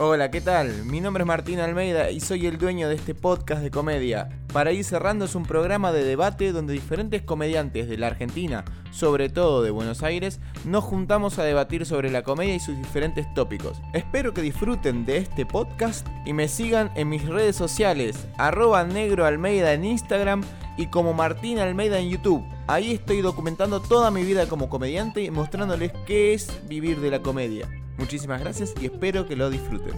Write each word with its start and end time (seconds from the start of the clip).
Hola, 0.00 0.30
¿qué 0.30 0.40
tal? 0.40 0.84
Mi 0.84 1.00
nombre 1.00 1.24
es 1.24 1.26
Martín 1.26 1.58
Almeida 1.58 2.12
y 2.12 2.20
soy 2.20 2.46
el 2.46 2.56
dueño 2.56 2.88
de 2.88 2.94
este 2.94 3.16
podcast 3.16 3.62
de 3.62 3.72
comedia. 3.72 4.28
Para 4.52 4.70
ir 4.70 4.84
cerrando 4.84 5.24
es 5.24 5.34
un 5.34 5.42
programa 5.42 5.90
de 5.90 6.04
debate 6.04 6.52
donde 6.52 6.72
diferentes 6.72 7.22
comediantes 7.22 7.88
de 7.88 7.98
la 7.98 8.06
Argentina, 8.06 8.64
sobre 8.92 9.28
todo 9.28 9.60
de 9.60 9.72
Buenos 9.72 10.04
Aires, 10.04 10.38
nos 10.64 10.84
juntamos 10.84 11.40
a 11.40 11.42
debatir 11.42 11.84
sobre 11.84 12.12
la 12.12 12.22
comedia 12.22 12.54
y 12.54 12.60
sus 12.60 12.76
diferentes 12.78 13.26
tópicos. 13.34 13.82
Espero 13.92 14.32
que 14.32 14.40
disfruten 14.40 15.04
de 15.04 15.16
este 15.16 15.44
podcast 15.44 16.06
y 16.24 16.32
me 16.32 16.46
sigan 16.46 16.92
en 16.94 17.08
mis 17.08 17.26
redes 17.26 17.56
sociales, 17.56 18.28
arroba 18.38 18.84
negro 18.84 19.26
Almeida 19.26 19.72
en 19.72 19.84
Instagram 19.84 20.44
y 20.76 20.86
como 20.86 21.12
Martín 21.12 21.58
Almeida 21.58 21.98
en 21.98 22.10
YouTube. 22.10 22.44
Ahí 22.68 22.92
estoy 22.92 23.20
documentando 23.20 23.80
toda 23.80 24.12
mi 24.12 24.22
vida 24.22 24.46
como 24.46 24.68
comediante 24.68 25.22
y 25.22 25.32
mostrándoles 25.32 25.90
qué 26.06 26.34
es 26.34 26.52
vivir 26.68 27.00
de 27.00 27.10
la 27.10 27.18
comedia. 27.18 27.68
Muchísimas 27.98 28.40
gracias 28.40 28.74
y 28.80 28.86
espero 28.86 29.26
que 29.26 29.34
lo 29.34 29.50
disfruten. 29.50 29.92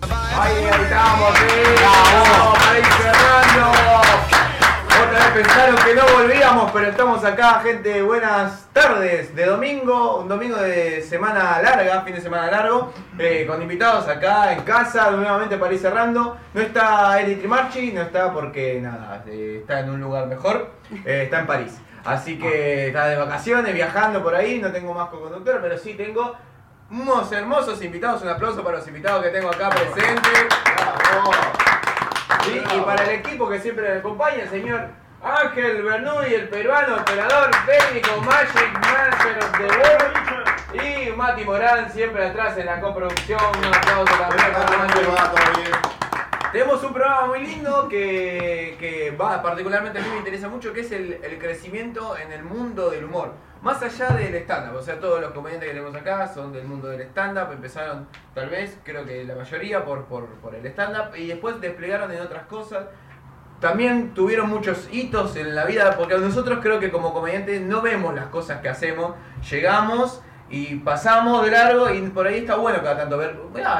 Ahí 0.00 0.54
estamos, 0.64 1.40
ir 2.78 2.84
cerrando. 3.02 3.72
Otra 4.88 5.18
vez 5.18 5.44
pensaron 5.44 5.76
que 5.84 5.94
no 5.94 6.02
volvíamos, 6.16 6.70
pero 6.70 6.88
estamos 6.88 7.24
acá, 7.24 7.60
gente. 7.64 8.02
Buenas 8.02 8.68
tardes 8.72 9.34
de 9.34 9.46
domingo, 9.46 10.20
un 10.20 10.28
domingo 10.28 10.56
de 10.58 11.02
semana 11.02 11.60
larga, 11.60 12.02
fin 12.02 12.14
de 12.14 12.20
semana 12.20 12.50
largo, 12.52 12.92
eh, 13.18 13.44
con 13.48 13.60
invitados 13.62 14.06
acá 14.06 14.52
en 14.52 14.60
casa, 14.62 15.10
nuevamente 15.10 15.56
para 15.56 15.74
ir 15.74 15.80
cerrando. 15.80 16.36
No 16.54 16.60
está 16.60 17.20
Eric 17.20 17.40
Trimarchi, 17.40 17.92
no 17.92 18.02
está 18.02 18.32
porque 18.32 18.80
nada, 18.80 19.24
eh, 19.26 19.58
está 19.60 19.80
en 19.80 19.90
un 19.90 20.00
lugar 20.00 20.28
mejor, 20.28 20.70
eh, 21.04 21.22
está 21.24 21.40
en 21.40 21.46
París. 21.46 21.78
Así 22.04 22.38
que 22.38 22.88
está 22.88 23.08
de 23.08 23.16
vacaciones, 23.16 23.74
viajando 23.74 24.22
por 24.22 24.34
ahí, 24.34 24.60
no 24.60 24.70
tengo 24.70 24.94
más 24.94 25.08
co-conductor, 25.10 25.58
pero 25.60 25.76
sí 25.76 25.94
tengo 25.94 26.36
unos 26.90 27.30
hermosos 27.32 27.82
invitados. 27.82 28.22
Un 28.22 28.28
aplauso 28.28 28.62
para 28.62 28.78
los 28.78 28.88
invitados 28.88 29.24
que 29.24 29.30
tengo 29.30 29.48
acá 29.48 29.70
presentes. 29.70 30.46
Sí, 32.44 32.62
y 32.76 32.80
para 32.80 33.04
el 33.04 33.10
equipo 33.20 33.48
que 33.48 33.60
siempre 33.60 33.90
me 33.92 33.98
acompaña, 33.98 34.42
el 34.42 34.50
señor 34.50 34.88
Ángel 35.22 35.82
Bernoulli, 35.82 36.34
el 36.34 36.48
peruano, 36.48 36.96
operador 36.96 37.50
técnico, 37.66 38.20
Magic 38.22 38.72
Master 38.80 39.38
of 39.38 39.52
the 39.58 39.66
World. 39.66 40.08
Y 40.74 41.12
Mati 41.12 41.44
Morán, 41.44 41.90
siempre 41.92 42.26
atrás 42.26 42.56
en 42.58 42.66
la 42.66 42.80
coproducción. 42.80 43.40
Un 43.58 43.74
aplauso 43.74 44.14
también 44.14 44.52
para 44.52 44.78
Mati. 44.78 45.97
Tenemos 46.52 46.82
un 46.82 46.94
programa 46.94 47.26
muy 47.26 47.40
lindo 47.40 47.88
que, 47.88 48.76
que 48.80 49.10
va, 49.10 49.42
particularmente 49.42 49.98
a 49.98 50.02
mí 50.02 50.08
me 50.10 50.18
interesa 50.18 50.48
mucho, 50.48 50.72
que 50.72 50.80
es 50.80 50.92
el, 50.92 51.18
crecimiento 51.38 52.16
en 52.16 52.32
el 52.32 52.42
mundo 52.42 52.88
del 52.88 53.04
humor. 53.04 53.34
Más 53.60 53.82
allá 53.82 54.08
del 54.10 54.34
stand-up, 54.34 54.76
o 54.76 54.82
sea, 54.82 54.98
todos 54.98 55.20
los 55.20 55.32
comediantes 55.32 55.68
que 55.68 55.74
tenemos 55.74 55.94
acá 55.94 56.26
son 56.26 56.52
del 56.52 56.64
mundo 56.64 56.88
del 56.88 57.02
stand-up, 57.02 57.52
empezaron 57.52 58.08
tal 58.34 58.48
vez, 58.48 58.78
creo 58.82 59.04
que 59.04 59.24
la 59.24 59.34
mayoría, 59.34 59.84
por, 59.84 60.06
por, 60.06 60.26
por 60.36 60.54
el 60.54 60.64
stand-up 60.66 61.14
y 61.16 61.26
después 61.26 61.60
desplegaron 61.60 62.10
en 62.12 62.22
otras 62.22 62.46
cosas. 62.46 62.86
También 63.60 64.14
tuvieron 64.14 64.48
muchos 64.48 64.88
hitos 64.90 65.36
en 65.36 65.54
la 65.54 65.66
vida, 65.66 65.96
porque 65.98 66.16
nosotros 66.16 66.60
creo 66.62 66.80
que 66.80 66.90
como 66.90 67.12
comediantes 67.12 67.60
no 67.60 67.82
vemos 67.82 68.14
las 68.14 68.26
cosas 68.28 68.62
que 68.62 68.70
hacemos, 68.70 69.14
llegamos 69.50 70.22
y 70.50 70.76
pasamos 70.76 71.44
de 71.44 71.50
largo 71.50 71.90
y 71.90 72.00
por 72.08 72.26
ahí 72.26 72.38
está 72.38 72.56
bueno 72.56 72.82
cada 72.82 72.98
tanto 72.98 73.18
ver, 73.18 73.36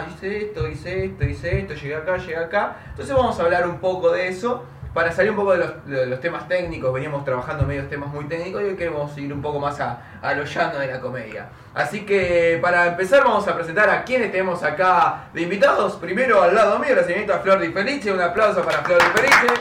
hice 0.09 0.45
esto, 0.45 0.69
hice 0.69 1.07
esto, 1.07 1.25
hice 1.25 1.61
esto, 1.61 1.75
llegué 1.75 1.95
acá, 1.97 2.17
llegué 2.19 2.37
acá. 2.37 2.77
Entonces 2.91 3.15
vamos 3.15 3.39
a 3.39 3.43
hablar 3.43 3.67
un 3.67 3.79
poco 3.79 4.11
de 4.11 4.29
eso. 4.29 4.65
Para 4.95 5.13
salir 5.13 5.31
un 5.31 5.37
poco 5.37 5.53
de 5.53 6.07
los, 6.07 6.21
temas 6.21 6.49
técnicos, 6.49 6.93
veníamos 6.93 7.25
trabajando 7.25 7.65
medios 7.65 7.89
temas 7.89 8.09
muy 8.09 8.25
técnicos 8.25 8.63
y 8.63 8.65
hoy 8.65 8.75
queremos 8.75 9.17
ir 9.19 9.33
un 9.33 9.41
poco 9.41 9.61
más 9.61 9.79
a, 9.81 10.03
a 10.21 10.35
lo 10.35 10.45
llano 10.45 10.79
de 10.79 10.89
la 10.89 10.99
comedia. 10.99 11.47
Así 11.75 12.05
que 12.05 12.59
para 12.61 12.87
empezar 12.87 13.23
vamos 13.23 13.47
a 13.47 13.55
presentar 13.55 13.89
a 13.91 14.03
quienes 14.03 14.33
tenemos 14.33 14.63
acá 14.63 15.29
de 15.33 15.43
invitados. 15.43 15.97
Primero 15.97 16.43
al 16.43 16.55
lado 16.55 16.79
mío 16.79 16.97
la 16.97 17.05
señorita 17.05 17.39
Flor 17.41 17.61
Di 17.61 17.69
Felice, 17.69 18.11
un 18.11 18.21
aplauso 18.21 18.63
para 18.63 18.79
Flor 18.79 18.99
Di 18.99 19.21
Felice. 19.21 19.61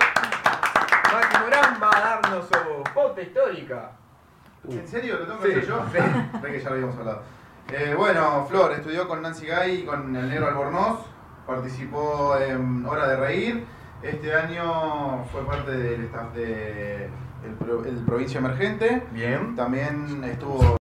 Mati 1.14 1.38
Morán 1.44 1.78
va 1.84 1.98
a 1.98 2.00
darnos 2.00 2.46
su 2.48 2.94
pauta 2.94 3.22
histórica. 3.22 3.97
¿En 4.70 4.88
serio? 4.88 5.18
¿Lo 5.20 5.26
tengo 5.26 5.40
que 5.40 5.48
Sí, 5.48 5.54
hacer 5.60 5.68
yo? 5.68 5.86
sí. 5.92 6.40
Ve 6.42 6.52
que 6.52 6.60
ya 6.60 6.70
lo 6.70 6.76
habíamos 6.76 6.98
hablado. 6.98 7.22
Eh, 7.70 7.94
bueno, 7.98 8.46
Flor 8.50 8.72
estudió 8.74 9.08
con 9.08 9.22
Nancy 9.22 9.46
Gay 9.46 9.82
y 9.82 9.86
con 9.86 10.16
el 10.16 10.30
negro 10.30 10.48
Albornoz. 10.48 11.00
Participó 11.46 12.38
en 12.38 12.86
Hora 12.86 13.08
de 13.08 13.16
Reír. 13.18 13.66
Este 14.02 14.34
año 14.34 15.24
fue 15.32 15.46
parte 15.46 15.72
del 15.72 16.06
staff 16.06 16.34
de 16.34 17.06
el, 17.46 17.54
Pro- 17.60 17.86
el 17.86 17.96
Provincia 18.06 18.40
Emergente. 18.40 19.04
Bien. 19.12 19.56
También 19.56 20.24
estuvo 20.26 20.78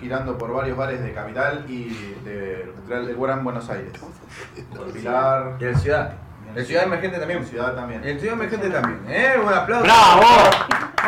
girando 0.00 0.36
por 0.38 0.52
varios 0.52 0.76
bares 0.76 1.02
de 1.02 1.12
Capital 1.12 1.64
y 1.68 1.88
de, 2.24 2.72
de, 2.88 3.06
de 3.06 3.14
Gran 3.14 3.44
Buenos 3.44 3.68
Aires. 3.70 3.92
Por 4.76 4.92
Pilar, 4.92 5.56
Y 5.60 5.64
el 5.64 5.76
Ciudad. 5.76 6.14
El 6.54 6.66
Ciudad 6.66 6.84
Emergente 6.84 7.18
también. 7.18 7.40
en 7.40 7.46
Ciudad 7.46 7.74
también. 7.74 8.04
El 8.04 8.18
Ciudad 8.18 8.34
Emergente 8.34 8.70
también. 8.70 9.04
¿Eh? 9.08 9.34
Un 9.42 9.52
aplauso. 9.52 9.84
¡Bravo! 9.84 10.22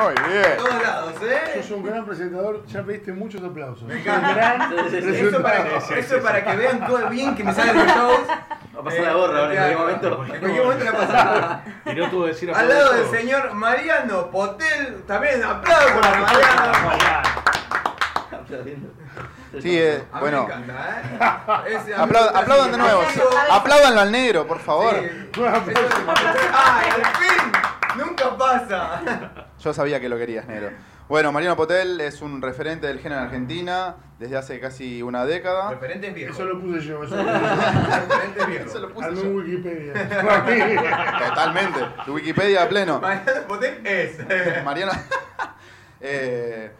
Muy 0.02 0.32
bien. 0.32 0.56
todos 0.56 0.82
lados, 0.82 1.12
¿eh? 1.22 1.62
Sos 1.62 1.70
un 1.72 1.82
gran 1.84 2.06
presentador, 2.06 2.64
ya 2.66 2.82
pediste 2.82 3.12
muchos 3.12 3.42
aplausos. 3.42 3.82
Me 3.84 4.00
encanta. 4.00 4.28
un 4.28 4.34
gran 4.34 5.14
Eso 5.14 5.42
para, 5.42 5.78
eso 5.98 6.22
para 6.22 6.44
que 6.44 6.56
vean 6.56 6.86
todo 6.86 7.08
bien 7.10 7.34
que 7.34 7.44
me 7.44 7.52
salen 7.52 7.76
los 7.76 7.86
shows. 7.86 8.28
Va 8.28 8.80
a 8.80 8.84
pasar 8.84 9.02
la 9.02 9.12
gorra 9.12 9.38
ahora 9.40 9.70
en 9.70 9.76
cualquier 9.76 9.78
momento. 9.78 10.34
En 10.34 10.40
cualquier 10.40 10.64
momento 10.64 10.84
la 10.84 10.92
pasar. 10.92 11.64
Y 11.92 11.94
no 11.94 12.10
tuvo 12.10 12.22
que 12.22 12.28
decir 12.28 12.50
Al 12.54 12.68
lado 12.68 12.92
del 12.94 13.06
señor 13.10 13.52
Mariano 13.52 14.30
Potel, 14.30 15.02
también 15.06 15.42
aplauso 15.44 16.00
para 16.00 16.20
Mariano. 16.20 17.42
Sí, 19.60 19.78
eh, 19.78 20.02
A 20.12 20.16
mí 20.16 20.20
bueno. 20.20 20.46
me 20.46 20.54
encanta, 20.54 21.64
¿eh? 21.68 21.76
Ese 21.76 21.94
aplaudan 21.94 22.72
de 22.72 22.78
nuevo. 22.78 23.02
Apláudanlo 23.50 24.00
al 24.00 24.10
negro, 24.12 24.46
por 24.46 24.58
favor. 24.60 24.94
Sí. 24.94 25.42
¡Ay, 26.54 26.90
al 26.90 27.06
fin! 27.16 27.52
¡Nunca 27.96 28.36
pasa! 28.36 29.02
Yo 29.62 29.74
sabía 29.74 30.00
que 30.00 30.08
lo 30.08 30.16
querías, 30.16 30.46
negro. 30.46 30.70
Bueno, 31.08 31.30
Mariano 31.32 31.56
Potel 31.56 32.00
es 32.00 32.22
un 32.22 32.40
referente 32.40 32.86
del 32.86 32.98
género 33.00 33.20
en 33.20 33.26
Argentina 33.26 33.96
desde 34.18 34.36
hace 34.38 34.58
casi 34.60 35.02
una 35.02 35.26
década. 35.26 35.68
Referentes 35.70 36.14
viejos. 36.14 36.36
Eso 36.36 36.46
lo 36.46 36.58
puse 36.60 36.80
yo, 36.80 37.04
eso 37.04 37.16
lo 37.16 37.22
puse 37.24 37.38
Referentes 38.00 38.46
viejos. 38.46 38.66
Eso 38.70 38.78
lo 38.78 38.88
yo. 38.88 38.94
puse 38.94 39.14
yo. 39.14 39.20
en 39.20 39.36
Wikipedia. 39.36 41.18
Totalmente. 41.28 41.80
Tu 42.06 42.14
Wikipedia 42.14 42.62
a 42.62 42.68
pleno. 42.68 43.00
Mariano 43.00 43.42
Potel 43.46 43.80
es. 43.86 44.64
Mariano. 44.64 44.92
Eh, 46.00 46.70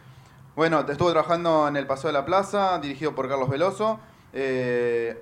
bueno, 0.56 0.84
te 0.84 0.92
estuvo 0.92 1.10
trabajando 1.10 1.66
en 1.68 1.76
El 1.76 1.86
Paseo 1.86 2.08
de 2.08 2.14
la 2.14 2.24
Plaza, 2.24 2.78
dirigido 2.78 3.14
por 3.14 3.28
Carlos 3.28 3.48
Veloso. 3.48 3.98
Eh, 4.32 5.20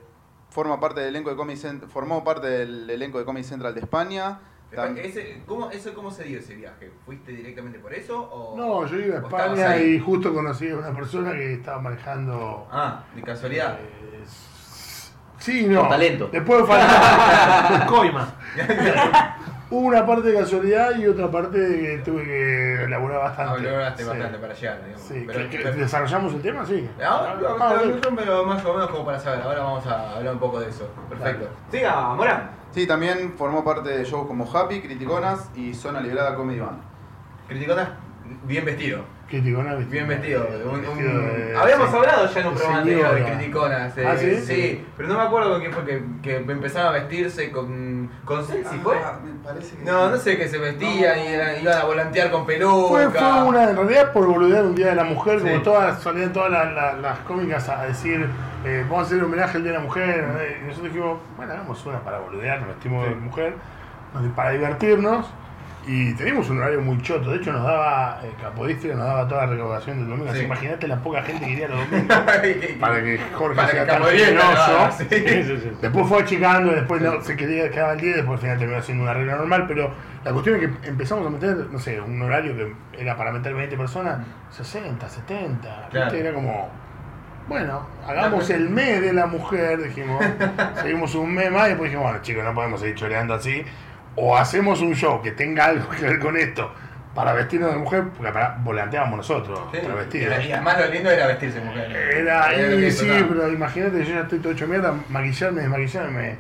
forma 0.51 0.81
parte 0.81 1.01
del 1.01 1.11
elenco 1.11 1.31
de 1.31 1.37
Comedy 1.37 1.59
Cent- 1.61 1.87
formó 1.89 2.25
parte 2.25 2.47
del 2.49 2.91
elenco 2.91 3.19
de 3.19 3.25
Comedy 3.25 3.45
Central 3.45 3.75
de 3.75 3.81
España. 3.81 4.41
Tam- 4.73 4.97
Ese, 4.99 5.43
¿cómo, 5.47 5.69
eso, 5.71 5.93
¿Cómo 5.95 6.11
se 6.13 6.23
dio 6.25 6.39
ese 6.39 6.55
viaje? 6.55 6.93
¿Fuiste 7.05 7.33
directamente 7.33 7.79
por 7.81 7.93
eso? 7.93 8.21
O, 8.21 8.57
No, 8.57 8.87
yo 8.87 8.97
iba 8.99 9.17
a 9.19 9.21
España 9.23 9.77
y 9.79 9.99
justo 9.99 10.33
conocí 10.33 10.69
a 10.71 10.77
una 10.77 10.93
persona 10.95 11.33
que 11.33 11.55
estaba 11.55 11.81
manejando. 11.81 12.69
Ah, 12.71 13.03
de 13.15 13.23
casualidad. 13.23 13.79
eh, 13.81 14.25
sí, 15.39 15.67
no. 15.67 15.81
Con 15.81 15.89
talento. 15.91 16.29
Después 16.33 16.67
falta. 16.69 17.87
Coima. 17.89 18.35
Hubo 19.71 19.87
una 19.87 20.05
parte 20.05 20.29
de 20.33 20.35
casualidad 20.41 20.97
y 20.99 21.07
otra 21.07 21.31
parte 21.31 21.57
que 21.59 22.03
tuve 22.05 22.25
que 22.25 22.85
elaborar 22.85 23.19
Ah, 23.19 23.25
bastante. 23.29 23.63
lograste 23.63 24.03
Sí. 24.03 24.09
bastante 24.09 24.39
para 24.39 24.53
llegar, 24.55 24.79
digamos. 24.85 25.01
Sí, 25.03 25.25
Pero- 25.27 25.39
que- 25.39 25.49
que 25.51 25.59
pero- 25.63 25.77
¿Desarrollamos 25.77 26.35
el 26.35 26.43
tema? 26.43 26.67
Sí. 26.67 26.91
Ah, 26.99 27.37
no, 27.41 27.49
Ah, 27.49 27.83
no, 27.85 28.17
pero 28.17 28.45
más 28.45 28.65
o 28.65 28.73
menos 28.75 28.91
como 28.91 29.05
para 29.05 29.19
saber. 29.21 29.43
Ahora 29.43 29.63
vamos 29.63 29.87
a 29.87 30.17
hablar 30.17 30.35
un 30.35 30.41
poco 30.41 30.59
de 30.59 30.69
eso. 30.71 30.89
Perfecto. 31.09 31.49
Siga, 31.71 32.15
Morán. 32.15 32.51
Sí, 32.73 32.87
también 32.87 33.35
formó 33.39 33.63
parte 33.65 33.91
de 33.91 34.05
shows 34.05 34.27
como 34.27 34.45
Happy, 34.53 34.81
Criticonas 34.81 35.49
y 35.55 35.73
Zona 35.73 36.01
Liberada 36.01 36.35
Comedy 36.35 36.59
Band. 36.59 36.81
Criticona, 37.47 37.97
bien 38.45 38.65
vestido. 38.65 39.05
Criticona, 39.29 39.77
Bien 39.77 40.09
vestido. 40.09 40.45
Un- 40.65 40.71
un- 40.75 40.81
Vestido 40.83 41.21
de- 41.21 41.57
Habíamos 41.57 41.91
sí. 41.91 41.97
hablado 41.97 42.27
ya 42.27 42.41
en 42.41 42.47
un 42.49 42.53
De 42.55 42.59
programa 42.59 42.79
anterior 42.81 43.15
de. 43.15 43.25
Criticonas. 43.25 43.99
eh, 43.99 44.05
¿Ah, 44.09 44.17
sí? 44.17 44.85
pero 44.97 45.09
no 45.09 45.19
me 45.19 45.23
acuerdo 45.23 45.51
con 45.53 45.61
quién 45.61 45.73
fue 45.73 45.85
que, 45.85 46.03
que 46.21 46.37
empezaron 46.39 46.89
a 46.89 46.99
vestirse 46.99 47.51
con. 47.53 48.11
¿Con 48.25 48.45
Celsi 48.45 48.77
fue? 48.79 48.97
Ah, 48.99 49.21
me 49.25 49.31
parece 49.45 49.77
que 49.77 49.85
No, 49.85 50.07
sí. 50.07 50.11
no 50.11 50.17
sé, 50.17 50.37
que 50.37 50.49
se 50.49 50.59
vestían 50.59 51.21
y 51.21 51.27
eran- 51.29 51.63
iban 51.63 51.79
a 51.79 51.85
volantear 51.85 52.33
con 52.33 52.45
peluca. 52.45 52.89
Fue, 52.89 53.09
fue 53.11 53.43
una, 53.45 53.71
en 53.71 53.77
realidad 53.77 54.13
por 54.13 54.27
boludear 54.27 54.65
un 54.65 54.75
Día 54.75 54.89
de 54.89 54.95
la 54.97 55.05
Mujer, 55.05 55.39
Sí. 55.41 55.47
como 55.49 55.63
todas, 55.63 56.03
salían 56.03 56.33
todas 56.33 56.51
las, 56.51 56.73
las- 56.75 56.99
las 56.99 57.19
cómicas 57.21 57.69
a 57.69 57.85
decir, 57.85 58.27
eh, 58.65 58.83
vamos 58.91 59.05
a 59.05 59.07
hacer 59.07 59.19
un 59.19 59.25
homenaje 59.27 59.59
al 59.59 59.63
Día 59.63 59.73
de 59.73 59.79
la 59.79 59.85
Mujer, 59.85 60.25
y 60.61 60.67
nosotros 60.67 60.93
dijimos, 60.93 61.19
bueno, 61.37 61.53
hagamos 61.53 61.87
una 61.87 62.01
para 62.01 62.19
boludear, 62.19 62.59
nos 62.59 62.71
vestimos 62.71 63.09
de 63.09 63.15
mujer, 63.15 63.55
para 64.35 64.51
divertirnos, 64.51 65.31
y 65.87 66.13
teníamos 66.15 66.49
un 66.51 66.59
horario 66.59 66.81
muy 66.83 67.01
choto, 67.03 67.31
de 67.31 67.39
hecho 67.39 67.53
nos 67.53 67.63
daba, 67.65 68.21
eh, 68.23 68.31
Capodistria 68.41 68.95
nos 68.95 69.07
daba 69.07 69.27
toda 69.27 69.47
la 69.47 69.53
recaudación 69.53 69.99
del 69.99 70.09
domingo, 70.11 70.29
así 70.31 70.41
Sí. 70.41 70.45
imagínate 70.45 70.87
la 70.89 70.97
poca 71.03 71.23
gente 71.23 71.47
que 71.47 71.53
iría 71.53 71.69
los 71.69 71.91
domingos, 71.91 72.17
para 72.81 73.03
que 73.03 73.21
Jorge 73.35 73.57
Para 73.57 73.69
sea 73.69 73.85
que 73.87 73.91
tan 73.91 74.03
generoso. 74.05 74.91
sí. 74.99 75.71
Después 75.81 76.07
fue 76.07 76.23
achicando, 76.23 76.73
después 76.73 77.01
no, 77.03 77.21
se 77.23 77.35
quedaba, 77.37 77.71
quedaba 77.71 77.93
el 77.95 78.01
10, 78.01 78.17
después 78.17 78.37
al 78.37 78.41
final 78.43 78.59
terminó 78.59 78.79
haciendo 78.79 79.05
una 79.05 79.15
regla 79.15 79.37
normal, 79.37 79.65
pero 79.67 79.91
la 80.23 80.33
cuestión 80.33 80.57
es 80.63 80.69
que 80.81 80.89
empezamos 80.89 81.27
a 81.27 81.31
meter, 81.31 81.57
no 81.71 81.79
sé, 81.79 82.01
un 82.01 82.21
horario 82.23 82.55
que 82.55 83.01
era 83.03 83.17
para 83.17 83.33
meter 83.33 83.55
20 83.55 83.77
personas, 83.77 84.19
60, 84.51 85.09
70, 85.09 85.89
Claro. 85.91 86.15
era 86.15 86.33
como 86.35 86.69
Bueno, 87.49 87.85
hagamos 88.07 88.49
el 88.51 88.69
mes 88.69 89.01
de 89.01 89.13
la 89.13 89.27
mujer, 89.27 89.83
dijimos. 89.83 90.23
seguimos 90.83 91.15
un 91.17 91.35
mes 91.35 91.51
más 91.51 91.67
y 91.67 91.71
después 91.71 91.91
dijimos, 91.91 92.11
bueno, 92.11 92.23
chicos, 92.23 92.45
no 92.45 92.55
podemos 92.55 92.79
seguir 92.81 92.95
choreando 92.97 93.35
así. 93.35 93.65
O 94.17 94.37
hacemos 94.37 94.81
un 94.81 94.95
show 94.95 95.23
que 95.23 95.33
tenga 95.33 95.67
algo 95.67 95.89
que 95.91 96.03
ver 96.03 96.19
con 96.19 96.37
esto 96.37 96.73
para 97.15 97.33
vestirnos 97.33 97.73
de 97.73 97.79
mujer, 97.79 98.05
porque 98.17 98.33
para, 98.33 98.57
volanteábamos 98.61 99.19
nosotros, 99.19 99.71
travestidos. 99.73 100.45
Y 100.45 100.53
además 100.53 100.79
lo 100.79 100.87
lindo 100.89 101.11
era 101.11 101.27
vestirse 101.27 101.59
de 101.61 101.65
mujer. 101.65 101.91
Era, 101.93 102.53
Era 102.53 102.91
sí, 102.91 102.93
sonaba. 102.93 103.27
pero 103.29 103.49
imagínate, 103.53 104.05
yo 104.05 104.15
ya 104.15 104.21
estoy 104.21 104.39
todo 104.39 104.53
hecho 104.53 104.67
mierda, 104.67 104.95
maquillarme, 105.09 105.63
desmaquillarme, 105.63 106.39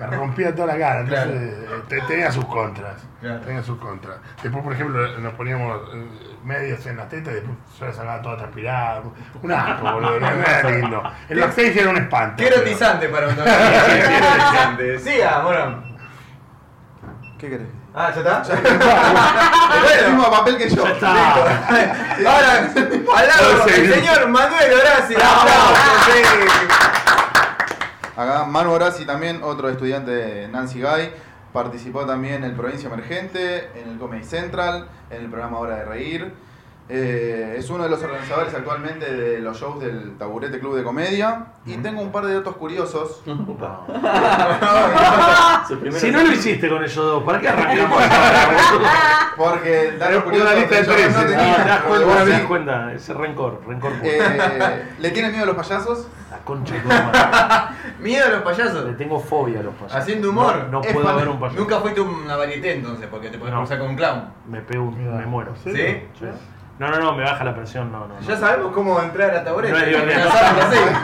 me, 0.00 0.06
me 0.06 0.16
rompía 0.16 0.54
toda 0.54 0.68
la 0.74 0.78
cara. 0.78 1.00
Entonces, 1.00 1.26
Claro. 1.26 1.76
eh, 1.76 1.82
te- 1.88 2.00
tenía 2.02 2.30
sus 2.32 2.44
contras. 2.46 2.94
Claro. 3.20 3.40
Tenía 3.40 3.62
sus 3.62 3.78
contras. 3.78 4.16
Después, 4.42 4.64
por 4.64 4.72
ejemplo, 4.72 5.18
nos 5.20 5.32
poníamos 5.34 5.80
eh, 5.94 6.06
medias 6.44 6.84
en 6.86 6.96
las 6.98 7.08
tetas 7.08 7.32
y 7.32 7.36
después 7.36 7.56
yo 7.78 7.86
la 7.86 7.92
sacaba 7.92 8.20
toda 8.22 8.36
transpirada. 8.38 9.02
Un 9.42 9.52
asco, 9.52 9.92
boludo, 9.92 10.20
no 10.20 10.28
era 10.28 10.70
lindo. 10.70 11.02
El 11.28 11.40
backstage 11.40 11.76
era 11.76 11.88
un 11.90 11.96
espanto. 11.98 12.36
Qué 12.42 12.44
pero- 12.50 12.56
erotizante 12.62 13.08
para 13.08 13.28
un. 13.28 13.34
Qué 13.36 14.16
erotizante. 14.16 14.98
Siga, 14.98 15.42
morón. 15.42 15.91
¿Qué 17.42 17.50
querés? 17.50 17.66
Ah, 17.92 18.12
¿ya 18.14 18.20
está? 18.20 18.44
El 20.06 20.12
mismo 20.12 20.30
papel 20.30 20.56
que 20.58 20.70
yo. 20.70 20.84
Ahora, 20.86 22.70
al 23.16 23.26
lado, 23.26 23.66
el 23.66 23.92
señor 23.92 24.28
Manuel 24.28 24.72
Horacio. 24.74 25.18
Acá 28.16 28.44
Manu 28.44 28.70
Horaci 28.70 29.04
también, 29.04 29.40
otro 29.42 29.68
estudiante 29.68 30.12
de 30.12 30.46
Nancy 30.46 30.80
Guy. 30.80 31.10
Participó 31.52 32.06
también 32.06 32.34
en 32.34 32.44
el 32.44 32.52
Provincia 32.52 32.86
Emergente, 32.86 33.72
en 33.74 33.90
el 33.90 33.98
Comedy 33.98 34.22
Central, 34.22 34.86
en 35.10 35.22
el 35.22 35.28
programa 35.28 35.58
Hora 35.58 35.78
de 35.78 35.84
Reír. 35.84 36.32
Eh, 36.88 37.54
es 37.58 37.70
uno 37.70 37.84
de 37.84 37.90
los 37.90 38.02
organizadores 38.02 38.52
actualmente 38.52 39.10
de 39.14 39.40
los 39.40 39.58
shows 39.58 39.80
del 39.80 40.18
Taburete 40.18 40.58
Club 40.58 40.76
de 40.76 40.82
Comedia. 40.82 41.46
Y 41.64 41.76
tengo 41.78 42.02
un 42.02 42.12
par 42.12 42.26
de 42.26 42.34
datos 42.34 42.56
curiosos. 42.56 43.22
Si 45.92 46.10
no 46.10 46.22
lo 46.22 46.32
hiciste 46.32 46.68
con 46.68 46.82
ellos 46.82 46.94
dos, 46.96 47.22
¿para 47.22 47.40
qué 47.40 47.48
arrancamos? 47.48 48.02
Porque 49.36 49.92
datos 49.98 50.16
Una 50.16 50.24
curiosos 50.24 50.54
lista 50.56 50.74
de 50.76 50.84
tres, 50.84 51.14
No, 51.16 51.20
tenía, 51.24 51.56
te 51.56 51.68
das 51.68 51.80
pero 51.82 51.88
cuenta, 51.88 52.06
vos 52.06 52.16
te 52.16 52.24
sí. 52.24 52.30
das 52.32 52.42
cuenta, 52.42 52.92
ese 52.92 53.14
rencor, 53.14 53.60
rencor. 53.66 53.92
Eh, 54.02 54.82
¿Le 54.98 55.10
tienen 55.10 55.30
miedo 55.32 55.44
a 55.44 55.46
los 55.46 55.56
payasos? 55.56 56.08
La 56.30 56.38
concha 56.38 56.74
de. 56.74 56.82
Miedo 58.02 58.26
a 58.26 58.28
los 58.28 58.38
Le 58.40 58.44
payasos. 58.44 58.96
tengo 58.98 59.18
fobia 59.20 59.60
a 59.60 59.62
los 59.62 59.74
payasos. 59.74 59.96
Haciendo 59.98 60.30
humor. 60.30 60.68
No, 60.70 60.80
puedo 60.82 61.06
fan- 61.06 61.16
ver 61.16 61.28
un 61.28 61.40
payaso. 61.40 61.58
Nunca 61.60 61.80
fuiste 61.80 62.00
una 62.00 62.36
varieté 62.36 62.74
entonces, 62.74 63.06
porque 63.10 63.28
te 63.30 63.38
puedes 63.38 63.54
No. 63.54 63.60
cruzar 63.60 63.78
con 63.78 63.88
un 63.90 63.96
clown. 63.96 64.24
Me 64.48 64.60
pego, 64.60 64.84
un- 64.84 65.16
me 65.16 65.26
muero. 65.26 65.54
¿Sí? 65.62 65.70
¿Sí? 65.72 66.26
No, 66.82 66.90
no, 66.90 66.98
no, 66.98 67.12
me 67.14 67.22
baja 67.22 67.44
la 67.44 67.54
presión, 67.54 67.92
no, 67.92 68.08
no. 68.08 68.14
no. 68.20 68.20
Ya 68.26 68.36
sabemos 68.36 68.72
cómo 68.72 69.00
entrar 69.00 69.32
a 69.36 69.44
taburete. 69.44 69.72
No 69.72 69.78
es 69.78 69.86
divertido. 69.86 70.30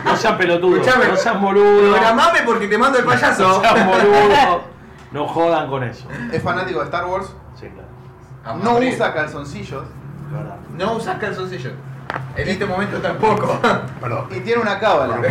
No 0.04 0.16
sean 0.16 0.36
pelotudos. 0.36 0.80
Escuchame, 0.80 1.06
no 1.06 1.16
sean 1.16 1.40
boludos. 1.40 1.90
Programame 1.96 2.42
porque 2.44 2.66
te 2.66 2.76
mando 2.76 2.98
el 2.98 3.04
payaso. 3.12 3.46
No 3.46 3.60
sean 3.60 3.86
boludos. 3.86 4.60
No 5.12 5.28
jodan 5.28 5.68
con 5.70 5.84
eso. 5.84 6.08
Es 6.32 6.42
fanático 6.42 6.80
de 6.80 6.86
Star 6.86 7.06
Wars. 7.06 7.32
Sí, 7.54 7.68
claro. 7.68 7.86
A 8.44 8.54
No 8.64 8.78
usa 8.78 9.14
calzoncillos. 9.14 9.84
verdad. 10.32 10.56
No 10.76 10.94
usas 10.94 11.16
calzoncillos. 11.18 11.74
En 12.34 12.48
este 12.48 12.66
momento 12.66 12.98
tampoco. 12.98 13.60
Perdón. 14.00 14.26
Y 14.32 14.40
tiene 14.40 14.60
una 14.60 14.80
cábala. 14.80 15.18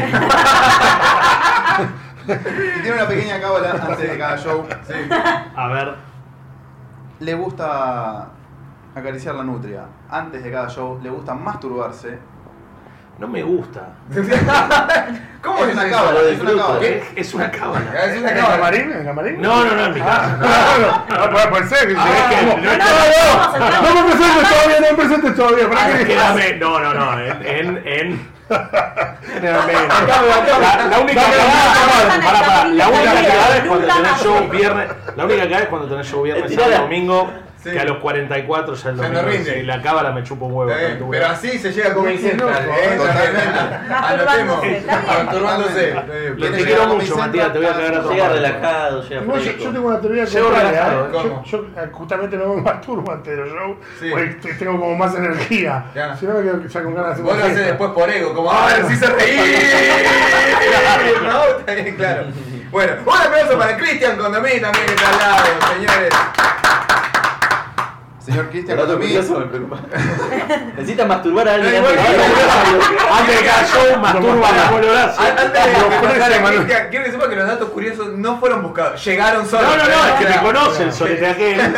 y 2.27 2.81
tiene 2.81 2.93
una 2.95 3.05
pequeña 3.05 3.41
cábala 3.41 3.71
antes 3.71 4.11
de 4.11 4.17
cada 4.17 4.37
show. 4.37 4.65
Sí. 4.87 4.93
A 5.57 5.67
ver, 5.67 5.95
Le 7.19 7.33
gusta 7.33 8.29
acariciar 8.95 9.35
la 9.35 9.43
nutria. 9.43 9.81
Antes 10.09 10.43
de 10.43 10.51
cada 10.51 10.69
show 10.69 10.99
le 11.01 11.09
gusta 11.09 11.33
masturbarse. 11.33 12.17
no 13.19 13.27
me 13.27 13.43
gusta. 13.43 13.89
¿Cómo 15.41 15.65
es 15.65 15.73
una 15.73 15.89
cábala, 15.89 16.19
es 16.29 16.39
una 16.39 16.51
cábala. 16.55 16.85
Es, 17.15 17.33
una 17.33 17.51
cábala. 17.51 18.05
Es 18.05 18.19
una 18.19 18.29
¿En 18.31 18.91
el 18.91 19.05
camarín? 19.05 19.41
No, 19.41 19.65
no, 19.65 19.75
no, 19.75 19.85
en 19.85 19.93
mi 19.93 19.99
casa. 19.99 20.37
No, 21.09 21.17
no, 21.17 21.31
puede, 21.31 21.47
puede 21.47 21.67
ser. 21.67 21.95
Ah, 21.97 22.29
no, 22.43 22.57
no, 22.57 22.63
no, 22.63 22.77
no, 23.59 23.81
no, 23.81 23.81
no 23.81 24.01
me 24.01 24.11
presentes 24.13 24.49
todavía, 24.49 24.79
no 24.79 24.87
me 24.87 24.93
presentes 24.95 25.35
todavía. 25.35 25.69
¿para 25.69 25.81
Ah, 25.81 26.35
qué? 26.37 26.55
No, 26.59 26.79
no, 26.79 26.93
no. 26.93 27.19
En. 27.19 27.81
en. 27.85 28.37
La, 28.49 29.65
la 30.89 30.99
única 30.99 31.21
cagada, 31.21 32.67
la 32.69 32.87
es 33.57 33.63
cuando 33.67 33.87
tenés 33.87 34.21
show 34.23 34.47
viernes. 34.49 34.89
La 35.15 35.25
única 35.25 35.43
cagada 35.43 35.63
es 35.63 35.69
cuando 35.69 35.87
tenés 35.89 36.07
show 36.07 36.23
viernes, 36.23 36.53
sábado, 36.53 36.83
domingo. 36.83 37.29
Sí. 37.63 37.71
Que 37.71 37.79
a 37.79 37.85
los 37.85 37.97
44 37.97 38.75
ya 38.75 38.89
el 38.91 38.95
Ya 38.97 39.01
no 39.01 39.07
domingo. 39.09 39.29
rinde. 39.31 39.53
sí, 39.55 39.63
la 39.63 39.81
cábala 39.81 40.11
me 40.11 40.23
chupa 40.23 40.45
un 40.45 40.53
huevo. 40.53 40.71
Bien, 40.73 41.03
Pero 41.09 41.25
así 41.27 41.57
se 41.57 41.71
llega 41.73 41.93
con 41.93 42.07
el 42.07 42.19
central, 42.19 42.65
loco, 42.67 42.77
¿eh? 42.79 42.97
totalmente. 42.97 43.59
Anotemos. 43.93 44.65
Lo- 46.37 46.51
Te 46.51 46.63
quiero 46.63 46.87
mucho, 46.87 47.17
Matías, 47.17 47.51
te 47.53 47.57
voy 47.59 47.67
a 47.67 47.73
cagar 47.73 47.95
a 47.95 48.01
tu 48.03 48.09
Llega 48.11 48.29
relajado, 48.29 49.01
llega 49.03 49.21
yo, 49.25 49.31
fresco. 49.33 49.63
yo 49.63 49.71
tengo 49.71 49.87
una 49.87 49.99
teoría 50.01 50.23
contraria, 50.25 50.69
relajado, 50.69 51.05
¿eh? 51.05 51.09
¿cómo? 51.11 51.43
Yo, 51.45 51.57
eh, 51.77 51.89
justamente 51.91 52.37
no 52.37 52.53
me 52.53 52.61
masturbo 52.61 53.11
antes 53.11 53.35
de 53.35 53.41
los 53.43 53.49
shows, 53.53 53.77
Sí. 53.99 54.09
porque 54.11 54.25
te- 54.27 54.53
tengo 54.53 54.79
como 54.79 54.95
más 54.95 55.15
energía. 55.15 55.85
Si 56.19 56.25
no 56.27 56.33
me 56.35 56.43
quedo 56.43 56.63
ya 56.67 56.83
con 56.83 56.93
ganas 56.93 57.07
de 57.07 57.13
hacer 57.13 57.25
Vos 57.25 57.37
lo 57.37 57.43
haces 57.43 57.65
después 57.65 57.91
por 57.91 58.09
ego, 58.09 58.33
como 58.33 58.51
a 58.51 58.67
ver 58.67 58.85
si 58.85 58.95
se. 58.95 59.07
¿No? 61.23 61.73
Bien, 61.73 61.95
claro. 61.95 62.23
Bueno, 62.71 62.93
un 63.05 63.17
aplauso 63.17 63.57
para 63.57 63.77
Cristian 63.77 64.17
Condomí 64.17 64.59
también 64.59 64.85
que 64.85 64.93
está 64.93 65.09
al 65.09 65.17
lado, 65.17 65.43
señores. 65.73 66.09
Señor 68.27 68.49
Cristian 68.49 68.77
me 68.77 69.45
preocupa. 69.45 69.79
Necesita 70.75 71.05
masturbar 71.05 71.47
a 71.47 71.53
alguien 71.53 71.75
antes 71.77 73.39
de 73.39 73.45
cada 73.47 73.65
show, 73.65 73.99
masturba 74.01 74.49
a. 74.49 74.67
Antes 75.29 75.53
de 75.53 76.87
quiero 76.89 77.05
que 77.05 77.11
sepa 77.11 77.29
que 77.29 77.35
los 77.37 77.47
datos 77.47 77.69
curiosos 77.69 78.17
no 78.17 78.37
fueron 78.37 78.63
buscados, 78.63 79.03
llegaron 79.05 79.47
solos. 79.47 79.69
No, 79.69 79.77
no, 79.77 79.83
no, 79.85 80.07
es 80.07 80.13
que 80.15 80.25
te 80.25 80.39
conocen, 80.41 80.91
solete 80.91 81.25
aquel. 81.25 81.73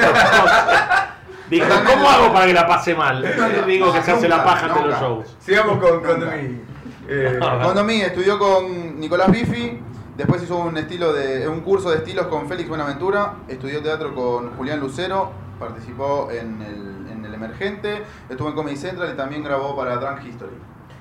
Dijo, 1.51 1.67
¿cómo 1.85 2.09
hago 2.09 2.33
para 2.33 2.47
que 2.47 2.53
la 2.53 2.67
pase 2.67 2.95
mal? 2.95 3.23
Digo 3.67 3.93
que 3.93 4.01
se 4.01 4.11
hace 4.11 4.27
la 4.27 4.43
paja 4.43 4.65
ante 4.65 4.87
los 4.87 4.99
shows. 4.99 5.37
Sigamos 5.39 5.77
con 5.77 6.01
Condomí. 6.01 6.61
Eh, 7.11 7.39
Condomí 7.63 8.01
estudió 8.01 8.37
con 8.37 8.99
Nicolás 8.99 9.31
Bifi, 9.31 9.79
después 10.15 10.43
hizo 10.43 10.57
un 10.57 10.77
estilo 10.77 11.11
de 11.11 11.47
un 11.47 11.61
curso 11.61 11.89
de 11.89 11.97
estilos 11.97 12.27
con 12.27 12.47
Félix 12.47 12.69
Buenaventura, 12.69 13.33
estudió 13.47 13.81
teatro 13.81 14.13
con 14.13 14.51
Julián 14.57 14.79
Lucero, 14.79 15.31
participó 15.59 16.29
en 16.31 16.61
el, 16.61 17.11
en 17.11 17.25
el 17.25 17.33
Emergente, 17.33 18.01
estuvo 18.29 18.49
en 18.49 18.55
Comedy 18.55 18.77
Central 18.77 19.11
y 19.13 19.17
también 19.17 19.43
grabó 19.43 19.75
para 19.75 19.97
Drunk 19.97 20.25
History. 20.25 20.55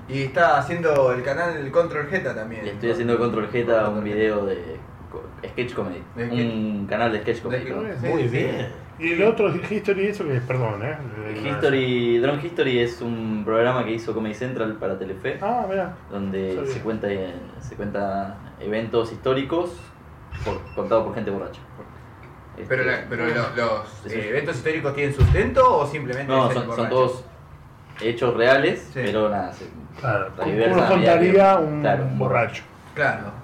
y 0.09 0.23
está 0.23 0.59
haciendo 0.59 1.13
el 1.13 1.23
canal 1.23 1.57
el 1.57 1.71
Control 1.71 2.07
Geta 2.09 2.35
también. 2.35 2.65
Le 2.65 2.73
estoy 2.73 2.91
haciendo 2.91 3.17
control 3.19 3.49
Geta 3.49 3.89
un 3.89 4.03
video 4.05 4.45
de 4.47 4.77
sketch 5.51 5.75
comedy. 5.75 6.03
De 6.17 6.25
Un 6.29 6.87
canal 6.87 7.13
de 7.13 7.21
sketch 7.23 7.43
comedy. 7.43 7.65
De- 7.65 7.71
¿no? 7.71 7.83
Sí, 8.01 8.07
Muy 8.09 8.23
sí. 8.25 8.29
bien. 8.29 8.69
Y 8.99 9.13
el 9.13 9.23
otro, 9.23 9.55
History, 9.55 10.07
eso 10.09 10.25
que 10.25 10.37
es, 10.39 10.43
perdón, 10.43 10.83
¿eh? 10.83 10.97
History, 11.49 12.19
Drone 12.19 12.45
History 12.45 12.81
es 12.81 13.01
un 13.01 13.43
programa 13.45 13.85
que 13.85 13.93
hizo 13.93 14.13
Comedy 14.13 14.35
Central 14.35 14.73
para 14.75 14.99
Telefe, 14.99 15.39
Ah, 15.41 15.67
mira. 15.69 15.95
donde 16.11 16.57
sabía. 16.57 16.73
se 16.73 16.81
cuenta, 16.81 17.07
se 17.61 17.77
cuenta 17.77 18.39
eventos 18.59 19.13
históricos 19.13 19.71
por, 20.45 20.61
contados 20.75 21.05
por 21.05 21.15
gente 21.15 21.31
borracha. 21.31 21.61
Este, 22.61 22.65
Pero, 22.69 22.85
la- 22.85 23.05
pero 23.09 23.27
lo- 23.27 23.57
los 23.57 24.13
eh, 24.13 24.29
eventos 24.31 24.57
históricos 24.57 24.95
tienen 24.95 25.15
sustento 25.15 25.79
o 25.79 25.87
simplemente 25.87 26.33
no, 26.33 26.45
es 26.51 26.51
el 26.51 26.55
son, 26.57 26.63
son 26.67 26.77
borracho? 26.77 26.95
todos 26.95 27.25
hechos 28.01 28.35
reales, 28.37 28.81
Sí. 28.93 29.01
pero 29.05 29.29
nada, 29.29 29.53
se- 29.53 29.69
Claro, 30.01 30.31
diversa 30.45 30.75
medida 30.77 30.89
contaría 30.89 31.57
un 31.57 31.81
claro, 31.81 32.03
un 32.05 32.19
borracho. 32.19 32.63
Claro. 32.95 33.39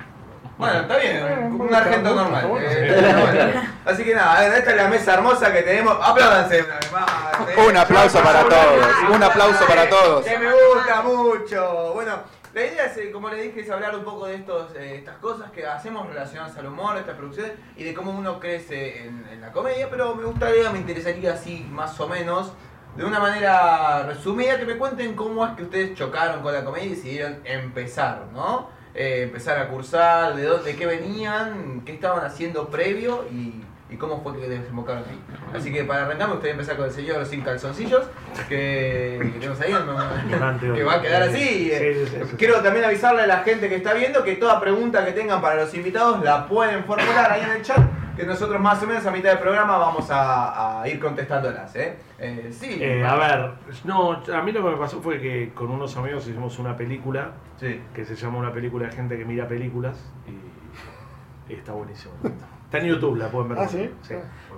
Bueno, 0.56 0.80
está 0.83 0.97
bien, 0.99 1.61
un 1.61 1.75
argento 1.75 2.14
normal. 2.14 2.44
eh, 2.61 3.25
bueno. 3.35 3.61
Así 3.85 4.04
que 4.04 4.14
nada, 4.14 4.56
esta 4.56 4.71
es 4.71 4.76
la 4.76 4.87
mesa 4.88 5.14
hermosa 5.14 5.52
que 5.52 5.62
tenemos. 5.62 5.97
Apláudanse 6.00 6.62
una 6.62 6.75
vez 6.76 6.92
más. 6.92 7.04
eh. 7.50 7.68
Un 7.68 7.76
aplauso 7.76 8.23
para 8.23 8.42
todos, 8.44 8.87
un 9.12 9.23
aplauso 9.23 9.66
para 9.66 9.88
todos. 9.88 10.25
Que 10.25 10.38
me 10.38 10.47
gusta 10.52 11.02
mucho. 11.02 11.90
Bueno, 11.94 12.12
la 12.54 12.64
idea 12.64 12.87
es, 12.87 12.96
eh, 12.99 13.11
como 13.11 13.28
le 13.28 13.42
dije, 13.42 13.61
es 13.61 13.70
hablar 13.70 13.96
un 13.96 14.04
poco 14.04 14.26
de 14.26 14.37
estos, 14.37 14.75
eh, 14.76 14.96
estas 14.96 15.16
cosas 15.16 15.50
que 15.50 15.66
hacemos 15.66 16.06
relacionadas 16.06 16.56
al 16.56 16.66
humor, 16.66 16.96
estas 16.96 17.16
producciones, 17.16 17.54
y 17.76 17.82
de 17.82 17.92
cómo 17.92 18.12
uno 18.12 18.38
crece 18.38 19.06
en, 19.06 19.40
la 19.40 19.50
comedia, 19.50 19.90
pero 19.90 20.14
me 20.14 20.25
gustaría, 20.25 20.70
me 20.70 20.78
interesaría 20.78 21.32
así 21.32 21.66
más 21.68 21.99
o 21.99 22.08
menos, 22.08 22.52
de 22.96 23.04
una 23.04 23.18
manera 23.18 24.04
resumida, 24.04 24.56
que 24.56 24.66
me 24.66 24.76
cuenten 24.76 25.16
cómo 25.16 25.44
es 25.44 25.52
que 25.56 25.64
ustedes 25.64 25.94
chocaron 25.94 26.42
con 26.42 26.52
la 26.52 26.64
comedia 26.64 26.87
y 26.87 26.90
decidieron 26.90 27.40
empezar, 27.44 28.26
¿no? 28.32 28.68
Eh, 28.94 29.25
empezar 29.25 29.58
a 29.58 29.68
cursar, 29.68 30.37
de 30.37 30.44
dónde, 30.44 30.73
de 30.73 30.78
qué 30.78 30.87
venían, 30.87 31.82
qué 31.84 31.94
estaban 31.94 32.25
haciendo 32.25 32.68
previo 32.68 33.25
y, 33.32 33.63
y 33.94 33.96
cómo 33.96 34.20
fue 34.22 34.36
que 34.40 34.48
desembocaron 34.48 35.04
ahí. 35.08 35.20
Así 35.56 35.72
que 35.72 35.84
para 35.84 36.04
arrancar 36.04 36.26
me 36.26 36.34
gustaría 36.34 36.52
empezar 36.52 36.76
con 36.76 36.86
el 36.86 36.90
señor 36.90 37.24
sin 37.24 37.42
calzoncillos, 37.42 38.04
que, 38.48 39.18
que 39.32 39.38
tenemos 39.38 39.60
ahí, 39.60 39.72
Impresionante, 39.72 40.72
que 40.72 40.82
va 40.84 40.94
a 40.94 41.00
quedar 41.00 41.22
así. 41.22 41.38
Sí, 41.38 41.70
sí, 41.78 42.06
sí, 42.06 42.16
sí. 42.30 42.36
Quiero 42.36 42.60
también 42.60 42.84
avisarle 42.84 43.22
a 43.22 43.26
la 43.26 43.38
gente 43.38 43.68
que 43.68 43.76
está 43.76 43.94
viendo 43.94 44.24
que 44.24 44.34
toda 44.36 44.60
pregunta 44.60 45.04
que 45.04 45.12
tengan 45.12 45.40
para 45.40 45.56
los 45.56 45.72
invitados 45.74 46.22
la 46.24 46.46
pueden 46.48 46.84
formular 46.84 47.30
ahí 47.30 47.42
en 47.42 47.50
el 47.50 47.62
chat 47.62 47.78
que 48.16 48.24
nosotros 48.24 48.60
más 48.60 48.80
o 48.80 48.86
menos 48.86 49.04
a 49.06 49.10
mitad 49.10 49.30
del 49.30 49.40
programa 49.40 49.76
vamos 49.76 50.08
a, 50.08 50.82
a 50.82 50.88
ir 50.88 51.00
contestándolas, 51.00 51.74
¿eh? 51.74 51.96
Eh, 52.18 52.48
sí. 52.52 52.78
Eh, 52.80 53.04
a 53.04 53.16
ver, 53.16 53.50
no, 53.84 54.12
a 54.12 54.42
mí 54.42 54.52
lo 54.52 54.62
que 54.64 54.70
me 54.70 54.76
pasó 54.76 55.00
fue 55.02 55.20
que 55.20 55.52
con 55.52 55.68
unos 55.70 55.96
amigos 55.96 56.26
hicimos 56.28 56.58
una 56.60 56.76
película 56.76 57.32
Sí. 57.58 57.80
que 57.94 58.04
se 58.04 58.14
llama 58.14 58.38
Una 58.38 58.52
película 58.52 58.86
de 58.86 58.92
gente 58.92 59.16
que 59.18 59.24
mira 59.24 59.48
películas 59.48 59.96
y, 60.28 61.52
y 61.52 61.56
está 61.56 61.72
buenísimo. 61.72 62.14
Está 62.75 62.87
en 62.87 62.93
YouTube, 62.93 63.16
la 63.16 63.28
pueden 63.28 63.50
ver. 63.50 63.59
Ah, 63.61 63.69
¿sí? 63.69 63.90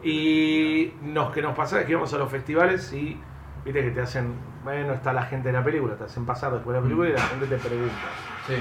Y 0.02 0.92
nos, 1.02 1.32
que 1.32 1.42
nos 1.42 1.54
pasa 1.54 1.80
es 1.80 1.84
que 1.86 1.92
íbamos 1.92 2.12
a 2.14 2.18
los 2.18 2.30
festivales 2.30 2.90
y 2.92 3.20
viste 3.64 3.82
que 3.82 3.90
te 3.90 4.00
hacen, 4.00 4.32
bueno, 4.64 4.94
está 4.94 5.12
la 5.12 5.24
gente 5.24 5.48
de 5.48 5.52
la 5.52 5.62
película, 5.62 5.96
te 5.96 6.04
hacen 6.04 6.24
pasar 6.24 6.52
después 6.52 6.74
de 6.74 6.80
la 6.80 6.84
película 6.84 7.08
y 7.10 7.12
la 7.12 7.20
gente 7.20 7.46
te 7.46 7.56
pregunta. 7.56 7.94
Sí. 8.46 8.54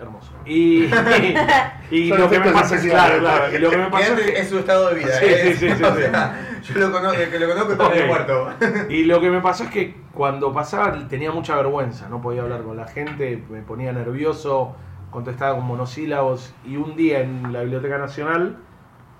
Hermoso. 0.00 0.32
Y, 0.44 0.84
y, 1.90 2.08
lo 2.08 2.28
que 2.30 2.38
me 2.40 2.50
pasa 2.52 2.76
es 2.76 2.82
claro, 2.86 3.18
claro, 3.18 3.50
que 3.50 3.58
lo 3.58 3.70
que 3.70 3.76
me 3.76 3.90
pasó 3.90 4.12
es, 4.14 4.18
es 4.20 4.26
que- 4.30 4.38
es 4.40 4.48
su 4.48 4.58
estado 4.58 4.88
de 4.90 4.94
vida. 4.96 5.12
Sí, 5.18 5.24
¿eh? 5.24 5.54
sí, 5.56 5.68
sí, 5.68 5.74
sí, 5.76 5.82
O 5.84 5.94
sí. 5.94 6.02
sea, 6.02 6.60
Yo 6.62 6.74
lo 6.78 6.92
conozco, 6.92 7.20
el 7.20 7.30
que 7.30 7.38
lo 7.40 7.48
conozco 7.48 7.72
está 7.72 7.88
medio 7.88 8.02
Ok. 8.02 8.08
muerto. 8.08 8.50
Y 8.90 9.04
lo 9.04 9.20
que 9.20 9.30
me 9.30 9.40
pasó 9.40 9.64
es 9.64 9.70
que 9.70 9.96
cuando 10.14 10.52
pasaba 10.52 11.08
tenía 11.08 11.30
mucha 11.32 11.56
vergüenza, 11.56 12.08
no 12.08 12.20
podía 12.20 12.42
hablar 12.42 12.62
con 12.62 12.76
la 12.76 12.86
gente, 12.86 13.42
me 13.50 13.60
ponía 13.62 13.92
nervioso, 13.92 14.76
contestaba 15.10 15.56
con 15.56 15.66
monosílabos 15.66 16.54
y 16.64 16.76
un 16.76 16.96
día 16.96 17.20
en 17.20 17.52
la 17.52 17.60
Biblioteca 17.62 17.98
Nacional, 17.98 18.56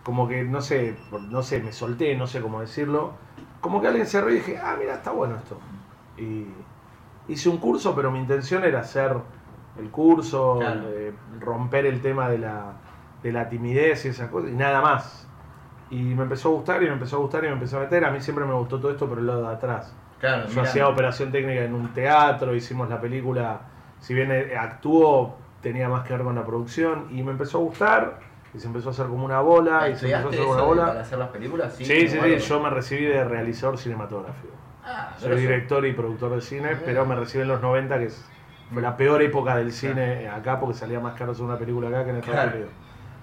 como 0.03 0.29
que 0.29 0.45
no 0.45 0.61
sé, 0.63 0.97
por- 1.11 1.21
no 1.23 1.43
sé, 1.43 1.61
me 1.63 1.73
solté, 1.73 2.17
no 2.17 2.27
sé 2.27 2.41
cómo 2.41 2.61
decirlo, 2.61 3.13
como 3.61 3.81
que 3.81 3.89
alguien 3.89 4.07
se 4.07 4.21
rió 4.21 4.31
y 4.35 4.39
dije, 4.39 4.59
ah, 4.63 4.77
mira, 4.79 4.95
está 4.95 5.11
bueno 5.13 5.37
esto. 5.37 5.61
Y 6.17 6.47
hice 7.29 7.49
un 7.49 7.59
curso, 7.59 7.95
pero 7.95 8.11
mi 8.11 8.19
intención 8.19 8.65
era 8.65 8.81
hacer 8.81 9.13
el 9.77 9.91
curso, 9.91 10.59
Claro. 10.61 10.81
eh, 10.89 11.13
romper 11.41 11.87
el 11.87 12.01
tema 12.01 12.29
de 12.29 12.39
la, 12.39 12.73
de 13.23 13.33
la 13.33 13.49
timidez 13.49 14.05
y 14.05 14.09
esas 14.09 14.31
cosas, 14.31 14.51
y 14.51 14.55
nada 14.55 14.81
más. 14.81 15.27
Y 15.91 16.15
me 16.15 16.25
empezó 16.25 16.49
a 16.51 16.53
gustar 16.53 16.83
y 16.83 16.87
me 16.87 16.93
empezó 16.93 17.17
a 17.17 17.21
gustar 17.21 17.45
y 17.45 17.49
me 17.49 17.55
empezó 17.55 17.79
a 17.79 17.81
meter. 17.81 18.05
A 18.05 18.11
mí 18.11 18.21
siempre 18.21 18.45
me 18.45 18.55
gustó 18.55 18.79
todo 18.79 18.91
esto, 18.91 19.09
pero 19.09 19.21
el 19.21 19.27
lado 19.27 19.43
de 19.43 19.55
atrás. 19.55 19.93
Claro, 20.19 20.45
Yo 20.47 20.51
mirá. 20.51 20.63
hacía 20.63 20.89
operación 20.89 21.33
técnica 21.33 21.65
en 21.65 21.75
un 21.75 21.93
teatro, 21.95 22.55
hicimos 22.55 22.89
la 22.91 23.01
película, 23.01 23.61
si 24.01 24.15
bien 24.15 24.31
eh, 24.33 24.57
actuó, 24.57 25.37
tenía 25.63 25.89
más 25.89 26.07
que 26.07 26.13
ver 26.15 26.23
con 26.23 26.35
la 26.35 26.45
producción 26.45 27.07
y 27.11 27.23
me 27.23 27.33
empezó 27.33 27.59
a 27.59 27.61
gustar 27.63 28.19
y 28.55 28.59
se 28.59 28.67
empezó 28.67 28.89
a 28.89 28.93
hacer 28.93 29.07
como 29.07 29.25
una 29.25 29.41
bola 29.41 29.89
y 29.89 29.97
se 29.97 30.07
empezó 30.07 30.29
a 30.29 30.31
¿Estudiaste 30.31 30.37
hacer 30.37 30.47
una 30.47 30.57
de- 30.57 30.69
para 30.77 30.87
bola. 30.89 31.01
hacer 31.01 31.19
las 31.19 31.29
películas? 31.29 31.75
Sí, 31.75 31.85
sí, 31.85 32.09
sí, 32.09 32.37
yo 32.39 32.61
me 32.61 32.71
recibí 32.71 33.05
de 33.05 33.25
realizador 33.25 33.77
cinematográfico. 33.79 34.55
Ah, 34.85 35.13
Soy 35.19 35.37
director 35.37 35.85
y 35.85 35.93
productor 35.93 36.35
de 36.35 36.41
cine, 36.41 36.71
pero 36.85 37.05
me 37.05 37.15
recibí 37.15 37.43
en 37.43 37.49
los 37.49 37.61
90, 37.61 37.99
que 37.99 38.05
es- 38.07 38.25
fue 38.73 38.81
la 38.83 38.97
peor 38.97 39.21
época 39.23 39.57
del 39.57 39.73
cine 39.73 40.29
acá 40.29 40.59
porque 40.61 40.75
salía 40.75 41.01
más 41.01 41.15
caro 41.15 41.33
hacer 41.33 41.45
una 41.45 41.59
película 41.59 41.89
acá 41.89 42.05
que 42.05 42.11
en 42.11 42.17
Estados 42.17 42.41
Claro. 42.41 42.57
Unidos. 42.57 42.73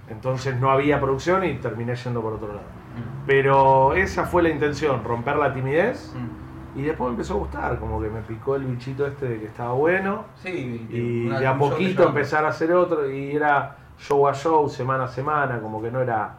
Entonces 0.10 0.60
no 0.60 0.70
había 0.70 1.00
producción 1.00 1.44
y 1.44 1.56
terminé 1.56 1.96
yendo 1.96 2.22
por 2.22 2.34
otro 2.34 2.50
lado. 2.50 2.60
Mm. 2.60 3.26
Pero 3.26 3.94
esa 3.96 4.26
fue 4.26 4.44
la 4.44 4.50
intención, 4.50 5.04
romper 5.04 5.38
la 5.38 5.52
timidez. 5.54 6.14
Mm. 6.16 6.45
Y 6.76 6.82
después 6.84 7.08
me 7.08 7.14
empezó 7.14 7.36
a 7.36 7.38
gustar, 7.38 7.80
como 7.80 8.02
que 8.02 8.10
me 8.10 8.22
picó 8.22 8.56
el 8.56 8.66
bichito 8.66 9.08
este 9.08 9.28
de 9.28 9.40
que 9.40 9.46
estaba 9.46 9.74
bueno. 9.74 10.26
Sí, 10.44 10.86
Y 10.92 11.28
una- 11.28 11.40
de 11.40 11.48
a 11.48 11.58
poquito 11.58 12.02
de 12.04 12.08
empezar 12.10 12.44
a 12.46 12.50
hacer 12.50 12.72
otro. 12.74 13.10
Y 13.10 13.36
era 13.36 13.78
show 14.00 14.28
a 14.28 14.34
show, 14.34 14.70
semana 14.70 15.06
a 15.06 15.08
semana, 15.08 15.60
como 15.62 15.82
que 15.82 15.90
no 15.92 16.02
era. 16.02 16.36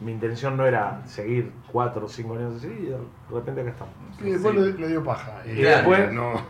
Mi 0.00 0.12
intención 0.12 0.56
no 0.56 0.64
era 0.64 1.00
seguir 1.06 1.50
cuatro 1.72 2.06
o 2.06 2.08
cinco 2.08 2.34
años 2.34 2.54
así, 2.58 2.68
y 2.68 2.86
de 2.86 2.96
repente 3.34 3.62
acá 3.62 3.70
estamos. 3.70 3.94
Y 4.20 4.30
después 4.30 4.54
Sí. 4.54 4.60
le, 4.60 4.72
le 4.78 4.88
dio 4.88 5.02
paja. 5.02 5.32
Y, 5.44 5.50
Y 5.50 5.62
después- 5.62 6.12
no. 6.12 6.40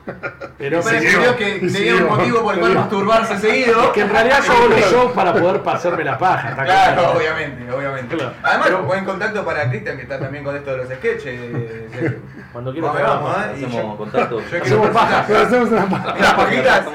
Pero 0.58 0.82
sí, 0.82 0.96
que 1.38 1.58
tenía 1.72 1.94
un 1.96 2.08
motivo 2.08 2.42
por 2.42 2.52
el 2.54 2.60
cual 2.60 2.74
masturbarse 2.74 3.38
seguido. 3.38 3.90
que 3.94 4.02
en 4.02 4.10
realidad 4.10 4.40
yo 4.46 4.52
hago 4.52 4.66
los 4.68 4.80
shows 4.92 5.12
para 5.12 5.32
poder 5.32 5.62
pasarme 5.62 6.04
la 6.04 6.18
paja. 6.18 6.50
¿está 6.50 6.64
Claro, 6.64 7.00
claro? 7.02 7.18
obviamente, 7.18 7.72
obviamente. 7.72 8.16
Claro. 8.16 8.32
Además, 8.42 8.66
Pero- 8.68 8.82
buen 8.82 9.04
contacto 9.06 9.42
para 9.44 9.70
Cristian, 9.70 9.96
que 9.96 10.02
está 10.02 10.18
también 10.18 10.44
con 10.44 10.54
esto 10.54 10.70
de 10.72 10.76
los 10.76 10.88
sketches. 10.88 12.20
Cuando 12.58 12.72
quieras 12.72 12.92
vamos, 12.94 13.36
¿eh? 13.36 13.40
Y 13.60 13.64
Hacemos 13.64 13.74
yo- 13.74 13.96
contacto. 13.96 14.40
Yo 14.40 14.46
quiero 14.48 14.64
Hacemos 14.64 14.88
paja. 14.90 15.24
Pero 15.28 15.38
hacemos 15.38 15.70
una 15.70 15.88
paja. 15.88 16.18
Las 16.18 16.34
pajitas. 16.34 16.88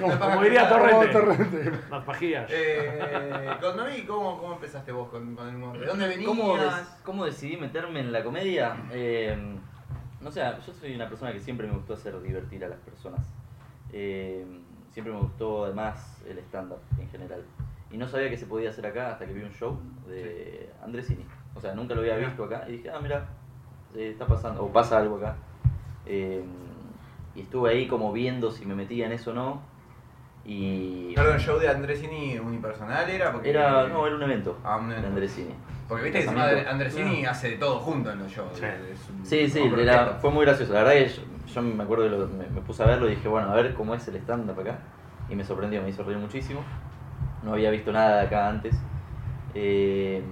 Como- 0.00 0.18
Como 0.18 0.42
diría 0.42 0.68
Torrente. 0.68 1.06
Torrente. 1.08 1.72
Las 1.90 2.04
pajillas. 2.04 2.50
Eh, 2.52 3.48
con 3.60 3.76
Noemí, 3.78 4.02
¿cómo, 4.02 4.38
¿cómo 4.38 4.52
empezaste 4.54 4.92
vos 4.92 5.08
con, 5.08 5.34
con 5.34 5.48
el 5.48 5.54
humor? 5.56 5.78
¿De 5.78 5.86
dónde 5.86 6.08
venías? 6.08 6.28
¿Cómo, 6.28 6.56
des- 6.58 6.96
cómo 7.02 7.24
decidí 7.24 7.56
meterme 7.56 8.00
en 8.00 8.12
la 8.12 8.22
comedia? 8.22 8.76
Eh, 8.92 9.38
no 10.20 10.30
sé, 10.30 10.42
yo 10.66 10.72
soy 10.74 10.94
una 10.94 11.08
persona 11.08 11.32
que 11.32 11.40
siempre 11.40 11.66
me 11.66 11.72
gustó 11.74 11.94
hacer 11.94 12.20
divertir 12.20 12.62
a 12.64 12.68
las 12.68 12.78
personas. 12.80 13.20
Eh, 13.94 14.44
siempre 14.92 15.14
me 15.14 15.20
gustó 15.20 15.64
además 15.64 16.20
el 16.28 16.38
stand-up 16.40 16.80
en 17.00 17.08
general. 17.08 17.42
Y 17.90 17.96
no 17.96 18.06
sabía 18.06 18.28
que 18.28 18.36
se 18.36 18.44
podía 18.44 18.68
hacer 18.68 18.84
acá 18.84 19.12
hasta 19.12 19.24
que 19.24 19.32
vi 19.32 19.42
un 19.42 19.52
show 19.52 19.78
de 20.08 20.68
Andresini. 20.84 21.24
O 21.54 21.60
sea, 21.62 21.74
nunca 21.74 21.94
lo 21.94 22.02
había 22.02 22.16
visto 22.16 22.44
acá. 22.44 22.64
Y 22.68 22.72
dije, 22.72 22.90
ah, 22.90 22.98
mira, 23.00 23.26
eh, 23.94 24.10
está 24.10 24.26
pasando, 24.26 24.64
o 24.64 24.72
pasa 24.72 24.98
algo 24.98 25.16
acá. 25.16 25.36
Eh, 26.06 26.42
y 27.34 27.40
estuve 27.42 27.70
ahí 27.70 27.86
como 27.86 28.12
viendo 28.12 28.50
si 28.50 28.64
me 28.64 28.74
metía 28.74 29.06
en 29.06 29.12
eso 29.12 29.30
o 29.30 29.34
no. 29.34 29.60
Y 30.44 31.12
Perdón, 31.14 31.38
show 31.38 31.58
de 31.58 31.68
Andresini 31.68 32.38
unipersonal 32.38 33.08
era 33.10 33.32
porque. 33.32 33.50
era, 33.50 33.86
no, 33.88 34.06
era 34.06 34.14
un 34.16 34.22
evento 34.22 34.56
Ah, 34.64 34.76
un 34.76 34.86
de 34.88 34.94
evento. 34.94 35.08
Andresini. 35.08 35.54
Porque 35.88 36.04
viste 36.04 36.24
que. 36.24 36.68
Andresini 36.68 37.24
hace 37.26 37.50
de 37.50 37.56
todo 37.56 37.78
junto 37.80 38.10
en 38.12 38.20
los 38.20 38.30
shows. 38.30 38.52
Sí. 38.54 38.64
es 38.64 39.10
un 39.10 39.26
Sí, 39.26 39.48
sí, 39.50 39.60
era- 39.78 40.14
fue 40.20 40.30
muy 40.30 40.44
gracioso. 40.44 40.72
La 40.72 40.84
verdad 40.84 40.94
que 40.94 41.08
yo, 41.08 41.22
yo 41.52 41.62
me 41.62 41.82
acuerdo 41.82 42.04
que 42.04 42.10
lo- 42.10 42.28
me, 42.28 42.48
me 42.48 42.60
puse 42.60 42.82
a 42.82 42.86
verlo 42.86 43.06
y 43.08 43.16
dije, 43.16 43.26
bueno, 43.28 43.50
a 43.50 43.54
ver 43.54 43.74
cómo 43.74 43.94
es 43.94 44.06
el 44.08 44.16
stand-up 44.16 44.58
acá. 44.60 44.78
Y 45.28 45.34
me 45.34 45.44
sorprendió, 45.44 45.82
me 45.82 45.88
hizo 45.88 46.04
reír 46.04 46.18
muchísimo. 46.18 46.60
No 47.42 47.52
había 47.54 47.70
visto 47.70 47.90
nada 47.92 48.20
de 48.20 48.26
acá 48.26 48.48
antes. 48.48 48.76
Eh, 49.54 50.22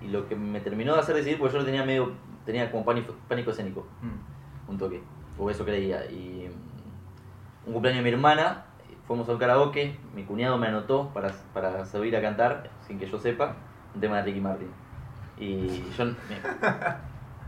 y 0.00 0.08
lo 0.08 0.26
que 0.28 0.34
me 0.34 0.60
terminó 0.60 0.94
de 0.94 1.00
hacer 1.00 1.14
decidir, 1.14 1.38
porque 1.38 1.52
yo 1.52 1.60
lo 1.60 1.64
tenía 1.64 1.84
medio, 1.84 2.12
tenía 2.44 2.70
como 2.70 2.84
pánico, 2.84 3.14
pánico 3.28 3.50
escénico, 3.50 3.86
Mm. 4.02 4.70
un 4.70 4.78
toque. 4.78 5.02
O 5.38 5.50
eso 5.50 5.64
creía. 5.64 6.04
Y 6.10 6.48
mm, 6.48 7.68
un 7.68 7.72
cumpleaños 7.72 8.04
de 8.04 8.10
mi 8.10 8.14
hermana, 8.14 8.64
fuimos 9.06 9.28
a 9.28 9.32
un 9.32 9.38
karaoke, 9.38 9.96
mi 10.14 10.24
cuñado 10.24 10.58
me 10.58 10.66
anotó 10.68 11.10
para, 11.14 11.30
para 11.54 11.84
subir 11.86 12.16
a 12.16 12.20
cantar, 12.22 12.70
sin 12.86 12.98
que 12.98 13.06
yo 13.06 13.18
sepa, 13.18 13.56
un 13.94 14.00
tema 14.00 14.16
de 14.18 14.22
Ricky 14.24 14.40
Martin. 14.40 14.68
Y 15.38 15.82
yo 15.96 16.04
me, 16.04 16.12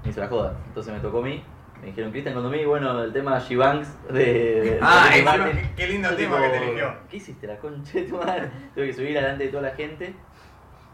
me 0.05 0.11
hizo 0.11 0.21
la 0.21 0.29
joda. 0.29 0.57
Entonces 0.69 0.93
me 0.93 1.01
tocó 1.01 1.19
a 1.21 1.23
mí, 1.23 1.43
me 1.81 1.89
dijeron, 1.89 2.11
Cristian, 2.11 2.35
cuando 2.35 2.51
me 2.51 2.65
bueno, 2.67 3.03
el 3.05 3.13
tema 3.13 3.39
She-Bangs 3.39 3.89
de, 4.13 4.25
de 4.25 4.79
Ah, 4.83 5.11
Martin". 5.25 5.53
qué- 5.53 5.71
qué 5.77 5.87
lindo 5.89 6.09
tema 6.17 6.37
tipo, 6.39 6.53
que 6.53 6.59
te 6.59 6.65
eligió. 6.69 6.95
¿Qué 7.11 7.17
hiciste, 7.19 7.47
la 7.47 7.57
concha 7.59 7.93
de 7.99 8.03
tu 8.05 8.17
madre? 8.17 8.51
Tuve 8.75 8.87
que 8.87 8.93
subir 8.95 9.13
delante 9.15 9.45
de 9.45 9.51
toda 9.51 9.63
la 9.65 9.75
gente 9.77 10.15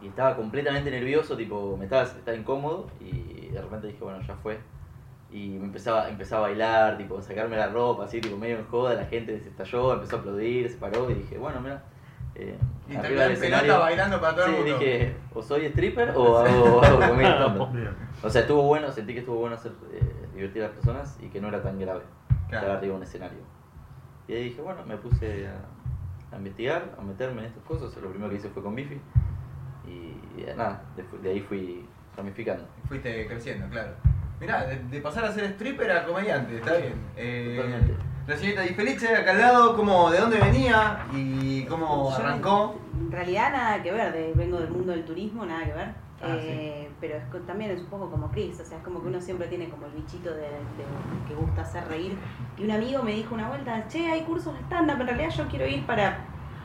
y 0.02 0.08
estaba 0.08 0.36
completamente 0.36 0.90
nervioso, 0.90 1.36
tipo, 1.36 1.76
me 1.76 1.84
estaba, 1.84 2.02
estaba 2.04 2.36
incómodo 2.36 2.86
y 3.00 3.48
de 3.48 3.60
repente 3.60 3.88
dije, 3.88 4.02
bueno, 4.02 4.20
ya 4.26 4.34
fue. 4.36 4.58
Y 5.32 5.50
me 5.58 5.66
empezaba, 5.66 6.08
empezaba 6.08 6.46
a 6.46 6.48
bailar, 6.48 6.96
tipo, 6.98 7.18
a 7.18 7.22
sacarme 7.22 7.56
la 7.56 7.68
ropa, 7.68 8.04
así, 8.04 8.20
tipo, 8.20 8.36
medio 8.36 8.58
en 8.58 8.64
joda, 8.66 8.94
la 8.94 9.04
gente 9.06 9.38
se 9.40 9.48
estalló, 9.48 9.92
empezó 9.94 10.16
a 10.16 10.18
aplaudir, 10.20 10.68
se 10.68 10.76
paró 10.78 11.08
y 11.10 11.14
dije, 11.14 11.38
bueno, 11.38 11.60
mira, 11.60 11.84
eh, 12.34 12.56
Y 12.88 12.96
arriba 12.96 13.22
del 13.24 13.32
escenario. 13.32 13.78
bailando 13.78 14.20
para 14.20 14.34
todo 14.34 14.46
el 14.46 14.52
Sí, 14.52 14.58
mundo. 14.58 14.78
dije, 14.78 15.14
o 15.34 15.42
soy 15.42 15.66
stripper 15.66 16.12
o 16.16 16.36
hago, 16.38 16.82
hago. 16.84 17.66
Bien. 17.72 17.90
O 18.22 18.28
sea, 18.30 18.40
estuvo 18.42 18.62
bueno, 18.62 18.90
sentí 18.90 19.12
que 19.12 19.20
estuvo 19.20 19.36
bueno 19.36 19.54
hacer 19.54 19.72
eh, 19.92 20.00
divertir 20.34 20.62
a 20.62 20.66
las 20.66 20.74
personas 20.74 21.18
y 21.22 21.28
que 21.28 21.40
no 21.40 21.48
era 21.48 21.62
tan 21.62 21.78
grave 21.78 22.02
Claro. 22.48 22.66
estar 22.66 22.76
arriba 22.78 22.92
de 22.92 22.96
un 22.96 23.02
escenario. 23.04 23.38
Y 24.26 24.32
ahí 24.34 24.44
dije, 24.44 24.60
bueno, 24.62 24.80
me 24.86 24.96
puse 24.96 25.46
a, 25.48 26.34
a 26.34 26.38
investigar, 26.38 26.94
a 26.98 27.02
meterme 27.02 27.40
en 27.42 27.46
estas 27.46 27.62
cosas. 27.64 27.96
Lo 28.02 28.10
primero 28.10 28.30
que 28.30 28.36
hice 28.36 28.48
fue 28.48 28.62
con 28.62 28.74
Bifi. 28.74 29.00
Y 30.36 30.42
nada, 30.56 30.82
de, 30.96 31.04
de 31.22 31.30
ahí 31.30 31.40
fui 31.40 31.84
ramificando. 32.16 32.64
Fuiste 32.88 33.26
creciendo, 33.26 33.68
claro. 33.68 33.92
Mirá, 34.40 34.64
de, 34.66 34.76
de 34.78 35.00
pasar 35.00 35.24
a 35.24 35.32
ser 35.32 35.44
stripper 35.52 35.90
a 35.92 36.04
comediante, 36.06 36.56
está 36.56 36.74
bien. 36.76 36.94
Eh, 37.16 37.54
Totalmente. 37.56 37.94
la 38.26 38.36
señorita 38.36 38.62
Di 38.62 38.68
Felice, 38.70 39.14
acá 39.16 39.32
al 39.32 39.38
lado, 39.40 39.76
¿cómo, 39.76 40.10
¿de 40.10 40.18
dónde 40.18 40.38
venía 40.40 41.04
y 41.12 41.64
cómo 41.64 42.10
Yo, 42.10 42.16
arrancó? 42.16 42.80
En 42.98 43.12
realidad 43.12 43.52
nada 43.52 43.82
que 43.82 43.92
ver, 43.92 44.12
de- 44.12 44.32
vengo 44.34 44.58
del 44.58 44.70
mundo 44.70 44.92
del 44.92 45.04
turismo, 45.04 45.44
nada 45.44 45.64
que 45.64 45.72
ver. 45.72 45.88
Ah, 46.22 46.36
Eh, 46.38 46.90
Pero 47.00 47.16
es, 47.16 47.46
también 47.46 47.70
es 47.70 47.80
un 47.80 47.86
poco 47.86 48.10
como 48.10 48.30
Chris, 48.30 48.60
o 48.60 48.64
sea, 48.64 48.76
es 48.78 48.84
como 48.84 49.00
que 49.02 49.08
uno 49.08 49.20
siempre 49.22 49.46
tiene 49.48 49.68
como 49.70 49.86
el 49.86 49.92
bichito 49.92 50.30
de, 50.30 50.42
de- 50.42 51.28
que 51.28 51.34
gusta 51.34 51.62
hacer 51.62 51.86
reír. 51.88 52.14
Y 52.58 52.64
un 52.64 52.70
amigo 52.72 53.02
me 53.02 53.12
dijo 53.12 53.34
una 53.34 53.48
vuelta, 53.48 53.88
che, 53.88 54.06
hay 54.10 54.22
cursos 54.22 54.52
de 54.54 54.60
stand-up, 54.64 55.00
en 55.00 55.06
realidad 55.06 55.30
yo 55.30 55.46
quiero 55.48 55.66
ir 55.66 55.84
para... 55.86 56.18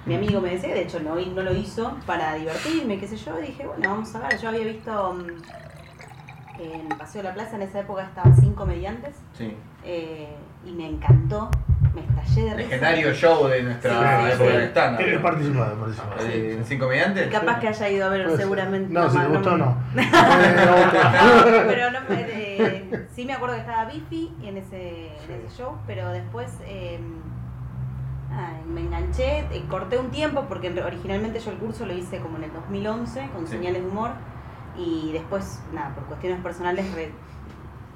Mi 0.06 0.16
amigo 0.16 0.40
me 0.40 0.52
decía, 0.52 0.74
de 0.74 0.84
hecho 0.84 1.00
no, 1.00 1.16
no 1.16 1.42
lo 1.42 1.54
hizo, 1.56 1.98
para 2.06 2.36
divertirme, 2.36 3.00
qué 3.00 3.08
sé 3.08 3.18
yo, 3.18 3.40
y 3.40 3.48
dije, 3.48 3.66
bueno, 3.66 3.90
vamos 3.90 4.14
a 4.16 4.20
ver. 4.20 4.38
Yo 4.40 4.50
había 4.50 4.64
visto 4.66 5.14
mm, 5.14 6.62
en 6.62 6.90
Paseo 6.90 7.24
de 7.24 7.30
la 7.30 7.34
Plaza, 7.34 7.56
en 7.56 7.64
esa 7.64 7.80
época 7.80 8.04
estaban 8.04 8.36
cinco 8.36 8.56
comediantes, 8.66 9.16
Sí. 9.34 9.56
eh, 9.84 10.30
y 10.64 10.72
me 10.74 10.88
encantó, 10.88 11.50
me 11.96 12.02
estallé 12.02 12.44
de 12.44 12.54
risa. 12.56 12.68
Legendario 12.70 13.14
show 13.14 13.48
de 13.48 13.64
nuestra 13.64 13.92
Sí, 13.92 14.26
sí, 14.28 14.32
época 14.34 14.52
sí. 14.52 14.58
de 14.58 14.66
stand 14.68 15.00
He 15.02 15.20
participado, 15.20 15.74
he 15.74 15.78
participado. 15.80 16.16
Eh, 16.28 16.62
¿Sin 16.66 16.80
comediantes? 16.80 17.28
Y 17.28 17.30
capaz 17.32 17.60
que 17.60 17.68
haya 17.70 17.90
ido 17.90 18.06
a 18.06 18.10
verlo 18.10 18.38
seguramente. 18.38 18.94
No, 18.94 19.10
si 19.10 19.18
te 19.18 19.26
gustó, 19.28 19.52
me- 19.54 19.58
no. 19.58 19.78
Eh, 19.96 20.10
otro. 20.88 21.64
pero 21.68 21.92
no 21.92 22.00
me, 22.10 22.22
eh, 22.22 23.08
sí 23.16 23.26
me 23.26 23.34
acuerdo 23.34 23.56
que 23.56 23.62
estaba 23.62 23.86
Bifi 23.86 24.32
en 24.44 24.58
ese, 24.58 25.08
en 25.08 25.46
ese 25.48 25.58
show, 25.58 25.78
pero 25.88 26.10
después 26.12 26.52
nada, 28.30 28.60
me 28.68 28.82
enganché, 28.82 29.40
eh, 29.52 29.64
corté 29.70 29.98
un 29.98 30.10
tiempo 30.12 30.46
porque 30.48 30.70
originalmente 30.82 31.40
yo 31.40 31.52
el 31.52 31.58
curso 31.58 31.86
lo 31.86 31.94
hice 31.94 32.20
como 32.20 32.38
en 32.38 32.46
el 32.46 32.54
2011 32.54 33.30
con 33.34 33.46
Sí. 33.48 33.54
señales 33.54 33.84
de 33.84 33.90
humor 33.90 34.12
Y 34.78 35.12
después, 35.14 35.62
nada, 35.74 35.96
por 35.96 36.04
cuestiones 36.04 36.42
personales 36.42 36.94
re- 36.96 37.14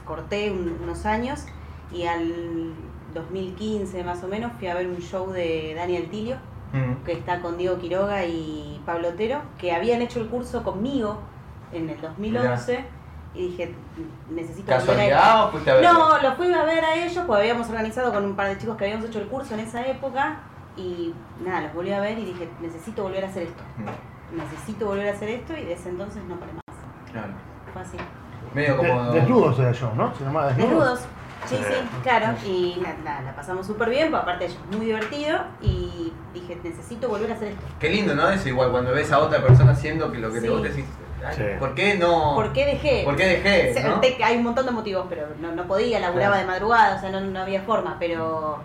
corté 0.05 0.50
un- 0.50 0.77
unos 0.81 1.05
años 1.05 1.45
y 1.91 2.05
al 2.05 2.74
2015 3.13 4.01
más 4.05 4.24
o 4.24 4.29
menos 4.29 4.53
fui 4.57 4.67
a 4.69 4.75
ver 4.75 4.88
un 4.88 4.98
show 5.00 5.29
de 5.31 5.74
Daniel 5.75 6.09
Tilio, 6.09 6.38
Mm. 6.71 7.03
que 7.03 7.12
está 7.12 7.41
con 7.41 7.57
Diego 7.57 7.77
Quiroga 7.79 8.25
y 8.25 8.81
Pablo 8.86 9.09
Otero, 9.09 9.41
que 9.57 9.74
habían 9.74 10.01
hecho 10.01 10.21
el 10.21 10.27
curso 10.27 10.63
conmigo 10.63 11.17
en 11.74 11.89
el 11.89 12.00
2011 12.00 12.86
y 13.33 13.48
dije, 13.50 13.75
necesito 14.29 14.63
volver 14.71 14.75
a 14.75 14.79
¿Casualidad 14.86 15.45
o 15.45 15.51
fuiste 15.51 15.71
a 15.71 15.74
verlo? 15.75 15.93
no, 15.93 16.17
lo 16.21 16.36
fui 16.36 16.53
a 16.53 16.63
ver 16.63 16.83
a 16.83 16.95
ellos, 16.95 17.24
porque 17.27 17.41
habíamos 17.43 17.69
organizado 17.69 18.12
con 18.13 18.25
un 18.25 18.36
par 18.36 18.48
de 18.48 18.57
chicos 18.57 18.75
que 18.77 18.86
habíamos 18.86 19.05
hecho 19.07 19.19
el 19.19 19.27
curso 19.27 19.53
en 19.53 19.59
esa 19.62 19.86
época 19.86 20.39
y 20.75 21.13
nada, 21.45 21.62
los 21.62 21.74
volví 21.74 21.91
a 21.91 22.00
ver 22.01 22.17
y 22.17 22.25
dije, 22.25 22.50
necesito 22.62 23.03
volver 23.03 23.24
a 23.25 23.27
hacer 23.27 23.43
esto, 23.43 23.63
Mm, 23.77 24.38
necesito 24.38 24.86
volver 24.88 25.09
a 25.09 25.12
hacer 25.13 25.29
esto 25.29 25.53
y 25.57 25.63
desde 25.65 25.89
entonces 25.89 26.24
no 26.24 26.36
paré 26.39 26.53
más. 26.53 27.12
Claro. 27.12 27.33
Fue 27.74 27.81
así. 27.81 27.98
Medio 28.53 28.77
como. 28.77 29.12
De- 29.12 29.19
desnudos 29.21 29.59
era 29.59 29.71
yo, 29.71 29.91
¿no? 29.95 30.13
Se 30.15 30.24
llamaba 30.24 30.48
desnudos. 30.53 30.69
Desnudos. 30.71 31.00
Sí, 31.45 31.55
sí, 31.55 32.00
claro. 32.03 32.36
Y 32.45 32.81
nada, 33.03 33.21
la 33.21 33.36
pasamos 33.36 33.65
súper 33.65 33.89
bien, 33.89 34.09
pues 34.09 34.21
aparte 34.21 34.45
es 34.45 34.57
muy 34.75 34.86
divertido 34.88 35.39
y 35.62 36.12
dije, 36.33 36.59
necesito 36.63 37.07
volver 37.09 37.31
a 37.31 37.36
hacer 37.36 37.50
esto. 37.50 37.62
Qué 37.79 37.89
lindo, 37.89 38.13
¿no? 38.13 38.29
Es 38.29 38.45
igual 38.45 38.71
cuando 38.71 38.91
ves 38.91 39.12
a 39.12 39.19
otra 39.19 39.41
persona 39.41 39.71
haciendo 39.71 40.12
que 40.12 40.17
lo 40.19 40.29
que 40.31 40.41
te 40.41 40.48
Sí. 40.48 40.50
vos 40.50 40.62
decís. 40.63 40.86
Sí. 41.35 41.43
¿Por 41.59 41.75
qué 41.75 41.95
no? 41.95 42.33
¿Por 42.35 42.53
qué 42.53 42.65
dejé? 42.65 43.01
¿Por 43.03 43.15
qué 43.15 43.25
dejé? 43.25 43.73
Se- 43.73 43.83
¿no? 43.83 43.99
te- 43.99 44.23
hay 44.23 44.38
un 44.38 44.43
montón 44.43 44.65
de 44.65 44.71
motivos, 44.71 45.05
pero 45.09 45.27
no, 45.41 45.51
no 45.51 45.67
podía, 45.67 45.99
laburaba 45.99 46.35
Claro. 46.35 46.47
de 46.47 46.51
madrugada, 46.53 46.95
o 46.95 46.99
sea, 46.99 47.09
no, 47.11 47.19
no 47.21 47.39
había 47.41 47.61
forma, 47.63 47.97
pero 47.99 48.59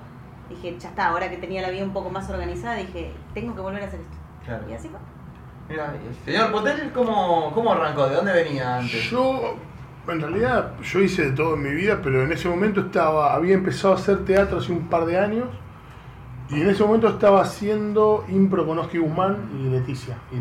dije, 0.48 0.76
ya 0.78 0.88
está, 0.90 1.06
ahora 1.08 1.28
que 1.30 1.36
tenía 1.38 1.62
la 1.62 1.70
vida 1.70 1.82
un 1.84 1.92
poco 1.92 2.10
más 2.10 2.28
organizada, 2.30 2.76
dije, 2.76 3.12
tengo 3.34 3.54
que 3.54 3.60
volver 3.60 3.82
a 3.82 3.86
hacer 3.86 4.00
esto. 4.00 4.16
Claro. 4.44 4.64
Y 4.70 4.72
así 4.74 4.88
fue. 4.88 4.98
Mira, 5.68 5.94
señor 6.24 6.52
Potel, 6.52 6.90
¿cómo, 6.94 7.50
¿cómo 7.54 7.72
arrancó? 7.72 8.06
¿De 8.06 8.16
dónde 8.16 8.32
venía 8.34 8.76
antes? 8.76 9.10
Yo, 9.10 9.56
en 10.06 10.20
realidad, 10.20 10.72
yo 10.82 11.00
hice 11.00 11.30
de 11.30 11.32
todo 11.32 11.54
en 11.54 11.62
mi 11.62 11.70
vida, 11.70 12.00
pero 12.02 12.22
en 12.22 12.30
ese 12.30 12.48
momento 12.48 12.82
estaba, 12.82 13.32
había 13.34 13.54
empezado 13.54 13.94
a 13.94 13.96
hacer 13.96 14.24
teatro 14.26 14.58
hace 14.58 14.70
un 14.72 14.88
par 14.88 15.06
de 15.06 15.18
años 15.18 15.46
y 16.50 16.60
en 16.60 16.68
ese 16.68 16.84
momento 16.84 17.08
estaba 17.08 17.40
haciendo 17.40 18.24
impro 18.28 18.66
con 18.66 18.78
Oski 18.78 18.98
Guzmán 18.98 19.48
y 19.58 19.70
Leticia. 19.70 20.18
Y. 20.30 20.36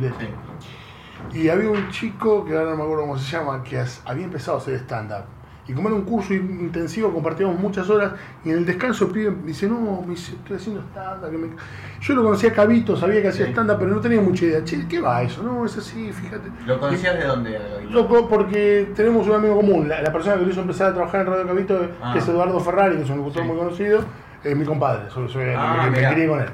y 1.32 1.50
había 1.50 1.70
un 1.70 1.90
chico, 1.90 2.44
que 2.46 2.56
ahora 2.58 2.72
no 2.72 2.78
me 2.78 2.84
acuerdo 2.84 3.04
cómo 3.04 3.18
se 3.18 3.32
llama, 3.32 3.64
que 3.64 3.84
había 4.06 4.26
empezado 4.26 4.58
a 4.58 4.62
hacer 4.62 4.76
stand-up. 4.76 5.24
Y 5.66 5.72
como 5.72 5.88
era 5.88 5.96
un 5.96 6.04
curso 6.04 6.34
in- 6.34 6.60
intensivo, 6.60 7.14
compartíamos 7.14 7.58
muchas 7.58 7.90
horas 7.90 8.12
y 8.44 8.50
en 8.50 8.58
el 8.58 8.66
descanso 8.66 9.06
el 9.06 9.12
pibe 9.12 9.32
me 9.32 9.44
dice, 9.48 9.66
no, 9.70 10.02
me 10.02 10.10
dice, 10.10 10.34
estoy 10.34 10.58
haciendo 10.58 10.82
stand-up. 10.92 11.32
que 11.32 11.38
me-". 11.38 11.48
Yo 12.02 12.16
lo 12.16 12.24
conocía 12.24 12.50
a 12.50 12.54
Cabito, 12.54 12.98
sabía 12.98 13.22
que 13.22 13.30
hacía 13.30 13.46
stand-up, 13.48 13.78
pero 13.80 13.92
no 13.92 14.02
tenía 14.02 14.20
mucha 14.20 14.44
idea. 14.44 14.62
Che, 14.66 14.86
¿qué 14.90 15.00
va 15.00 15.22
eso? 15.24 15.42
No, 15.42 15.66
es 15.66 15.78
así, 15.78 16.12
fíjate. 16.12 16.50
¿Lo 16.66 16.78
conocías 16.82 17.18
de 17.18 17.26
dónde? 17.26 17.60
Loco, 17.90 18.28
porque 18.28 18.92
tenemos 18.94 19.26
un 19.26 19.36
amigo 19.36 19.56
común. 19.56 19.88
La, 19.88 20.02
la 20.02 20.12
persona 20.12 20.36
que 20.36 20.42
lo 20.44 20.50
hizo 20.52 20.60
empezar 20.60 20.92
a 20.92 20.94
trabajar 20.96 21.22
en 21.22 21.28
Radio 21.28 21.48
Cabito, 21.48 21.88
Ah. 22.02 22.12
que 22.12 22.20
es 22.20 22.28
Eduardo 22.28 22.60
Ferrari, 22.60 22.98
que 22.98 23.04
es 23.04 23.10
un 23.10 23.20
locutor 23.20 23.44
Sí. 23.44 23.48
muy 23.48 23.58
conocido, 23.58 24.04
es 24.44 24.58
mi 24.58 24.66
compadre. 24.66 25.10
Soy, 25.12 25.30
soy 25.30 25.46
Ah, 25.56 25.88
me, 25.90 25.92
me 26.02 26.14
crié 26.14 26.28
con 26.28 26.42
él. 26.42 26.50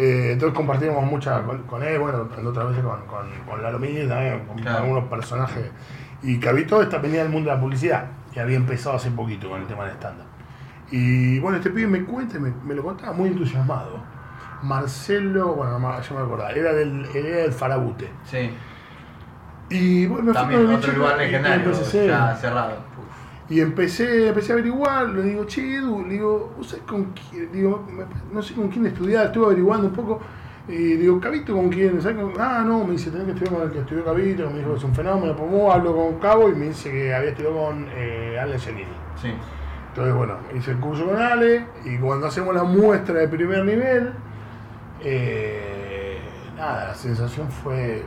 Eh, 0.00 0.30
entonces 0.34 0.56
compartimos 0.56 1.04
mucha 1.04 1.42
con, 1.42 1.62
con 1.64 1.82
él, 1.82 1.98
bueno, 1.98 2.28
otras 2.46 2.68
veces 2.68 2.84
con, 2.84 3.04
con, 3.06 3.26
con 3.48 3.60
Lalo 3.62 3.80
Miguel 3.80 4.08
también, 4.08 4.46
con 4.46 4.56
Claro. 4.58 4.84
algunos 4.84 5.04
personajes. 5.08 5.70
Y 6.22 6.38
Cabito 6.38 6.80
esta 6.80 6.98
venía 6.98 7.22
del 7.24 7.32
mundo 7.32 7.50
de 7.50 7.56
la 7.56 7.60
publicidad, 7.60 8.04
y 8.34 8.38
había 8.38 8.56
empezado 8.56 8.94
hace 8.96 9.10
poquito 9.10 9.48
con 9.50 9.60
el 9.60 9.66
tema 9.66 9.84
del 9.84 9.94
stand-up. 9.94 10.26
Y 10.92 11.38
bueno, 11.40 11.58
este 11.58 11.70
pibe 11.70 11.88
me 11.88 12.04
cuenta, 12.04 12.38
me, 12.38 12.52
me 12.64 12.74
lo 12.74 12.82
contaba 12.84 13.12
muy 13.12 13.28
entusiasmado. 13.28 14.00
Marcelo, 14.62 15.54
bueno, 15.54 15.78
no 15.78 15.80
me- 15.80 16.02
ya 16.02 16.14
me 16.14 16.20
acordaba, 16.22 16.50
era 16.52 16.72
del, 16.72 17.04
era 17.14 17.38
del 17.42 17.52
Farabute. 17.52 18.08
Sí. 18.24 18.50
Y 19.70 20.06
bueno, 20.06 20.24
me 20.24 20.32
También 20.32 20.66
otro 20.74 20.92
lugar 20.92 21.18
legendario, 21.18 21.72
ya 21.72 22.34
cerrado. 22.36 22.87
Y 23.50 23.60
empecé, 23.60 24.28
empecé 24.28 24.52
a 24.52 24.54
averiguar, 24.56 25.08
le 25.08 25.22
digo, 25.22 25.44
che, 25.46 25.76
Edu, 25.76 26.02
le 26.04 26.10
digo, 26.14 26.52
¿vos 26.56 26.68
sabés 26.68 26.84
con 26.84 27.12
quién? 27.14 27.50
Digo, 27.50 27.84
no 28.32 28.42
sé 28.42 28.54
con 28.54 28.68
quién 28.68 28.86
estudiar, 28.86 29.26
estuve 29.26 29.46
averiguando 29.46 29.88
un 29.88 29.94
poco. 29.94 30.20
Y 30.68 30.96
digo, 30.96 31.18
¿Cabito 31.18 31.54
con 31.54 31.70
quién? 31.70 32.00
¿Sabés 32.02 32.18
con- 32.18 32.34
Ah, 32.38 32.62
no, 32.66 32.84
me 32.84 32.92
dice, 32.92 33.10
tenés 33.10 33.24
que 33.26 33.32
estudiar 33.32 33.54
con 33.54 33.62
el 33.64 33.72
que 33.72 33.78
estudió 33.78 34.04
Cabito, 34.04 34.50
me 34.50 34.58
dijo 34.58 34.72
que 34.72 34.76
es 34.76 34.84
un 34.84 34.94
fenómeno. 34.94 35.34
Pues 35.34 35.50
vos 35.50 35.74
hablo 35.74 35.96
con 35.96 36.18
Cabo 36.18 36.50
y 36.50 36.54
me 36.54 36.66
dice 36.66 36.90
que 36.90 37.14
había 37.14 37.30
estudiado 37.30 37.56
con 37.56 37.86
eh, 37.94 38.38
Ale 38.38 38.58
Genini. 38.58 38.84
Sí. 39.20 39.32
Entonces, 39.88 40.14
bueno, 40.14 40.34
hice 40.54 40.72
el 40.72 40.76
curso 40.78 41.06
con 41.06 41.16
Ale 41.16 41.64
y 41.86 41.96
cuando 41.96 42.26
hacemos 42.26 42.54
la 42.54 42.64
muestra 42.64 43.14
de 43.14 43.28
primer 43.28 43.64
nivel, 43.64 44.12
eh, 45.02 46.18
nada, 46.56 46.88
la 46.88 46.94
sensación 46.94 47.50
fue, 47.50 48.02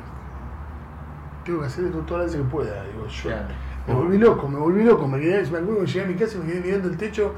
tengo 1.43 1.61
que 1.61 1.65
hacer 1.65 1.85
esto 1.85 1.97
todas 1.99 2.23
las 2.25 2.31
veces 2.33 2.45
que 2.45 2.51
pueda. 2.51 2.83
Digo, 2.85 3.07
yo 3.07 3.23
Claro. 3.29 3.47
Me 3.87 3.93
volví 3.93 4.17
loco, 4.17 4.47
me 4.47 4.57
volví 4.59 4.83
loco, 4.83 5.07
me 5.07 5.19
quedé, 5.19 5.41
me 5.49 5.57
acuerdo 5.59 5.81
que 5.81 5.87
llegué 5.87 6.01
a 6.05 6.07
mi 6.07 6.15
casa 6.15 6.37
y 6.37 6.39
me 6.39 6.51
quedé 6.53 6.61
mirando 6.61 6.87
el 6.89 6.97
techo, 6.97 7.33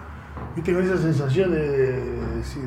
viste, 0.56 0.74
con 0.74 0.84
esa 0.84 0.98
sensación 0.98 1.52
de, 1.52 1.68
de 1.70 2.36
decir, 2.38 2.64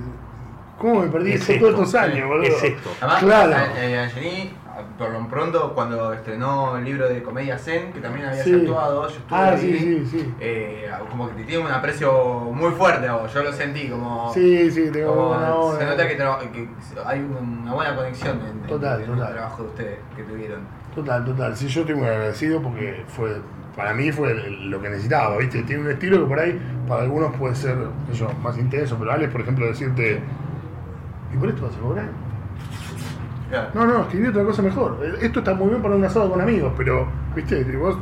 ¿cómo 0.79 1.01
me 1.03 1.09
perdí 1.09 1.31
¿Qué 1.31 1.37
es 1.37 1.49
esto 1.51 1.67
todos 1.73 1.89
estos 1.89 1.95
esto? 2.03 2.13
años, 2.17 2.29
boludo? 2.29 2.43
¿Qué 2.43 2.49
es 2.57 2.63
esto? 2.65 2.91
Además, 3.01 3.23
Claro. 3.23 3.53
eh, 3.77 3.99
Angelini, 3.99 4.53
por 4.99 5.11
lo 5.11 5.27
pronto, 5.29 5.73
cuando 5.75 6.13
estrenó 6.13 6.77
el 6.77 6.85
libro 6.85 7.09
de 7.09 7.23
comedia 7.23 7.57
Zen, 7.59 7.93
que 7.95 8.01
también 8.01 8.27
habías 8.27 8.45
Sí. 8.45 8.55
actuado, 8.55 9.09
yo 9.09 9.17
estuve 9.17 9.39
Ah, 9.39 9.49
ahí, 9.53 9.59
sí, 9.59 9.79
sí, 9.79 10.07
sí. 10.07 10.35
eh, 10.41 10.91
como 11.11 11.29
que 11.29 11.35
te 11.35 11.45
tiene 11.45 11.65
un 11.65 11.71
aprecio 11.71 12.13
muy 12.53 12.71
fuerte 12.73 13.07
a 13.09 13.15
vos, 13.15 13.33
yo 13.33 13.43
lo 13.43 13.53
sentí, 13.53 13.89
como... 13.89 14.31
Sí, 14.35 14.71
sí, 14.71 14.91
tengo 14.93 15.15
como 15.15 15.29
buena 15.29 15.55
onda. 15.55 15.79
se 15.79 15.85
nota 15.87 16.09
que, 16.09 16.69
hay 17.07 17.21
una 17.21 17.73
buena 17.73 17.97
conexión 17.97 18.39
en, 18.41 18.47
en- 18.63 18.67
Total, 18.67 19.01
en 19.01 19.07
total. 19.07 19.29
el 19.29 19.35
trabajo 19.35 19.63
de 19.63 19.69
ustedes 19.69 19.99
que 20.15 20.23
tuvieron. 20.25 20.61
Total, 20.95 21.25
total. 21.25 21.57
Sí, 21.57 21.69
yo 21.69 21.81
estoy 21.83 21.95
muy 21.97 22.07
agradecido 22.07 22.61
porque 22.63 23.03
fue, 23.09 23.37
para 23.77 23.93
mí 23.93 24.11
fue 24.11 24.35
lo 24.35 24.81
que 24.81 24.89
necesitaba, 24.89 25.37
¿viste? 25.37 25.63
Tiene 25.65 25.83
un 25.83 25.91
estilo 25.91 26.21
que 26.21 26.27
por 26.27 26.41
ahí, 26.41 26.59
para 26.89 27.03
algunos 27.03 27.37
puede 27.37 27.55
ser, 27.55 27.77
qué 28.07 28.15
sé 28.15 28.21
yo, 28.21 28.33
más 28.43 28.57
intenso, 28.57 28.97
pero 28.99 29.13
Alex, 29.13 29.31
por 29.31 29.43
ejemplo, 29.43 29.67
decirte, 29.67 30.21
¿y 31.33 31.37
por 31.37 31.49
esto 31.51 31.63
vas 31.63 31.77
a 31.77 31.79
cobrar? 31.79 32.07
Claro. 33.51 33.69
No, 33.75 33.87
no, 33.87 34.01
escribí 34.03 34.29
otra 34.29 34.45
cosa 34.45 34.63
mejor. 34.63 34.99
Esto 35.21 35.39
está 35.41 35.55
muy 35.55 35.69
bien 35.69 35.83
para 35.83 35.95
un 35.95 36.05
asado 36.05 36.31
con 36.31 36.41
amigos, 36.41 36.73
pero, 36.77 37.07
¿viste? 37.35 37.61
Y 37.61 37.77
vos, 37.77 37.97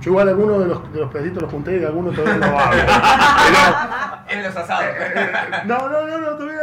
yo 0.00 0.10
igual 0.10 0.28
algunos 0.28 0.58
de 0.58 0.66
los, 0.66 0.92
de 0.92 1.00
los 1.00 1.10
pedacitos 1.10 1.42
los 1.44 1.52
junté 1.52 1.80
y 1.80 1.84
algunos 1.84 2.14
todavía 2.14 2.46
no 2.46 2.58
hago. 2.58 2.72
En 4.28 4.42
los 4.42 4.56
asados. 4.56 4.86
No, 5.66 5.88
no, 5.88 6.06
no, 6.06 6.18
no, 6.18 6.26
todavía 6.36 6.60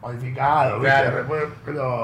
modificado, 0.00 0.80
¿viste? 0.80 1.00
Claro. 1.00 1.26
Pero, 1.64 2.02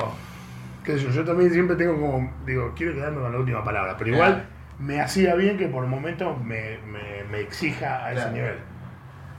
qué 0.85 0.99
sé 0.99 1.05
yo, 1.05 1.11
yo 1.11 1.25
también 1.25 1.51
siempre 1.51 1.77
tengo 1.77 1.99
como, 1.99 2.31
digo, 2.45 2.73
quiero 2.77 2.95
quedarme 2.95 3.21
con 3.21 3.33
la 3.33 3.39
última 3.39 3.65
palabra, 3.65 3.97
pero 3.97 4.11
igual. 4.11 4.45
Me 4.81 5.01
hacía 5.01 5.35
bien 5.35 5.59
que 5.59 5.69
por 5.69 5.87
momentos 5.87 6.43
me, 6.43 6.79
me, 6.87 7.25
me 7.31 7.41
exija 7.41 8.05
a 8.05 8.13
ese 8.13 8.21
Claro. 8.23 8.33
nivel. 8.37 8.59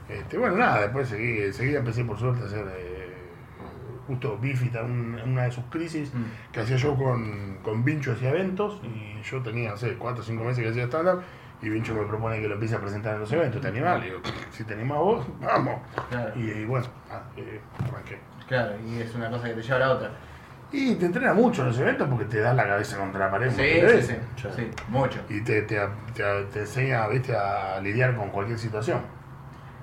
Este, 0.10 0.38
bueno, 0.38 0.58
nada, 0.58 0.82
después 0.82 1.08
seguí, 1.10 1.40
enseguida 1.42 1.80
empecé 1.80 2.04
por 2.04 2.18
suerte 2.20 2.44
a 2.44 2.46
hacer 2.46 2.66
eh, 2.78 3.14
justo 4.08 4.38
Bifita, 4.38 4.84
un- 4.84 5.20
una 5.26 5.44
de 5.44 5.52
sus 5.52 5.64
crisis 5.66 6.14
Mm. 6.14 6.52
que 6.52 6.60
hacía 6.60 6.76
yo 6.78 6.96
con, 6.96 7.58
con 7.64 7.84
Vincho 7.84 8.12
hacía 8.12 8.30
eventos 8.30 8.82
y 8.84 9.22
yo 9.24 9.42
tenía, 9.42 9.72
no 9.72 9.78
sé, 9.78 9.96
4 9.98 10.22
o 10.22 10.26
5 10.26 10.44
meses 10.44 10.64
que 10.64 10.70
hacía 10.70 10.84
stand-up 10.86 11.22
y 11.62 11.70
Vincho 11.70 11.94
me 11.96 12.04
propone 12.06 12.42
que 12.42 12.48
lo 12.48 12.56
empiece 12.56 12.76
a 12.76 12.80
presentar 12.80 13.14
en 13.16 13.22
los 13.22 13.32
eventos, 13.32 13.62
¿te 13.62 13.68
animás? 13.70 14.00
Le 14.00 14.08
digo, 14.08 14.20
si 14.52 14.64
te 14.64 14.74
animás 14.74 14.98
vos, 14.98 15.26
vamos. 15.40 15.80
Claro. 16.10 16.34
Y, 16.36 16.50
y 16.52 16.66
bueno, 16.66 16.88
ah, 17.10 17.22
eh, 17.38 17.62
arranqué. 17.88 18.20
Claro, 18.48 18.74
y 18.86 19.00
es 19.00 19.16
una 19.16 19.30
cosa 19.30 19.48
que 19.48 19.54
te 19.54 19.62
lleva 19.62 19.76
a 19.78 19.80
la 19.80 19.92
otra. 19.92 20.12
Y 20.72 20.96
te 20.96 21.06
entrena 21.06 21.34
mucho 21.34 21.64
en 21.64 21.70
los 21.70 21.80
eventos 21.80 22.08
porque 22.08 22.26
te 22.26 22.40
das 22.40 22.56
la 22.56 22.66
cabeza 22.66 22.98
contra 22.98 23.26
la 23.26 23.32
pared. 23.32 23.50
Sí, 23.50 23.58
sí, 23.58 23.82
veces. 23.82 24.18
sí, 24.38 24.48
sí, 24.56 24.72
mucho. 24.88 25.20
Y 25.30 25.42
te, 25.42 25.64
te, 25.64 25.80
te, 26.14 26.24
te 26.54 26.60
enseña 26.60 27.08
¿viste? 27.08 27.36
a 27.36 27.80
lidiar 27.82 28.16
con 28.16 28.30
cualquier 28.30 28.58
situación. 28.58 29.02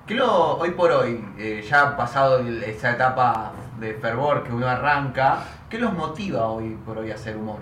¿Qué 0.09 0.15
lo, 0.15 0.57
hoy 0.57 0.71
por 0.71 0.91
hoy, 0.91 1.23
eh, 1.37 1.63
ya 1.69 1.95
pasado 1.95 2.39
esa 2.39 2.93
etapa 2.93 3.51
de 3.79 3.93
fervor 3.93 4.43
que 4.43 4.51
uno 4.51 4.67
arranca, 4.67 5.43
qué 5.69 5.77
los 5.77 5.93
motiva 5.93 6.47
hoy 6.47 6.75
por 6.83 6.97
hoy 6.97 7.11
a 7.11 7.13
hacer 7.13 7.37
humor? 7.37 7.59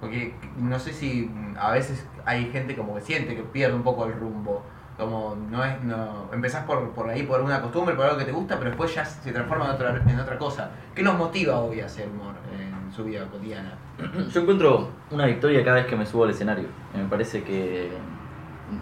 Porque 0.00 0.32
no 0.56 0.78
sé 0.78 0.92
si 0.92 1.28
a 1.58 1.72
veces 1.72 2.06
hay 2.24 2.52
gente 2.52 2.76
como 2.76 2.94
que 2.94 3.00
siente 3.00 3.34
que 3.34 3.42
pierde 3.42 3.74
un 3.74 3.82
poco 3.82 4.06
el 4.06 4.12
rumbo. 4.12 4.62
Como 4.98 5.36
no 5.48 5.64
es, 5.64 5.80
no, 5.84 6.28
empezás 6.32 6.64
por, 6.64 6.90
por 6.90 7.08
ahí 7.08 7.22
por 7.22 7.40
una 7.40 7.62
costumbre, 7.62 7.94
por 7.94 8.06
algo 8.06 8.18
que 8.18 8.24
te 8.24 8.32
gusta, 8.32 8.58
pero 8.58 8.70
después 8.70 8.92
ya 8.92 9.04
se 9.04 9.32
transforma 9.32 9.66
en 9.66 9.70
otra, 9.70 10.02
en 10.04 10.18
otra 10.18 10.36
cosa. 10.36 10.70
¿Qué 10.92 11.02
los 11.02 11.16
motiva 11.16 11.60
hoy 11.60 11.80
a 11.80 11.86
hacer 11.86 12.08
humor 12.08 12.34
en 12.52 12.92
su 12.92 13.04
vida 13.04 13.24
cotidiana? 13.30 13.74
Yo 14.32 14.40
encuentro 14.40 14.88
una 15.12 15.26
victoria 15.26 15.64
cada 15.64 15.76
vez 15.76 15.86
que 15.86 15.94
me 15.94 16.04
subo 16.04 16.24
al 16.24 16.30
escenario. 16.30 16.66
Me 16.96 17.04
parece 17.04 17.44
que 17.44 17.92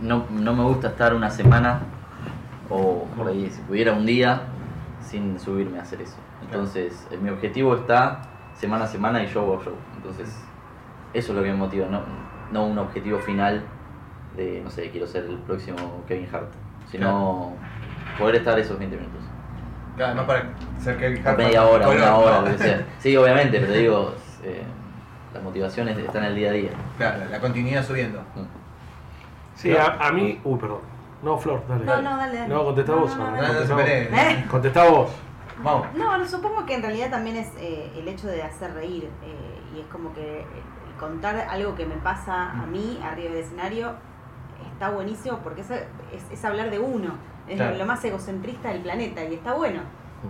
no, 0.01 0.25
no 0.31 0.55
me 0.55 0.65
gusta 0.65 0.89
estar 0.89 1.15
una 1.15 1.31
semana 1.31 1.81
o 2.71 3.05
por 3.17 3.29
ahí, 3.29 3.51
si 3.51 3.61
pudiera 3.63 3.93
un 3.93 4.07
día, 4.07 4.43
sin 5.01 5.39
subirme 5.39 5.79
a 5.79 5.83
hacer 5.83 6.01
eso. 6.01 6.17
Entonces, 6.43 7.07
eh, 7.11 7.19
mi 7.19 7.29
objetivo 7.29 7.77
está 7.77 8.23
semana 8.55 8.85
a 8.85 8.89
semana 8.89 9.23
y 9.23 9.27
show 9.27 9.53
a 9.55 9.63
show. 9.63 9.75
Entonces, 9.97 10.43
eso 11.13 11.33
es 11.33 11.37
lo 11.37 11.43
que 11.43 11.51
me 11.51 11.57
motiva, 11.57 11.87
no, 11.89 12.01
no 12.53 12.67
un 12.67 12.79
objetivo 12.79 13.19
final 13.19 13.63
de, 14.37 14.61
no 14.63 14.71
sé, 14.71 14.91
quiero 14.91 15.07
ser 15.07 15.25
el 15.25 15.39
próximo 15.39 16.05
Kevin 16.07 16.29
Hart, 16.33 16.49
sino 16.91 17.53
poder 18.19 18.37
estar 18.37 18.59
esos 18.59 18.79
20 18.79 18.97
minutos. 18.97 19.21
Claro, 19.97 20.13
además 20.13 20.27
para 20.27 20.83
ser 20.83 20.97
que 20.99 21.29
A 21.29 21.33
media 21.35 21.65
hora, 21.67 21.89
una 21.89 22.17
hora, 22.17 22.41
lo 22.43 22.47
que 22.53 22.59
sea. 22.59 22.87
Sí, 22.99 23.17
obviamente, 23.17 23.59
pero 23.61 23.73
te 23.73 23.79
digo, 23.79 24.15
eh, 24.45 24.63
Las 25.33 25.43
motivaciones 25.43 25.97
están 25.99 26.25
en 26.25 26.31
el 26.31 26.37
día 26.37 26.51
a 26.51 26.53
día. 26.53 26.71
Claro, 26.99 27.25
la 27.31 27.41
continuidad 27.41 27.85
subiendo. 27.85 28.23
Sí, 29.55 29.75
a, 29.75 29.87
a 30.07 30.13
mí. 30.13 30.41
Uy, 30.45 30.59
perdón. 30.59 30.81
No, 31.23 31.39
Flor, 31.39 31.63
dale. 31.67 31.85
No, 31.85 32.03
no, 32.03 32.17
dale, 32.19 32.37
dale. 32.39 32.49
No, 32.55 32.65
contestá 32.65 32.93
No, 32.93 32.99
vos. 33.01 33.17
no, 33.17 33.31
no. 33.31 33.37
No, 33.37 33.43
no 33.43 34.49
contestá 34.51 34.85
vos. 34.89 35.11
Vamos. 35.63 35.87
No, 35.95 36.19
no, 36.19 36.29
supongo 36.29 36.67
que 36.67 36.75
en 36.75 36.83
realidad 36.83 37.11
también 37.11 37.37
es 37.37 37.49
eh, 37.59 37.91
el 37.97 38.07
hecho 38.07 38.27
de 38.29 38.43
hacer 38.43 38.75
reír. 38.75 39.05
eh, 39.23 39.75
y 39.75 39.81
es 39.81 39.87
como 39.87 40.13
que 40.13 40.41
eh, 40.41 40.45
contar 41.01 41.47
algo 41.51 41.75
que 41.75 41.87
me 41.87 41.97
pasa 41.97 42.51
a 42.53 42.67
mí 42.67 43.01
arriba 43.03 43.31
del 43.31 43.45
escenario 43.45 43.93
está 44.77 44.91
buenísimo 44.91 45.39
porque 45.39 45.63
es, 45.63 45.71
es, 45.71 46.31
es 46.31 46.45
hablar 46.45 46.71
de 46.71 46.79
uno. 46.79 47.15
Es 47.49 47.57
Claro. 47.57 47.77
lo 47.77 47.87
más 47.87 48.05
egocentrista 48.05 48.69
del 48.71 48.83
planeta 48.83 49.25
y 49.25 49.35
está 49.35 49.55
bueno. 49.55 49.81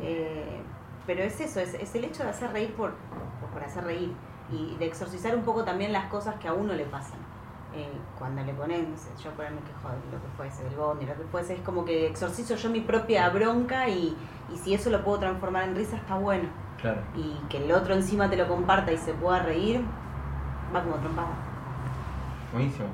Eh, 0.03 0.61
pero 1.07 1.23
es 1.23 1.41
eso, 1.41 1.61
es, 1.61 1.75
es 1.75 1.95
el 1.95 2.05
hecho 2.05 2.23
de 2.25 2.31
hacer 2.31 2.53
reír 2.53 2.73
por, 2.75 2.93
por 3.53 3.63
hacer 3.65 3.85
reír 3.85 4.13
y 4.53 4.77
de 4.77 4.87
exorcizar 4.87 5.35
un 5.35 5.43
poco 5.43 5.65
también 5.65 5.93
las 5.93 6.07
cosas 6.07 6.35
que 6.37 6.47
a 6.49 6.53
uno 6.53 6.75
le 6.75 6.85
pasan. 6.85 7.19
Eh, 7.75 7.91
cuando 8.19 8.43
le 8.43 8.55
ponen, 8.55 8.91
no 8.91 8.97
sé, 8.97 9.09
yo 9.23 9.31
por 9.33 9.45
me 9.51 9.61
quejo 9.61 9.89
de 9.89 10.13
lo 10.17 10.23
que 10.23 10.29
fuese, 10.37 10.65
del 10.65 10.75
bondi, 10.77 11.07
lo 11.07 11.15
que 11.15 11.25
fuese, 11.25 11.55
es 11.55 11.61
como 11.61 11.85
que 11.85 12.07
exorcizo 12.07 12.55
yo 12.57 12.71
mi 12.71 12.81
propia 12.81 13.29
bronca 13.31 13.89
y, 13.89 14.17
y 14.53 14.57
si 14.59 14.75
eso 14.75 14.91
lo 14.91 15.03
puedo 15.05 15.19
transformar 15.19 15.65
en 15.65 15.75
risa 15.77 15.97
está 15.97 16.17
bueno. 16.17 16.49
Claro. 16.81 17.01
Y 17.15 17.39
que 17.49 17.65
el 17.65 17.73
otro 17.73 17.95
encima 17.95 18.29
te 18.31 18.37
lo 18.37 18.47
comparta 18.49 18.93
y 18.93 18.99
se 18.99 19.13
pueda 19.15 19.41
reír, 19.43 19.83
va 20.75 20.83
como 20.83 20.97
trompada. 20.97 21.29
Buenísimo. 22.53 22.89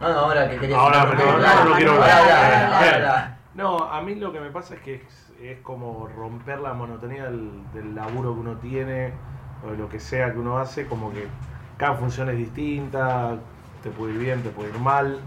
No, 0.00 0.08
no, 0.08 0.18
ahora 0.18 0.50
que 0.50 0.58
querías 0.58 0.78
Ahora, 0.78 1.10
pero 1.10 1.30
ahora 1.30 1.64
no 1.64 1.74
quiero 1.74 1.92
hablar. 1.92 3.36
No, 3.54 3.78
a 3.78 4.02
mí 4.02 4.14
lo 4.16 4.32
que 4.32 4.40
me 4.40 4.50
pasa 4.50 4.74
es 4.74 4.80
que 4.80 4.94
es, 4.96 5.32
es 5.40 5.58
como 5.60 6.08
romper 6.08 6.60
la 6.60 6.74
monotonía 6.74 7.24
del, 7.24 7.50
del 7.72 7.94
laburo 7.94 8.34
que 8.34 8.40
uno 8.40 8.56
tiene 8.56 9.12
o 9.66 9.70
de 9.70 9.78
lo 9.78 9.88
que 9.88 9.98
sea 9.98 10.32
que 10.32 10.38
uno 10.38 10.58
hace, 10.58 10.86
como 10.86 11.10
que 11.12 11.26
cada 11.78 11.94
función 11.94 12.28
es 12.28 12.36
distinta, 12.36 13.36
te 13.82 13.90
puede 13.90 14.14
ir 14.14 14.18
bien, 14.18 14.42
te 14.42 14.50
puede 14.50 14.70
ir 14.70 14.78
mal. 14.78 15.18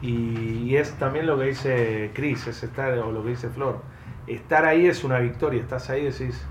Y, 0.00 0.64
y 0.64 0.76
es 0.76 0.92
también 0.94 1.26
lo 1.26 1.38
que 1.38 1.44
dice 1.44 2.10
Chris, 2.14 2.46
es 2.46 2.62
estar, 2.62 2.92
o 2.98 3.12
lo 3.12 3.22
que 3.22 3.30
dice 3.30 3.48
Flor. 3.48 3.80
Estar 4.26 4.64
ahí 4.64 4.86
es 4.86 5.04
una 5.04 5.18
victoria, 5.18 5.60
estás 5.60 5.88
ahí 5.90 6.02
y 6.02 6.04
decís, 6.10 6.44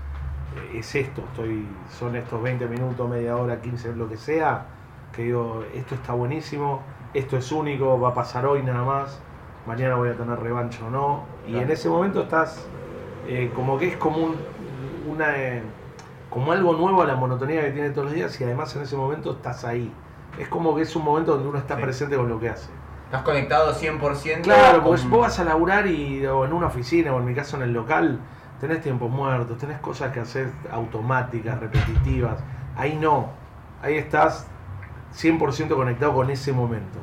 eh, 0.56 0.78
es 0.78 0.94
esto, 0.94 1.22
estoy, 1.30 1.66
son 1.90 2.16
estos 2.16 2.42
20 2.42 2.66
minutos, 2.66 3.08
media 3.08 3.36
hora, 3.36 3.60
15, 3.60 3.94
lo 3.96 4.08
que 4.08 4.16
sea, 4.16 4.66
que 5.12 5.24
digo, 5.24 5.64
esto 5.74 5.94
está 5.94 6.14
buenísimo, 6.14 6.82
esto 7.14 7.36
es 7.36 7.50
único, 7.52 8.00
va 8.00 8.10
a 8.10 8.14
pasar 8.14 8.46
hoy 8.46 8.62
nada 8.62 8.82
más, 8.82 9.20
mañana 9.66 9.96
voy 9.96 10.10
a 10.10 10.14
tener 10.16 10.38
revancha 10.40 10.78
o 10.86 10.90
no. 10.90 11.24
Y 11.46 11.56
en 11.56 11.70
ese 11.70 11.88
momento 11.88 12.22
estás, 12.22 12.66
eh, 13.26 13.50
como 13.54 13.78
que 13.78 13.88
es 13.88 13.96
como 13.96 14.18
un, 14.18 14.36
una, 15.08 15.36
eh, 15.36 15.62
como 16.30 16.52
algo 16.52 16.72
nuevo 16.74 17.02
a 17.02 17.06
la 17.06 17.14
monotonía 17.16 17.62
que 17.62 17.70
tiene 17.72 17.90
todos 17.90 18.06
los 18.06 18.14
días 18.14 18.40
y 18.40 18.44
además 18.44 18.74
en 18.76 18.82
ese 18.82 18.96
momento 18.96 19.32
estás 19.32 19.64
ahí. 19.64 19.92
Es 20.38 20.48
como 20.48 20.74
que 20.74 20.82
es 20.82 20.96
un 20.96 21.04
momento 21.04 21.34
donde 21.34 21.48
uno 21.48 21.58
está 21.58 21.76
Sí. 21.76 21.82
presente 21.82 22.16
con 22.16 22.28
lo 22.28 22.40
que 22.40 22.48
hace. 22.48 22.70
Estás 23.04 23.22
conectado 23.22 23.74
100%. 23.74 24.40
Claro, 24.44 24.82
porque 24.82 25.02
con- 25.02 25.10
vos 25.10 25.20
vas 25.20 25.38
a 25.38 25.44
laburar 25.44 25.86
y, 25.86 26.24
o 26.26 26.46
en 26.46 26.52
una 26.54 26.68
oficina 26.68 27.12
o 27.14 27.18
en 27.18 27.26
mi 27.26 27.34
caso 27.34 27.56
en 27.56 27.64
el 27.64 27.72
local, 27.74 28.18
tenés 28.58 28.80
tiempos 28.80 29.10
muertos, 29.10 29.58
tenés 29.58 29.78
cosas 29.80 30.12
que 30.12 30.20
hacer 30.20 30.48
automáticas, 30.70 31.60
repetitivas. 31.60 32.38
Ahí 32.76 32.96
no, 32.98 33.26
ahí 33.82 33.96
estás 33.98 34.46
100% 35.14 35.74
conectado 35.74 36.14
con 36.14 36.30
ese 36.30 36.52
momento. 36.52 36.98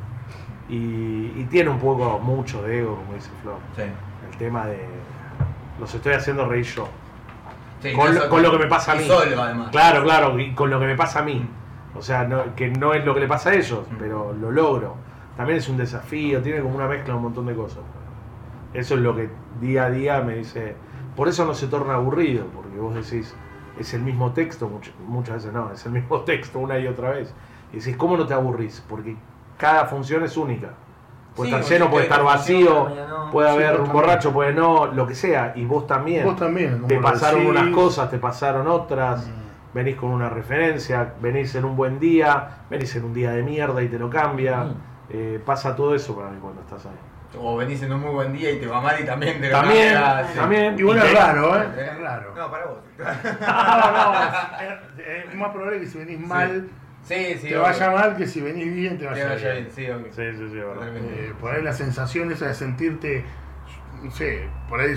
Y, 0.70 0.76
y 1.36 1.48
tiene 1.50 1.70
un 1.70 1.80
poco, 1.80 2.20
mucho 2.20 2.62
de 2.64 2.80
ego, 2.80 2.96
como 2.98 3.14
dice 3.14 3.30
Flor. 3.42 3.58
Sí. 3.76 3.82
El 4.32 4.38
tema 4.38 4.66
de 4.68 4.86
los 5.80 5.94
estoy 5.94 6.14
haciendo 6.14 6.46
reír 6.48 6.66
yo. 6.66 6.88
Sí, 7.82 7.94
con, 7.94 8.06
no 8.08 8.12
lo, 8.12 8.18
solo- 8.20 8.30
con 8.30 8.44
lo 8.44 8.52
que 8.52 8.58
me 8.60 8.68
pasa 8.68 8.92
a 8.92 8.96
mí. 8.96 9.06
solo, 9.08 9.42
además. 9.42 9.70
Claro, 9.72 10.04
claro, 10.04 10.40
y 10.40 10.54
con 10.54 10.70
lo 10.70 10.80
que 10.80 10.86
me 10.86 10.96
pasa 10.96 11.20
a 11.20 11.24
mí. 11.24 11.48
O 11.96 12.02
sea, 12.02 12.26
no- 12.26 12.56
que 12.56 12.70
no 12.70 12.94
es 12.94 13.04
lo 13.06 13.14
que 13.14 13.22
le 13.22 13.28
pasa 13.28 13.50
a 13.50 13.54
ellos, 13.54 13.82
Mm. 13.90 13.96
pero 13.98 14.34
lo 14.34 14.52
logro. 14.52 14.96
También 15.38 15.58
es 15.60 15.70
un 15.70 15.78
desafío, 15.78 16.42
tiene 16.42 16.60
como 16.62 16.76
una 16.76 16.88
mezcla 16.88 17.14
de 17.14 17.18
un 17.18 17.24
montón 17.24 17.46
de 17.46 17.56
cosas. 17.56 17.80
Eso 18.74 18.96
es 18.96 19.00
lo 19.02 19.16
que 19.16 19.30
día 19.62 19.86
a 19.86 19.90
día 19.90 20.22
me 20.22 20.36
dice. 20.36 20.76
Por 21.16 21.28
eso 21.30 21.46
no 21.46 21.54
se 21.54 21.68
torna 21.68 21.96
aburrido, 21.96 22.46
porque 22.54 22.78
vos 22.78 22.94
decís, 22.94 23.34
es 23.80 23.94
el 23.94 24.02
mismo 24.02 24.34
texto, 24.34 24.70
much- 24.70 24.92
muchas 25.08 25.36
veces 25.38 25.54
no, 25.54 25.72
es 25.72 25.84
el 25.86 25.94
mismo 25.94 26.20
texto 26.26 26.60
una 26.60 26.78
y 26.78 26.86
otra 26.88 27.12
vez. 27.12 27.34
Y 27.74 27.78
decís, 27.78 27.96
¿cómo 27.98 28.18
no 28.18 28.26
te 28.26 28.34
aburrís? 28.34 28.84
Porque 28.88 29.16
cada 29.58 29.86
función 29.86 30.24
es 30.24 30.36
única. 30.38 30.70
Puede 31.36 31.52
Sí, 31.52 31.56
estar 31.56 31.72
lleno, 31.72 31.90
puede 31.90 32.04
estar 32.04 32.18
la 32.20 32.24
vacío, 32.26 32.90
no. 32.90 33.32
puede 33.32 33.50
haber 33.50 33.80
un 33.80 33.92
borracho, 33.92 34.34
puede 34.34 34.54
no, 34.54 34.88
lo 34.88 35.06
que 35.08 35.16
sea. 35.16 35.54
Y 35.56 35.64
vos 35.66 35.86
también. 35.88 36.26
Vos 36.26 36.36
también. 36.36 36.86
Te 36.88 36.98
pasaron 36.98 37.42
decís. 37.46 37.60
unas 37.62 37.74
cosas, 37.76 38.10
te 38.10 38.18
pasaron 38.18 38.68
otras, 38.68 39.28
Mm. 39.28 39.32
venís 39.74 39.96
con 39.96 40.10
una 40.10 40.28
referencia, 40.30 41.14
venís 41.22 41.54
en 41.56 41.66
un 41.66 41.76
buen 41.78 42.00
día, 42.00 42.64
venís 42.70 42.96
en 42.96 43.06
un 43.06 43.14
día 43.14 43.32
de 43.32 43.44
mierda 43.44 43.82
y 43.82 43.88
te 43.88 44.00
lo 44.00 44.10
cambia. 44.10 44.64
Mm. 44.64 44.74
Eh, 45.12 45.42
pasa 45.46 45.76
todo 45.76 45.96
eso 45.96 46.16
para 46.16 46.30
mí 46.30 46.38
cuando 46.42 46.62
estás 46.62 46.86
ahí. 46.88 46.92
O 47.40 47.56
venís 47.56 47.82
en 47.84 47.94
un 47.94 48.02
muy 48.02 48.12
buen 48.12 48.34
día 48.34 48.50
y 48.52 48.60
te 48.60 48.66
va 48.66 48.82
mal 48.82 48.96
y 49.00 49.06
también 49.06 49.40
te 49.40 49.50
También, 49.50 49.94
sí. 50.32 50.38
también. 50.40 50.76
Y 50.80 50.90
es 50.92 51.00
te- 51.02 51.14
raro, 51.14 51.56
¿eh? 51.62 51.68
Eh, 51.78 51.90
Es 51.94 52.00
raro. 52.02 52.34
No, 52.36 52.50
para 52.52 52.66
vos. 52.66 52.78
No, 52.98 53.92
no, 53.92 54.14
es, 55.00 55.26
es 55.30 55.36
más 55.36 55.50
probable 55.52 55.80
que 55.80 55.86
si 55.86 55.98
venís 56.00 56.20
mal 56.20 56.68
Sí, 57.04 57.34
sí. 57.36 57.48
te 57.48 57.56
obvio. 57.58 57.62
vaya 57.62 57.92
mal 57.92 58.16
que 58.18 58.28
si 58.28 58.42
venís 58.42 58.74
bien 58.74 58.94
te 58.98 59.06
Te 59.06 59.10
vaya, 59.10 59.30
vaya 59.30 59.52
bien. 59.54 59.64
bien, 59.64 59.76
sí, 59.76 59.90
obvio. 59.90 60.14
Sí, 60.14 60.38
sí, 60.38 60.50
sí, 60.50 60.56
verdad. 60.56 60.96
Eh, 60.96 61.34
por 61.40 61.56
ahí 61.56 61.64
la 61.64 61.74
sensación 61.74 62.32
esa 62.32 62.48
de 62.48 62.54
sentirte, 62.54 63.24
no 64.04 64.12
sé, 64.12 64.48
por 64.68 64.80
ahí, 64.80 64.96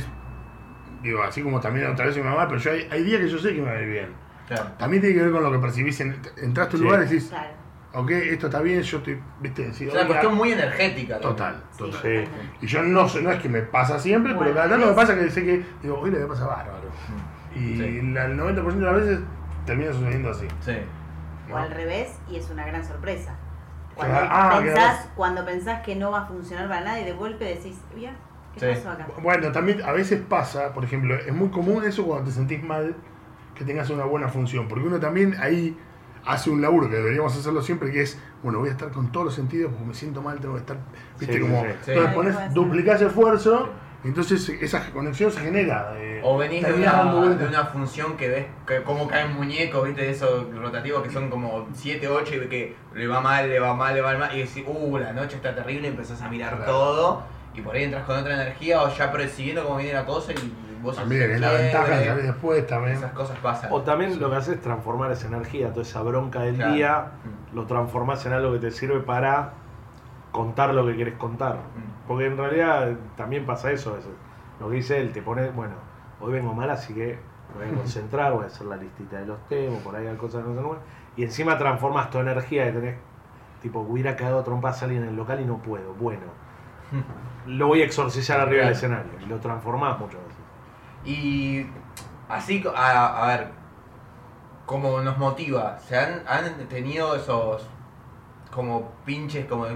digo, 1.03 1.23
así 1.23 1.43
como 1.43 1.61
también 1.61 1.87
otra 1.87 2.07
vez 2.07 2.17
me 2.17 2.23
va 2.25 2.35
mal, 2.35 2.49
pero 2.49 2.61
yo 2.61 2.73
hay, 2.73 2.87
hay 2.91 3.03
días 3.03 3.21
que 3.21 3.29
yo 3.29 3.39
sé 3.39 3.55
que 3.55 3.61
me 3.63 3.71
va 3.71 3.77
a 3.79 3.81
ir 3.81 3.89
bien. 3.89 4.09
Claro. 4.49 4.65
También 4.79 5.01
tiene 5.03 5.17
que 5.17 5.23
ver 5.23 5.33
con 5.33 5.43
lo 5.43 5.53
que 5.53 5.59
percibís. 5.59 6.01
En, 6.01 6.17
entraste 6.43 6.77
a 6.77 6.79
un 6.79 6.79
Sí. 6.79 6.85
lugar 6.85 7.01
y 7.01 7.05
decís, 7.05 7.29
Claro. 7.31 7.49
ok, 7.95 8.11
esto 8.11 8.47
está 8.47 8.61
bien, 8.61 8.83
yo 8.83 8.99
estoy, 8.99 9.19
viste, 9.41 9.73
sí, 9.73 9.87
Es 9.87 9.95
una 9.95 10.07
cuestión 10.07 10.35
muy 10.35 10.53
energética. 10.53 11.15
también. 11.15 11.31
total, 11.37 11.63
Sí, 11.71 11.79
total. 11.79 12.01
Sí. 12.03 12.25
Y 12.61 12.67
yo 12.67 12.83
no 12.83 13.09
sé, 13.09 13.23
no 13.23 13.31
es 13.31 13.41
que 13.41 13.49
me 13.49 13.63
pasa 13.63 13.99
siempre, 13.99 14.35
Bueno, 14.35 14.53
pero 14.53 14.57
cada 14.57 14.69
tanto 14.71 14.87
me 14.89 14.93
pasa 14.95 15.15
que 15.19 15.31
sé 15.31 15.45
que, 15.45 15.63
digo, 15.83 15.99
hoy 15.99 16.11
le 16.11 16.19
voy 16.19 16.27
a 16.27 16.29
pasar 16.29 16.49
bárbaro. 16.49 16.89
Mm. 17.55 17.59
Y 17.59 17.77
Sí. 17.77 18.03
la- 18.13 18.27
el 18.27 18.37
90% 18.37 18.85
de 18.87 18.93
las 18.93 18.95
veces 19.07 19.21
termina 19.65 19.93
sucediendo 19.93 20.31
así. 20.31 20.47
Sí. 20.61 20.77
O 21.51 21.57
al 21.57 21.71
revés, 21.71 22.11
y 22.31 22.37
es 22.37 22.51
una 22.51 22.67
gran 22.67 22.85
sorpresa. 22.85 23.35
Cuando, 23.95 24.17
ah, 24.21 24.59
pensás, 24.63 25.09
cuando 25.15 25.45
pensás 25.45 25.83
que 25.83 25.95
no 25.97 26.11
va 26.11 26.23
a 26.23 26.27
funcionar 26.27 26.69
para 26.69 26.81
nada 26.83 27.01
y 27.01 27.05
de 27.05 27.13
golpe 27.13 27.45
decís, 27.45 27.77
mira, 27.95 28.13
¿qué 28.55 28.61
Sí. 28.61 28.67
pasó 28.81 28.91
acá? 28.91 29.07
Bueno, 29.23 29.53
también 29.53 29.83
a 29.83 29.93
veces 29.93 30.21
pasa, 30.27 30.73
por 30.73 30.85
ejemplo, 30.85 31.15
es 31.15 31.33
muy 31.33 31.49
común 31.51 31.85
eso 31.85 32.05
cuando 32.07 32.27
te 32.27 32.33
sentís 32.33 32.63
mal, 32.63 32.95
que 33.55 33.65
tengas 33.65 33.91
una 33.91 34.05
buena 34.05 34.29
función, 34.29 34.67
porque 34.69 34.87
uno 34.87 34.99
también 34.99 35.35
ahí 35.41 35.77
hace 36.25 36.49
un 36.51 36.63
laburo 36.63 36.89
que 36.89 36.97
deberíamos 36.97 37.37
hacerlo 37.37 37.61
siempre, 37.63 37.91
que 37.93 38.03
es, 38.03 38.19
bueno, 38.43 38.61
voy 38.61 38.69
a 38.69 38.73
estar 38.73 38.91
con 38.93 39.13
todos 39.13 39.27
los 39.27 39.35
sentidos 39.35 39.71
porque 39.73 39.87
me 39.89 39.95
siento 39.95 40.23
mal, 40.23 40.39
tengo 40.41 40.55
que 40.55 40.61
estar, 40.61 40.79
viste, 41.19 41.35
Sí, 41.35 41.41
como, 41.41 41.63
sí. 41.63 41.69
Sí. 41.85 41.91
entonces 41.91 42.15
pones, 42.15 42.55
duplicás 42.55 43.03
esfuerzo, 43.03 43.69
entonces 44.05 44.49
esa 44.49 44.91
conexión 44.91 45.31
se 45.31 45.41
genera. 45.41 45.93
eh, 45.97 46.21
O 46.25 46.37
venís 46.39 46.63
de 46.67 46.73
una, 46.73 47.03
vueltas. 47.13 47.39
de 47.41 47.47
una 47.47 47.65
función 47.67 48.17
que 48.17 48.29
ves 48.29 48.47
que 48.67 48.83
cómo 48.83 49.07
caen 49.09 49.35
muñecos, 49.35 49.85
viste, 49.87 50.03
de 50.03 50.11
esos 50.11 50.53
rotativos 50.57 51.03
que 51.03 51.11
son 51.11 51.31
como 51.31 51.69
7, 51.73 52.09
8 52.09 52.35
y 52.35 52.49
que 52.49 52.77
le 52.95 53.07
va 53.07 53.21
mal, 53.21 53.49
le 53.49 53.61
va 53.61 53.75
mal, 53.75 53.95
le 53.95 54.01
va 54.01 54.17
mal, 54.19 54.35
y 54.37 54.41
decís, 54.43 54.65
uh, 54.67 54.99
la 54.99 55.13
noche 55.13 55.37
está 55.37 55.55
terrible, 55.55 55.89
y 55.89 55.91
empezás 55.91 56.21
a 56.23 56.29
mirar 56.29 56.57
Claro. 56.57 56.73
todo, 56.73 57.23
y 57.55 57.61
por 57.61 57.75
ahí 57.77 57.85
entras 57.85 58.05
con 58.05 58.17
otra 58.19 58.35
energía 58.35 58.83
o 58.83 58.89
ya 58.95 59.13
persiguiendo 59.13 59.65
cómo 59.65 59.77
viene 59.79 59.93
la 59.95 60.05
cosa 60.07 60.33
y 60.33 60.53
vos 60.83 60.97
También, 60.97 61.31
es 61.31 61.41
la 61.41 61.53
ventaja 61.53 61.97
de 61.99 62.07
salir 62.07 62.23
después 62.25 62.67
también. 62.67 62.97
Esas 62.97 63.13
cosas 63.13 63.39
pasan. 63.39 63.71
O 63.73 63.83
también 63.83 64.19
lo 64.19 64.29
que 64.31 64.37
haces 64.37 64.55
es 64.57 64.61
transformar 64.63 65.13
esa 65.13 65.29
energía, 65.29 65.69
toda 65.71 65.83
esa 65.83 66.03
bronca 66.03 66.41
del 66.41 66.57
Claro. 66.57 66.73
día, 66.75 67.07
Mm. 67.53 67.55
lo 67.57 67.67
transformás 67.67 68.27
en 68.27 68.33
algo 68.33 68.53
que 68.55 68.59
te 68.59 68.71
sirve 68.73 68.99
para 69.01 69.53
contar 70.33 70.75
lo 70.75 70.85
que 70.87 70.97
quieres 70.97 71.15
contar. 71.17 71.59
Porque 72.09 72.27
en 72.27 72.37
realidad 72.37 72.97
también 73.17 73.47
pasa 73.47 73.71
eso 73.71 73.93
a 73.93 73.97
veces. 73.97 74.13
Lo 74.59 74.69
que 74.69 74.77
dice 74.77 74.99
él, 74.99 75.13
te 75.13 75.23
pone, 75.23 75.51
bueno, 75.51 75.75
hoy 76.21 76.33
vengo 76.33 76.55
mal, 76.55 76.71
así 76.71 76.95
que 76.95 77.19
me 77.57 77.65
voy 77.65 77.75
a 77.75 77.77
concentrar, 77.79 78.33
voy 78.33 78.45
a 78.45 78.47
hacer 78.47 78.67
la 78.67 78.77
listita 78.77 79.19
de 79.19 79.27
los 79.27 79.49
temas, 79.49 79.81
por 79.83 79.95
ahí 79.95 80.07
hay 80.07 80.17
cosas 80.17 80.43
que 80.43 80.49
no 80.49 80.55
se 80.55 80.63
nuevas. 80.63 80.81
Y 81.17 81.25
encima 81.25 81.59
transformas 81.59 82.11
tu 82.11 82.19
energía 82.19 82.65
que 82.65 82.73
tenés, 82.73 82.97
tipo, 83.61 83.81
hubiera 83.81 84.17
quedado 84.17 84.43
trompas 84.43 84.83
a 84.83 84.87
alguien 84.87 85.03
en 85.03 85.11
el 85.11 85.17
local 85.17 85.41
y 85.41 85.45
no 85.45 85.59
puedo. 85.59 85.95
Bueno, 85.95 86.23
lo 87.47 87.69
voy 87.69 87.83
a 87.83 87.85
exorcizar 87.85 88.41
arriba 88.41 88.65
del 88.65 88.73
escenario. 88.73 89.13
Y 89.21 89.27
lo 89.27 89.39
transformás 89.39 89.99
muchas 89.99 90.21
veces. 90.21 90.43
Y 91.05 91.67
así, 92.29 92.65
a, 92.75 93.25
a 93.25 93.27
ver, 93.27 93.51
como 94.65 95.01
nos 95.01 95.19
motiva, 95.19 95.79
¿se 95.79 95.99
han, 95.99 96.23
han 96.27 96.69
tenido 96.69 97.15
esos 97.15 97.69
como 98.51 98.91
pinches, 99.05 99.47
como 99.47 99.67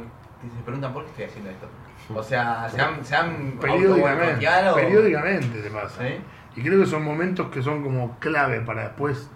que 0.51 0.57
se 0.57 0.63
preguntan 0.63 0.93
por 0.93 1.05
qué 1.05 1.11
estoy 1.11 1.25
haciendo 1.27 1.51
esto? 1.51 1.67
O 2.15 2.23
sea, 2.23 2.69
¿se 2.71 2.81
han, 2.81 3.05
se 3.05 3.17
han 3.17 3.59
Periódicamente, 3.61 4.47
periódicamente 4.75 5.63
te 5.63 5.71
pasa. 5.71 6.03
¿Sí? 6.03 6.15
Y 6.57 6.63
creo 6.63 6.81
que 6.81 6.87
son 6.87 7.05
momentos 7.05 7.49
que 7.51 7.63
son 7.63 7.83
como 7.83 8.19
clave 8.19 8.61
para 8.61 8.85
después 8.85 9.29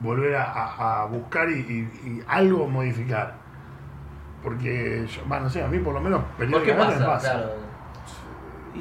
volver 0.00 0.36
a, 0.36 0.44
a- 0.44 1.02
a 1.02 1.04
buscar 1.06 1.48
y, 1.50 1.54
y- 1.60 2.08
y 2.08 2.22
algo 2.28 2.66
modificar. 2.68 3.34
Porque, 4.42 5.06
yo, 5.08 5.22
bueno, 5.26 5.44
no 5.44 5.50
sé, 5.50 5.62
a 5.62 5.66
mí 5.66 5.78
por 5.78 5.94
lo 5.94 6.00
menos 6.00 6.20
¿Por 6.36 6.46
qué 6.46 6.52
periódicamente 6.52 6.94
pasa? 6.94 7.00
me 7.00 7.06
pasa. 7.06 7.32
Claro. 7.32 7.52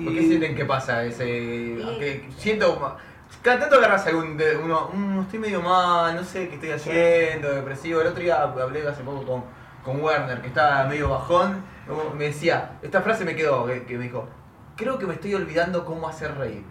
¿Por 0.04 0.14
qué 0.14 0.22
sienten 0.22 0.56
que 0.56 0.66
pasa 0.66 1.04
ese...? 1.04 2.22
siento 2.38 2.98
Cada 3.42 3.60
tanto 3.62 3.78
agarras 3.78 4.06
algún. 4.08 4.38
De, 4.38 4.56
uno, 4.56 4.90
"Mm, 4.94 5.22
estoy 5.22 5.40
medio 5.40 5.62
mal, 5.62 6.16
no 6.16 6.24
sé 6.24 6.48
qué 6.50 6.56
estoy 6.56 6.72
haciendo, 6.72 7.50
depresivo. 7.52 8.02
El 8.02 8.08
otro 8.08 8.22
día 8.22 8.44
hablé 8.44 8.88
hace 8.88 9.02
poco 9.04 9.26
con, 9.26 9.44
con 9.88 10.02
Werner, 10.04 10.42
que 10.42 10.48
estaba 10.50 10.84
medio 10.84 11.10
bajón. 11.10 11.64
Me 12.18 12.26
decía, 12.26 12.78
esta 12.82 13.02
frase 13.02 13.24
me 13.24 13.36
quedó, 13.36 13.66
que, 13.66 13.84
que 13.86 13.98
me 13.98 14.04
dijo: 14.04 14.28
Creo 14.76 15.00
que 15.00 15.08
me 15.08 15.14
estoy 15.14 15.34
olvidando 15.34 15.86
cómo 15.86 16.08
hacer 16.10 16.38
reír. 16.38 16.64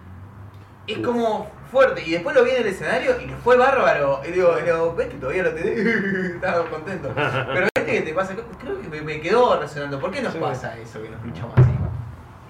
Es 0.87 0.99
como 0.99 1.51
fuerte. 1.73 2.03
Y 2.07 2.13
después 2.13 2.37
lo 2.37 2.45
vi 2.45 2.51
en 2.51 2.59
el 2.59 2.67
escenario 2.69 3.21
y 3.21 3.27
fue 3.43 3.57
bárbaro. 3.57 4.21
Y 4.29 4.33
digo, 4.33 4.55
¿ves 4.97 5.09
que 5.09 5.17
todavía 5.17 5.43
lo 5.43 5.53
tenés? 5.55 5.79
Estaba 6.37 6.65
contento. 6.69 7.11
Pero 7.15 7.67
viste 7.75 7.85
que 7.93 8.03
te 8.03 8.15
pasa, 8.15 8.35
creo 8.61 8.81
que 8.81 8.89
me, 8.89 9.01
me 9.01 9.21
quedó 9.21 9.59
resonando. 9.59 9.99
¿Por 9.99 10.11
qué 10.13 10.23
nos 10.23 10.35
Sí. 10.35 10.39
pasa 10.39 10.77
eso 10.79 11.03
que 11.03 11.09
nos 11.09 11.21
pinchamos 11.23 11.55
así? 11.59 11.71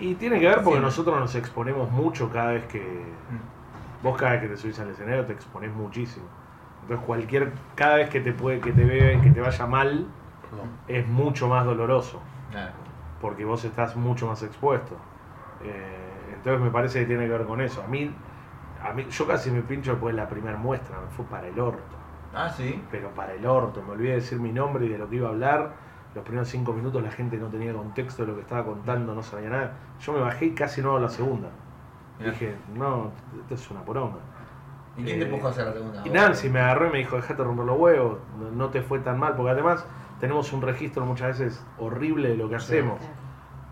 Y 0.00 0.14
tiene 0.16 0.38
que 0.40 0.48
ver 0.48 0.62
porque 0.62 0.80
nosotros 0.80 1.18
nos 1.18 1.34
exponemos 1.36 1.90
mucho 1.90 2.28
cada 2.30 2.52
vez 2.52 2.64
que. 2.66 2.82
Vos 4.02 4.18
cada 4.18 4.32
vez 4.32 4.42
que 4.42 4.48
te 4.48 4.56
subís 4.58 4.78
al 4.80 4.90
escenario 4.90 5.24
te 5.24 5.32
exponés 5.32 5.72
muchísimo. 5.72 6.26
Entonces 6.82 7.06
cualquier. 7.06 7.52
cada 7.74 7.96
vez 7.96 8.10
que 8.10 8.20
te 8.20 8.32
puede, 8.32 8.60
que 8.60 8.72
te 8.72 8.84
ve, 8.84 9.18
que 9.22 9.30
te 9.30 9.40
vaya 9.40 9.66
mal, 9.66 10.06
es 10.88 11.06
mucho 11.06 11.48
más 11.48 11.64
doloroso. 11.64 12.20
Claro. 12.50 12.72
Porque 13.20 13.44
vos 13.44 13.64
estás 13.64 13.96
mucho 13.96 14.26
más 14.26 14.42
expuesto. 14.42 14.94
Eh, 15.62 16.34
entonces 16.34 16.60
me 16.62 16.70
parece 16.70 17.00
que 17.00 17.06
tiene 17.06 17.24
que 17.24 17.32
ver 17.32 17.44
con 17.46 17.60
eso. 17.60 17.82
A 17.82 17.86
mí, 17.86 18.14
a 18.82 18.92
mí, 18.92 19.06
yo 19.10 19.26
casi 19.26 19.50
me 19.50 19.62
pincho 19.62 19.92
después 19.92 20.14
de 20.14 20.22
la 20.22 20.28
primera 20.28 20.56
muestra, 20.56 21.00
me 21.00 21.08
fue 21.08 21.24
para 21.24 21.48
el 21.48 21.58
orto. 21.58 21.96
Ah, 22.34 22.48
sí. 22.50 22.82
Pero 22.90 23.08
para 23.10 23.32
el 23.32 23.46
orto, 23.46 23.82
me 23.82 23.92
olvidé 23.92 24.10
de 24.10 24.14
decir 24.16 24.38
mi 24.38 24.52
nombre 24.52 24.86
y 24.86 24.88
de 24.90 24.98
lo 24.98 25.08
que 25.08 25.16
iba 25.16 25.28
a 25.28 25.30
hablar. 25.32 25.72
Los 26.14 26.24
primeros 26.24 26.48
cinco 26.48 26.72
minutos 26.72 27.02
la 27.02 27.10
gente 27.10 27.36
no 27.36 27.48
tenía 27.48 27.72
contexto 27.74 28.22
de 28.22 28.28
lo 28.28 28.34
que 28.36 28.42
estaba 28.42 28.64
contando, 28.64 29.14
no 29.14 29.22
sabía 29.22 29.50
nada. 29.50 29.72
Yo 30.00 30.12
me 30.12 30.20
bajé 30.20 30.46
y 30.46 30.50
casi 30.54 30.80
no 30.80 30.90
hago 30.90 31.00
la 31.00 31.08
segunda. 31.08 31.48
Mirá. 32.18 32.30
Dije, 32.30 32.54
no, 32.74 33.10
esto 33.40 33.54
es 33.54 33.70
una 33.70 33.82
poronga. 33.82 34.16
¿Y 34.96 35.04
quién 35.04 35.18
te 35.18 35.24
Eh, 35.24 35.28
empujó 35.28 35.48
a 35.48 35.50
hacer 35.50 35.66
la 35.66 35.72
segunda? 35.74 36.02
Y 36.06 36.10
Nancy 36.10 36.48
me 36.48 36.60
agarró 36.60 36.88
y 36.88 36.92
me 36.92 36.98
dijo, 36.98 37.16
dejate 37.16 37.44
romper 37.44 37.66
los 37.66 37.78
huevos, 37.78 38.18
no 38.54 38.68
te 38.70 38.80
fue 38.80 38.98
tan 39.00 39.18
mal, 39.18 39.34
porque 39.36 39.50
además 39.50 39.84
tenemos 40.20 40.52
un 40.52 40.62
registro 40.62 41.04
muchas 41.04 41.38
veces 41.38 41.64
horrible 41.78 42.30
de 42.30 42.36
lo 42.36 42.48
que 42.48 42.56
hacemos. 42.56 42.98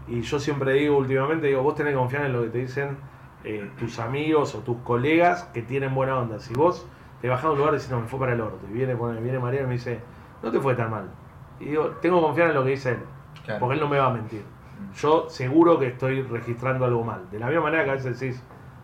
Y 0.06 0.20
yo 0.20 0.38
siempre 0.38 0.74
digo 0.74 0.98
últimamente, 0.98 1.46
digo, 1.46 1.62
vos 1.62 1.74
tenés 1.74 1.92
que 1.92 1.98
confiar 1.98 2.26
en 2.26 2.32
lo 2.34 2.42
que 2.42 2.48
te 2.48 2.58
dicen 2.58 2.98
eh, 3.44 3.70
tus 3.78 3.98
amigos 3.98 4.54
o 4.54 4.58
tus 4.58 4.76
colegas 4.78 5.44
que 5.54 5.62
tienen 5.62 5.94
buena 5.94 6.18
onda. 6.18 6.38
Si 6.40 6.52
vos 6.54 6.86
te 7.22 7.28
bajás 7.28 7.44
de 7.44 7.50
un 7.52 7.58
lugar 7.58 7.72
y 7.74 7.76
decís, 7.78 7.90
no, 7.90 8.00
me 8.00 8.06
fue 8.06 8.18
para 8.18 8.34
el 8.34 8.40
orto, 8.40 8.66
y 8.70 8.72
viene, 8.74 8.94
viene 8.94 9.38
María 9.38 9.62
y 9.62 9.66
me 9.66 9.72
dice, 9.72 10.00
no 10.42 10.50
te 10.50 10.60
fue 10.60 10.74
tan 10.74 10.90
mal. 10.90 11.08
Y 11.60 11.66
digo, 11.66 11.86
tengo 12.02 12.18
que 12.20 12.26
confiar 12.26 12.48
en 12.50 12.54
lo 12.54 12.64
que 12.64 12.70
dice 12.70 12.90
él, 12.90 12.98
Claro. 13.44 13.60
porque 13.60 13.74
él 13.74 13.80
no 13.80 13.88
me 13.88 13.98
va 13.98 14.06
a 14.06 14.10
mentir. 14.12 14.42
Yo 14.96 15.28
seguro 15.30 15.78
que 15.78 15.86
estoy 15.88 16.22
registrando 16.22 16.84
algo 16.84 17.02
mal. 17.04 17.30
De 17.30 17.38
la 17.38 17.46
misma 17.46 17.62
manera 17.62 17.84
que 17.84 17.90
a 17.90 17.94
veces 17.94 18.20
decís, 18.20 18.42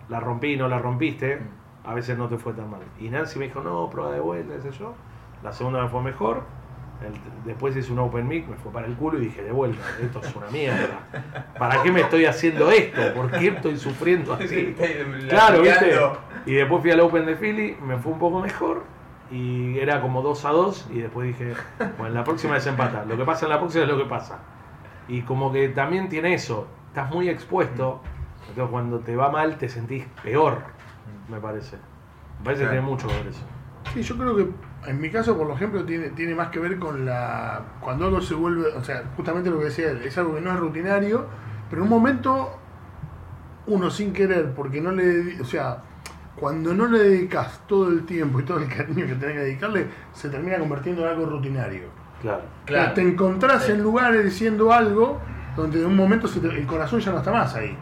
la 0.09 0.21
rompí 0.21 0.55
y 0.55 0.57
no 0.57 0.69
la 0.69 0.79
rompiste, 0.79 1.41
a 1.85 1.95
veces 1.95 2.17
no 2.17 2.29
te 2.29 2.39
fue 2.39 2.53
tan 2.55 2.71
mal. 2.71 2.81
Y 2.99 3.09
Nancy 3.11 3.39
me 3.39 3.47
dijo, 3.47 3.61
no, 3.61 3.89
prueba 3.91 4.13
de 4.13 4.21
vuelta, 4.21 4.55
qué 4.55 4.63
sé 4.63 4.71
yo. 4.79 4.95
La 5.43 5.53
segunda 5.53 5.83
me 5.83 5.89
fue 5.89 6.03
mejor. 6.03 6.43
El- 7.03 7.45
después 7.47 7.75
hice 7.77 7.93
un 7.93 7.99
open 8.01 8.29
mic, 8.29 8.47
me 8.47 8.57
fue 8.57 8.71
para 8.73 8.87
el 8.87 8.95
culo 8.95 9.19
y 9.19 9.23
dije, 9.27 9.43
de 9.43 9.53
vuelta, 9.53 9.83
esto 10.03 10.21
es 10.23 10.35
una 10.37 10.51
mierda. 10.51 11.01
¿Para 11.59 11.83
qué 11.83 11.91
me 11.91 12.01
estoy 12.03 12.27
haciendo 12.27 12.71
esto? 12.71 13.15
¿Por 13.15 13.31
qué 13.31 13.49
estoy 13.49 13.77
sufriendo 13.79 14.35
así? 14.35 14.75
Claro, 15.29 15.63
¿viste? 15.63 15.91
Y 16.47 16.55
después 16.55 16.83
fui 16.83 16.91
al 16.91 17.01
Open 17.01 17.25
de 17.27 17.37
Philly, 17.37 17.77
me 17.83 17.97
fue 17.99 18.13
un 18.13 18.19
poco 18.19 18.41
mejor. 18.41 18.85
Y 19.31 19.79
era 19.79 20.01
como 20.01 20.23
2 20.23 20.45
a 20.45 20.51
2. 20.51 20.89
Y 20.93 20.99
después 21.01 21.29
dije, 21.29 21.55
bueno, 21.99 22.15
la 22.15 22.25
próxima 22.25 22.55
desempata. 22.55 23.05
Lo 23.05 23.17
que 23.17 23.25
pasa 23.25 23.47
en 23.47 23.51
la 23.53 23.59
próxima 23.61 23.85
es 23.85 23.91
lo 23.91 23.97
que 23.97 24.05
pasa. 24.07 24.41
Y 25.09 25.23
como 25.23 25.53
que 25.53 25.69
también 25.69 26.09
tiene 26.09 26.35
eso. 26.35 26.67
Estás 26.89 27.11
muy 27.11 27.29
expuesto. 27.29 28.01
Entonces 28.49 28.71
cuando 28.71 28.99
te 28.99 29.15
va 29.17 29.31
mal 29.31 29.57
te 29.57 29.69
sentís 29.69 30.05
peor, 30.23 30.59
me 31.29 31.39
parece. 31.41 31.77
Me 32.41 32.45
parece 32.45 32.63
que 32.65 32.69
tiene 32.71 32.85
mucho 32.87 33.07
que 33.07 33.15
ver 33.15 33.27
eso. 33.29 33.43
Sí, 33.95 34.03
yo 34.03 34.17
creo 34.19 34.37
que 34.37 34.47
en 34.87 35.01
mi 35.01 35.11
caso, 35.11 35.37
por 35.37 35.51
ejemplo, 35.51 35.85
tiene, 35.85 36.09
tiene 36.11 36.35
más 36.35 36.49
que 36.49 36.59
ver 36.59 36.79
con 36.79 37.05
la. 37.05 37.61
Cuando 37.81 38.07
algo 38.07 38.21
se 38.21 38.35
vuelve. 38.35 38.69
O 38.77 38.83
sea, 38.85 39.03
justamente 39.17 39.51
lo 39.51 39.59
que 39.59 39.67
decía 39.67 39.91
él, 39.91 40.03
es 40.05 40.17
algo 40.19 40.35
que 40.35 40.41
no 40.41 40.51
es 40.53 40.59
rutinario, 40.59 41.27
pero 41.69 41.83
en 41.83 41.85
un 41.85 41.91
momento, 41.91 42.57
uno 43.67 43.91
sin 43.91 44.13
querer, 44.13 44.53
porque 44.55 44.81
no 44.81 44.91
le. 44.93 45.41
O 45.41 45.45
sea, 45.45 45.79
cuando 46.37 46.73
no 46.75 46.87
le 46.87 46.99
dedicas 47.01 47.61
todo 47.67 47.89
el 47.89 48.05
tiempo 48.07 48.41
y 48.41 48.45
todo 48.45 48.59
el 48.59 48.69
cariño 48.69 49.07
que 49.07 49.15
tenés 49.15 49.35
que 49.37 49.43
dedicarle, 49.43 49.87
se 50.13 50.29
termina 50.31 50.59
convirtiendo 50.59 51.03
en 51.03 51.09
algo 51.09 51.27
rutinario. 51.27 51.89
Claro. 52.23 52.43
Claro. 52.65 52.93
Te 52.95 53.03
encontrás 53.03 53.65
Sí. 53.65 53.73
en 53.73 53.83
lugares 53.83 54.25
diciendo 54.25 54.73
algo 54.73 55.21
donde 55.57 55.81
de 55.81 55.87
un 55.87 55.97
momento 55.97 56.27
se 56.29 56.41
te- 56.41 56.49
el 56.49 56.67
corazón 56.67 57.01
ya 57.01 57.13
no 57.13 57.19
está 57.19 57.33
más 57.33 57.55
ahí. 57.55 57.77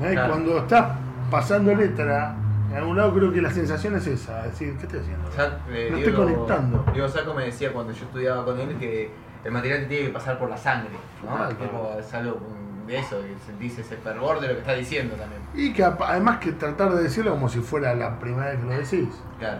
Claro. 0.00 0.28
Cuando 0.32 0.58
estás 0.58 0.86
pasando 1.30 1.74
letra 1.74 2.34
en 2.70 2.76
algún 2.76 2.96
lado, 2.96 3.12
creo 3.12 3.32
que 3.32 3.42
la 3.42 3.50
sensación 3.50 3.96
es 3.96 4.06
esa: 4.06 4.42
decir, 4.44 4.76
¿qué 4.76 4.86
estoy 4.86 5.00
haciendo? 5.00 5.28
Eh, 5.70 5.88
No 5.90 5.98
estoy 5.98 6.12
conectando. 6.12 6.84
Diego 6.92 7.08
Saco 7.08 7.34
me 7.34 7.44
decía 7.46 7.72
cuando 7.72 7.92
yo 7.92 8.04
estudiaba 8.04 8.44
con 8.44 8.58
él 8.60 8.76
que 8.78 9.10
el 9.44 9.52
material 9.52 9.80
te 9.80 9.86
tiene 9.86 10.06
que 10.08 10.12
pasar 10.12 10.38
por 10.38 10.48
la 10.50 10.56
sangre, 10.56 10.90
¿no? 11.24 11.36
Claro. 11.36 11.56
Tipo, 11.56 11.96
es 11.98 12.14
algo 12.14 12.40
de 12.86 12.98
eso, 12.98 13.20
que 13.22 13.34
sentís 13.46 13.78
ese 13.78 13.96
fervor 13.96 14.40
de 14.40 14.48
lo 14.48 14.54
que 14.54 14.60
estás 14.60 14.76
diciendo 14.78 15.14
también. 15.16 15.40
Y 15.54 15.72
que 15.72 15.82
además 15.84 16.38
que 16.38 16.52
tratar 16.52 16.92
de 16.94 17.02
decirlo 17.02 17.32
como 17.32 17.48
si 17.48 17.60
fuera 17.60 17.94
la 17.94 18.18
primera 18.18 18.46
vez 18.50 18.58
que 18.60 18.64
lo 18.66 18.70
decís. 18.72 19.08
Claro. 19.38 19.58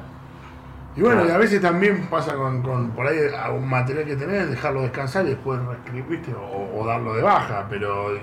Y 0.97 1.01
bueno, 1.03 1.19
Claro. 1.23 1.31
y 1.31 1.35
a 1.37 1.39
veces 1.39 1.61
también 1.61 2.07
pasa 2.09 2.35
con, 2.35 2.63
con 2.63 2.91
por 2.91 3.07
ahí 3.07 3.19
a 3.41 3.51
un 3.53 3.69
material 3.69 4.05
que 4.05 4.17
tenés, 4.17 4.51
dejarlo 4.51 4.83
descansar 4.83 5.25
y 5.27 5.31
después 5.31 5.61
reescribir, 5.65 6.05
¿viste? 6.07 6.35
O, 6.35 6.81
o 6.81 6.87
darlo 6.87 7.15
de 7.15 7.23
baja, 7.23 7.67
pero 7.71 8.19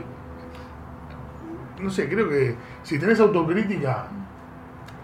no 1.81 1.89
sé, 1.89 2.09
creo 2.09 2.27
que 2.27 2.55
si 2.83 2.97
tenés 2.99 3.19
autocrítica 3.19 4.07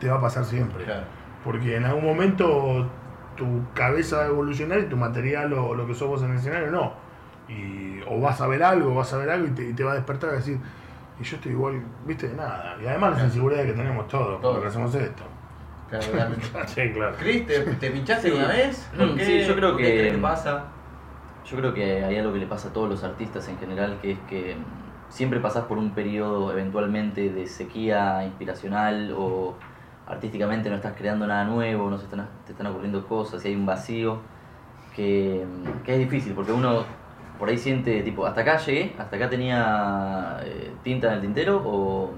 te 0.04 0.10
va 0.10 0.18
a 0.18 0.22
pasar 0.22 0.46
siempre. 0.46 0.84
Claro. 0.86 1.04
Porque 1.44 1.76
en 1.76 1.86
algún 1.86 2.04
momento 2.06 2.88
tu 3.36 3.62
cabeza 3.74 4.18
va 4.18 4.24
a 4.24 4.28
evolucionar 4.28 4.80
y 4.80 4.84
tu 4.86 4.96
material 4.98 5.52
o 5.54 5.74
lo 5.74 5.88
que 5.88 5.94
sos 5.96 6.08
vos 6.08 6.22
en 6.24 6.32
el 6.32 6.38
escenario 6.38 6.70
no. 6.72 6.94
Y, 7.50 8.00
o 8.08 8.22
vas 8.22 8.40
a 8.42 8.48
ver 8.48 8.64
algo, 8.64 8.92
o 8.92 8.96
vas 8.96 9.12
a 9.14 9.18
ver 9.18 9.30
algo 9.30 9.48
y 9.48 9.52
te, 9.52 9.70
y 9.70 9.74
te 9.74 9.84
va 9.84 9.92
a 9.92 9.96
despertar 9.96 10.30
a 10.30 10.34
decir, 10.34 10.58
y 11.20 11.24
yo 11.24 11.36
estoy 11.36 11.52
igual, 11.52 11.82
viste, 12.06 12.28
de 12.30 12.36
nada. 12.36 12.78
Y 12.82 12.86
además 12.88 13.18
la 13.18 13.26
inseguridad 13.26 13.64
que 13.66 13.74
tenemos 13.74 14.08
todos, 14.08 14.40
Todos. 14.42 14.54
porque 14.56 14.70
hacemos 14.70 14.94
esto. 14.96 15.24
Claro. 15.90 16.36
Sí, 16.68 16.90
claro. 16.92 17.16
Cris, 17.20 17.46
¿te, 17.46 17.60
te 17.60 17.92
pinchaste 17.92 18.30
Sí. 18.30 18.36
una 18.36 18.48
vez? 18.48 18.90
¿Por 18.98 19.16
qué? 19.16 19.26
Sí, 19.26 19.44
yo 19.46 19.56
creo 19.56 19.70
¿Por 19.72 19.78
qué 19.80 19.84
que- 19.84 19.98
crees 20.00 20.14
que 20.14 20.20
pasa? 20.22 20.64
Yo 21.46 21.58
creo 21.58 21.74
que 21.74 22.04
hay 22.06 22.18
algo 22.18 22.32
que 22.34 22.40
le 22.40 22.48
pasa 22.48 22.70
a 22.70 22.74
todos 22.74 22.90
los 22.90 23.04
artistas 23.04 23.48
en 23.50 23.58
general, 23.58 24.00
que 24.02 24.12
es 24.14 24.20
que 24.30 24.56
siempre 25.10 25.40
pasás 25.42 25.66
por 25.66 25.78
un 25.78 25.92
periodo 25.92 26.52
eventualmente 26.52 27.30
de 27.30 27.46
sequía 27.48 28.24
inspiracional 28.26 29.14
o 29.16 29.56
artísticamente 30.08 30.70
no 30.70 30.76
estás 30.76 30.94
creando 30.98 31.26
nada 31.28 31.46
nuevo, 31.46 31.90
no 31.90 31.98
se 31.98 32.06
están, 32.06 32.28
te 32.46 32.52
están 32.52 32.68
ocurriendo 32.68 33.06
cosas 33.08 33.44
y 33.46 33.50
hay 33.50 33.56
un 33.56 33.66
vacío 33.66 34.20
que, 34.96 35.46
que 35.84 35.94
es 35.94 36.00
difícil 36.00 36.34
porque 36.34 36.52
uno 36.52 36.84
por 37.40 37.50
ahí 37.50 37.58
siente 37.58 38.02
tipo, 38.04 38.26
hasta 38.26 38.42
acá 38.42 38.58
llegué, 38.58 38.96
hasta 38.98 39.16
acá 39.16 39.30
tenía 39.30 40.40
eh, 40.44 40.72
tinta 40.84 41.08
en 41.08 41.14
el 41.16 41.22
tintero 41.22 41.62
o, 41.66 42.12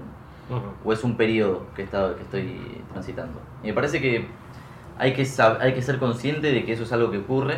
o 0.84 0.92
es 0.92 1.02
un 1.02 1.16
periodo 1.16 1.66
que, 1.74 1.82
está, 1.82 2.14
que 2.16 2.22
estoy 2.22 2.82
transitando. 2.92 3.40
Y 3.62 3.68
me 3.68 3.72
parece 3.72 4.00
que 4.00 4.26
hay 4.98 5.12
que, 5.14 5.26
hay 5.60 5.74
que 5.74 5.82
ser 5.82 5.98
consciente 5.98 6.52
de 6.52 6.64
que 6.64 6.72
eso 6.72 6.82
es 6.84 6.92
algo 6.92 7.10
que 7.10 7.18
ocurre, 7.18 7.56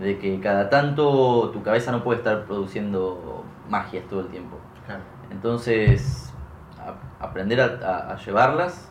de 0.00 0.18
que 0.18 0.38
cada 0.40 0.70
tanto 0.70 1.50
tu 1.50 1.62
cabeza 1.62 1.90
no 1.92 2.04
puede 2.04 2.18
estar 2.18 2.44
produciendo 2.44 3.44
magias 3.68 4.04
todo 4.08 4.20
el 4.20 4.28
tiempo. 4.28 4.56
Claro. 4.86 5.02
Entonces, 5.30 6.32
a- 6.78 7.24
aprender 7.24 7.60
a, 7.60 7.64
a- 7.86 8.12
a 8.12 8.16
llevarlas, 8.16 8.87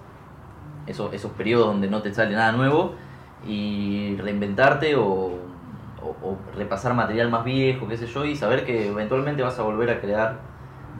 esos, 0.88 1.13
esos 1.13 1.32
periodos 1.34 1.67
donde 1.67 1.89
no 1.89 2.02
te 2.02 2.13
sale 2.13 2.36
nada 2.36 2.52
nuevo, 2.54 2.95
y 3.41 4.15
reinventarte 4.17 4.95
o, 4.95 5.04
o- 5.06 6.17
o 6.21 6.45
repasar 6.54 6.93
material 6.93 7.30
más 7.30 7.45
viejo, 7.45 7.88
qué 7.88 7.97
sé 7.97 8.08
yo, 8.08 8.26
y 8.26 8.36
saber 8.36 8.65
que 8.65 8.88
eventualmente 8.88 9.43
vas 9.43 9.60
a 9.60 9.63
volver 9.63 9.89
a 9.91 10.02
crear 10.02 10.43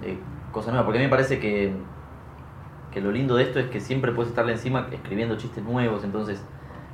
eh, 0.02 0.24
cosas 0.52 0.70
nuevas. 0.74 0.86
Porque 0.86 1.00
a 1.00 1.02
mí 1.02 1.06
me 1.08 1.12
parece 1.12 1.40
que, 1.40 1.86
que 2.92 3.02
lo 3.02 3.12
lindo 3.12 3.36
de 3.36 3.44
esto 3.44 3.60
es 3.60 3.70
que 3.70 3.80
siempre 3.80 4.12
puedes 4.12 4.30
estarle 4.30 4.54
encima 4.54 4.88
escribiendo 4.92 5.38
chistes 5.38 5.64
nuevos, 5.64 6.04
entonces 6.04 6.46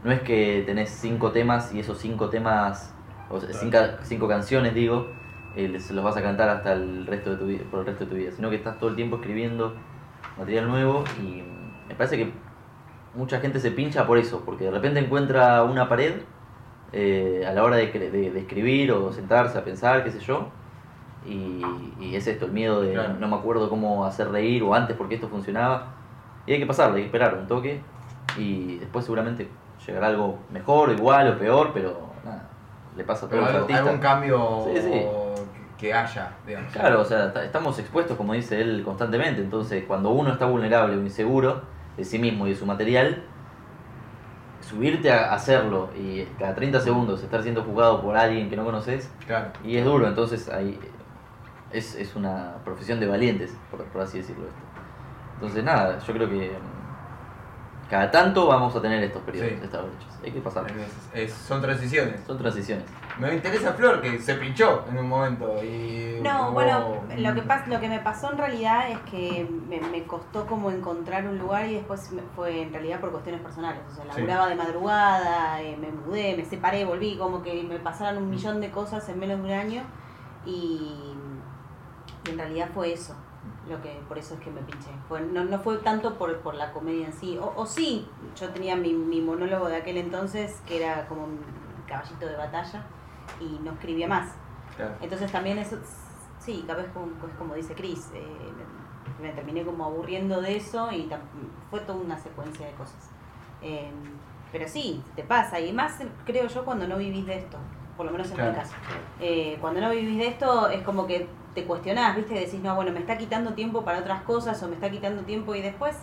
no 0.04 0.12
es 0.12 0.22
que 0.22 0.64
tenés 0.66 0.90
cinco 0.90 1.32
temas 1.32 1.74
y 1.74 1.80
esos 1.80 1.98
cinco 2.00 2.30
temas, 2.30 2.96
o 3.30 3.40
sea, 3.40 3.54
cinco, 3.54 3.78
cinco 4.04 4.28
canciones 4.28 4.74
digo, 4.74 5.14
eh, 5.56 5.68
los 5.70 6.04
vas 6.04 6.18
a 6.18 6.22
cantar 6.24 6.50
hasta 6.50 6.74
el 6.74 7.06
resto 7.06 7.32
de 7.32 7.38
tu 7.38 7.46
vida, 7.46 7.64
por 7.70 7.82
el 7.82 7.86
resto 7.86 8.06
de 8.06 8.10
tu 8.10 8.16
vida, 8.18 8.32
sino 8.32 8.50
que 8.50 8.56
estás 8.58 8.80
todo 8.80 8.90
el 8.90 8.96
tiempo 8.96 9.18
escribiendo 9.18 9.76
material 10.38 10.68
nuevo 10.68 11.04
y 11.22 11.44
me 11.88 11.96
parece 11.96 12.18
que 12.18 12.43
mucha 13.15 13.39
gente 13.39 13.60
se 13.60 13.71
pincha 13.71 14.06
por 14.08 14.17
eso, 14.17 14.41
porque 14.45 14.65
de 14.65 14.71
repente 14.71 14.99
encuentra 14.99 15.63
una 15.63 15.88
pared 15.88 16.13
eh, 16.91 17.43
a 17.47 17.52
la 17.54 17.63
hora 17.63 17.78
de, 17.78 17.91
cre- 17.93 18.12
de- 18.12 18.32
de 18.32 18.39
escribir 18.39 18.91
o 18.91 19.12
sentarse 19.12 19.58
a 19.58 19.63
pensar, 19.63 20.04
qué 20.04 20.12
sé 20.12 20.19
yo, 20.19 20.47
y, 21.26 21.62
y 21.99 22.15
es 22.15 22.28
esto, 22.28 22.45
el 22.45 22.52
miedo 22.52 22.82
de 22.82 22.93
Claro. 22.93 23.13
no 23.19 23.28
me 23.28 23.36
acuerdo 23.36 23.69
cómo 23.69 24.06
hacer 24.06 24.30
reír 24.30 24.62
o 24.63 24.73
antes 24.73 24.95
porque 24.97 25.15
esto 25.15 25.28
funcionaba, 25.30 25.88
y 26.45 26.54
hay 26.54 26.60
que 26.60 26.65
pasarle, 26.65 26.97
hay 26.97 27.02
que 27.04 27.08
esperar 27.08 27.36
un 27.36 27.47
toque, 27.47 27.82
y 28.38 28.78
después 28.78 29.06
seguramente 29.06 29.47
llegará 29.86 30.08
algo 30.08 30.39
mejor, 30.52 30.91
igual 30.91 31.30
o 31.34 31.38
peor, 31.38 31.71
pero 31.73 31.97
nada, 32.26 32.43
le 32.95 33.04
pasa 33.04 33.26
a 33.26 33.30
todos 33.30 33.32
Pero 33.32 33.41
los 33.41 33.49
algo- 33.52 33.62
artistas. 33.63 33.86
algún 33.88 34.02
cambio 34.02 34.65
Sí, 34.73 34.82
sí. 34.82 34.89
que- 35.78 35.93
haya, 35.93 36.32
digamos. 36.47 36.71
Claro, 36.71 37.02
o 37.02 37.06
sea, 37.06 37.34
ta- 37.34 37.43
estamos 37.43 37.78
expuestos, 37.78 38.15
como 38.15 38.32
dice 38.34 38.62
él, 38.62 38.84
constantemente. 38.86 39.41
Entonces, 39.41 39.84
cuando 39.86 40.12
uno 40.12 40.32
está 40.32 40.45
vulnerable 40.45 40.95
o 40.95 41.02
inseguro, 41.02 41.62
de 41.98 42.04
sí 42.06 42.20
mismo 42.20 42.48
y 42.48 42.52
de 42.52 42.56
su 42.56 42.66
material, 42.66 43.24
subirte 44.62 45.12
a 45.12 45.34
hacerlo 45.34 45.90
y 45.98 46.24
cada 46.40 46.56
30 46.56 46.80
segundos 46.80 47.22
estar 47.22 47.44
siendo 47.44 47.64
juzgado 47.64 48.02
por 48.02 48.16
alguien 48.18 48.50
que 48.50 48.56
no 48.56 48.64
conoces, 48.64 49.12
Claro. 49.28 49.50
y 49.64 49.78
es 49.78 49.86
duro, 49.86 50.08
entonces 50.08 50.50
ahí 50.50 50.80
es, 51.72 51.96
es 51.96 52.16
una 52.16 52.56
profesión 52.64 53.00
de 53.00 53.08
valientes, 53.08 53.54
por, 53.70 53.84
por 53.86 54.02
así 54.02 54.20
decirlo 54.20 54.44
esto. 54.46 54.60
Entonces 55.36 55.64
nada, 55.64 56.00
yo 56.00 56.14
creo 56.14 56.30
que 56.30 56.52
mm, 56.52 57.90
cada 57.90 58.10
tanto 58.10 58.48
vamos 58.48 58.74
a 58.76 58.82
tener 58.82 59.04
estos 59.04 59.22
periodos, 59.24 59.50
Sí. 59.52 59.60
estas 59.64 59.82
brechas. 59.84 60.20
Hay 60.24 60.32
que 60.32 60.40
pasar. 60.40 60.66
Son 61.48 61.62
transiciones. 61.62 62.22
Son 62.26 62.38
transiciones. 62.38 62.86
Me 63.19 63.34
interesa 63.36 63.73
Flor, 63.73 64.02
que 64.02 64.19
se 64.19 64.36
pinchó 64.36 64.86
en 64.89 64.97
un 64.97 65.08
momento 65.08 65.63
y... 65.63 66.19
No, 66.23 66.52
bueno, 66.52 67.02
lo 67.17 67.34
que, 67.36 67.43
pas- 67.43 67.67
lo 67.67 67.80
que 67.80 67.88
me 67.89 67.99
pasó 67.99 68.32
en 68.32 68.38
realidad 68.38 68.89
es 68.89 68.97
que 69.12 69.47
me, 69.69 69.80
me 69.82 70.04
costó 70.06 70.45
como 70.47 70.71
encontrar 70.71 71.28
un 71.28 71.38
lugar 71.38 71.67
y 71.67 71.76
después 71.76 72.10
fue 72.36 72.62
en 72.63 72.71
realidad 72.73 72.99
por 72.99 73.12
cuestiones 73.12 73.41
personales. 73.41 73.82
O 73.91 73.95
sea, 73.95 74.06
Sí. 74.06 74.10
laburaba 74.21 74.47
de 74.49 74.56
madrugada, 74.56 75.62
eh, 75.62 75.78
me 75.80 75.91
mudé, 75.91 76.36
me 76.38 76.45
separé, 76.45 76.86
volví, 76.86 77.17
como 77.17 77.43
que 77.43 77.62
me 77.63 77.78
pasaron 77.80 78.23
un 78.23 78.30
millón 78.30 78.62
de 78.62 78.71
cosas 78.71 79.08
en 79.10 79.19
menos 79.19 79.38
de 79.39 79.43
un 79.43 79.52
año 79.52 79.84
y, 80.45 81.13
y 82.26 82.30
en 82.32 82.38
realidad 82.38 82.69
fue 82.73 82.93
eso. 82.93 83.15
Lo 83.69 83.82
que, 83.82 84.02
por 84.08 84.17
eso 84.17 84.34
es 84.36 84.39
que 84.39 84.49
me 84.49 84.62
pinché. 84.62 84.89
Fue, 85.08 85.21
no, 85.21 85.43
no 85.43 85.60
fue 85.60 85.78
tanto 85.78 86.17
por, 86.17 86.38
por 86.39 86.56
la 86.56 86.71
comedia 86.71 87.06
en 87.08 87.13
sí. 87.13 87.38
O, 87.38 87.54
o 87.56 87.65
sí, 87.65 88.08
yo 88.39 88.49
tenía 88.49 88.76
mi, 88.76 88.93
mi 88.93 89.21
monólogo 89.21 89.67
de 89.67 89.78
aquel 89.78 89.97
entonces, 89.97 90.62
que 90.65 90.78
era 90.84 91.06
como 91.08 91.28
caballito 91.88 92.26
de 92.26 92.36
batalla, 92.38 92.84
y 93.39 93.60
no 93.63 93.72
escribía 93.72 94.08
más. 94.08 94.30
Claro. 94.76 94.96
Entonces 95.02 95.32
también 95.32 95.58
eso, 95.58 95.78
sí, 96.39 96.63
capaz 96.67 96.86
como, 96.93 97.08
pues 97.13 97.34
como 97.36 97.54
dice 97.56 97.74
Chris, 97.76 98.10
eh, 98.13 98.26
me, 99.22 99.28
me 99.28 99.34
terminé 99.34 99.63
como 99.63 99.86
aburriendo 99.86 100.41
de 100.41 100.58
eso 100.58 100.91
y 100.91 101.10
fue 101.69 101.80
toda 101.82 102.00
una 102.00 102.17
secuencia 102.17 102.65
de 102.65 102.74
cosas. 102.74 103.10
Eh, 103.62 103.91
pero 104.52 104.67
sí, 104.67 105.04
te 105.15 105.24
pasa, 105.24 105.60
y 105.60 105.72
más 105.74 106.00
creo 106.26 106.48
yo 106.48 106.63
cuando 106.65 106.88
no 106.88 106.98
vivís 106.98 107.26
de 107.26 107.38
esto, 107.38 107.58
por 107.98 108.06
lo 108.06 108.12
menos 108.12 108.30
en 108.30 108.36
Claro. 108.36 108.52
mi 108.52 108.58
caso. 108.58 108.74
Eh, 109.19 109.58
cuando 109.62 109.82
no 109.82 109.89
vivís 109.89 110.17
de 110.19 110.28
esto 110.28 110.69
es 110.69 110.84
como 110.84 111.08
que 111.08 111.28
te 111.56 111.65
cuestionás, 111.65 112.15
¿viste? 112.15 112.34
Decís, 112.34 112.60
no, 112.62 112.76
bueno, 112.76 112.91
me 112.91 113.00
está 113.00 113.17
quitando 113.17 113.54
tiempo 113.54 113.84
para 113.84 114.00
otras 114.00 114.24
cosas 114.24 114.62
o 114.63 114.67
me 114.67 114.76
está 114.76 114.89
quitando 114.89 115.22
tiempo 115.24 115.54
y 115.56 115.62
después, 115.62 115.96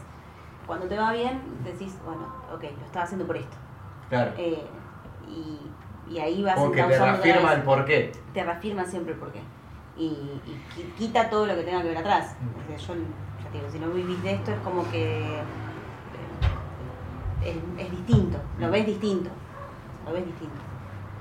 cuando 0.67 0.87
te 0.87 0.97
va 0.97 1.13
bien, 1.13 1.41
decís, 1.65 1.97
bueno, 2.05 2.23
ok, 2.55 2.63
lo 2.79 2.87
estaba 2.87 3.05
haciendo 3.05 3.27
por 3.27 3.37
esto. 3.37 3.57
Claro. 4.09 4.33
Eh, 4.37 4.65
y, 5.29 5.59
y 6.11 6.19
ahí 6.19 6.43
vas 6.43 6.57
Como 6.57 6.73
que 6.73 6.83
te 6.83 6.99
reafirma 6.99 7.53
el 7.55 7.63
porqué. 7.63 8.13
te 8.35 8.43
reafirma 8.45 8.85
siempre 8.85 9.15
el 9.15 9.19
porqué. 9.21 9.41
Y, 9.97 10.05
y 10.07 10.63
qui- 10.77 10.93
quita 10.99 11.31
todo 11.31 11.47
lo 11.47 11.55
que 11.55 11.63
tenga 11.63 11.83
que 11.83 11.89
ver 11.89 11.99
atrás. 11.99 12.35
Mm. 12.41 12.75
O 12.75 12.79
sea, 12.79 12.95
yo, 12.95 12.95
ya 13.43 13.51
te 13.53 13.59
digo, 13.59 13.71
si 13.71 13.79
no 13.79 13.89
vivís 13.91 14.23
de 14.23 14.33
esto 14.33 14.51
es 14.51 14.59
como 14.61 14.91
que 14.91 15.21
eh, 15.39 15.43
es, 17.45 17.57
es 17.87 17.91
distinto, 17.91 18.39
lo 18.59 18.69
Mm. 18.69 18.71
ves 18.71 18.87
distinto, 18.87 19.31
lo 20.07 20.13
ves 20.13 20.27
distinto. 20.27 20.55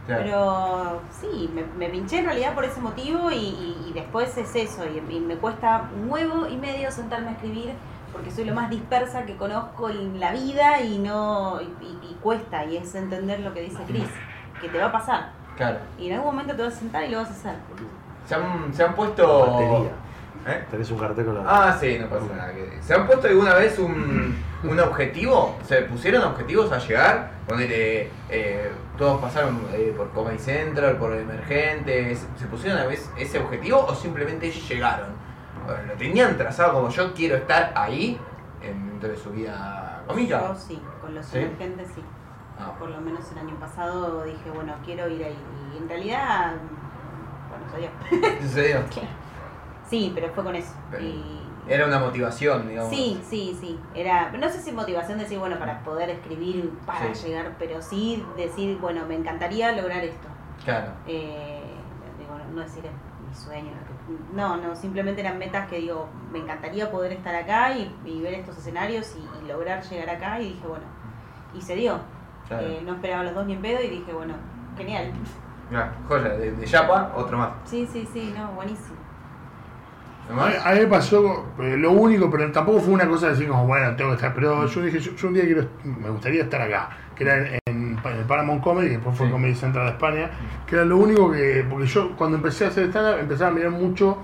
Claro. 0.05 0.23
Pero 0.23 1.01
sí, 1.11 1.49
me, 1.53 1.63
me 1.77 1.89
pinché 1.91 2.19
en 2.19 2.25
realidad 2.25 2.55
por 2.55 2.65
ese 2.65 2.81
motivo 2.81 3.29
y, 3.31 3.35
y- 3.35 3.85
y 3.89 3.93
después 3.93 4.35
es 4.37 4.55
eso, 4.55 4.83
y, 4.85 5.15
y 5.15 5.19
me 5.19 5.35
cuesta 5.37 5.89
un 5.95 6.09
huevo 6.09 6.47
y 6.47 6.57
medio 6.57 6.91
sentarme 6.91 7.29
a 7.29 7.31
escribir 7.33 7.71
porque 8.11 8.31
soy 8.31 8.45
lo 8.45 8.55
más 8.55 8.71
dispersa 8.71 9.25
que 9.25 9.37
conozco 9.37 9.87
en 9.89 10.19
la 10.19 10.31
vida 10.31 10.81
y 10.81 10.97
no 10.97 11.59
y, 11.61 12.13
cuesta, 12.23 12.65
y 12.65 12.77
es 12.77 12.95
entender 12.95 13.39
lo 13.41 13.53
que 13.53 13.61
dice 13.61 13.83
Chris, 13.87 14.09
que 14.61 14.69
te 14.69 14.77
va 14.77 14.85
a 14.85 14.91
pasar. 14.91 15.29
Claro. 15.57 15.77
Y 15.97 16.07
en 16.07 16.13
algún 16.13 16.31
momento 16.31 16.55
te 16.55 16.63
vas 16.63 16.73
a 16.73 16.79
sentar 16.79 17.03
y 17.03 17.09
lo 17.09 17.17
vas 17.19 17.29
a 17.29 17.31
hacer. 17.33 17.55
Se 18.27 18.35
han, 18.35 18.73
se 18.73 18.83
han 18.83 18.93
puesto... 18.95 19.51
Batería. 19.51 19.91
¿Eh? 20.47 20.63
Tenés 20.71 20.89
un 20.89 20.97
cartel 20.99 21.25
con 21.25 21.35
la. 21.35 21.43
Ah, 21.45 21.77
sí, 21.77 21.97
no 21.99 22.07
pasa 22.07 22.25
nada. 22.33 22.53
¿Se 22.81 22.93
han 22.93 23.05
puesto 23.05 23.27
alguna 23.27 23.55
vez 23.55 23.77
un, 23.77 24.41
un 24.63 24.79
objetivo? 24.79 25.57
¿Se 25.65 25.81
pusieron 25.81 26.23
objetivos 26.23 26.71
a 26.71 26.77
llegar? 26.79 27.31
Ponele, 27.45 28.09
eh, 28.29 28.71
todos 28.97 29.19
pasaron 29.19 29.59
eh, 29.73 29.93
por 29.97 30.09
Comedy 30.11 30.39
Central, 30.39 30.95
por 30.95 31.13
Emergentes. 31.13 32.25
¿Se 32.37 32.45
pusieron 32.47 32.79
a 32.79 32.85
vez 32.85 33.11
ese 33.17 33.37
objetivo 33.39 33.85
o 33.85 33.93
simplemente 33.93 34.49
llegaron? 34.49 35.09
Bueno, 35.65 35.81
¿Lo 35.87 35.93
tenían 35.95 36.37
trazado 36.37 36.73
como 36.73 36.89
yo 36.89 37.13
quiero 37.13 37.35
estar 37.35 37.73
ahí 37.75 38.17
en- 38.63 38.87
dentro 38.91 39.09
de 39.09 39.17
su 39.17 39.31
vida 39.31 40.03
cómica? 40.07 40.39
Yo 40.47 40.55
sí, 40.55 40.81
con 41.01 41.13
los 41.15 41.25
¿Sí? 41.25 41.39
emergentes 41.39 41.89
sí. 41.93 42.01
Ah, 42.59 42.73
Por 42.77 42.89
lo 42.89 42.99
menos 43.01 43.31
el 43.31 43.37
año 43.39 43.55
pasado 43.59 44.23
dije, 44.23 44.49
bueno, 44.53 44.73
quiero 44.83 45.07
ir 45.07 45.23
ahí. 45.23 45.37
Y 45.73 45.77
en 45.77 45.87
realidad, 45.89 46.53
bueno, 47.49 47.65
se 47.71 47.77
dio. 47.79 48.39
sucedió. 48.41 48.79
Sí, 49.89 50.11
pero 50.13 50.29
fue 50.33 50.43
con 50.43 50.55
eso. 50.55 50.73
Y 50.99 51.41
Era 51.67 51.85
una 51.85 51.99
motivación, 51.99 52.67
digamos. 52.67 52.89
Sí, 52.93 53.21
sí, 53.27 53.57
sí. 53.59 53.79
Era, 53.95 54.31
no 54.31 54.49
sé 54.49 54.59
si 54.61 54.71
motivación 54.71 55.17
decir, 55.19 55.39
bueno, 55.39 55.57
para 55.57 55.79
poder 55.83 56.09
escribir, 56.09 56.69
para 56.85 57.13
Sí. 57.13 57.27
llegar, 57.27 57.55
pero 57.57 57.81
sí 57.81 58.25
decir, 58.35 58.77
bueno, 58.79 59.05
me 59.07 59.15
encantaría 59.15 59.71
lograr 59.71 60.03
esto. 60.03 60.27
Claro. 60.63 60.91
Eh, 61.07 61.61
digo, 62.19 62.31
no, 62.53 62.61
decir 62.61 62.85
es 62.85 62.91
mi 63.27 63.33
sueño, 63.35 63.71
no, 64.33 64.57
no, 64.57 64.75
simplemente 64.75 65.21
eran 65.21 65.37
metas 65.37 65.69
que 65.69 65.77
digo, 65.77 66.07
me 66.31 66.39
encantaría 66.39 66.89
poder 66.89 67.11
estar 67.13 67.35
acá 67.35 67.71
y, 67.77 67.95
y 68.03 68.21
ver 68.21 68.33
estos 68.33 68.57
escenarios 68.57 69.15
y, 69.15 69.43
y 69.45 69.47
lograr 69.47 69.83
llegar 69.83 70.09
acá 70.09 70.41
y 70.41 70.53
dije, 70.53 70.67
bueno, 70.67 70.85
y 71.53 71.61
se 71.61 71.75
dio. 71.75 71.99
Claro. 72.49 72.67
Eh, 72.67 72.81
no 72.85 72.93
esperaba 72.95 73.23
los 73.23 73.33
dos 73.35 73.45
ni 73.45 73.53
en 73.53 73.61
pedo 73.61 73.81
y 73.81 73.89
dije, 73.89 74.11
bueno, 74.11 74.33
genial. 74.77 75.11
Mirá, 75.69 75.93
joya, 76.07 76.29
de, 76.29 76.51
de 76.51 76.65
Yapa, 76.65 77.13
otro 77.15 77.37
más. 77.37 77.49
Sí, 77.63 77.87
sí, 77.91 78.07
sí, 78.11 78.33
no, 78.37 78.51
buenísimo. 78.53 78.97
A 80.29 80.33
¿No 80.33 80.75
mí, 80.75 80.79
me 80.81 80.87
pasó 80.87 81.45
eh, 81.59 81.75
lo 81.77 81.91
único, 81.91 82.29
pero 82.29 82.51
tampoco 82.51 82.79
fue 82.79 82.93
una 82.93 83.07
cosa 83.07 83.27
de 83.27 83.31
decir 83.31 83.47
como, 83.47 83.65
bueno, 83.65 83.95
tengo 83.95 84.11
que 84.11 84.15
estar. 84.17 84.33
Pero 84.35 84.65
yo 84.67 84.81
dije, 84.81 84.99
yo, 84.99 85.13
yo 85.15 85.27
un 85.27 85.33
día 85.33 85.43
quiero, 85.43 85.67
me 85.83 86.09
gustaría 86.09 86.43
estar 86.43 86.61
acá, 86.61 86.89
que 87.15 87.23
era 87.23 87.37
en, 87.37 87.59
en, 87.65 87.99
en 88.03 88.27
Paramount 88.27 88.63
Comedy, 88.63 88.89
que 88.89 88.93
después 88.95 89.17
fue 89.17 89.25
Sí. 89.27 89.31
Comedy 89.31 89.55
Central 89.55 89.85
de 89.85 89.91
España, 89.93 90.29
que 90.67 90.75
era 90.75 90.85
lo 90.85 90.97
único 90.97 91.31
que. 91.31 91.65
Porque 91.67 91.87
yo 91.87 92.15
cuando 92.15 92.37
empecé 92.37 92.65
a 92.65 92.67
hacer 92.67 92.89
stand-up 92.89 93.19
empezaba 93.19 93.49
a 93.49 93.53
mirar 93.53 93.71
mucho 93.71 94.17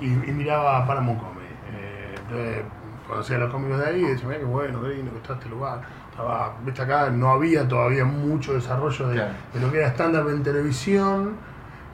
y, 0.00 0.06
y 0.06 0.32
miraba 0.32 0.86
Paramount 0.86 1.20
Comedy. 1.20 1.46
Eh, 1.74 2.14
entonces, 2.22 2.64
conocía 3.06 3.36
a 3.36 3.38
los 3.40 3.52
cómicos 3.52 3.78
de 3.80 3.84
ahí 3.86 4.00
y 4.02 4.08
decía, 4.08 4.28
mira 4.28 4.40
qué 4.40 4.46
bueno, 4.46 4.80
qué 4.82 4.88
lindo 4.88 5.10
que 5.12 5.18
está 5.18 5.34
este 5.34 5.48
lugar. 5.50 5.80
Estaba, 6.10 6.54
viste 6.64 6.82
acá, 6.82 7.10
no 7.10 7.30
había 7.30 7.66
todavía 7.66 8.04
mucho 8.04 8.52
desarrollo 8.54 9.08
de, 9.08 9.14
Claro. 9.16 9.32
de 9.54 9.60
lo 9.60 9.70
que 9.70 9.78
era 9.78 9.88
stand-up 9.88 10.28
en 10.30 10.42
televisión. 10.42 11.34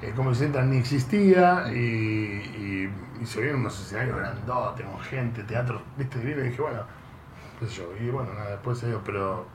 Eh, 0.03 0.13
Comedy 0.15 0.35
Central 0.37 0.69
ni 0.71 0.77
existía 0.77 1.73
y, 1.73 1.77
y, 1.77 2.93
y 3.23 3.27
se 3.27 3.41
vieron 3.41 3.61
unos 3.61 3.81
escenarios 3.81 4.17
grandotes, 4.19 4.85
con 4.85 5.01
gente, 5.01 5.43
teatro, 5.45 5.81
viste, 5.97 6.19
y 6.19 6.35
dije, 6.35 6.61
bueno, 6.61 6.81
qué 7.59 7.67
sé 7.67 7.77
yo, 7.77 7.85
y 7.99 8.11
bueno, 8.11 8.29
nada, 8.35 8.51
después 8.51 8.77
se 8.79 8.89
dio, 8.89 9.01
pero 9.03 9.47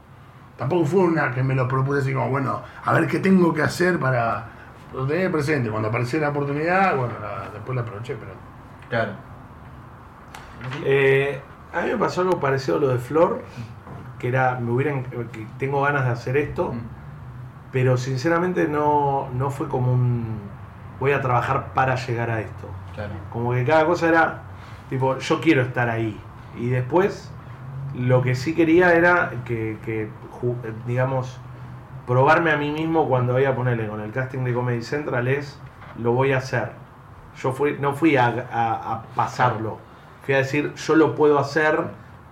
tampoco 0.57 0.85
fue 0.85 1.01
una 1.01 1.31
que 1.31 1.43
me 1.43 1.53
lo 1.53 1.67
propuse 1.67 1.99
así 1.99 2.11
como, 2.13 2.29
bueno, 2.29 2.59
a 2.83 2.93
ver 2.93 3.07
qué 3.07 3.19
tengo 3.19 3.53
que 3.53 3.61
hacer 3.61 3.99
para 3.99 4.45
lo 4.93 5.05
tener 5.05 5.31
presente, 5.31 5.69
cuando 5.69 5.89
apareció 5.89 6.19
la 6.19 6.29
oportunidad, 6.29 6.95
bueno, 6.97 7.13
la- 7.21 7.49
después 7.53 7.75
la 7.75 7.83
aproveché, 7.83 8.15
pero 8.15 8.31
Claro. 8.89 9.11
Eh, 10.83 11.39
a 11.73 11.81
mí 11.81 11.89
me 11.89 11.97
pasó 11.97 12.21
algo 12.21 12.39
parecido 12.39 12.77
a 12.77 12.79
lo 12.81 12.87
de 12.89 12.97
Flor, 12.97 13.41
que 14.21 14.27
era, 14.27 14.59
me 14.61 14.71
hubieran, 14.71 15.03
que 15.03 15.47
tengo 15.57 15.81
ganas 15.81 16.05
de 16.05 16.11
hacer 16.11 16.37
esto, 16.37 16.73
Mm. 16.73 16.79
pero 17.71 17.97
sinceramente 17.97 18.67
no, 18.67 19.29
no 19.33 19.49
fue 19.49 19.67
como 19.67 19.91
un, 19.93 20.39
voy 20.99 21.11
a 21.13 21.21
trabajar 21.21 21.73
para 21.73 21.95
llegar 21.95 22.29
a 22.29 22.39
esto. 22.41 22.67
Claro. 22.93 23.13
Como 23.33 23.51
que 23.53 23.65
cada 23.65 23.85
cosa 23.85 24.07
era, 24.09 24.41
tipo, 24.89 25.17
yo 25.17 25.41
quiero 25.41 25.63
estar 25.63 25.89
ahí. 25.89 26.19
Y 26.59 26.69
después, 26.69 27.31
lo 27.95 28.21
que 28.21 28.35
sí 28.35 28.53
quería 28.53 28.93
era 28.93 29.31
que, 29.45 29.77
que 29.83 30.09
digamos, 30.85 31.39
probarme 32.05 32.51
a 32.51 32.57
mí 32.57 32.71
mismo 32.71 33.07
cuando 33.07 33.33
voy 33.33 33.45
a 33.45 33.55
ponerle 33.55 33.87
con 33.87 34.01
el 34.01 34.11
casting 34.11 34.43
de 34.43 34.53
Comedy 34.53 34.81
Central 34.83 35.27
es, 35.27 35.59
lo 35.97 36.11
voy 36.13 36.33
a 36.33 36.37
hacer. 36.37 36.73
Yo 37.41 37.53
fui, 37.53 37.77
no 37.79 37.93
fui 37.93 38.17
a, 38.17 38.27
a- 38.51 38.93
a 38.93 39.03
pasarlo. 39.15 39.77
Fui 40.25 40.35
a 40.35 40.37
decir, 40.39 40.73
yo 40.75 40.95
lo 40.95 41.15
puedo 41.15 41.39
hacer, 41.39 41.79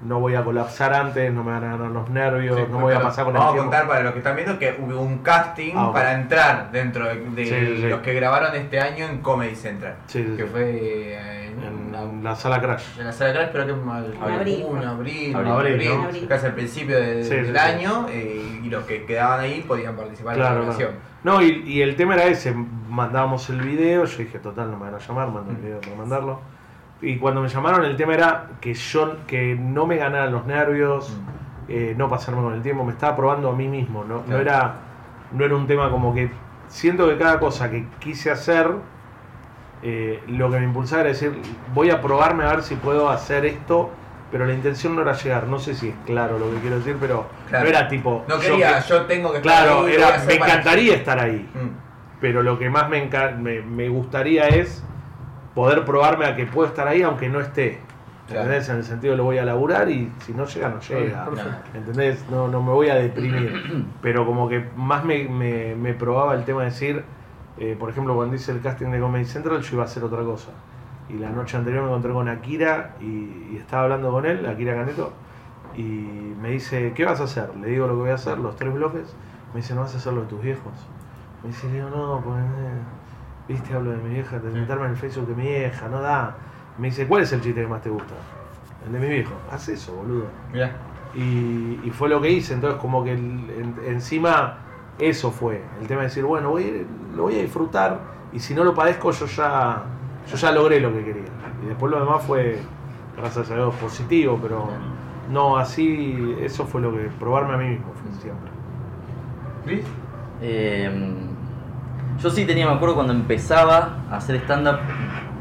no 0.02 0.20
voy 0.20 0.36
a 0.36 0.44
colapsar 0.44 0.94
antes, 0.94 1.32
no 1.34 1.44
me 1.44 1.52
van 1.52 1.64
a 1.64 1.72
ganar 1.72 1.92
los 1.92 2.10
nervios, 2.10 2.56
Sí, 2.58 2.64
no 2.72 2.78
me 2.78 2.84
voy 2.86 2.94
a 2.94 3.02
pasar 3.02 3.26
con 3.26 3.36
el 3.36 3.40
Vamos 3.40 3.56
a 3.56 3.58
contar 3.60 3.88
para 3.88 4.02
los 4.04 4.14
que 4.14 4.20
están 4.20 4.36
viendo 4.36 4.58
que 4.58 4.78
hubo 4.80 5.02
un 5.02 5.18
casting 5.20 5.74
Ah, 5.76 5.88
ok. 5.88 5.94
para 5.94 6.14
entrar 6.14 6.72
dentro 6.72 7.06
de, 7.06 7.16
de 7.32 7.46
Sí, 7.46 7.50
sí, 7.76 7.82
sí. 7.82 7.88
los 7.90 8.00
que 8.00 8.14
grabaron 8.14 8.56
este 8.56 8.80
año 8.80 9.06
en 9.06 9.22
Comedy 9.22 9.56
Central. 9.56 9.96
Sí, 10.08 10.24
sí, 10.24 10.38
Que 10.38 10.44
sí. 10.44 10.50
fue 10.50 10.62
eh, 10.64 11.48
en, 11.48 11.64
En 11.64 11.92
la, 12.24 12.30
la 12.30 12.36
sala 12.36 12.62
Crash. 12.62 12.98
en 12.98 13.06
la 13.08 13.12
sala 13.12 13.34
Crash, 13.34 13.50
pero 13.52 13.66
que 13.68 13.74
mal, 13.74 14.14
En 14.16 14.24
abril. 14.34 14.66
un 14.70 14.78
abril, 14.86 15.36
Abril, 15.36 15.52
abril, 15.52 15.90
¿no? 15.90 16.04
Abril. 16.04 16.28
casi 16.30 16.46
al 16.46 16.54
principio 16.54 16.98
de- 17.00 17.24
Sí, 17.26 17.36
del 17.36 17.58
año, 17.58 18.06
eh, 18.10 18.62
y 18.64 18.70
los 18.70 18.86
que 18.86 19.04
quedaban 19.06 19.42
ahí 19.42 19.66
podían 19.68 19.96
participar 19.98 20.36
en 20.36 20.40
la 20.40 20.46
Claro, 20.48 20.62
grabación. 20.62 20.92
No, 21.26 21.42
y, 21.42 21.64
y 21.66 21.82
el 21.82 21.98
tema 21.98 22.14
era 22.14 22.24
ese, 22.24 22.54
mandábamos 22.88 23.50
el 23.50 23.60
video, 23.62 24.06
yo 24.06 24.18
dije, 24.20 24.40
total, 24.40 24.72
no 24.72 24.78
me 24.78 24.86
van 24.86 24.96
a 24.96 25.00
llamar, 25.00 25.28
mando 25.28 25.52
el 25.52 25.58
Mm. 25.58 25.62
video 25.62 25.82
para 25.82 25.96
mandarlo. 25.98 26.40
Y 27.02 27.18
cuando 27.18 27.42
me 27.42 27.48
llamaron 27.48 27.86
el 27.86 27.96
tema 27.96 28.14
era 28.14 28.48
que 28.60 28.74
yo 28.74 29.18
que 29.26 29.56
no 29.56 29.86
me 29.86 29.96
ganaran 29.98 30.32
los 30.34 30.46
nervios, 30.46 31.10
Mm. 31.10 31.70
eh, 31.70 31.94
no 31.98 32.10
pasarme 32.10 32.42
con 32.42 32.54
el 32.54 32.62
tiempo, 32.62 32.84
me 32.84 32.92
estaba 32.92 33.16
probando 33.16 33.50
a 33.50 33.56
mí 33.56 33.68
mismo, 33.68 34.04
no, 34.04 34.24
no 34.28 34.38
era 34.38 34.76
no 35.32 35.46
era 35.46 35.56
un 35.56 35.68
tema 35.68 35.90
como 35.92 36.14
que 36.14 36.32
siento 36.68 37.08
que 37.08 37.18
cada 37.18 37.40
cosa 37.40 37.70
que 37.70 37.86
quise 38.00 38.32
hacer 38.32 38.72
eh, 39.82 40.22
lo 40.28 40.50
que 40.52 40.58
me 40.60 40.66
impulsaba 40.66 41.02
era 41.02 41.10
decir, 41.12 41.32
voy 41.74 41.90
a 41.90 42.02
probarme 42.02 42.44
a 42.44 42.50
ver 42.50 42.64
si 42.64 42.76
puedo 42.76 43.10
hacer 43.10 43.46
esto 43.46 43.92
pero 44.32 44.46
la 44.46 44.54
intención 44.54 44.96
no 44.96 45.02
era 45.02 45.14
llegar. 45.14 45.48
No 45.48 45.58
sé 45.58 45.74
si 45.74 45.88
es 45.90 45.96
claro 46.06 46.38
lo 46.38 46.52
que 46.52 46.58
quiero 46.58 46.78
decir, 46.78 46.98
pero 47.02 47.26
Claro. 47.48 47.64
no 47.64 47.70
era 47.72 47.88
tipo. 47.88 48.24
No 48.28 48.36
yo 48.36 48.42
quería, 48.42 48.80
que- 48.80 48.88
yo 48.90 49.02
tengo 49.08 49.32
que 49.32 49.38
estar 49.40 49.52
Claro, 49.64 49.78
ahí, 49.78 49.82
voy 49.82 49.92
a 49.94 49.96
era, 50.10 50.24
me 50.24 50.34
encantaría 50.36 50.94
estar 50.98 51.20
ahí. 51.20 51.50
Mm. 51.52 52.20
Pero 52.22 52.44
lo 52.44 52.60
que 52.60 52.70
más 52.70 52.88
me, 52.90 53.10
me, 53.40 53.62
me 53.64 53.90
gustaría 53.90 54.48
es 54.50 54.84
poder 55.60 55.84
probarme 55.84 56.26
a 56.26 56.38
que 56.38 56.46
puedo 56.46 56.70
estar 56.70 56.88
ahí 56.88 57.02
aunque 57.02 57.28
no 57.28 57.42
esté. 57.42 57.80
Claro. 58.28 58.44
¿Entendés? 58.44 58.70
En 58.70 58.78
el 58.78 58.84
sentido 58.86 59.18
lo 59.18 59.26
voy 59.26 59.40
a 59.40 59.44
laburar 59.44 59.90
y 59.90 60.10
si 60.20 60.32
no 60.32 60.46
llega, 60.46 60.70
no 60.70 60.80
llega. 60.80 61.26
Perfecto. 61.26 61.78
¿Entendés? 61.78 62.26
No, 62.32 62.48
no 62.48 62.64
me 62.64 62.72
voy 62.72 62.88
a 62.88 62.96
deprimir. 62.96 63.86
Pero 64.02 64.26
como 64.26 64.48
que 64.48 64.64
más 64.78 65.04
me, 65.04 65.28
me, 65.28 65.76
me 65.76 65.94
probaba 65.94 66.34
el 66.36 66.46
tema 66.46 66.62
de 66.62 66.68
decir, 66.68 67.04
eh, 67.58 67.76
por 67.78 67.90
ejemplo, 67.90 68.16
cuando 68.16 68.38
hice 68.38 68.54
el 68.54 68.62
casting 68.62 68.88
de 68.88 69.02
Comedy 69.02 69.26
Central, 69.26 69.60
yo 69.60 69.74
iba 69.74 69.84
a 69.84 69.86
hacer 69.86 70.02
otra 70.02 70.24
cosa. 70.24 70.52
Y 71.10 71.16
la 71.16 71.30
noche 71.30 71.58
anterior 71.58 71.84
me 71.84 71.90
encontré 71.90 72.14
con 72.14 72.30
Akira 72.30 72.96
y, 73.02 73.52
y 73.52 73.58
estaba 73.60 73.84
hablando 73.84 74.12
con 74.12 74.26
él, 74.26 74.46
Akira 74.46 74.76
Caneto, 74.76 75.12
y 75.76 75.82
me 76.42 76.52
dice, 76.52 76.94
¿qué 76.96 77.04
vas 77.04 77.20
a 77.20 77.26
hacer? 77.26 77.54
Le 77.58 77.68
digo 77.68 77.86
lo 77.86 77.96
que 77.96 78.00
voy 78.00 78.12
a 78.12 78.16
hacer, 78.16 78.38
los 78.38 78.56
tres 78.56 78.74
bloques. 78.74 79.14
Me 79.54 79.60
dice, 79.60 79.76
¿no 79.76 79.82
vas 79.82 79.94
a 79.94 79.98
hacer 79.98 80.14
lo 80.14 80.22
de 80.22 80.28
tus 80.28 80.42
viejos? 80.42 80.72
Me 81.44 81.50
dice, 81.50 81.68
le 81.68 81.74
digo, 81.74 81.90
no, 81.90 82.22
pues, 82.24 82.38
eh, 82.38 82.80
viste, 83.50 83.74
hablo 83.74 83.92
de 83.92 83.98
mi 83.98 84.14
vieja, 84.14 84.40
de 84.40 84.50
meterme 84.52 84.86
en 84.86 84.92
el 84.92 84.98
Facebook 84.98 85.28
de 85.28 85.36
mi 85.36 85.44
vieja, 85.44 85.90
no 85.90 86.02
da. 86.02 86.38
Me 86.78 86.88
dice, 86.88 87.06
¿cuál 87.08 87.24
es 87.24 87.34
el 87.34 87.42
chiste 87.42 87.62
que 87.62 87.68
más 87.68 87.82
te 87.82 87.90
gusta? 87.90 88.14
El 88.86 88.94
de 88.94 89.00
mi 89.00 89.08
viejo. 89.10 89.34
Haz 89.52 89.68
eso, 89.68 89.94
boludo. 89.94 90.26
Mirá. 90.54 90.72
Y, 91.14 91.80
y 91.84 91.92
fue 91.92 92.08
lo 92.08 92.22
que 92.22 92.30
hice, 92.32 92.54
entonces 92.54 92.80
como 92.80 93.04
que 93.04 93.12
el- 93.14 93.50
en- 93.50 93.76
encima 93.88 94.58
eso 95.00 95.32
fue, 95.32 95.62
el 95.82 95.88
tema 95.88 96.02
de 96.02 96.08
decir, 96.08 96.24
bueno, 96.24 96.52
voy 96.52 96.86
lo 97.16 97.24
voy 97.24 97.36
a 97.40 97.42
disfrutar 97.42 98.00
y 98.32 98.40
si 98.40 98.54
no 98.54 98.64
lo 98.64 98.74
padezco 98.76 99.12
yo 99.12 99.26
ya, 99.26 99.84
yo 100.30 100.36
ya 100.38 100.52
logré 100.52 100.80
lo 100.80 100.94
que 100.94 101.04
quería. 101.04 101.24
Y 101.64 101.68
después 101.68 101.92
lo 101.92 102.00
demás 102.00 102.24
fue, 102.24 102.60
gracias 103.18 103.50
a 103.50 103.56
Dios, 103.56 103.74
positivo, 103.76 104.38
pero 104.42 104.70
no 105.32 105.58
así, 105.58 106.36
eso 106.42 106.66
fue 106.66 106.80
lo 106.82 106.92
que, 106.94 107.10
probarme 107.20 107.54
a 107.56 107.58
mí 107.58 107.70
mismo 107.70 107.92
fue 107.94 108.12
siempre. 108.22 108.50
Eh, 110.42 111.16
yo 112.22 112.30
sí 112.30 112.46
tenía, 112.46 112.68
me 112.68 112.74
acuerdo 112.74 112.96
cuando 112.96 113.14
empezaba 113.14 113.98
a 114.12 114.18
hacer 114.18 114.36
stand-up, 114.38 114.80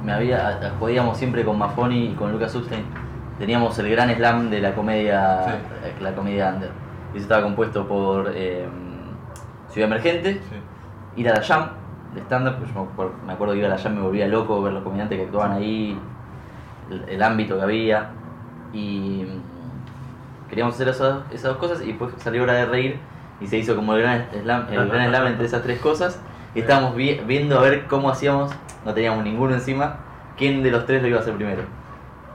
me 0.04 0.12
había, 0.12 0.72
jodíamos 0.78 1.18
siempre 1.18 1.44
con 1.44 1.58
Mafoni 1.58 2.12
y 2.12 2.14
con 2.14 2.32
Lucas 2.32 2.52
Substein. 2.52 2.84
Teníamos 3.38 3.78
el 3.78 3.90
gran 3.90 4.14
slam 4.14 4.50
de 4.50 4.60
la 4.60 4.74
comedia, 4.74 5.58
eh, 5.84 5.94
la 6.00 6.14
comedia 6.14 6.52
under. 6.54 6.70
Y 7.12 7.16
eso 7.16 7.24
estaba 7.24 7.42
compuesto 7.42 7.86
por 7.86 8.30
eh, 8.34 8.66
Ciudad 9.70 9.88
Emergente, 9.90 10.40
ir 11.16 11.28
a 11.28 11.34
la 11.34 11.42
Jam 11.42 11.70
de 12.14 12.20
stand-up, 12.22 12.56
pues 12.58 12.72
yo 12.72 12.88
me 13.26 13.32
acuerdo, 13.32 13.54
que 13.54 13.58
iba 13.58 13.68
a 13.68 13.70
la 13.70 13.78
Jam, 13.78 13.94
me 13.94 14.00
volvía 14.00 14.28
loco 14.28 14.62
ver 14.62 14.72
los 14.72 14.82
comediantes 14.82 15.18
que 15.18 15.24
actuaban 15.24 15.52
ahí, 15.52 15.98
el, 16.90 17.08
el 17.08 17.22
ámbito 17.22 17.56
que 17.56 17.62
había. 17.62 18.10
Y 18.72 19.24
mm, 19.26 20.48
queríamos 20.48 20.74
hacer 20.74 20.88
esas, 20.88 21.22
esas 21.32 21.50
dos 21.50 21.56
cosas 21.56 21.82
y 21.82 21.88
después 21.88 22.12
salió 22.18 22.44
hora 22.44 22.54
de 22.54 22.66
reír 22.66 23.00
y 23.40 23.46
se 23.46 23.56
hizo 23.56 23.74
como 23.76 23.94
el 23.94 24.02
gran 24.02 24.26
slam, 24.42 24.66
el 24.70 24.88
gran 24.88 25.08
slam 25.08 25.26
entre 25.26 25.46
esas 25.46 25.62
tres 25.62 25.80
cosas. 25.80 26.20
Y 26.54 26.60
estábamos 26.60 26.94
vi- 26.96 27.20
viendo 27.26 27.58
a 27.58 27.62
ver 27.62 27.86
cómo 27.86 28.10
hacíamos, 28.10 28.50
no 28.84 28.94
teníamos 28.94 29.24
ninguno 29.24 29.54
encima, 29.54 29.96
quién 30.36 30.62
de 30.62 30.70
los 30.70 30.86
tres 30.86 31.02
lo 31.02 31.08
iba 31.08 31.18
a 31.18 31.20
hacer 31.20 31.34
primero. 31.34 31.62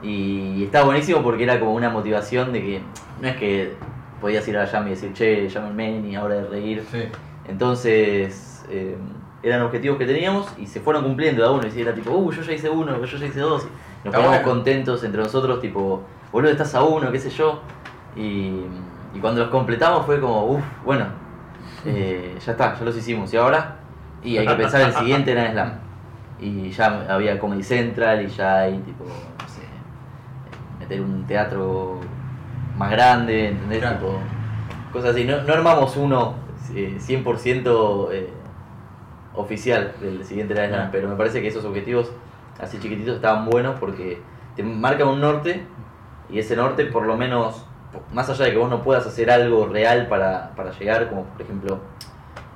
Y 0.02 0.64
estaba 0.64 0.86
buenísimo 0.86 1.22
porque 1.22 1.44
era 1.44 1.58
como 1.58 1.72
una 1.74 1.88
motivación 1.90 2.52
de 2.52 2.60
que 2.60 2.82
no 3.20 3.28
es 3.28 3.36
que 3.36 3.74
podías 4.20 4.46
ir 4.48 4.56
a 4.56 4.62
la 4.62 4.66
Jam 4.68 4.86
y 4.86 4.90
decir, 4.90 5.12
che, 5.14 5.48
llámenme 5.48 6.00
ni 6.00 6.16
hora 6.16 6.34
de 6.36 6.44
reír. 6.46 6.84
Sí. 6.90 7.04
Entonces, 7.48 8.64
eh, 8.70 8.96
eran 9.42 9.62
objetivos 9.62 9.98
que 9.98 10.06
teníamos 10.06 10.46
y 10.58 10.66
se 10.66 10.80
fueron 10.80 11.04
cumpliendo 11.04 11.44
a 11.44 11.50
uno. 11.52 11.62
Y 11.74 11.80
era 11.80 11.94
tipo, 11.94 12.10
uh, 12.10 12.30
yo 12.32 12.42
ya 12.42 12.52
hice 12.52 12.68
uno, 12.70 13.02
yo 13.04 13.18
ya 13.18 13.26
hice 13.26 13.40
dos. 13.40 13.66
Y 14.04 14.08
nos 14.08 14.16
bueno. 14.22 14.42
contentos 14.42 15.02
entre 15.04 15.22
nosotros, 15.22 15.60
tipo, 15.60 16.02
boludo, 16.30 16.50
estás 16.50 16.74
a 16.74 16.82
uno, 16.82 17.10
qué 17.10 17.18
sé 17.18 17.30
yo. 17.30 17.60
Y, 18.16 18.60
y 19.14 19.18
cuando 19.20 19.40
los 19.40 19.50
completamos 19.50 20.04
fue 20.06 20.20
como, 20.20 20.44
uff, 20.44 20.62
bueno, 20.84 21.06
eh, 21.86 22.36
ya 22.44 22.52
está, 22.52 22.78
ya 22.78 22.84
los 22.84 22.96
hicimos. 22.96 23.32
¿Y 23.32 23.36
ahora? 23.38 23.76
Y 24.24 24.38
hay 24.38 24.46
que 24.46 24.54
pensar 24.54 24.80
el 24.80 24.94
siguiente 24.94 25.32
Gran 25.32 25.52
Slam. 25.52 25.72
Y 26.40 26.70
ya 26.70 27.06
había 27.08 27.38
Comedy 27.38 27.62
Central 27.62 28.22
y 28.22 28.28
ya 28.28 28.60
hay, 28.60 28.78
tipo, 28.78 29.04
no 29.04 29.48
sé, 29.48 29.62
meter 30.80 31.00
un 31.00 31.26
teatro 31.26 32.00
más 32.76 32.90
grande, 32.90 33.48
¿entendés? 33.48 33.80
Claro. 33.80 33.96
Tipo, 33.96 34.18
cosas 34.92 35.10
así. 35.10 35.24
No, 35.24 35.42
no 35.42 35.52
armamos 35.52 35.96
uno 35.96 36.34
eh, 36.74 36.96
100% 36.98 38.08
eh, 38.12 38.30
oficial 39.34 39.92
del 40.00 40.24
siguiente 40.24 40.54
Grand 40.54 40.72
Slam, 40.72 40.88
pero 40.90 41.08
me 41.08 41.16
parece 41.16 41.42
que 41.42 41.48
esos 41.48 41.64
objetivos 41.64 42.10
así 42.60 42.78
chiquititos 42.78 43.16
estaban 43.16 43.46
buenos 43.46 43.78
porque 43.78 44.20
te 44.56 44.62
marcan 44.62 45.08
un 45.08 45.20
norte 45.20 45.64
y 46.30 46.38
ese 46.38 46.56
norte 46.56 46.86
por 46.86 47.04
lo 47.04 47.16
menos, 47.16 47.66
más 48.12 48.30
allá 48.30 48.46
de 48.46 48.52
que 48.52 48.58
vos 48.58 48.70
no 48.70 48.82
puedas 48.82 49.06
hacer 49.06 49.30
algo 49.30 49.66
real 49.66 50.06
para, 50.08 50.52
para 50.56 50.70
llegar, 50.72 51.08
como 51.08 51.24
por 51.24 51.42
ejemplo 51.42 51.80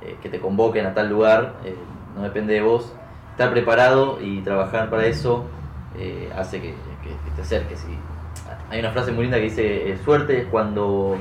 eh, 0.02 0.16
que 0.22 0.28
te 0.28 0.38
convoquen 0.40 0.86
a 0.86 0.94
tal 0.94 1.08
lugar, 1.08 1.54
eh, 1.64 1.76
no 2.16 2.22
depende 2.22 2.54
de 2.54 2.60
vos, 2.62 2.92
estar 3.32 3.50
preparado 3.50 4.18
y 4.20 4.40
trabajar 4.40 4.90
para 4.90 5.06
eso 5.06 5.44
eh, 5.96 6.30
hace 6.36 6.60
que, 6.60 6.68
que- 7.02 7.08
que 7.24 7.30
te 7.36 7.42
acerques. 7.42 7.84
Y 7.88 7.98
hay 8.72 8.80
una 8.80 8.90
frase 8.90 9.12
muy 9.12 9.22
linda 9.24 9.38
que 9.38 9.44
dice, 9.44 9.96
suerte 10.04 10.40
es 10.42 10.46
cuando 10.46 11.16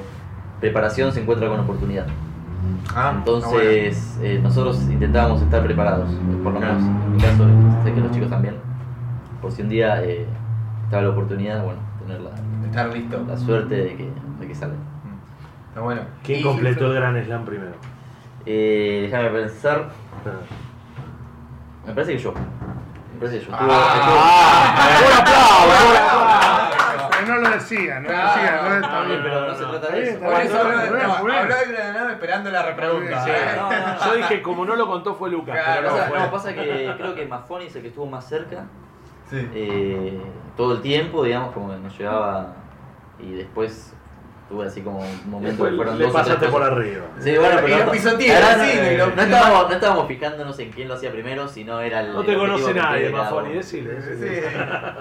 preparación 0.59 1.11
se 1.11 1.21
encuentra 1.21 1.47
con 1.49 1.59
oportunidad. 1.59 2.05
Ah, 2.95 3.13
Entonces, 3.15 4.17
eh, 4.21 4.39
nosotros 4.41 4.81
intentábamos 4.89 5.41
estar 5.41 5.63
preparados, 5.63 6.09
por 6.43 6.53
lo 6.53 6.59
menos 6.59 6.81
en 6.83 7.11
mi 7.15 7.21
caso, 7.21 7.45
sé 7.83 7.93
que 7.93 8.01
los 8.01 8.11
chicos 8.11 8.29
también. 8.29 8.55
Por 9.41 9.51
si 9.51 9.61
un 9.61 9.69
día 9.69 10.03
eh, 10.03 10.25
estaba 10.85 11.03
la 11.03 11.09
oportunidad, 11.09 11.63
bueno, 11.63 11.79
tener 11.99 12.21
la. 12.21 12.31
Estar 12.67 12.93
listo. 12.93 13.23
la 13.27 13.37
suerte 13.37 13.75
de 13.75 13.95
que, 13.95 14.09
de 14.39 14.47
que 14.47 14.55
salga. 14.55 14.75
Está 15.69 15.81
bueno. 15.81 16.01
¿Quién 16.23 16.41
completó 16.41 16.87
el 16.87 16.93
Gran 16.95 17.23
Slam 17.23 17.45
primero? 17.45 17.73
Eh, 18.49 19.09
déjame 19.11 19.29
pensar, 19.41 19.89
me 21.85 21.93
parece 21.93 22.13
que 22.13 22.17
yo. 22.19 22.33
Me 22.33 23.19
parece 23.19 23.39
que 23.39 23.45
yo. 23.45 23.51
Estuvo- 23.51 23.69
Ah, 25.99 26.69
Pero 27.11 27.27
no 27.27 27.41
lo 27.41 27.49
decía, 27.49 27.99
no 27.99 28.09
lo 28.09 28.15
decía, 28.15 28.61
no 28.63 28.75
está 28.75 29.01
no, 29.03 29.05
bien. 29.09 29.19
pero 29.23 29.47
no 29.47 29.55
se 29.55 29.65
trata 29.65 29.87
de 29.89 30.09
eso. 30.09 30.19
Por 30.19 30.33
eso 30.33 30.61
habló 30.61 31.33
de 31.33 31.73
Granada 31.73 32.11
esperando 32.13 32.49
la 32.51 32.63
repregunta. 32.63 33.23
Sí. 33.25 33.31
No, 33.57 33.69
no, 33.71 33.87
no. 33.95 34.05
Yo 34.05 34.13
dije, 34.15 34.41
como 34.41 34.63
no 34.65 34.75
lo 34.77 34.87
contó 34.87 35.15
fue 35.15 35.29
Lucas, 35.29 35.55
Claro, 35.61 35.81
pero 35.81 36.19
no, 36.19 36.25
no, 36.25 36.31
pasa 36.31 36.53
que 36.53 36.93
creo 36.97 37.15
que 37.15 37.25
Mafoni 37.25 37.65
es 37.65 37.75
el 37.75 37.81
que 37.81 37.87
estuvo 37.89 38.05
más 38.05 38.25
cerca 38.29 38.63
Sí. 39.29 39.45
eh, 39.53 40.21
todo 40.55 40.73
el 40.75 40.81
tiempo, 40.81 41.23
digamos, 41.23 41.51
como 41.53 41.69
que 41.71 41.77
nos 41.79 41.97
llevaba 41.97 42.53
y 43.19 43.33
después 43.33 43.93
tuve 44.49 44.65
así 44.67 44.81
como 44.81 44.99
un 44.99 45.29
momento 45.29 45.65
que 45.65 45.71
fueron 45.75 45.97
le 45.97 46.05
dos 46.05 46.13
pasaste 46.13 46.47
por 46.47 46.63
arriba. 46.63 47.05
Sí, 47.19 47.35
bueno, 47.37 47.55
Y 47.59 47.61
pero 47.63 47.77
lo 47.77 49.15
no, 49.15 49.21
estábamos, 49.21 49.67
no 49.69 49.75
estábamos 49.75 50.07
fijándonos 50.07 50.59
en 50.59 50.71
quién 50.71 50.87
lo 50.87 50.93
hacía 50.93 51.11
primero, 51.11 51.47
sino 51.47 51.79
era 51.81 52.01
el. 52.01 52.13
No 52.13 52.23
te 52.23 52.33
el 52.33 52.37
conoce 52.39 52.73
nadie, 52.73 53.09
Mafoni, 53.09 53.53
decile. 53.53 54.01
Sí. 54.01 54.41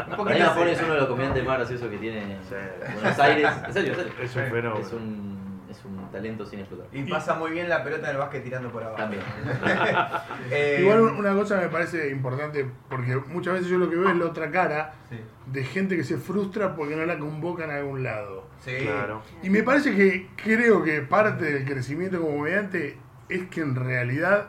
Mafoni 0.08 0.70
es 0.70 0.82
uno 0.82 0.94
de 0.94 1.00
los 1.00 1.08
comediantes 1.08 1.44
más 1.44 1.58
graciosos 1.58 1.88
que 1.88 1.98
tiene 1.98 2.36
Sí. 2.48 2.54
Buenos 2.94 3.18
Aires. 3.18 3.50
En 3.66 3.72
serio, 3.72 3.92
en 3.92 3.98
serio. 3.98 4.12
Es 4.22 4.36
un 4.36 4.42
fenómeno. 4.44 4.78
Es 4.78 4.92
un, 4.92 5.66
es 5.70 5.84
un 5.84 6.10
talento 6.10 6.44
sin 6.46 6.60
explotar. 6.60 6.86
Y 6.92 7.02
pasa 7.04 7.34
muy 7.34 7.50
bien 7.50 7.68
la 7.68 7.82
pelota 7.84 8.06
en 8.08 8.12
el 8.12 8.18
básquet 8.18 8.42
tirando 8.42 8.70
por 8.70 8.82
abajo. 8.82 8.96
También. 8.98 9.22
Eh, 10.50 10.78
Igual 10.80 11.00
un- 11.00 11.16
una 11.16 11.34
cosa 11.34 11.56
me 11.56 11.68
parece 11.68 12.08
importante, 12.10 12.64
porque 12.88 13.16
muchas 13.28 13.54
veces 13.54 13.68
yo 13.68 13.78
lo 13.78 13.90
que 13.90 13.96
veo 13.96 14.08
es 14.10 14.16
la 14.16 14.26
otra 14.26 14.50
cara 14.50 14.92
Sí. 15.10 15.18
de 15.46 15.64
gente 15.64 15.96
que 15.96 16.04
se 16.04 16.18
frustra 16.18 16.76
porque 16.76 16.94
no 16.94 17.04
la 17.04 17.18
convocan 17.18 17.70
a 17.70 17.76
algún 17.76 18.02
lado. 18.04 18.45
Sí. 18.64 18.72
Claro. 18.82 19.22
Y 19.42 19.50
me 19.50 19.62
parece 19.62 19.94
que 19.94 20.28
creo 20.36 20.82
que 20.82 21.02
parte 21.02 21.44
del 21.52 21.64
crecimiento 21.64 22.20
como 22.20 22.38
mediante 22.38 22.96
es 23.28 23.44
que 23.48 23.60
en 23.60 23.74
realidad 23.74 24.48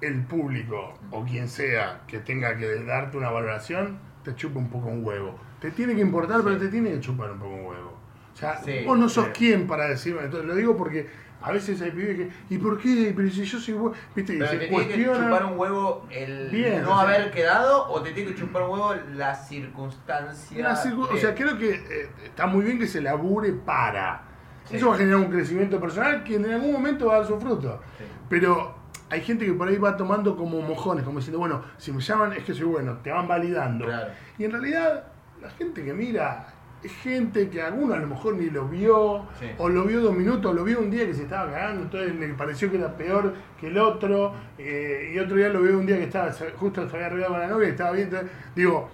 el 0.00 0.22
público 0.24 0.94
o 1.10 1.24
quien 1.24 1.48
sea 1.48 2.02
que 2.06 2.18
tenga 2.18 2.56
que 2.56 2.82
darte 2.84 3.16
una 3.16 3.30
valoración 3.30 3.98
te 4.22 4.34
chupa 4.34 4.58
un 4.58 4.68
poco 4.68 4.88
un 4.88 5.04
huevo. 5.04 5.38
Te 5.60 5.70
tiene 5.70 5.94
que 5.94 6.00
importar, 6.00 6.42
pero 6.42 6.58
te 6.58 6.68
tiene 6.68 6.90
que 6.90 7.00
chupar 7.00 7.30
un 7.32 7.38
poco 7.38 7.54
un 7.54 7.66
huevo. 7.66 7.94
O 8.32 8.36
sea, 8.36 8.56
Sí, 8.62 8.82
vos 8.84 8.98
no 8.98 9.08
sos 9.08 9.26
sí. 9.26 9.30
quien 9.32 9.66
para 9.66 9.86
decirme. 9.88 10.22
Entonces, 10.24 10.46
lo 10.48 10.54
digo 10.54 10.76
porque 10.76 11.08
a 11.44 11.52
veces 11.52 11.80
hay 11.82 11.90
pibes 11.90 12.16
que. 12.16 12.30
¿Y 12.54 12.58
por 12.58 12.78
qué? 12.78 13.12
Pero 13.14 13.28
si 13.30 13.44
yo 13.44 13.58
soy. 13.58 13.74
bu-", 13.74 13.92
¿Viste? 14.16 14.32
Pero 14.38 14.46
se 14.50 14.56
te 14.56 14.68
tiene 14.68 14.88
que 14.88 15.04
chupar 15.04 15.44
un 15.44 15.58
huevo 15.58 16.06
el 16.10 16.48
Bien, 16.50 16.82
no 16.82 16.92
o 16.92 17.00
sea- 17.00 17.08
haber 17.08 17.30
quedado 17.30 17.88
o 17.88 18.00
te 18.02 18.12
tiene 18.12 18.30
que 18.32 18.36
chupar 18.40 18.62
un 18.62 18.70
huevo 18.70 18.94
la 19.14 19.34
circunstancia. 19.34 20.72
O 20.72 21.16
sea, 21.16 21.34
creo 21.34 21.58
que 21.58 21.74
eh, 21.74 22.10
está 22.24 22.46
muy 22.46 22.64
bien 22.64 22.78
que 22.78 22.86
se 22.86 23.00
labure 23.00 23.52
para. 23.52 24.22
Sí. 24.64 24.76
Eso 24.76 24.88
va 24.88 24.94
a 24.94 24.98
generar 24.98 25.20
un 25.20 25.30
crecimiento 25.30 25.78
personal 25.78 26.24
que 26.24 26.36
en 26.36 26.50
algún 26.50 26.72
momento 26.72 27.06
va 27.06 27.16
a 27.16 27.18
dar 27.18 27.26
su 27.26 27.38
fruto. 27.38 27.80
Sí. 27.98 28.04
Pero 28.30 28.74
hay 29.10 29.20
gente 29.20 29.44
que 29.44 29.52
por 29.52 29.68
ahí 29.68 29.76
va 29.76 29.96
tomando 29.96 30.36
como 30.36 30.62
mojones, 30.62 31.04
como 31.04 31.18
diciendo, 31.18 31.38
bueno, 31.38 31.62
si 31.76 31.92
me 31.92 32.00
llaman 32.00 32.32
es 32.32 32.44
que 32.44 32.54
soy 32.54 32.64
bueno, 32.64 32.96
te 33.02 33.10
van 33.10 33.28
validando. 33.28 33.84
Claro. 33.84 34.10
Y 34.38 34.44
en 34.44 34.52
realidad, 34.52 35.04
la 35.42 35.50
gente 35.50 35.84
que 35.84 35.92
mira 35.92 36.53
gente 36.88 37.48
que 37.48 37.62
alguno 37.62 37.94
a 37.94 37.98
lo 37.98 38.06
mejor 38.06 38.34
ni 38.36 38.50
lo 38.50 38.68
vio, 38.68 39.26
Sí. 39.40 39.46
o 39.58 39.68
lo 39.68 39.84
vio 39.84 40.00
dos 40.00 40.14
minutos, 40.14 40.50
o 40.50 40.54
lo 40.54 40.64
vio 40.64 40.78
un 40.80 40.90
día 40.90 41.06
que 41.06 41.14
se 41.14 41.22
estaba 41.24 41.50
cagando, 41.50 41.82
entonces 41.82 42.14
le 42.14 42.28
pareció 42.34 42.70
que 42.70 42.76
era 42.78 42.96
peor 42.96 43.34
que 43.60 43.68
el 43.68 43.78
otro, 43.78 44.34
eh, 44.58 45.12
y 45.14 45.18
otro 45.18 45.36
día 45.36 45.48
lo 45.48 45.60
vio 45.62 45.78
un 45.78 45.86
día 45.86 45.96
que 45.96 46.04
estaba, 46.04 46.30
justo 46.56 46.88
se 46.88 46.94
había 46.96 47.06
arreglado 47.06 47.32
con 47.32 47.40
la 47.42 47.48
novia 47.48 47.68
y 47.68 47.70
estaba 47.72 47.92
bien. 47.92 48.08
entonces, 48.08 48.30
digo, 48.54 48.88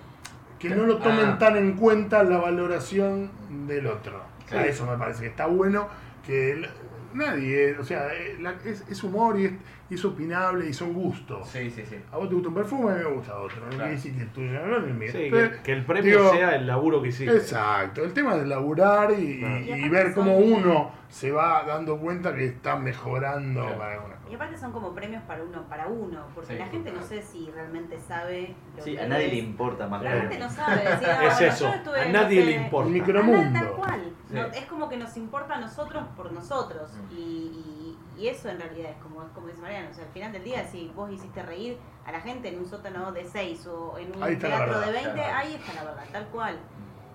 que 0.58 0.68
no 0.70 0.84
lo 0.84 0.98
tomen 0.98 1.26
Ah. 1.26 1.38
tan 1.38 1.56
en 1.56 1.72
cuenta 1.72 2.22
la 2.22 2.36
valoración 2.38 3.30
del 3.66 3.86
otro. 3.86 4.20
A 4.52 4.66
eso 4.66 4.84
me 4.86 4.96
parece 4.98 5.20
que 5.22 5.28
está 5.28 5.46
bueno 5.46 5.88
que 6.26 6.66
nadie, 7.14 7.76
o 7.78 7.84
sea, 7.84 8.12
eh, 8.14 8.36
la- 8.40 8.54
es, 8.64 8.84
es 8.88 9.02
humor 9.04 9.38
y 9.38 9.46
es, 9.46 9.52
y 9.90 9.94
es 9.94 10.04
opinable 10.04 10.68
y 10.68 10.72
son 10.72 10.92
gustos. 10.92 11.48
Sí, 11.48 11.70
sí, 11.70 11.82
sí. 11.88 11.96
A 12.12 12.16
vos 12.18 12.28
te 12.28 12.34
gusta 12.34 12.48
un 12.48 12.54
perfume, 12.54 12.92
a 12.92 12.94
mí 12.96 13.04
me 13.04 13.10
gusta 13.10 13.36
otro. 13.38 13.56
No 13.56 13.62
Claro. 13.70 13.76
quiere 13.76 13.90
decir 13.92 14.14
que 14.16 14.40
no. 14.40 15.08
Sí, 15.12 15.28
Pero- 15.30 15.50
que, 15.50 15.62
que 15.62 15.72
el 15.72 15.84
premio 15.84 16.18
digo, 16.18 16.32
sea 16.32 16.54
el 16.56 16.66
laburo 16.66 17.02
que 17.02 17.08
hiciste. 17.08 17.36
Exacto, 17.36 18.04
el 18.04 18.12
tema 18.12 18.36
de 18.36 18.46
laburar 18.46 19.10
y, 19.18 19.38
Claro. 19.40 19.58
y 19.64 19.70
Y 19.84 19.88
ver 19.88 20.12
cómo 20.14 20.36
uno 20.38 20.92
se 21.08 21.30
va 21.32 21.64
dando 21.66 21.98
cuenta 21.98 22.34
que 22.34 22.44
está 22.46 22.76
mejorando 22.76 23.60
Claro. 23.62 23.78
para 23.78 23.92
alguna 23.94 24.14
cosa. 24.14 24.19
Y 24.30 24.34
aparte 24.36 24.56
son 24.56 24.70
como 24.70 24.94
premios 24.94 25.22
para 25.24 25.42
uno, 25.42 25.62
para 25.68 25.88
uno, 25.88 26.24
porque 26.34 26.52
Sí. 26.52 26.58
la 26.58 26.66
gente 26.66 26.92
no 26.92 27.02
sé 27.02 27.20
si 27.20 27.50
realmente 27.50 27.98
sabe 27.98 28.54
lo 28.76 28.82
Sí, 28.84 28.94
que 28.94 29.00
a 29.02 29.08
nadie 29.08 29.26
es. 29.26 29.32
le 29.32 29.38
importa 29.40 29.88
más 29.88 30.02
La 30.02 30.12
gente 30.12 30.38
no 30.38 30.48
sabe 30.48 30.76
decir, 30.84 31.08
ah, 31.10 31.24
Es 31.26 31.36
bueno, 31.38 31.52
eso, 31.52 31.64
yo 31.68 31.74
estuve, 31.74 32.00
a 32.00 32.04
no 32.06 32.12
nadie 32.12 32.40
sé, 32.40 32.46
le 32.46 32.52
importa. 32.52 32.86
Un 32.88 32.92
a 32.94 32.98
micromundo. 32.98 33.58
tal 33.58 33.72
cual. 33.72 34.12
No, 34.30 34.44
Sí. 34.44 34.50
es 34.58 34.66
como 34.66 34.88
que 34.88 34.96
nos 34.96 35.16
importa 35.16 35.54
a 35.56 35.60
nosotros 35.60 36.04
por 36.16 36.30
nosotros. 36.32 36.92
Mm. 36.92 37.12
Y, 37.12 37.16
y- 37.16 37.98
y 38.22 38.28
eso 38.28 38.48
en 38.50 38.60
realidad 38.60 38.90
es 38.92 38.98
como, 39.02 39.22
es 39.24 39.30
como 39.30 39.48
dice 39.48 39.60
Mariano. 39.62 39.88
O 39.90 39.94
sea, 39.94 40.04
al 40.04 40.10
final 40.12 40.30
del 40.32 40.44
día, 40.44 40.64
si 40.64 40.88
vos 40.94 41.10
hiciste 41.10 41.42
reír 41.42 41.76
a 42.06 42.12
la 42.12 42.20
gente 42.20 42.48
en 42.50 42.58
un 42.60 42.66
sótano 42.66 43.10
de 43.12 43.24
6 43.24 43.66
o 43.66 43.98
en 43.98 44.08
un 44.14 44.20
teatro 44.38 44.48
verdad, 44.50 44.86
de 44.86 44.92
20, 44.92 45.12
claro. 45.12 45.36
ahí 45.36 45.54
está 45.54 45.74
la 45.74 45.84
verdad, 45.90 46.04
tal 46.12 46.26
cual. 46.28 46.56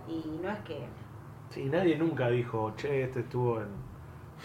Y 0.08 0.40
no 0.42 0.50
es 0.50 0.60
que. 0.60 0.86
Sí, 1.52 1.66
nadie 1.66 1.98
nunca 1.98 2.28
dijo, 2.28 2.74
che, 2.76 3.04
este 3.04 3.22
estuvo 3.22 3.62
en, 3.62 3.85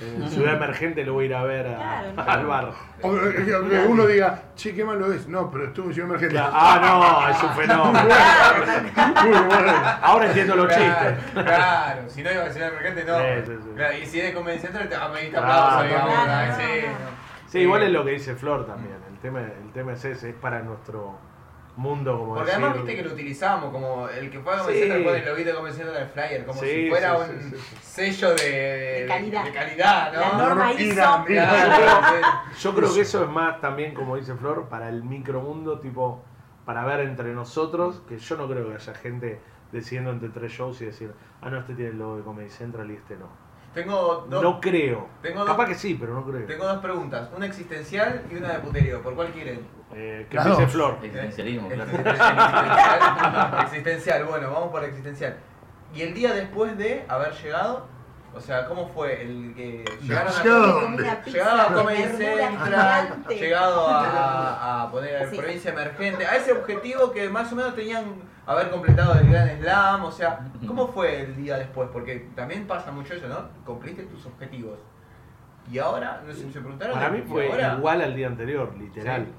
en 0.00 0.28
Ciudad 0.30 0.54
Emergente, 0.54 1.04
lo 1.04 1.12
voy 1.14 1.24
a 1.24 1.26
ir 1.28 1.34
a 1.34 1.42
ver 1.44 1.66
a- 1.68 1.76
Claro, 1.76 2.12
no. 2.14 2.22
al 2.32 2.46
bar. 2.46 2.72
O 3.02 3.12
que 3.14 3.44
que 3.44 3.54
uno 3.86 4.06
diga, 4.06 4.42
che, 4.54 4.74
qué 4.74 4.84
malo 4.84 5.12
es. 5.12 5.28
No, 5.28 5.50
pero 5.50 5.64
estuvo 5.66 5.88
en 5.88 5.94
Ciudad 5.94 6.08
Emergente. 6.10 6.38
Ah, 6.40 6.78
no, 6.80 7.28
es 7.28 7.42
un 7.42 7.50
fenómeno. 7.54 8.14
Muy 9.22 9.38
bueno. 9.46 9.72
Ahora 10.02 10.26
entiendo 10.26 10.56
los 10.56 10.66
Claro, 10.68 10.84
chistes. 11.16 11.32
Claro, 11.44 12.02
si 12.08 12.22
no 12.22 12.32
iba 12.32 12.44
a 12.44 12.50
ser 12.52 12.62
emergente, 12.72 13.04
no. 13.04 13.16
Sí, 13.18 13.24
sí, 13.46 13.52
sí. 13.62 13.70
Claro, 13.76 13.94
y 13.98 14.06
si 14.06 14.20
es 14.20 14.34
de 14.34 14.58
Central, 14.58 14.88
te 14.88 14.94
amerita 14.96 15.38
Claro, 15.38 15.52
aplauso, 15.52 15.84
digamos. 15.86 16.14
claro, 16.24 16.46
¿no? 16.46 16.48
no, 16.52 16.56
Sí, 16.56 16.80
no. 16.86 17.20
Sí, 17.50 17.58
igual 17.58 17.82
es 17.82 17.90
lo 17.90 18.04
que 18.04 18.10
dice 18.12 18.34
Flor 18.36 18.66
también. 18.66 18.96
El 19.12 19.18
tema, 19.18 19.40
el 19.40 19.72
tema 19.72 19.92
es 19.92 20.04
ese, 20.04 20.30
es 20.30 20.34
para 20.36 20.60
nuestro 20.62 21.18
mundo, 21.76 22.18
como 22.18 22.34
Porque 22.34 22.50
decir. 22.50 22.64
además 22.64 22.76
viste 22.84 22.96
que 23.02 23.08
lo 23.08 23.14
utilizamos 23.14 23.70
como 23.72 24.08
el 24.08 24.30
que 24.30 24.40
fue 24.40 24.54
a 24.54 24.58
Comedy 24.58 24.74
Sí. 24.76 24.80
Central 24.82 25.04
pone 25.04 25.18
el 25.18 25.24
loguito 25.26 25.48
de 25.50 25.54
Comedy 25.56 25.74
Central 25.74 25.96
en 25.96 26.02
el 26.02 26.08
flyer, 26.08 26.44
como 26.46 26.60
Sí, 26.60 26.66
si 26.68 26.88
fuera 26.90 27.16
sí, 27.16 27.22
un 27.32 27.40
sí, 27.42 27.50
sí, 27.50 27.56
sí. 27.56 27.76
sello 27.80 28.34
de, 28.34 28.42
De 29.00 29.04
calidad. 29.08 29.44
de 29.44 29.52
calidad, 29.52 30.12
La 30.14 30.32
¿no? 30.32 30.38
norma 30.48 30.72
no, 30.72 30.80
ISO. 30.80 31.24
Yo 32.60 32.74
creo 32.74 32.94
que 32.94 33.00
eso 33.00 33.24
es 33.24 33.30
más 33.30 33.60
también, 33.60 33.94
como 33.94 34.16
dice 34.16 34.34
Flor, 34.34 34.68
para 34.68 34.88
el 34.88 35.02
micromundo, 35.04 35.78
tipo, 35.80 36.22
para 36.64 36.84
ver 36.84 37.00
entre 37.00 37.32
nosotros, 37.32 38.02
que 38.08 38.18
yo 38.18 38.36
no 38.36 38.48
creo 38.48 38.68
que 38.68 38.74
haya 38.74 38.94
gente 38.94 39.40
decidiendo 39.72 40.10
entre 40.10 40.28
tres 40.30 40.52
shows 40.52 40.80
y 40.82 40.86
decir, 40.86 41.12
ah, 41.40 41.50
no, 41.50 41.58
este 41.60 41.74
tiene 41.74 41.92
el 41.92 41.98
logo 41.98 42.16
de 42.16 42.22
Comedy 42.24 42.50
Central 42.50 42.90
y 42.90 42.94
este 42.96 43.16
no. 43.16 43.28
Tengo 43.72 44.26
dos, 44.28 44.42
No 44.42 44.60
creo. 44.60 45.06
Tengo 45.22 45.44
Capaz 45.44 45.66
dos- 45.66 45.68
que 45.68 45.74
sí, 45.76 45.96
pero 45.98 46.12
no 46.14 46.24
creo. 46.24 46.44
tengo 46.46 46.66
dos 46.66 46.78
preguntas, 46.80 47.30
una 47.36 47.46
existencial 47.46 48.24
y 48.30 48.34
una 48.36 48.48
de 48.54 48.58
puterío. 48.58 49.00
¿Por 49.00 49.14
cuál 49.14 49.28
quieren? 49.28 49.60
Eh, 49.94 50.20
empiece 50.22 50.48
dos. 50.48 50.70
Flor. 50.72 50.98
Existencialismo, 51.02 51.68
claro. 51.68 51.90
Existencial, 51.90 53.60
existencial, 53.64 54.24
bueno, 54.24 54.50
vamos 54.50 54.70
por 54.70 54.84
existencial. 54.84 55.36
¿Y 55.94 56.02
el 56.02 56.14
día 56.14 56.32
después 56.32 56.76
de 56.78 57.04
haber 57.08 57.32
llegado? 57.34 57.86
O 58.32 58.40
sea, 58.40 58.66
¿cómo 58.66 58.86
fue 58.88 59.22
el 59.22 59.52
que 59.56 59.84
llegaron 60.02 60.32
a 60.32 60.42
Llegado. 61.24 61.60
A 61.62 61.74
Comedy 61.74 62.02
Central, 62.04 63.24
llegado 63.28 63.88
a, 63.88 64.82
a 64.84 64.90
poner 64.92 65.28
Sí. 65.30 65.36
provincia 65.36 65.72
emergente, 65.72 66.24
a 66.26 66.36
ese 66.36 66.52
objetivo 66.52 67.10
que 67.10 67.28
más 67.28 67.52
o 67.52 67.56
menos 67.56 67.74
tenían 67.74 68.04
haber 68.46 68.70
completado 68.70 69.14
el 69.18 69.28
Gran 69.28 69.60
Slam, 69.60 70.04
o 70.04 70.12
sea, 70.12 70.40
¿cómo 70.64 70.86
fue 70.88 71.22
el 71.22 71.36
día 71.36 71.58
después? 71.58 71.88
Porque 71.92 72.28
también 72.36 72.68
pasa 72.68 72.92
mucho 72.92 73.14
eso, 73.14 73.26
¿no? 73.26 73.48
Cumpliste 73.64 74.04
tus 74.04 74.24
objetivos. 74.26 74.78
Y 75.70 75.78
ahora, 75.78 76.22
no 76.24 76.32
sé, 76.32 76.50
se 76.52 76.60
preguntaron. 76.60 76.94
Para 76.94 77.10
mí 77.10 77.18
¿y 77.18 77.22
fue 77.28 77.50
ahora? 77.50 77.74
igual 77.78 78.00
al 78.02 78.14
día 78.14 78.28
anterior, 78.28 78.72
literal. 78.78 79.26
Sí. 79.26 79.32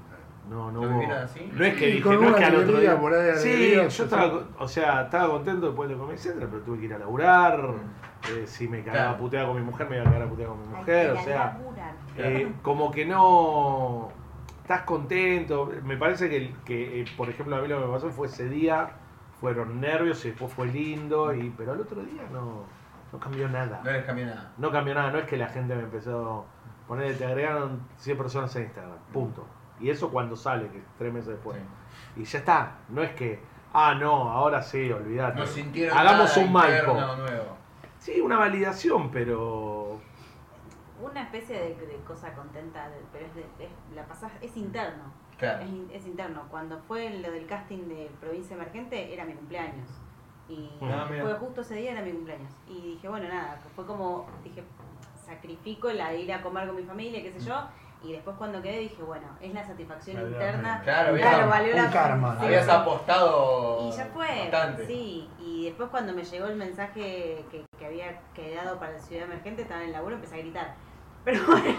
No, 0.50 0.70
no 0.72 0.82
¿Lo 0.84 0.90
hubo- 0.98 1.12
así? 1.12 1.50
No 1.54 1.64
es 1.64 1.74
que 1.74 1.86
dije, 1.86 2.08
no 2.08 2.28
es 2.28 2.34
que 2.36 2.44
al 2.44 2.56
otro 2.56 2.80
día. 2.80 2.98
por 3.00 3.14
ahí, 3.14 3.30
sí, 3.36 3.48
alegría, 3.52 3.88
yo 3.88 4.04
estaba, 4.04 4.40
o 4.58 4.68
sea, 4.68 5.02
estaba 5.02 5.28
contento 5.30 5.66
después 5.66 5.88
de 5.88 5.96
Comedy 5.96 6.18
Central, 6.18 6.48
pero 6.50 6.62
tuve 6.62 6.78
que 6.80 6.84
ir 6.86 6.94
a 6.94 6.98
laburar. 6.98 7.60
eh, 8.30 8.44
si 8.46 8.68
me 8.68 8.84
cagaba 8.84 9.04
Claro. 9.06 9.18
puteada 9.18 9.46
con 9.48 9.56
mi 9.56 9.62
mujer, 9.62 9.88
me 9.90 9.96
iba 9.96 10.04
a 10.04 10.08
cagar 10.12 10.22
a 10.22 10.28
puteada 10.30 10.52
con 10.52 10.60
mi 10.62 10.66
mujer. 10.76 11.10
O 11.10 11.22
sea, 11.24 11.58
eh, 12.16 12.52
como 12.62 12.90
que 12.92 13.04
no 13.04 14.10
estás 14.62 14.82
contento. 14.82 15.72
Me 15.84 15.96
parece 15.96 16.28
que, 16.30 16.54
que 16.64 17.00
eh, 17.00 17.04
por 17.16 17.28
ejemplo, 17.28 17.56
a 17.56 17.60
mí 17.60 17.66
lo 17.66 17.80
que 17.80 17.86
me 17.86 17.92
pasó 17.92 18.10
fue 18.10 18.28
ese 18.28 18.48
día, 18.48 18.90
fueron 19.40 19.80
nervios 19.80 20.24
y 20.24 20.28
después 20.28 20.52
fue 20.52 20.68
lindo, 20.68 21.34
y 21.34 21.50
pero 21.56 21.72
el 21.72 21.80
otro 21.80 22.00
día 22.02 22.22
no, 22.32 22.62
no 23.12 23.18
cambió 23.18 23.48
nada. 23.48 23.80
No 23.84 23.90
les 23.90 24.04
cambió 24.04 24.26
nada. 24.26 24.52
No 24.56 24.70
cambió 24.70 24.94
nada, 24.94 25.10
no 25.10 25.18
es 25.18 25.24
que 25.26 25.36
la 25.36 25.48
gente 25.48 25.74
me 25.74 25.82
empezó 25.82 26.46
a 26.84 26.86
poner, 26.86 27.18
te 27.18 27.24
agregaron 27.26 27.80
100 27.96 28.16
personas 28.18 28.54
en 28.54 28.62
Instagram, 28.64 28.92
punto. 29.12 29.44
Y 29.82 29.90
eso 29.90 30.10
cuando 30.10 30.36
sale, 30.36 30.68
que 30.68 30.78
es 30.78 30.84
tres 30.96 31.12
meses 31.12 31.28
después. 31.30 31.58
Y 32.16 32.24
ya 32.24 32.38
está, 32.38 32.78
no 32.88 33.02
es 33.02 33.12
que, 33.14 33.40
ah, 33.72 33.94
no, 33.94 34.30
ahora 34.30 34.62
sí, 34.62 34.90
olvídate. 34.92 35.40
No 35.40 35.46
sintieron 35.46 35.98
Hagamos 35.98 36.28
nada 36.36 36.46
un 36.46 36.52
Maipo. 36.52 36.92
nuevo. 36.94 37.56
Sí, 37.98 38.20
una 38.20 38.38
validación, 38.38 39.10
pero 39.10 39.98
Una 41.02 41.22
especie 41.22 41.56
de, 41.58 41.86
de 41.86 41.96
cosa 42.06 42.32
contenta, 42.32 42.88
de- 42.88 43.02
pero 43.12 43.26
es, 43.26 43.34
de- 43.34 43.64
es- 43.64 43.94
la 43.96 44.04
pasás, 44.06 44.30
es 44.40 44.56
interno. 44.56 45.02
Claro. 45.36 45.64
Es, 45.64 45.68
in- 45.68 45.90
es 45.92 46.06
interno. 46.06 46.42
Cuando 46.48 46.78
fue 46.86 47.10
lo 47.10 47.30
del 47.32 47.46
casting 47.46 47.88
de 47.88 48.08
Provincia 48.20 48.54
Emergente, 48.54 49.12
era 49.12 49.24
mi 49.24 49.32
cumpleaños. 49.34 49.88
Y 50.48 50.70
Ah, 50.80 51.06
mira. 51.10 51.24
fue 51.24 51.34
justo 51.34 51.62
ese 51.62 51.74
día, 51.74 51.92
era 51.92 52.02
mi 52.02 52.12
cumpleaños. 52.12 52.52
Y 52.68 52.80
dije, 52.94 53.08
bueno, 53.08 53.26
nada, 53.28 53.58
fue 53.74 53.84
como, 53.84 54.26
dije, 54.44 54.62
sacrifico 55.26 55.90
la 55.90 56.14
ir 56.14 56.32
a 56.32 56.40
comer 56.42 56.66
con 56.68 56.76
mi 56.76 56.84
familia, 56.84 57.20
qué 57.22 57.32
sé 57.32 57.40
yo. 57.40 57.54
Y 58.04 58.12
después 58.12 58.36
cuando 58.36 58.60
quedé 58.60 58.78
dije, 58.80 59.02
bueno, 59.02 59.26
es 59.40 59.54
la 59.54 59.64
satisfacción 59.64 60.20
interna. 60.26 60.80
Claro, 60.82 61.14
claro, 61.16 61.36
habías- 61.44 61.48
valió 61.48 61.76
la 61.76 61.90
karma. 61.90 62.36
sí. 62.40 62.46
Habías 62.46 62.68
apostado. 62.68 63.88
Y 63.88 63.92
ya 63.96 64.06
fue, 64.12 64.26
Bastante. 64.50 64.86
sí. 64.86 65.30
Y 65.38 65.64
después 65.66 65.88
cuando 65.90 66.12
me 66.12 66.24
llegó 66.24 66.46
el 66.46 66.56
mensaje 66.56 67.44
que, 67.50 67.64
que 67.78 67.86
había 67.86 68.20
quedado 68.34 68.78
para 68.78 68.92
la 68.92 68.98
ciudad 68.98 69.24
emergente, 69.24 69.62
estaba 69.62 69.80
en 69.82 69.86
el 69.88 69.92
laburo, 69.92 70.16
empecé 70.16 70.34
a 70.34 70.38
gritar. 70.38 70.74
Pero 71.24 71.40
bueno, 71.46 71.78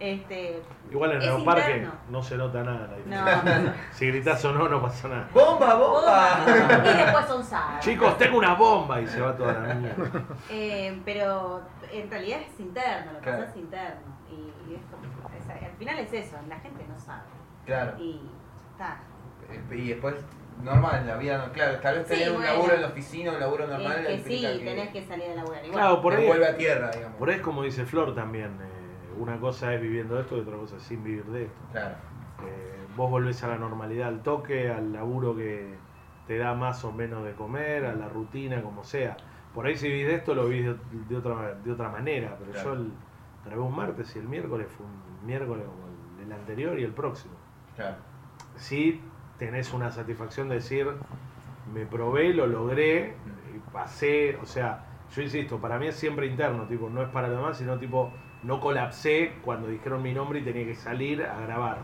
este, 0.00 0.62
igual 0.90 1.12
en 1.12 1.22
Es 1.22 1.28
el 1.28 1.44
parque 1.44 1.70
interno. 1.72 1.92
no 2.08 2.22
se 2.22 2.36
nota 2.36 2.62
nada. 2.62 2.86
la 2.86 3.16
no, 3.24 3.24
diferencia. 3.34 3.58
no. 3.72 3.72
Si 3.92 4.06
gritas 4.06 4.44
o 4.44 4.52
no, 4.52 4.68
no 4.68 4.80
pasa 4.80 5.08
nada. 5.08 5.28
¡Bomba, 5.34 5.74
bomba! 5.74 6.38
Y 6.46 6.96
después 6.96 7.26
son 7.26 7.44
sábados. 7.44 7.80
Chicos, 7.84 8.16
tengo 8.16 8.38
una 8.38 8.54
bomba 8.54 9.00
y 9.00 9.06
se 9.08 9.20
va 9.20 9.36
toda 9.36 9.52
la 9.54 9.74
mierda. 9.74 10.22
Eh, 10.50 11.02
pero 11.04 11.62
en 11.92 12.10
realidad 12.10 12.38
es 12.40 12.60
interno, 12.60 13.12
lo 13.12 13.18
que 13.18 13.24
Claro. 13.24 13.38
pasa 13.40 13.50
es 13.50 13.56
interno. 13.56 14.18
Y, 14.30 14.70
y 14.70 14.74
es 14.76 14.80
como- 14.90 15.02
es- 15.36 15.48
al 15.64 15.67
final 15.78 15.98
es 15.98 16.12
eso, 16.12 16.36
la 16.48 16.58
gente 16.60 16.84
no 16.88 16.98
sabe. 16.98 17.22
Claro. 17.66 17.98
Y 17.98 18.20
ya 18.78 19.00
Y 19.74 19.88
después, 19.88 20.14
normal, 20.62 21.00
en 21.00 21.06
la 21.06 21.16
vida, 21.16 21.46
no- 21.46 21.52
claro, 21.52 21.78
tal 21.80 21.96
vez 21.98 22.08
Sí, 22.08 22.14
tener 22.14 22.30
un 22.30 22.36
bueno. 22.38 22.52
laburo 22.52 22.74
en 22.74 22.82
la 22.82 22.88
oficina, 22.88 23.32
un 23.32 23.40
laburo 23.40 23.64
está. 23.64 23.78
normal, 23.78 24.06
Es 24.06 24.22
que 24.22 24.28
sí, 24.30 24.40
que 24.42 24.64
tenés 24.64 24.88
que 24.90 25.02
salir 25.02 25.30
a 25.30 25.34
laburar. 25.36 25.64
Igual. 25.64 25.80
Claro, 25.80 26.02
por 26.02 26.14
ahí, 26.14 26.26
vuelve 26.26 26.46
a 26.46 26.56
tierra, 26.56 26.90
digamos. 26.90 27.16
por 27.18 27.28
ahí 27.30 27.36
es 27.36 27.42
como 27.42 27.62
dice 27.62 27.84
Flor 27.86 28.14
también. 28.14 28.58
eh, 28.60 28.68
una 29.18 29.38
cosa 29.40 29.74
es 29.74 29.80
viviendo 29.80 30.18
esto 30.20 30.36
y 30.36 30.40
otra 30.40 30.56
cosa 30.56 30.76
es 30.76 30.82
sin 30.82 31.02
vivir 31.02 31.24
de 31.24 31.44
esto. 31.44 31.60
Claro. 31.72 31.94
Eh, 32.46 32.86
vos 32.96 33.10
volvés 33.10 33.42
a 33.42 33.48
la 33.48 33.56
normalidad 33.58 34.08
al 34.08 34.22
toque, 34.22 34.70
al 34.70 34.92
laburo 34.92 35.34
que 35.36 35.74
te 36.28 36.38
da 36.38 36.54
más 36.54 36.84
o 36.84 36.92
menos 36.92 37.24
de 37.24 37.32
comer, 37.32 37.84
a 37.86 37.94
la 37.94 38.08
rutina, 38.08 38.62
como 38.62 38.84
sea. 38.84 39.16
Por 39.54 39.66
ahí 39.66 39.76
si 39.76 39.88
vivís 39.88 40.06
de 40.06 40.14
esto 40.16 40.34
lo 40.34 40.46
vivís 40.46 40.66
de, 40.66 40.76
de 41.08 41.16
otra, 41.16 41.54
de 41.54 41.72
otra 41.72 41.88
manera, 41.88 42.36
pero 42.38 42.52
Claro. 42.52 42.74
yo 42.74 42.80
el, 42.80 42.92
grabé 43.44 43.62
un 43.62 43.74
martes 43.74 44.14
y 44.14 44.18
el 44.20 44.28
miércoles 44.28 44.68
fue 44.76 44.86
un 44.86 45.07
miércoles 45.28 45.64
como 45.66 45.86
el, 46.22 46.32
anterior 46.32 46.78
y 46.78 46.84
el 46.84 46.92
próximo. 46.92 47.34
Claro. 47.76 47.96
Sí 48.56 49.00
tenés 49.38 49.72
una 49.72 49.90
satisfacción 49.92 50.48
de 50.48 50.56
decir, 50.56 50.88
me 51.72 51.86
probé, 51.86 52.34
lo 52.34 52.46
logré, 52.46 53.14
y 53.54 53.58
pasé, 53.72 54.36
o 54.42 54.46
sea, 54.46 54.84
yo 55.14 55.22
insisto, 55.22 55.58
para 55.58 55.78
mí 55.78 55.86
es 55.86 55.96
siempre 55.96 56.26
interno, 56.26 56.64
tipo, 56.64 56.90
no 56.90 57.02
es 57.02 57.08
para 57.10 57.28
los 57.28 57.36
demás, 57.38 57.58
sino 57.58 57.78
tipo, 57.78 58.10
no 58.42 58.60
colapsé 58.60 59.34
cuando 59.44 59.68
dijeron 59.68 60.02
mi 60.02 60.12
nombre 60.12 60.40
y 60.40 60.42
tenía 60.42 60.64
que 60.64 60.74
salir 60.74 61.22
a 61.22 61.40
grabar. 61.40 61.78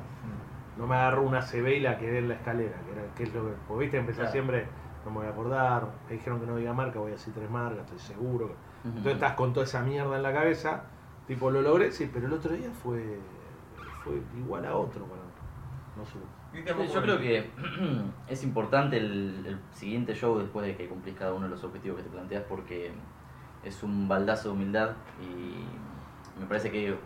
No 0.77 0.87
me 0.87 0.97
agarró 0.97 1.23
una 1.23 1.41
CB 1.41 1.77
y 1.77 1.81
la 1.81 1.99
quedé 1.99 2.19
en 2.19 2.29
la 2.29 2.35
escalera, 2.35 2.77
que, 2.85 2.93
era, 2.93 3.15
que 3.15 3.23
es 3.23 3.35
lo 3.35 3.45
que, 3.45 3.53
porque 3.69 3.85
viste, 3.85 3.99
empecé 3.99 4.21
Claro. 4.21 4.33
siempre, 4.33 4.67
no 5.05 5.11
me 5.13 5.19
voy 5.19 5.27
a 5.27 5.31
acordar, 5.31 5.89
me 6.09 6.17
dijeron 6.17 6.41
que 6.41 6.47
no 6.47 6.57
diga 6.57 6.73
marca, 6.73 6.99
voy 6.99 7.13
a 7.13 7.15
decir 7.15 7.33
tres 7.33 7.49
marcas, 7.49 7.85
estoy 7.85 7.99
seguro. 7.99 8.57
Entonces 8.85 9.15
estás 9.15 9.33
con 9.35 9.53
toda 9.53 9.65
esa 9.65 9.83
mierda 9.83 10.17
en 10.17 10.23
la 10.23 10.33
cabeza, 10.33 10.85
tipo, 11.27 11.51
lo 11.51 11.63
logré, 11.63 11.93
sí, 11.93 12.11
pero 12.13 12.27
el 12.27 12.33
otro 12.33 12.53
día 12.53 12.71
fue, 12.83 13.19
fue 14.05 14.21
igual 14.37 14.65
a 14.67 14.77
otro 14.77 15.07
para. 15.07 15.23
No 15.97 16.05
sé. 16.05 16.19
Cristian, 16.53 16.77
Sí, 16.77 16.85
vos 16.85 16.95
Yo 16.95 17.03
creo 17.03 17.19
que 17.19 17.51
es 18.29 18.45
importante 18.45 18.97
el, 18.99 19.45
el 19.47 19.59
siguiente 19.73 20.15
show 20.15 20.39
después 20.39 20.67
de 20.67 20.77
que 20.77 20.89
cumplís 20.89 21.17
cada 21.17 21.33
uno 21.33 21.45
de 21.47 21.51
los 21.51 21.65
objetivos 21.65 21.99
que 21.99 22.05
te 22.05 22.11
planteas 22.11 22.45
porque 22.49 22.93
es 23.65 23.83
un 23.83 24.07
baldazo 24.09 24.51
de 24.51 24.55
humildad 24.55 24.91
y 25.21 25.65
me 26.39 26.47
parece 26.47 26.71
que 26.71 26.97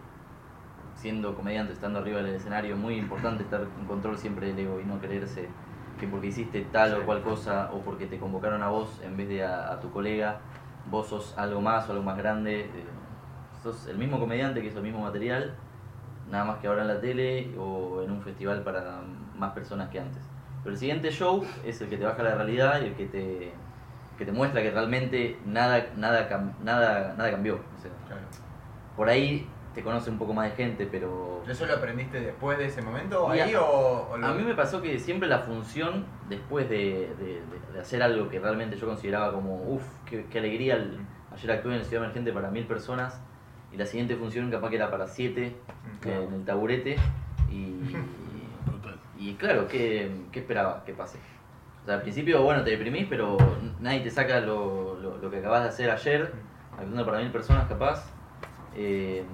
siendo 0.96 1.34
comediante, 1.36 1.72
estando 1.72 2.00
arriba 2.00 2.20
del 2.20 2.34
escenario, 2.34 2.74
es 2.74 2.80
muy 2.80 2.96
importante 2.96 3.44
estar 3.44 3.60
en 3.62 3.86
control 3.86 4.18
siempre 4.18 4.48
del 4.48 4.58
ego 4.58 4.80
y 4.80 4.84
no 4.84 4.98
creerse 4.98 5.48
que 6.00 6.08
porque 6.08 6.28
hiciste 6.28 6.62
tal 6.72 6.94
o 6.94 7.04
cual 7.06 7.22
cosa 7.22 7.70
o 7.72 7.80
porque 7.82 8.06
te 8.06 8.18
convocaron 8.18 8.62
a 8.62 8.68
vos 8.68 9.00
en 9.04 9.16
vez 9.16 9.28
de 9.28 9.44
a, 9.44 9.72
a 9.72 9.80
tu 9.80 9.90
colega, 9.92 10.40
vos 10.90 11.06
sos 11.08 11.36
algo 11.38 11.60
más 11.60 11.88
o 11.88 11.92
algo 11.92 12.04
más 12.04 12.16
grande. 12.18 12.62
eh, 12.62 12.70
sos 13.62 13.86
el 13.86 13.98
mismo 13.98 14.18
comediante 14.18 14.60
que 14.60 14.68
hizo 14.68 14.78
el 14.78 14.84
mismo 14.84 15.00
material, 15.00 15.54
nada 16.30 16.44
más 16.44 16.58
que 16.58 16.66
ahora 16.68 16.82
en 16.82 16.88
la 16.88 17.00
tele 17.00 17.54
o 17.58 18.02
en 18.02 18.10
un 18.10 18.22
festival 18.22 18.62
para 18.62 19.00
más 19.34 19.52
personas 19.52 19.88
que 19.90 20.00
antes. 20.00 20.22
Pero 20.62 20.72
el 20.74 20.78
siguiente 20.78 21.10
show 21.10 21.44
es 21.64 21.80
el 21.80 21.88
que 21.88 21.96
te 21.96 22.04
baja 22.04 22.22
la 22.22 22.34
realidad 22.34 22.80
y 22.82 22.86
el 22.86 22.94
que 22.94 23.06
te, 23.06 23.52
que 24.18 24.24
te 24.24 24.32
muestra 24.32 24.62
que 24.62 24.70
realmente 24.70 25.38
nada, 25.46 25.86
nada, 25.96 26.28
nada, 26.62 27.14
nada 27.16 27.30
cambió. 27.30 27.54
O 27.76 27.80
sea, 27.80 27.90
Claro. 28.06 28.22
por 28.96 29.08
ahí 29.08 29.48
te 29.74 29.82
conoce 29.82 30.10
un 30.10 30.18
poco 30.18 30.34
más 30.34 30.50
de 30.50 30.56
gente, 30.56 30.88
pero 30.90 31.42
¿Eso 31.48 31.64
lo 31.66 31.74
aprendiste 31.74 32.20
después 32.20 32.58
de 32.58 32.66
ese 32.66 32.82
momento 32.82 33.32
Y 33.34 33.38
a- 33.38 33.44
ahí 33.44 33.54
o, 33.54 34.08
o 34.10 34.16
lo- 34.18 34.26
a 34.26 34.34
mí 34.34 34.42
me 34.42 34.54
pasó 34.54 34.82
que 34.82 34.98
siempre 34.98 35.28
la 35.28 35.38
función, 35.38 36.04
después 36.28 36.68
de, 36.68 37.14
de- 37.18 37.42
de- 37.46 37.72
de 37.72 37.80
hacer 37.80 38.02
algo 38.02 38.28
que 38.28 38.40
realmente 38.40 38.76
yo 38.76 38.86
consideraba 38.86 39.32
como, 39.32 39.62
uff, 39.62 39.84
qué, 40.04 40.26
qué 40.26 40.40
alegría, 40.40 40.74
el- 40.74 40.98
ayer 41.32 41.50
actué 41.52 41.76
en 41.76 41.84
Ciudad 41.84 42.02
Emergente 42.04 42.32
para 42.32 42.50
mil 42.50 42.66
personas 42.66 43.20
y 43.72 43.76
la 43.76 43.86
siguiente 43.86 44.16
función 44.16 44.50
capaz 44.50 44.70
que 44.70 44.76
era 44.76 44.90
para 44.90 45.06
siete 45.06 45.56
Mm, 46.04 46.08
eh, 46.08 46.24
en 46.28 46.34
el 46.34 46.44
taburete 46.44 46.96
y, 47.50 47.76
Brutal. 48.66 48.98
y 49.16 49.34
claro, 49.34 49.66
¿qué, 49.68 50.10
qué 50.32 50.40
esperaba 50.40 50.84
que 50.84 50.92
pase? 50.92 51.18
O 51.82 51.86
sea, 51.86 51.94
al 51.96 52.02
principio, 52.02 52.42
bueno, 52.42 52.62
te 52.64 52.70
deprimís, 52.70 53.06
pero 53.08 53.36
nadie 53.80 54.00
te 54.00 54.10
saca 54.10 54.40
lo, 54.40 54.96
lo- 55.00 55.16
lo 55.18 55.30
que 55.30 55.38
acabas 55.38 55.62
de 55.62 55.68
hacer 55.70 55.90
ayer, 55.90 56.32
actuando 56.72 57.04
para 57.06 57.18
mil 57.20 57.30
personas 57.30 57.66
capaz, 57.68 58.04
eh, 58.74 59.24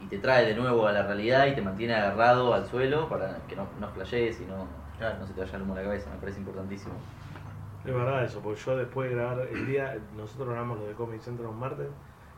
y 0.00 0.06
te 0.06 0.18
trae 0.18 0.46
de 0.46 0.54
nuevo 0.54 0.86
a 0.86 0.92
la 0.92 1.02
realidad 1.06 1.46
y 1.46 1.54
te 1.54 1.62
mantiene 1.62 1.94
agarrado 1.94 2.54
al 2.54 2.66
suelo 2.66 3.08
para 3.08 3.38
que 3.48 3.56
no, 3.56 3.68
no 3.80 3.88
flashees 3.88 4.40
y 4.40 4.44
no, 4.46 4.66
Claro. 4.98 5.18
no 5.20 5.26
se 5.26 5.32
te 5.34 5.40
vaya 5.40 5.56
el 5.56 5.62
humo 5.62 5.74
a 5.74 5.76
la 5.76 5.82
cabeza, 5.84 6.10
me 6.10 6.16
parece 6.18 6.38
importantísimo. 6.40 6.94
Es 7.84 7.94
verdad 7.94 8.24
eso, 8.24 8.40
porque 8.40 8.60
yo 8.60 8.76
después 8.76 9.08
de 9.08 9.16
grabar 9.16 9.46
el 9.50 9.66
día, 9.66 9.96
nosotros 10.16 10.48
grabamos 10.48 10.78
lo 10.80 10.86
de 10.86 10.94
Comedy 10.94 11.20
Central 11.20 11.48
un 11.48 11.58
martes, 11.60 11.86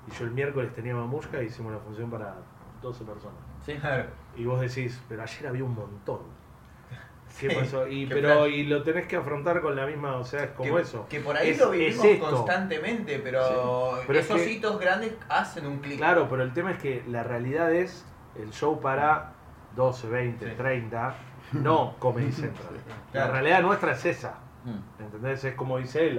y 0.08 0.12
yo 0.12 0.24
el 0.24 0.30
miércoles 0.32 0.72
tenía 0.74 0.94
mamusca 0.94 1.42
y 1.42 1.46
hicimos 1.46 1.70
una 1.72 1.80
función 1.80 2.10
para 2.10 2.34
12 2.82 3.04
personas. 3.04 3.38
¿Sí? 3.64 3.74
Claro. 3.74 4.04
Y 4.36 4.44
vos 4.44 4.60
decís, 4.60 5.00
pero 5.08 5.22
ayer 5.22 5.46
había 5.46 5.64
un 5.64 5.74
montón. 5.74 6.20
¿Qué 7.40 7.48
Sí, 7.50 7.54
pasó? 7.56 7.86
Y, 7.86 8.06
qué 8.08 8.14
pero 8.14 8.46
y 8.48 8.64
lo 8.64 8.82
tenés 8.82 9.06
que 9.06 9.16
afrontar 9.16 9.60
con 9.60 9.76
la 9.76 9.86
misma, 9.86 10.16
o 10.16 10.24
sea, 10.24 10.44
es 10.44 10.50
como 10.52 10.74
que, 10.76 10.82
eso. 10.82 11.06
Que 11.08 11.20
por 11.20 11.36
ahí 11.36 11.50
Es- 11.50 11.58
lo 11.60 11.72
es 11.72 12.02
vivimos 12.02 12.30
constantemente, 12.30 13.18
pero, 13.22 13.44
Sí. 13.46 14.04
Pero 14.06 14.18
es 14.18 14.24
esos 14.24 14.40
que- 14.40 14.50
hitos 14.52 14.80
grandes 14.80 15.14
hacen 15.28 15.66
un 15.66 15.78
clic. 15.78 15.98
Claro, 15.98 16.26
pero 16.28 16.42
el 16.42 16.52
tema 16.52 16.72
es 16.72 16.78
que 16.78 17.04
la 17.06 17.22
realidad 17.22 17.72
es 17.72 18.04
el 18.36 18.50
show 18.52 18.80
para 18.80 19.32
12, 19.76 20.08
20, 20.08 20.48
Sí. 20.50 20.54
30, 20.56 21.14
no 21.52 21.94
Comedy 22.00 22.32
Central. 22.32 22.74
La 23.12 23.28
realidad 23.28 23.62
nuestra 23.62 23.92
es 23.92 24.04
esa. 24.06 24.34
Mm. 24.64 25.02
¿Entendés? 25.02 25.44
Es 25.44 25.54
como 25.54 25.78
dice 25.78 26.08
él, 26.08 26.18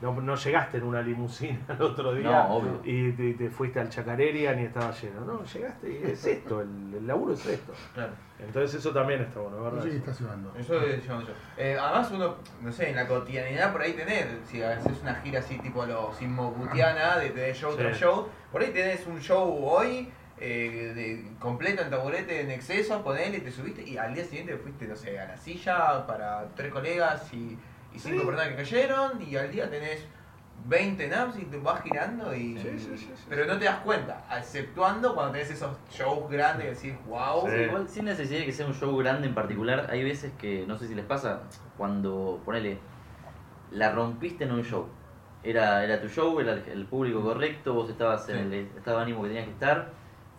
no, 0.00 0.12
no 0.20 0.36
llegaste 0.36 0.78
en 0.78 0.84
una 0.84 1.02
limusina 1.02 1.58
el 1.68 1.82
otro 1.82 2.14
día 2.14 2.30
No, 2.30 2.54
obvio. 2.56 2.80
y 2.84 3.10
te, 3.12 3.34
te 3.34 3.50
fuiste 3.50 3.80
al 3.80 3.88
Chacareria 3.88 4.52
ni 4.54 4.64
estaba 4.64 4.92
lleno. 4.92 5.20
No, 5.24 5.44
llegaste 5.44 5.90
y 5.90 6.10
es 6.10 6.24
esto, 6.24 6.60
el, 6.60 6.94
el 6.94 7.06
laburo 7.06 7.34
es 7.34 7.44
esto. 7.46 7.72
Claro. 7.94 8.12
Entonces 8.38 8.78
eso 8.78 8.92
también 8.92 9.22
está 9.22 9.40
bueno, 9.40 9.64
¿verdad? 9.64 9.82
Sí, 9.82 9.96
está 9.96 10.12
llevando. 10.12 10.54
Eso 10.56 10.80
es 10.80 11.02
llevando 11.02 11.26
yo. 11.26 11.34
Eh, 11.56 11.76
además 11.80 12.10
uno, 12.12 12.36
no 12.62 12.70
sé, 12.70 12.90
en 12.90 12.96
la 12.96 13.08
cotidianidad 13.08 13.72
por 13.72 13.82
ahí 13.82 13.94
tenés, 13.94 14.26
si 14.46 14.62
haces 14.62 15.00
una 15.02 15.16
gira 15.16 15.40
así 15.40 15.58
tipo 15.58 15.84
lo 15.84 16.12
Sismobutiana, 16.14 17.18
de, 17.18 17.30
de 17.30 17.52
show 17.54 17.72
Sí. 17.72 17.78
tras 17.78 17.98
show, 17.98 18.28
por 18.52 18.62
ahí 18.62 18.70
tenés 18.70 19.04
un 19.08 19.20
show 19.20 19.58
hoy, 19.64 20.08
eh, 20.40 20.92
de, 20.94 21.36
completo 21.40 21.82
en 21.82 21.90
taburete 21.90 22.40
en 22.42 22.52
exceso, 22.52 23.02
ponele, 23.02 23.40
te 23.40 23.50
subiste 23.50 23.82
y 23.82 23.96
al 23.98 24.14
día 24.14 24.24
siguiente 24.24 24.56
fuiste, 24.56 24.86
no 24.86 24.94
sé, 24.94 25.18
a 25.18 25.26
la 25.26 25.36
silla 25.36 26.06
para 26.06 26.46
tres 26.54 26.72
colegas 26.72 27.32
y, 27.34 27.58
y 27.98 28.00
cinco 28.00 28.20
Sí. 28.20 28.26
personas 28.26 28.48
que 28.48 28.56
cayeron 28.56 29.22
y 29.22 29.36
al 29.36 29.50
día 29.50 29.68
tenés 29.68 30.04
20 30.66 31.08
naps 31.08 31.38
y 31.38 31.44
te 31.46 31.56
vas 31.58 31.82
girando 31.82 32.34
y... 32.34 32.56
Sí, 32.58 32.78
sí, 32.78 32.96
sí, 32.96 33.12
sí. 33.14 33.24
pero 33.28 33.46
no 33.46 33.58
te 33.58 33.64
das 33.64 33.80
cuenta, 33.80 34.24
exceptuando 34.36 35.14
cuando 35.14 35.32
tenés 35.32 35.50
esos 35.50 35.76
shows 35.90 36.28
grandes 36.30 36.82
y 36.84 36.88
decís, 36.88 37.06
wow. 37.06 37.48
Sí. 37.48 37.54
Igual, 37.56 37.88
sin 37.88 38.04
necesidad 38.06 38.40
de 38.40 38.46
que 38.46 38.52
sea 38.52 38.66
un 38.66 38.74
show 38.74 38.96
grande 38.96 39.28
en 39.28 39.34
particular, 39.34 39.86
hay 39.90 40.02
veces 40.04 40.32
que, 40.38 40.64
no 40.66 40.76
sé 40.78 40.88
si 40.88 40.94
les 40.94 41.04
pasa, 41.04 41.42
cuando, 41.76 42.40
ponele, 42.44 42.78
la 43.70 43.92
rompiste 43.92 44.44
en 44.44 44.52
un 44.52 44.64
show. 44.64 44.88
Era, 45.44 45.84
era 45.84 46.00
tu 46.00 46.08
show, 46.08 46.38
era 46.40 46.52
el, 46.52 46.64
el 46.68 46.86
público 46.86 47.22
correcto, 47.22 47.72
vos 47.74 47.88
estabas 47.88 48.28
en 48.28 48.38
el 48.38 48.54
estado 48.76 48.96
de 48.98 49.02
ánimo 49.04 49.22
que 49.22 49.28
tenías 49.28 49.44
que 49.46 49.52
estar, 49.52 49.90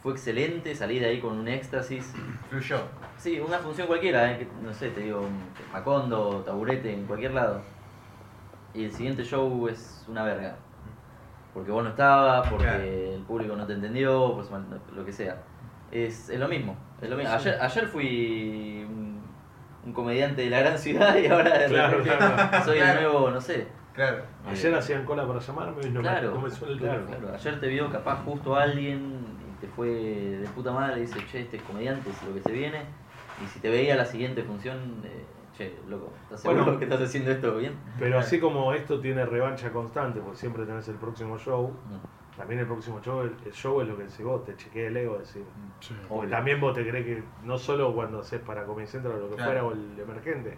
fue 0.04 0.12
excelente, 0.12 0.76
salí 0.76 1.00
de 1.00 1.06
ahí 1.08 1.20
con 1.22 1.38
un 1.38 1.48
éxtasis. 1.48 2.14
Fluyó. 2.50 2.82
Sí, 3.20 3.40
una 3.40 3.60
función 3.60 3.86
cualquiera, 3.88 4.32
eh, 4.32 4.48
no 4.64 4.74
sé, 4.74 4.90
te 4.92 5.02
digo, 5.02 5.20
un 5.22 5.38
Macondo, 5.74 6.42
taburete, 6.46 6.94
en 6.94 7.06
cualquier 7.06 7.34
lado. 7.34 7.62
Y 8.74 8.86
el 8.86 8.92
siguiente 8.92 9.24
show 9.24 9.68
es 9.68 10.06
una 10.08 10.24
verga. 10.24 10.56
Porque 11.54 11.70
vos 11.72 11.84
no 11.84 11.90
estabas, 11.90 12.48
porque 12.50 12.66
Claro. 12.66 12.84
el 12.84 13.22
público 13.28 13.56
no 13.56 13.66
te 13.68 13.74
entendió, 13.74 14.36
pues, 14.36 14.50
lo 14.96 15.04
que 15.06 15.12
sea. 15.12 15.36
Es, 15.92 16.30
es 16.30 16.40
lo 16.40 16.48
mismo. 16.48 16.78
Es 17.02 17.10
lo 17.10 17.18
mismo. 17.18 17.34
Ayer, 17.34 17.58
ayer 17.60 17.88
fui 17.88 18.86
un, 18.88 19.22
un 19.86 19.94
comediante 19.94 20.44
de 20.44 20.50
la 20.52 20.60
gran 20.62 20.78
ciudad 20.78 21.18
y 21.18 21.28
ahora 21.28 21.66
Claro, 21.68 22.02
claro. 22.04 22.64
soy 22.64 22.78
Claro. 22.78 23.00
el 23.00 23.04
nuevo, 23.12 23.32
no 23.32 23.42
sé. 23.42 23.68
Claro. 23.94 24.24
Ayer 24.50 24.74
Eh, 24.74 24.78
hacían 24.78 25.04
cola 25.04 25.28
para 25.28 25.40
llamarme 25.40 25.86
y 25.86 25.90
no, 25.90 26.00
claro, 26.00 26.40
me, 26.40 26.48
no 26.48 26.78
claro, 26.78 27.06
claro. 27.06 27.34
Ayer 27.34 27.60
te 27.60 27.68
vio 27.68 27.90
capaz 27.92 28.24
justo 28.24 28.56
alguien 28.56 29.26
y 29.52 29.60
te 29.60 29.68
fue 29.68 29.90
de 29.90 30.48
puta 30.56 30.72
madre 30.72 31.00
y 31.00 31.02
dice, 31.02 31.20
che, 31.30 31.42
este 31.42 31.58
es 31.58 31.64
comediante, 31.64 32.10
es 32.10 32.24
lo 32.24 32.34
que 32.34 32.42
se 32.42 32.52
viene. 32.54 32.84
Y 33.44 33.48
si 33.48 33.60
te 33.60 33.70
veía 33.70 33.96
la 33.96 34.06
siguiente 34.06 34.44
función, 34.44 35.02
eh, 35.04 35.26
che, 35.58 35.80
loco, 35.88 36.12
¿estás 36.24 36.42
seguro 36.42 36.64
Bueno. 36.64 36.80
que 36.80 36.86
estás 36.86 37.02
haciendo 37.02 37.32
esto 37.32 37.56
bien? 37.58 37.74
Pero 37.98 38.20
así 38.20 38.40
como 38.40 38.74
esto 38.74 39.00
tiene 39.00 39.26
revancha 39.26 39.72
constante, 39.72 40.20
porque 40.20 40.38
siempre 40.38 40.66
tenés 40.66 40.88
el 40.90 40.96
próximo 40.96 41.38
show, 41.38 41.74
también 42.38 42.60
el 42.62 42.68
próximo 42.68 43.02
show, 43.02 43.22
el, 43.22 43.34
el 43.46 43.52
show 43.54 43.82
es 43.82 43.88
lo 43.88 43.98
que 43.98 44.04
decís 44.04 44.24
vos, 44.24 44.44
te 44.46 44.56
chequea 44.56 44.88
el 44.88 44.98
ego, 44.98 45.18
decir. 45.18 45.44
Sí. 45.82 45.96
O 46.10 46.20
Obvio. 46.20 46.30
también 46.30 46.60
vos 46.62 46.74
te 46.74 46.88
crees 46.88 47.06
que 47.06 47.24
no 47.44 47.58
solo 47.58 47.94
cuando 47.94 48.20
haces 48.20 48.40
para 48.42 48.64
Comedy 48.66 48.88
Central 48.88 49.16
o 49.16 49.20
lo 49.20 49.30
que 49.30 49.36
Claro. 49.36 49.52
fuera 49.52 49.66
o 49.66 49.72
el 49.74 50.00
emergente. 50.00 50.58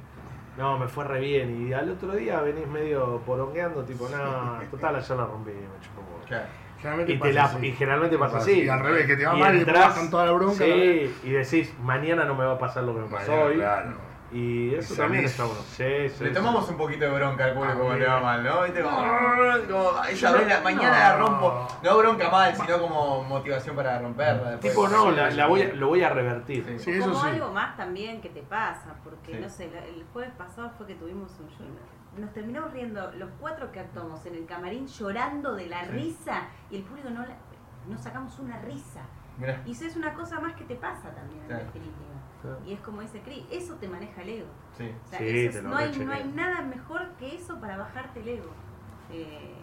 No, 0.58 0.78
me 0.78 0.88
fue 0.88 1.06
re 1.06 1.20
bien. 1.22 1.68
Y 1.68 1.74
al 1.74 1.90
otro 1.90 2.12
día 2.14 2.42
venís 2.42 2.68
medio 2.68 3.20
porongueando, 3.26 3.84
tipo, 3.84 4.10
no, 4.10 4.60
total, 4.70 4.98
ayer 4.98 5.18
la 5.18 5.26
rompí, 5.26 5.52
me 5.52 5.80
chupó 5.80 6.02
un 6.02 6.08
huevo". 6.08 6.26
Claro. 6.28 6.46
Generalmente 6.82 7.12
Y, 7.14 7.16
te 7.16 7.20
pasa 7.22 7.34
la, 7.34 7.44
así. 7.44 7.66
y 7.68 7.72
generalmente 7.74 8.18
pasa 8.18 8.38
así. 8.38 8.52
así, 8.52 8.70
al 8.70 8.80
revés, 8.80 9.06
que 9.06 9.16
te 9.16 9.26
va 9.26 9.36
Y 9.36 9.40
mal 9.40 9.54
y 9.54 9.58
después 9.60 9.76
entrás- 9.76 9.96
bajan 9.96 10.10
toda 10.10 10.26
la 10.26 10.32
bronca, 10.32 10.66
y 10.68 11.30
decís, 11.30 11.74
mañana 11.80 12.26
no 12.26 12.36
me 12.36 12.44
va 12.46 12.54
a 12.54 12.60
pasar 12.60 12.84
lo 12.84 12.96
que 12.96 13.02
me 13.02 13.08
pasó 13.08 13.32
Mañana, 13.32 13.46
hoy. 13.48 13.56
Claro. 13.56 14.12
Y 14.34 14.74
eso 14.76 14.94
Y 14.94 14.98
también 14.98 15.26
está 15.26 15.44
bueno. 15.44 15.60
Sí, 15.62 15.84
sí, 16.10 16.24
Le 16.24 16.30
sí. 16.30 16.34
tomamos 16.34 16.70
un 16.70 16.78
poquito 16.78 17.04
de 17.04 17.12
bronca 17.12 17.44
al 17.44 17.54
público 17.54 17.74
Ah, 17.74 17.82
cuando 17.84 17.98
le 18.00 18.08
va 18.08 18.20
mal, 18.22 18.44
¿no? 18.46 18.64
¿Viste? 18.64 18.82
Como, 18.82 18.96
como, 18.98 20.04
esa 20.06 20.32
Yo 20.32 20.38
vez 20.38 20.48
la- 20.48 20.58
no- 20.58 20.64
mañana 20.64 21.00
la 21.00 21.18
rompo. 21.18 21.68
No 21.84 21.98
bronca 21.98 22.30
mal, 22.30 22.56
sino 22.56 22.80
como 22.80 23.24
motivación 23.26 23.76
para 23.76 24.00
romperla. 24.00 24.52
después. 24.52 24.72
Tipo, 24.74 24.88
no, 24.88 25.12
la, 25.12 25.30
la 25.32 25.48
voy 25.48 25.62
a- 25.64 25.74
lo 25.74 25.88
voy 25.90 26.02
a 26.02 26.10
revertir. 26.12 26.64
Sí. 26.66 26.80
Sí, 26.80 26.92
eso 26.92 27.10
como 27.10 27.22
sí. 27.24 27.28
algo 27.28 27.52
más 27.52 27.76
también 27.76 28.22
que 28.22 28.30
te 28.30 28.42
pasa, 28.42 28.96
porque 29.04 29.34
Sí. 29.34 29.40
no 29.42 29.50
sé, 29.50 29.66
el 29.66 30.06
jueves 30.14 30.32
pasado 30.38 30.72
fue 30.78 30.88
que 30.88 30.96
tuvimos 30.96 31.30
un 31.40 31.50
show. 31.50 31.68
Nos 32.18 32.34
terminamos 32.34 32.74
riendo 32.74 33.12
los 33.14 33.30
cuatro 33.40 33.72
que 33.72 33.80
actuamos 33.80 34.26
en 34.26 34.36
el 34.36 34.46
camarín 34.46 34.86
llorando 34.88 35.56
de 35.56 35.68
la 35.68 35.86
Sí. 35.86 35.92
risa 35.92 36.48
y 36.70 36.78
el 36.78 36.84
público 36.84 37.10
no, 37.10 37.22
la- 37.22 37.38
no 37.88 37.98
sacamos 37.98 38.38
una 38.40 38.60
risa. 38.60 39.02
Mirá. 39.38 39.62
Y 39.66 39.72
eso 39.72 39.86
es 39.86 39.96
una 39.96 40.14
cosa 40.14 40.40
más 40.40 40.54
que 40.56 40.66
te 40.66 40.76
pasa 40.76 41.10
también 41.16 41.40
Claro. 41.48 41.62
en 41.62 41.68
definitiva. 41.68 41.98
Claro. 42.42 42.60
Y 42.66 42.74
es 42.74 42.80
como 42.82 43.02
dice 43.02 43.22
Cris, 43.22 43.46
eso 43.50 43.76
te 43.76 43.88
maneja 43.88 44.22
el 44.24 44.30
ego. 44.30 44.48
Sí. 44.78 44.92
O 45.06 45.08
sea, 45.08 45.20
Sí, 45.20 45.46
eso 45.46 45.58
es- 45.60 45.64
no, 45.64 45.76
hay, 45.78 45.98
no 46.00 46.12
hay 46.12 46.26
nada 46.36 46.62
mejor 46.62 47.08
que 47.18 47.36
eso 47.36 47.60
para 47.62 47.78
bajarte 47.78 48.20
el 48.20 48.28
ego. 48.28 48.50
Eh, 49.12 49.56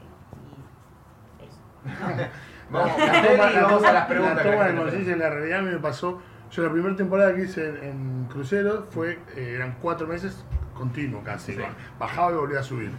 y 1.40 1.44
eso. 1.44 1.60
Vamos, 2.70 2.98
La 2.98 3.62
vamos 3.62 3.84
a 3.84 3.92
las 3.92 4.06
preguntas. 4.06 4.36
la 4.36 4.42
toma 4.42 4.64
de 4.90 5.12
en 5.12 5.18
la 5.18 5.30
realidad 5.30 5.62
me 5.62 5.78
pasó. 5.78 6.20
Yo 6.50 6.62
la 6.62 6.70
primera 6.72 6.96
temporada 6.96 7.34
que 7.34 7.42
hice 7.44 7.68
en, 7.68 7.84
en 7.84 8.24
Crucero 8.30 8.86
fue, 8.90 9.18
eh, 9.36 9.52
eran 9.54 9.76
cuatro 9.80 10.06
meses 10.06 10.44
continuo 10.78 11.22
casi. 11.22 11.54
Sí. 11.54 11.60
Bajaba 11.98 12.32
y 12.32 12.34
volvía 12.36 12.60
a 12.60 12.62
subir. 12.62 12.92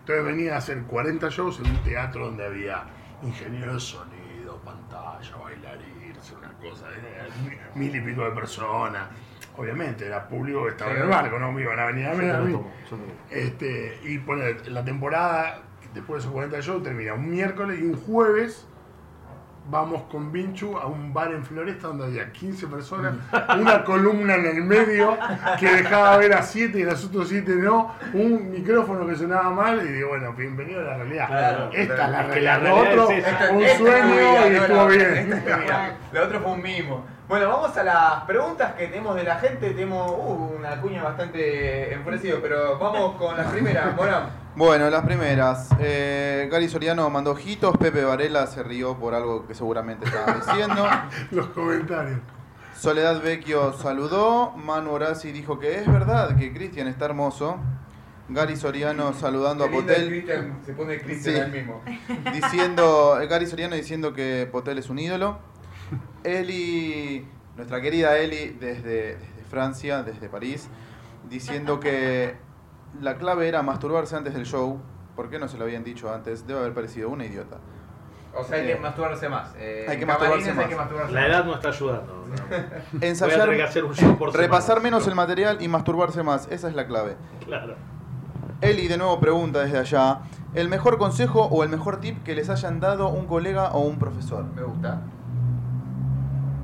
Entonces 0.00 0.24
venía 0.24 0.54
a 0.54 0.58
hacer 0.58 0.82
40 0.82 1.28
shows 1.30 1.60
en 1.60 1.70
un 1.70 1.82
teatro 1.82 2.26
donde 2.26 2.44
había 2.44 2.84
ingenieros 3.22 3.74
de 3.74 3.80
sonido, 3.80 4.58
pantalla, 4.62 5.36
bailarines, 5.36 6.32
una 6.38 6.52
cosa, 6.52 6.86
mil 7.74 7.96
y 7.96 8.00
pico 8.00 8.22
de 8.24 8.30
personas. 8.32 9.08
Obviamente, 9.56 10.06
era 10.06 10.28
público 10.28 10.64
que 10.64 10.70
estaba 10.70 10.90
Sí, 10.90 10.96
en 10.96 11.02
el 11.04 11.08
barco, 11.08 11.38
no 11.38 11.52
me 11.52 11.62
iban 11.62 11.78
a 11.78 11.86
venir 11.86 12.06
a 12.06 12.12
Yo 12.12 12.18
ver 12.18 12.32
te 12.32 12.52
tomo, 12.52 12.72
yo 12.90 12.96
te. 13.28 13.46
Este, 13.46 14.00
y 14.04 14.18
pone 14.18 14.54
la 14.66 14.84
temporada, 14.84 15.62
después 15.94 16.22
de 16.22 16.28
esos 16.28 16.32
40 16.32 16.60
shows, 16.60 16.82
termina 16.82 17.14
un 17.14 17.30
miércoles 17.30 17.80
y 17.80 17.84
un 17.84 17.96
jueves 17.96 18.66
vamos 19.70 20.02
con 20.10 20.30
Vinchu 20.30 20.76
a 20.76 20.86
un 20.86 21.12
bar 21.14 21.32
en 21.32 21.44
Floresta 21.44 21.88
donde 21.88 22.04
había 22.04 22.30
15 22.32 22.66
personas, 22.66 23.14
una 23.58 23.82
columna 23.84 24.34
en 24.34 24.46
el 24.46 24.62
medio 24.62 25.16
que 25.58 25.66
dejaba 25.76 26.16
ver 26.18 26.34
a 26.34 26.42
7 26.42 26.78
y 26.78 26.82
a 26.82 26.86
los 26.86 27.04
otros 27.06 27.28
7 27.28 27.50
no, 27.56 27.94
un 28.12 28.50
micrófono 28.50 29.06
que 29.06 29.16
sonaba 29.16 29.50
mal 29.50 29.80
y 29.86 29.92
digo, 29.92 30.10
bueno, 30.10 30.32
bienvenido 30.34 30.80
a 30.80 30.84
la 30.84 30.96
realidad. 30.98 31.26
Claro, 31.28 31.70
Esta 31.72 31.94
claro. 31.94 32.12
es 32.12 32.12
la 32.12 32.22
la 32.22 32.22
realidad. 32.28 32.58
Lo 32.58 32.64
realidad 32.74 32.92
otro, 33.04 33.10
es. 33.10 33.26
Esta- 33.26 33.50
un 33.52 33.62
esta 33.62 33.78
sueño 33.78 34.14
vida, 34.14 34.48
y 34.48 34.54
estuvo 34.56 34.76
la- 34.76 34.86
bien. 34.86 35.44
Lo 36.12 36.24
otro 36.24 36.40
fue 36.40 36.52
un 36.52 36.62
mimo. 36.62 37.04
Bueno, 37.26 37.48
vamos 37.48 37.74
a 37.78 37.82
las 37.82 38.24
preguntas 38.24 38.74
que 38.74 38.86
tenemos 38.88 39.16
de 39.16 39.22
la 39.24 39.36
gente. 39.36 39.70
Tenemos 39.70 40.10
uh, 40.10 40.56
una 40.58 40.78
cuña 40.80 41.02
bastante 41.02 41.94
enfurecido, 41.94 42.38
pero 42.42 42.78
vamos 42.78 43.16
con 43.16 43.34
las 43.36 43.46
primeras, 43.46 43.96
Morán. 43.96 44.43
Bueno, 44.56 44.88
las 44.88 45.04
primeras. 45.04 45.68
Eh, 45.80 46.48
Gary 46.50 46.68
Soriano 46.68 47.10
mandó 47.10 47.32
ojitos, 47.32 47.76
Pepe 47.76 48.04
Varela 48.04 48.46
se 48.46 48.62
rió 48.62 48.96
por 48.96 49.14
algo 49.14 49.46
que 49.46 49.54
seguramente 49.54 50.06
estaba 50.06 50.34
diciendo. 50.34 50.86
Los 51.32 51.46
comentarios. 51.48 52.20
Soledad 52.78 53.20
Vecchio 53.20 53.72
saludó, 53.72 54.52
Manu 54.52 54.92
Horaci 54.92 55.32
dijo 55.32 55.58
que 55.58 55.78
es 55.78 55.90
verdad 55.90 56.36
que 56.36 56.52
Cristian 56.52 56.86
está 56.86 57.06
hermoso. 57.06 57.56
Gary 58.28 58.56
Soriano 58.56 59.12
saludando 59.12 59.64
a 59.64 59.68
Qué 59.68 59.74
Potel, 59.76 60.08
Cristian, 60.08 60.58
se 60.64 60.72
pone 60.72 61.00
Cristian 61.00 61.34
Sí. 61.34 61.40
al 61.40 61.50
mismo. 61.52 61.82
diciendo, 62.32 63.18
Gary 63.28 63.46
Soriano 63.46 63.74
diciendo 63.74 64.12
que 64.14 64.48
Potel 64.50 64.78
es 64.78 64.88
un 64.88 64.98
ídolo. 64.98 65.38
Eli, 66.22 67.26
nuestra 67.56 67.80
querida 67.80 68.16
Eli 68.18 68.56
desde, 68.58 69.16
desde 69.16 69.44
Francia, 69.50 70.02
desde 70.02 70.28
París, 70.28 70.68
diciendo 71.28 71.80
que 71.80 72.34
la 73.00 73.16
clave 73.16 73.48
era 73.48 73.62
masturbarse 73.62 74.16
antes 74.16 74.34
del 74.34 74.46
show. 74.46 74.80
¿Por 75.16 75.30
qué 75.30 75.38
no 75.38 75.48
se 75.48 75.56
lo 75.58 75.64
habían 75.64 75.84
dicho 75.84 76.12
antes? 76.12 76.46
Debe 76.46 76.60
haber 76.60 76.74
parecido 76.74 77.08
una 77.10 77.24
idiota. 77.24 77.58
O 78.36 78.42
sea, 78.42 78.56
hay 78.56 78.66
que 78.66 78.72
Eh, 78.72 78.78
masturbarse 78.80 79.28
más. 79.28 79.54
Eh, 79.56 79.86
hay 79.88 79.96
que 79.98 80.06
masturbarse 80.06 80.46
camarines 80.50 80.56
más. 80.56 80.64
Hay 80.64 80.70
que 80.70 80.76
masturbarse 80.76 81.12
La 81.14 81.20
más. 81.20 81.30
edad 81.30 81.44
no 81.44 81.54
está 81.54 81.68
ayudando. 81.68 82.26
no. 82.26 82.34
Voy 82.92 83.00
a 83.02 83.06
Ensayar, 83.06 83.50
hacer 83.62 83.84
un 83.84 83.94
show 83.94 84.16
por 84.18 84.32
semana. 84.32 84.46
repasar 84.48 84.80
menos 84.82 85.06
el 85.06 85.14
material 85.14 85.58
y 85.60 85.68
masturbarse 85.68 86.22
más. 86.24 86.48
Esa 86.50 86.68
es 86.68 86.74
la 86.74 86.86
clave. 86.88 87.16
Claro. 87.44 87.76
Eli 88.60 88.88
de 88.88 88.96
nuevo 88.98 89.20
pregunta 89.20 89.60
desde 89.60 89.78
allá, 89.78 90.20
¿el 90.54 90.68
mejor 90.68 90.98
consejo 90.98 91.44
o 91.46 91.62
el 91.62 91.68
mejor 91.68 92.00
tip 92.00 92.22
que 92.24 92.34
les 92.34 92.50
hayan 92.50 92.80
dado 92.80 93.08
un 93.08 93.26
colega 93.26 93.68
o 93.72 93.80
un 93.80 93.98
profesor? 94.00 94.44
Me 94.56 94.62
gusta. 94.62 95.00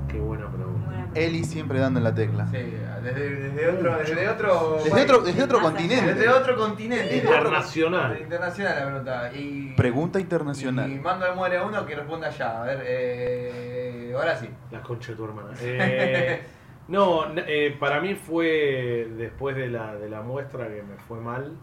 Qué 0.08 0.18
buena 0.18 0.46
pregunta. 0.48 1.06
Eli 1.14 1.44
siempre 1.44 1.78
dando 1.78 1.98
en 2.00 2.04
la 2.04 2.14
tecla. 2.14 2.46
Sí, 2.50 2.56
desde, 3.02 3.30
desde 3.50 3.68
otro. 3.68 3.98
Desde 3.98 4.28
otro. 4.28 4.74
Desde 4.76 4.90
país. 4.90 5.04
otro, 5.04 5.20
desde 5.22 5.42
otro 5.44 5.60
continente. 5.60 6.14
Desde 6.14 6.28
otro 6.28 6.56
continente. 6.56 7.16
Internacional. 7.16 8.18
internacional 8.20 8.74
la 8.76 8.84
pregunta. 8.86 9.32
Y, 9.34 9.72
Pregunta 9.76 10.18
Y 10.18 10.22
internacional. 10.22 11.00
mando 11.00 11.26
al 11.26 11.36
muere 11.36 11.56
a 11.58 11.64
uno 11.64 11.84
que 11.86 11.94
responda 11.96 12.28
allá. 12.28 12.62
A 12.62 12.64
ver, 12.66 12.82
eh, 12.86 14.12
ahora 14.16 14.36
sí. 14.36 14.48
La 14.70 14.82
concha 14.82 15.12
de 15.12 15.16
tu 15.16 15.24
hermana. 15.24 15.50
Eh, 15.62 16.42
no, 16.88 17.22
eh, 17.36 17.76
para 17.78 18.00
mí 18.00 18.14
fue 18.16 19.08
después 19.16 19.54
de 19.54 19.68
la, 19.68 19.94
de 19.94 20.08
la 20.10 20.22
muestra 20.22 20.66
que 20.68 20.82
me 20.82 20.96
fue 20.96 21.20
mal, 21.20 21.56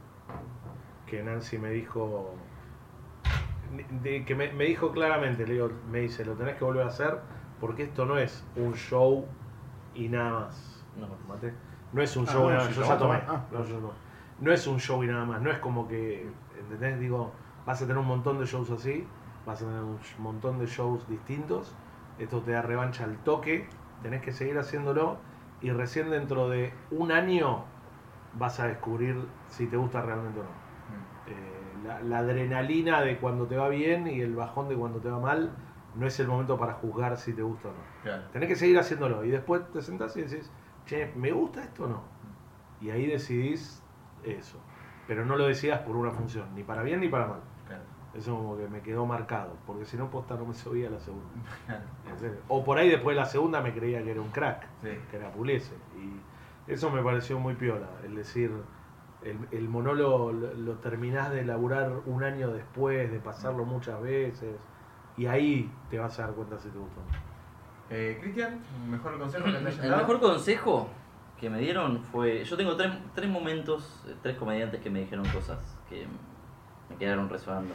que 1.05 1.21
Nancy 1.21 1.57
me 1.57 1.69
dijo, 1.71 2.33
de- 4.01 4.23
que 4.23 4.35
me, 4.35 4.53
me 4.53 4.63
dijo 4.63 4.91
claramente, 4.93 5.45
le 5.45 5.53
digo, 5.55 5.69
me 5.91 5.99
dice, 5.99 6.23
lo 6.23 6.33
tenés 6.33 6.55
que 6.55 6.63
volver 6.63 6.83
a 6.83 6.87
hacer 6.87 7.17
porque 7.59 7.83
esto 7.83 8.05
no 8.05 8.17
es 8.17 8.45
un 8.55 8.75
show 8.75 9.25
y 9.95 10.07
nada 10.07 10.31
más. 10.31 10.66
No. 10.99 11.07
Mate. 11.27 11.53
No 11.93 12.01
es 12.01 12.15
un 12.17 12.25
Ah, 12.27 12.31
show 12.31 12.41
no, 12.43 12.49
y 12.49 12.53
nada 12.53 12.63
más. 12.65 12.67
si 12.67 12.73
Yo 12.75 12.81
te 12.81 12.87
ya 12.87 12.93
vas 12.93 13.01
a 13.01 13.05
tomé. 13.07 13.19
tomar. 13.19 13.35
Ah. 13.39 13.45
No, 13.51 13.63
yo 13.65 13.79
no. 13.79 13.91
No 14.39 14.51
es 14.51 14.67
un 14.67 14.79
show 14.79 15.03
y 15.03 15.07
nada 15.07 15.25
más. 15.25 15.41
No 15.41 15.51
es 15.51 15.57
como 15.59 15.87
que, 15.87 16.29
¿entendés? 16.59 16.99
Digo, 16.99 17.31
vas 17.65 17.77
a 17.81 17.85
tener 17.85 17.97
un 17.97 18.07
montón 18.07 18.39
de 18.39 18.45
shows 18.45 18.69
así, 18.71 19.07
vas 19.45 19.61
a 19.61 19.65
tener 19.65 19.81
un 19.81 19.99
montón 20.19 20.59
de 20.59 20.65
shows 20.67 21.07
distintos. 21.07 21.73
Esto 22.19 22.41
te 22.41 22.51
da 22.51 22.61
revancha 22.61 23.03
al 23.03 23.17
toque, 23.17 23.67
tenés 24.03 24.21
que 24.21 24.31
seguir 24.31 24.57
haciéndolo 24.57 25.17
y 25.61 25.71
recién 25.71 26.09
dentro 26.09 26.49
de 26.49 26.73
un 26.91 27.11
año 27.11 27.63
vas 28.33 28.59
a 28.59 28.67
descubrir 28.67 29.15
si 29.47 29.65
te 29.67 29.77
gusta 29.77 30.01
realmente 30.01 30.39
o 30.39 30.43
no. 30.43 30.49
Eh, 31.27 31.33
la, 31.85 31.99
la 32.01 32.19
adrenalina 32.19 33.01
de 33.01 33.17
cuando 33.17 33.45
te 33.47 33.57
va 33.57 33.69
bien 33.69 34.07
y 34.07 34.21
el 34.21 34.35
bajón 34.35 34.69
de 34.69 34.75
cuando 34.75 34.99
te 34.99 35.09
va 35.09 35.19
mal 35.19 35.51
no 35.95 36.05
es 36.07 36.19
el 36.19 36.27
momento 36.27 36.57
para 36.57 36.73
juzgar 36.73 37.17
si 37.17 37.33
te 37.33 37.41
gusta 37.41 37.69
o 37.69 37.71
no. 37.71 37.77
Claro. 38.03 38.23
Tenés 38.31 38.49
que 38.49 38.55
seguir 38.55 38.77
haciéndolo 38.79 39.23
y 39.25 39.29
después 39.29 39.61
te 39.71 39.81
sentás 39.81 40.15
y 40.17 40.21
decís, 40.21 40.51
che, 40.87 41.11
¿me 41.15 41.31
gusta 41.31 41.61
esto 41.63 41.83
o 41.83 41.87
no? 41.87 42.01
Y 42.81 42.89
ahí 42.89 43.05
decidís 43.05 43.83
eso. 44.23 44.57
Pero 45.07 45.23
no 45.25 45.35
lo 45.37 45.45
decidas 45.47 45.81
por 45.81 45.95
una 45.95 46.11
función, 46.11 46.53
ni 46.55 46.63
para 46.63 46.81
bien 46.83 46.99
ni 46.99 47.07
para 47.09 47.27
mal. 47.27 47.39
claro. 47.67 47.83
Eso 48.13 48.35
como 48.35 48.57
que 48.57 48.67
me 48.67 48.81
quedó 48.81 49.05
marcado, 49.05 49.53
porque 49.67 49.85
si 49.85 49.95
no, 49.97 50.09
posta 50.09 50.35
no 50.35 50.45
me 50.45 50.53
subía 50.55 50.87
a 50.87 50.91
la 50.91 50.99
segunda. 50.99 51.27
Claro. 51.67 51.83
En 52.09 52.17
serio. 52.19 52.37
O 52.47 52.63
por 52.63 52.77
ahí 52.79 52.89
después 52.89 53.15
de 53.15 53.21
la 53.21 53.27
segunda 53.27 53.61
me 53.61 53.73
creía 53.73 54.01
que 54.03 54.11
era 54.11 54.21
un 54.21 54.29
crack, 54.31 54.65
Sí. 54.81 54.89
que 55.11 55.17
era 55.17 55.31
Puliese. 55.31 55.75
Y 55.97 56.71
eso 56.71 56.89
me 56.89 57.01
pareció 57.03 57.37
muy 57.39 57.53
piola, 57.55 57.87
el 58.03 58.15
decir, 58.15 58.51
el, 59.23 59.37
el 59.51 59.69
monólogo 59.69 60.31
lo, 60.31 60.53
lo 60.53 60.73
terminás 60.79 61.31
de 61.31 61.41
elaborar 61.41 61.91
un 62.05 62.23
año 62.23 62.49
después, 62.49 63.11
de 63.11 63.19
pasarlo 63.19 63.65
muchas 63.65 64.01
veces, 64.01 64.55
y 65.15 65.25
ahí 65.27 65.71
te 65.89 65.99
vas 65.99 66.17
a 66.19 66.23
dar 66.27 66.33
cuenta 66.33 66.57
si 66.59 66.69
te 66.69 66.77
gustó 66.77 66.99
o 67.01 67.03
no. 67.03 67.26
Eh, 67.89 68.17
Cristian, 68.21 68.59
¿mejor 68.89 69.17
consejo 69.17 69.45
que 69.45 69.51
te 69.51 69.57
hayan 69.57 69.85
El 69.85 69.89
dado? 69.91 69.97
mejor 70.01 70.19
consejo 70.19 70.89
que 71.39 71.49
me 71.49 71.59
dieron 71.59 72.01
fue. 72.03 72.43
Yo 72.43 72.57
tengo 72.57 72.75
tres, 72.75 72.91
tres 73.15 73.29
momentos, 73.29 74.03
eh, 74.07 74.15
tres 74.21 74.35
comediantes 74.37 74.81
que 74.81 74.89
me 74.89 74.99
dijeron 75.01 75.25
cosas 75.29 75.57
que 75.89 76.05
me 76.89 76.95
quedaron 76.97 77.29
resonando. 77.29 77.73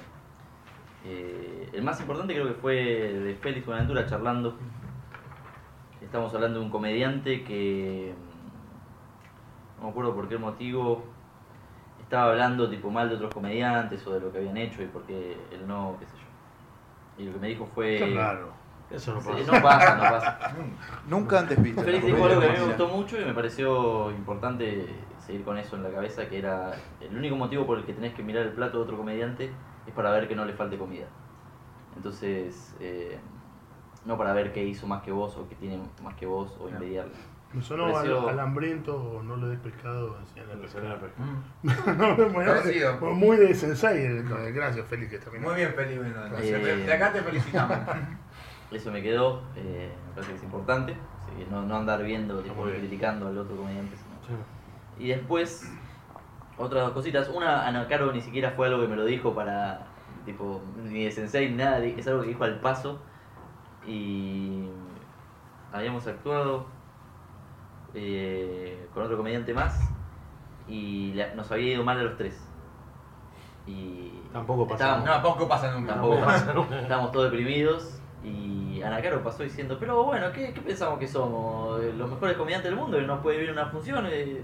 Eh, 1.05 1.69
el 1.73 1.83
más 1.83 1.99
importante 2.01 2.35
creo 2.35 2.47
que 2.47 2.55
fue 2.55 2.75
de 2.75 3.35
Félix 3.37 3.65
Buenaventura 3.67 4.07
charlando. 4.07 4.57
Estamos 6.03 6.35
hablando 6.35 6.59
de 6.61 6.65
un 6.67 6.71
comediante 6.71 7.43
que. 7.45 8.13
mm, 9.79 9.81
No 9.81 9.85
me 9.87 9.91
acuerdo 9.91 10.15
por 10.15 10.29
qué 10.29 10.37
motivo. 10.37 11.05
Estaba 12.03 12.33
hablando 12.33 12.69
tipo 12.69 12.91
mal 12.91 13.09
de 13.09 13.15
otros 13.15 13.33
comediantes 13.33 14.07
o 14.07 14.13
de 14.13 14.21
lo 14.21 14.31
que 14.31 14.39
habían 14.39 14.57
hecho 14.59 14.83
y 14.83 14.87
por 14.87 15.03
qué 15.05 15.33
él 15.53 15.67
no, 15.67 15.97
qué 15.99 16.05
sé 16.07 16.13
yo. 16.17 17.23
Y 17.23 17.27
lo 17.27 17.33
que 17.33 17.39
me 17.39 17.49
dijo 17.49 17.67
fue. 17.75 17.97
Qué 17.97 18.15
raro. 18.15 18.53
Eso 18.93 19.15
no 19.15 19.21
Sí, 19.21 19.29
pasa. 19.31 19.53
no 19.57 19.63
pasa, 19.63 19.95
no 19.97 20.03
pasa. 20.03 20.55
Nunca 21.09 21.39
antes 21.41 21.63
visto. 21.63 21.83
Félix 21.83 22.05
la 22.05 22.11
dijo 22.11 22.25
algo 22.27 22.41
que 22.41 22.47
a 22.47 22.51
mí 22.53 22.59
me 22.59 22.65
gustó 22.67 22.89
mucho 22.89 23.21
y 23.21 23.25
me 23.25 23.33
pareció 23.35 24.11
importante 24.11 24.87
seguir 25.25 25.45
con 25.45 25.57
eso 25.59 25.77
en 25.77 25.85
la 25.85 25.91
cabeza, 25.91 26.29
que 26.29 26.39
era 26.39 26.73
el 27.01 27.17
único 27.17 27.37
motivo 27.37 27.65
por 27.67 27.79
el 27.79 27.85
que 27.85 27.93
tenés 27.95 28.13
que 28.15 28.23
mirar 28.23 28.43
el 28.45 28.53
plato 28.53 28.79
de 28.79 28.85
otro 28.85 28.97
comediante 28.97 29.51
es 29.87 29.95
para 29.95 30.11
ver 30.11 30.29
que 30.29 30.37
no 30.37 30.45
le 30.45 30.53
falte 30.53 30.77
comida. 30.77 31.07
Entonces, 31.97 32.75
eh, 32.81 33.19
no 34.05 34.17
para 34.19 34.33
ver 34.33 34.53
qué 34.53 34.65
hizo 34.65 34.87
más 34.87 35.03
que 35.03 35.13
vos 35.13 35.37
o 35.37 35.49
que 35.49 35.55
tiene 35.55 35.79
más 36.03 36.15
que 36.15 36.27
vos 36.27 36.57
o 36.61 36.69
envidiarle. 36.69 37.13
Me 37.53 37.61
sonó 37.63 37.93
Pareció- 37.93 38.23
al, 38.23 38.29
al 38.31 38.41
hambriento 38.41 38.97
o 38.97 39.23
no 39.23 39.37
le 39.37 39.49
des 39.49 39.59
pescado. 39.59 40.17
nada, 40.83 40.99
Mm. 41.19 41.69
No, 41.99 42.29
muy- 42.31 42.45
Parecido. 42.47 42.97
muy 43.15 43.37
de 43.37 43.55
sensei. 43.55 44.23
Gracias, 44.55 44.87
Félix, 44.87 45.11
que. 45.13 45.39
Muy 45.39 45.55
bien, 45.57 45.73
Felipe. 45.75 46.09
no, 46.09 46.29
no, 46.31 46.39
Eh, 46.39 46.77
De 46.87 46.93
acá 46.93 47.13
te 47.13 47.21
felicitamos. 47.21 47.77
Eso 48.73 48.91
me 48.91 49.03
quedó, 49.03 49.43
eh, 49.57 49.93
me 50.09 50.13
parece 50.15 50.33
que 50.33 50.39
es 50.39 50.45
importante, 50.45 50.97
así 51.27 51.37
que 51.45 51.51
no, 51.51 51.63
no 51.63 51.77
andar 51.77 52.03
viendo, 52.03 52.41
tipo, 52.41 52.63
criticando 52.65 53.29
al 53.29 53.39
otro 53.39 53.57
comediante. 53.57 53.97
sino- 53.97 54.13
Sí. 54.39 55.05
Y 55.05 55.09
después, 55.09 55.71
otras 56.59 56.85
dos 56.85 56.93
cositas. 56.93 57.29
Una, 57.29 57.67
Ana 57.67 57.87
Caro 57.89 58.13
ni 58.13 58.21
siquiera 58.21 58.51
fue 58.53 58.69
algo 58.69 58.81
que 58.81 58.89
me 58.89 58.97
lo 58.97 59.05
dijo 59.05 59.35
para, 59.35 59.87
tipo, 60.25 60.61
ni 60.85 61.05
de 61.05 61.11
sensei 61.11 61.51
ni 61.51 61.57
nada, 61.57 61.79
es 61.79 62.07
algo 62.07 62.23
que 62.23 62.29
dijo 62.29 62.45
al 62.45 62.61
paso. 62.61 63.01
Y 63.87 64.69
habíamos 65.73 66.07
actuado 66.07 66.67
eh, 67.95 68.89
con 68.95 69.03
otro 69.03 69.17
comediante 69.17 69.53
más 69.53 69.79
y 70.69 71.13
la- 71.15 71.35
nos 71.35 71.51
había 71.53 71.75
ido 71.75 71.85
mal 71.85 71.99
a 71.99 72.03
los 72.05 72.17
tres. 72.17 72.41
Y 73.67 74.13
Tampoco 74.33 74.67
pasa 74.67 74.85
estábamos- 74.99 75.07
No, 75.09 75.23
poco 75.23 75.49
pasa 75.49 75.73
nunca. 75.73 75.93
Tampoco 75.95 76.15
Tampoco 76.17 76.33
pasa 76.33 76.55
nunca. 76.55 76.81
Estábamos 76.81 77.13
todos 77.13 77.31
deprimidos 77.31 78.01
y 78.25 78.81
Ana 78.83 79.03
Caro 79.03 79.23
pasó 79.23 79.43
diciendo, 79.43 79.77
pero 79.81 80.05
bueno, 80.05 80.31
¿qué, 80.33 80.53
qué 80.55 80.61
pensamos 80.61 80.99
que 80.99 81.09
somos? 81.09 81.83
Eh, 81.83 81.93
¿Los 81.97 82.09
mejores 82.11 82.37
comediantes 82.37 82.71
del 82.71 82.79
mundo? 82.79 82.97
¿Que 82.99 83.05
no 83.07 83.21
puede 83.23 83.39
vivir 83.39 83.53
una 83.53 83.67
función? 83.67 84.07
Eh, 84.11 84.43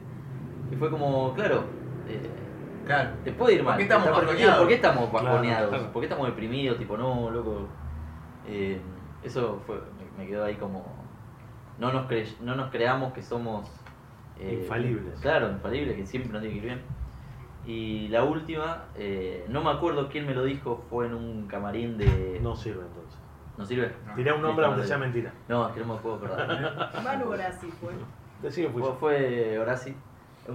Y 0.73 0.77
fue 0.77 0.91
como, 0.91 1.33
claro, 1.35 1.65
eh, 2.09 2.21
Claro. 2.85 3.11
te 3.25 3.33
puede 3.33 3.55
ir 3.55 3.61
¿Por 3.61 3.69
mal. 3.69 3.77
qué 3.77 3.83
estamos 3.85 4.07
está 4.09 4.21
permitido, 4.21 4.49
bajoneados? 4.49 4.59
¿Por 4.61 4.69
qué 4.69 4.75
estamos 4.75 5.11
Claro, 5.11 5.25
bajoneados? 5.27 5.69
claro. 5.69 5.93
¿Por 5.93 6.01
qué 6.03 6.07
estamos 6.07 6.27
deprimidos? 6.27 6.79
Tipo, 6.79 6.97
no, 6.97 7.31
loco. 7.31 7.69
Eh, 8.47 8.81
eso 9.23 9.59
fue, 9.67 9.77
me, 9.77 10.23
me 10.25 10.29
quedó 10.29 10.45
ahí 10.45 10.55
como... 10.55 10.85
No 11.79 11.93
nos, 11.93 12.11
cre- 12.11 12.39
no 12.41 12.57
nos 12.57 12.71
creamos 12.71 13.13
que 13.13 13.23
somos... 13.23 13.69
eh, 14.41 14.59
Infalibles. 14.63 15.21
Claro, 15.21 15.51
infalibles, 15.51 15.97
que 15.97 16.07
siempre 16.07 16.33
nos 16.33 16.41
tiene 16.43 16.55
que 16.59 16.67
ir 16.67 16.75
bien. 16.75 16.83
Y 17.67 18.09
la 18.09 18.25
última, 18.25 18.85
eh, 18.97 19.45
no 19.49 19.63
me 19.63 19.71
acuerdo 19.71 20.09
quién 20.09 20.27
me 20.27 20.35
lo 20.35 20.43
dijo, 20.45 20.83
fue 20.91 21.07
en 21.07 21.15
un 21.15 21.47
camarín 21.47 21.99
de... 21.99 22.41
No 22.43 22.57
sirve 22.57 22.81
entonces. 22.81 22.98
¿No 23.59 23.67
sirve? 23.67 23.93
Tirá 24.17 24.35
un 24.35 24.43
nombre 24.43 24.65
aunque 24.65 24.85
sea 24.87 24.97
mentira. 24.99 25.33
No, 25.49 25.69
es 25.69 25.75
que 25.75 25.81
no 25.81 25.95
me 25.95 26.01
puedo 26.01 26.15
acordar. 26.17 26.91
Manu 27.05 27.29
Grassi 27.31 27.67
fue. 27.81 27.93
Decí 28.43 28.63
que 28.63 28.69
fui 28.71 28.81
fue, 28.81 28.91
yo. 28.91 28.97
fue 28.97 29.59
Horaci. 29.59 29.97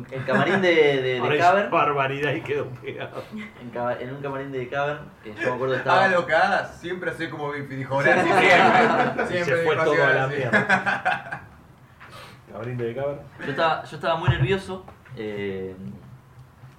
El 0.09 0.25
camarín 0.25 0.59
de, 0.59 0.73
de, 0.73 1.21
de 1.21 1.37
Cavern. 1.37 1.69
barbaridad 1.69 2.31
y 2.33 2.41
quedó 2.41 2.65
pegado. 2.81 3.21
En, 3.61 3.69
Cava- 3.69 3.99
en 4.01 4.15
un 4.15 4.21
camarín 4.23 4.51
de 4.51 4.67
Cavern, 4.67 5.01
que 5.23 5.35
yo 5.35 5.49
me 5.49 5.55
acuerdo 5.55 5.75
estaba. 5.75 6.05
Haga 6.05 6.15
lo 6.15 6.25
que 6.25 6.33
hagas, 6.33 6.79
siempre 6.79 7.11
sé 7.13 7.29
como 7.29 7.51
Bifi, 7.51 7.75
dijo 7.75 7.95
Horacio, 7.97 8.23
siempre. 8.23 9.23
Y 9.23 9.27
Siempre 9.27 9.43
se 9.57 9.63
fue 9.65 9.75
dijo 9.75 9.83
todo 9.85 9.93
a 9.93 9.97
la 10.09 10.25
Horacio. 10.25 10.37
mierda. 10.37 11.41
Camarín 12.51 12.77
de 12.77 12.95
Cavern. 12.95 13.19
Yo 13.45 13.51
estaba, 13.51 13.83
yo 13.83 13.95
estaba 13.97 14.15
muy 14.15 14.29
nervioso. 14.29 14.85
eh, 15.15 15.75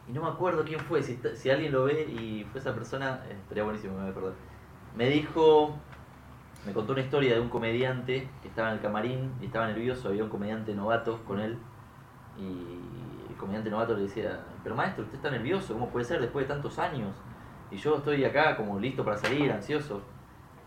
y 0.09 0.13
no 0.13 0.23
me 0.23 0.29
acuerdo 0.29 0.65
quién 0.65 0.81
fue. 0.81 1.03
Si, 1.03 1.13
está- 1.13 1.35
si 1.37 1.51
alguien 1.51 1.71
lo 1.73 1.85
ve 1.85 2.03
y 2.03 2.47
fue 2.51 2.61
esa 2.61 2.75
persona, 2.75 3.21
eh, 3.29 3.37
estaría 3.43 3.63
buenísimo, 3.65 3.95
me 3.95 4.01
voy 4.01 4.09
a 4.09 4.11
acordar. 4.11 4.33
Me 4.97 5.09
dijo. 5.09 5.77
Me 6.67 6.73
contó 6.73 6.93
una 6.93 7.03
historia 7.03 7.35
de 7.35 7.41
un 7.41 7.49
comediante 7.49 8.29
que 8.43 8.49
estaba 8.49 8.69
en 8.69 8.75
el 8.75 8.81
camarín 8.81 9.33
y 9.41 9.47
estaba 9.47 9.67
nervioso, 9.67 10.09
había 10.09 10.25
un 10.25 10.31
comediante 10.31 10.75
novato 10.75 11.23
con 11.25 11.41
él 11.41 11.59
y 12.39 12.81
el 13.31 13.37
comediante 13.37 13.71
novato 13.71 13.95
le 13.95 14.03
decía, 14.03 14.41
pero 14.63 14.75
maestro, 14.75 15.05
usted 15.05 15.17
está 15.17 15.31
nervioso, 15.31 15.75
¿cómo 15.75 15.91
puede 15.91 16.05
ser 16.05 16.21
después 16.21 16.49
de 16.49 16.55
tantos 16.55 16.79
años? 16.79 17.15
Y 17.71 17.77
yo 17.77 17.97
estoy 17.97 18.25
acá 18.25 18.57
como 18.57 18.79
listo 18.79 19.05
para 19.05 19.17
salir, 19.17 19.51
ansioso. 19.51 20.03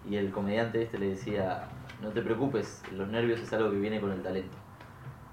Y 0.10 0.16
el 0.16 0.32
comediante 0.32 0.82
este 0.82 0.98
le 0.98 1.10
decía, 1.10 1.68
no 2.02 2.10
te 2.10 2.22
preocupes, 2.22 2.84
los 2.94 3.08
nervios 3.08 3.40
es 3.40 3.52
algo 3.54 3.72
que 3.72 3.78
viene 3.78 4.00
con 4.00 4.12
el 4.12 4.22
talento. 4.22 4.56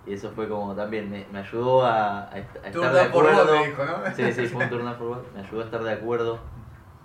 Y 0.06 0.12
eso 0.14 0.30
fue 0.30 0.48
como 0.48 0.74
también, 0.74 1.10
me, 1.10 1.26
me 1.32 1.38
ayudó 1.38 1.84
a, 1.84 2.24
a 2.24 2.30
Turn 2.30 2.66
estar 2.66 2.92
de 2.92 3.00
acuerdo. 3.00 3.64
dijo, 3.64 3.84
¿no? 3.84 4.14
Sí, 4.14 4.32
sí, 4.32 4.46
fue 4.46 4.64
un 4.64 4.70
turn. 4.70 4.84
Me 5.34 5.40
ayudó 5.40 5.60
a 5.60 5.64
estar 5.64 5.82
de 5.82 5.92
acuerdo 5.92 6.38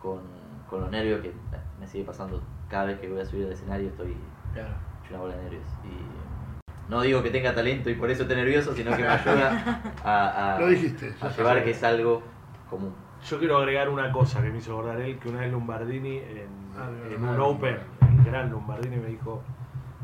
con, 0.02 0.22
con 0.70 0.82
los 0.82 0.92
nervios 0.92 1.22
que 1.22 1.34
me 1.80 1.88
sigue 1.88 2.04
pasando 2.04 2.42
cada 2.70 2.86
vez 2.86 3.00
que 3.00 3.10
voy 3.10 3.22
a 3.22 3.26
subir 3.26 3.46
al 3.46 3.52
escenario, 3.54 3.88
estoy 3.90 4.16
Claro. 4.54 4.70
hecho 5.04 5.14
una 5.14 5.20
bola 5.24 5.36
de 5.38 5.44
nervios. 5.44 5.64
Y 5.84 6.92
no 6.92 7.02
digo 7.02 7.22
que 7.22 7.30
tenga 7.30 7.54
talento 7.54 7.90
y 7.90 7.96
por 7.96 8.10
eso 8.10 8.24
esté 8.24 8.36
nervioso, 8.36 8.74
sino 8.74 8.92
que 8.96 9.04
me 9.04 9.08
ayuda 9.08 9.82
a, 10.04 10.56
a, 10.56 10.60
Lo 10.60 10.68
dijiste. 10.68 11.08
a 11.22 11.30
llevar 11.30 11.36
sabía. 11.36 11.64
que 11.64 11.72
es 11.72 11.84
algo 11.84 12.24
común. 12.70 12.94
Yo 13.28 13.38
quiero 13.38 13.58
agregar 13.58 13.90
una 13.90 14.12
cosa 14.12 14.42
que 14.42 14.50
me 14.50 14.58
hizo 14.60 14.72
acordar 14.74 15.02
él, 15.02 15.20
que 15.20 15.30
una 15.30 15.42
vez 15.42 15.52
Lombardini 15.52 16.18
en, 16.18 16.60
Ah, 16.78 16.90
en 17.14 17.22
un 17.24 17.40
Open, 17.42 17.78
el 18.02 18.24
gran 18.24 18.50
Lombardini 18.50 18.96
me 18.96 19.08
dijo, 19.10 19.44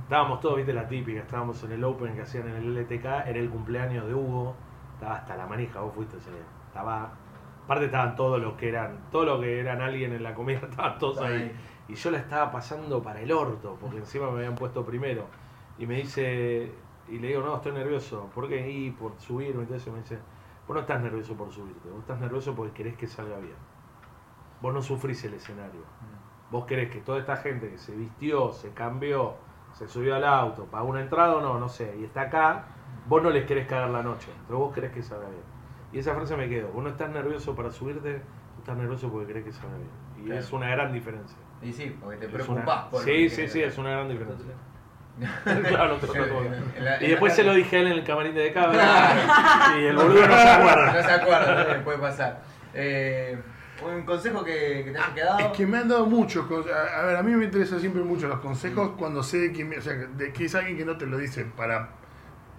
estábamos 0.03 0.41
todos, 0.41 0.57
viste 0.57 0.73
la 0.73 0.85
típica, 0.87 1.21
estábamos 1.21 1.63
en 1.63 1.71
el 1.71 1.83
Open 1.85 2.13
que 2.15 2.21
hacían 2.23 2.49
en 2.49 2.55
el 2.57 2.77
LTK, 2.77 3.05
era 3.05 3.39
el 3.39 3.49
cumpleaños 3.49 4.05
de 4.07 4.13
Hugo, 4.13 4.55
estaba 4.95 5.15
hasta 5.15 5.37
la 5.37 5.45
manija, 5.47 5.79
vos 5.79 5.93
fuiste 5.95 6.17
estaba, 6.17 7.11
aparte 7.63 7.85
estaban 7.85 8.15
todos 8.17 8.41
los 8.41 8.55
que 8.55 8.67
eran, 8.69 8.97
todos 9.11 9.25
los 9.25 9.39
que 9.39 9.59
eran 9.61 9.81
alguien 9.81 10.11
en 10.11 10.21
la 10.23 10.33
comida, 10.33 10.59
estaban 10.69 10.97
todos 10.99 11.21
ahí. 11.21 11.53
Y 11.87 11.95
yo 11.95 12.11
la 12.11 12.17
estaba 12.17 12.51
pasando 12.51 13.01
para 13.01 13.21
el 13.21 13.31
orto, 13.31 13.77
porque 13.79 13.97
encima 13.97 14.29
me 14.31 14.37
habían 14.37 14.55
puesto 14.55 14.83
primero. 14.83 15.25
Y 15.77 15.85
me 15.85 15.95
dice, 15.95 16.71
y 17.07 17.19
le 17.19 17.27
digo, 17.27 17.41
no, 17.41 17.55
estoy 17.55 17.73
nervioso. 17.73 18.29
¿Por 18.33 18.47
qué? 18.47 18.69
Y 18.69 18.91
por 18.91 19.13
subirme 19.19 19.63
eso. 19.75 19.91
Me 19.91 19.99
dice, 19.99 20.17
vos 20.67 20.75
no 20.75 20.81
estás 20.81 21.01
nervioso 21.01 21.35
por 21.35 21.51
subirte, 21.51 21.89
vos 21.89 21.99
estás 21.99 22.19
nervioso 22.19 22.55
porque 22.55 22.73
querés 22.73 22.95
que 22.97 23.07
salga 23.07 23.37
bien. 23.37 23.55
Vos 24.61 24.73
no 24.73 24.81
sufrís 24.81 25.23
el 25.25 25.35
escenario. 25.35 25.81
Vos 26.49 26.65
querés 26.65 26.89
que 26.89 27.01
toda 27.01 27.19
esta 27.19 27.37
gente 27.37 27.69
que 27.69 27.77
se 27.77 27.95
vistió, 27.95 28.51
se 28.51 28.69
cambió, 28.71 29.35
se 29.73 29.87
subió 29.87 30.15
al 30.15 30.23
auto, 30.23 30.65
pagó 30.65 30.87
una 30.87 31.01
entrada 31.01 31.35
o 31.35 31.41
no, 31.41 31.59
no 31.59 31.67
sé, 31.67 31.95
y 31.99 32.05
está 32.05 32.21
acá, 32.21 32.65
vos 33.07 33.21
no 33.21 33.29
les 33.29 33.45
querés 33.45 33.67
cagar 33.67 33.89
la 33.89 34.01
noche, 34.01 34.31
pero 34.47 34.59
vos 34.59 34.73
querés 34.73 34.91
que 34.91 35.03
salga 35.03 35.27
bien. 35.27 35.41
Y 35.91 35.99
esa 35.99 36.15
frase 36.15 36.37
me 36.37 36.47
quedó, 36.47 36.69
vos 36.69 36.83
no 36.83 36.89
estás 36.89 37.09
nervioso 37.09 37.55
para 37.55 37.71
subirte, 37.71 38.19
tú 38.55 38.59
estás 38.59 38.77
nervioso 38.77 39.09
porque 39.11 39.27
querés 39.27 39.43
que 39.45 39.51
salga 39.51 39.75
bien. 39.75 39.89
Y 40.17 40.25
Claro. 40.27 40.39
es 40.39 40.53
una 40.53 40.69
gran 40.69 40.93
diferencia. 40.93 41.37
Y 41.61 41.71
sí, 41.73 41.95
porque 41.99 42.17
te 42.17 42.27
preocupás 42.27 42.63
una- 42.65 42.89
por 42.89 43.03
Sí, 43.03 43.29
sí, 43.29 43.47
sí, 43.47 43.61
es 43.61 43.77
una 43.77 43.91
gran 43.91 44.09
diferencia. 44.09 44.53
claro, 45.69 45.97
la- 46.81 47.01
Y 47.01 47.07
después 47.07 47.31
la- 47.31 47.35
se 47.37 47.43
lo 47.43 47.53
dije 47.53 47.77
a 47.77 47.79
él 47.79 47.87
en 47.87 47.93
el 47.93 48.03
camarín 48.03 48.35
de 48.35 48.51
cámara 48.51 49.75
y 49.79 49.85
el 49.85 49.95
boludo 49.95 50.27
no 50.27 50.35
se 50.35 50.49
acuerda. 50.49 50.93
No 50.93 51.01
se 51.07 51.11
acuerda, 51.11 51.77
¿no? 51.77 51.83
puede 51.83 51.97
pasar. 51.99 52.41
Eh, 52.73 53.37
un 53.85 54.03
consejo 54.03 54.43
que, 54.43 54.83
que 54.85 54.91
te 54.91 54.97
haya 54.97 55.13
quedado. 55.13 55.39
Es 55.39 55.47
que 55.57 55.65
me 55.65 55.77
han 55.77 55.87
dado 55.87 56.05
muchos 56.05 56.45
consejos. 56.47 56.77
A 56.77 56.99
a 57.01 57.05
ver, 57.05 57.15
a 57.15 57.23
mí 57.23 57.31
me 57.31 57.45
interesan 57.45 57.79
siempre 57.79 58.03
mucho 58.03 58.27
los 58.27 58.39
consejos 58.39 58.91
cuando 58.97 59.23
sé 59.23 59.37
de 59.37 59.51
quién, 59.53 59.73
o 59.77 59.81
sea, 59.81 59.93
de 59.93 60.33
que 60.33 60.45
es 60.45 60.55
alguien 60.55 60.77
que 60.77 60.85
no 60.85 60.97
te 60.97 61.05
lo 61.05 61.17
dice 61.17 61.45
para 61.57 61.89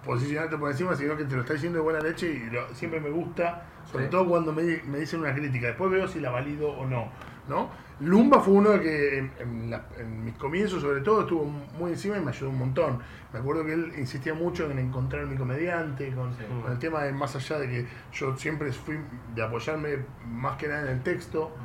posicionarte 0.03 0.57
por 0.57 0.71
encima, 0.71 0.95
sino 0.95 1.15
que 1.17 1.25
te 1.25 1.35
lo 1.35 1.41
está 1.41 1.53
diciendo 1.53 1.77
de 1.79 1.83
buena 1.83 1.99
leche 1.99 2.27
y 2.27 2.49
lo- 2.49 2.73
siempre 2.73 2.99
me 2.99 3.09
gusta, 3.09 3.65
sobre 3.91 4.05
Sí. 4.05 4.11
todo 4.11 4.27
cuando 4.27 4.51
me, 4.53 4.63
me 4.85 4.99
dicen 4.99 5.19
una 5.19 5.33
crítica. 5.33 5.67
Después 5.67 5.91
veo 5.91 6.07
si 6.07 6.19
la 6.19 6.29
valido 6.31 6.69
o 6.69 6.85
no. 6.85 7.09
¿no? 7.47 7.69
Lumba 7.99 8.39
fue 8.41 8.53
uno 8.53 8.79
que 8.79 9.17
en, 9.17 9.31
en 9.39 9.69
la- 9.71 9.87
en 9.97 10.23
mis 10.23 10.35
comienzos, 10.35 10.81
sobre 10.81 11.01
todo, 11.01 11.21
estuvo 11.21 11.45
muy 11.45 11.91
encima 11.91 12.17
y 12.17 12.21
me 12.21 12.29
ayudó 12.29 12.51
un 12.51 12.59
montón. 12.59 12.99
Me 13.33 13.39
acuerdo 13.39 13.65
que 13.65 13.73
él 13.73 13.91
insistía 13.97 14.33
mucho 14.35 14.69
en 14.69 14.77
encontrar 14.77 15.25
mi 15.25 15.35
comediante, 15.35 16.13
con, 16.13 16.31
Sí. 16.33 16.43
con 16.61 16.71
el 16.71 16.77
tema 16.77 17.03
de 17.03 17.11
más 17.11 17.35
allá 17.35 17.57
de 17.59 17.67
que 17.67 17.87
yo 18.13 18.37
siempre 18.37 18.71
fui 18.71 18.99
de 19.33 19.41
apoyarme 19.43 19.97
más 20.27 20.57
que 20.57 20.67
nada 20.67 20.83
en 20.83 20.97
el 20.97 21.01
texto. 21.03 21.55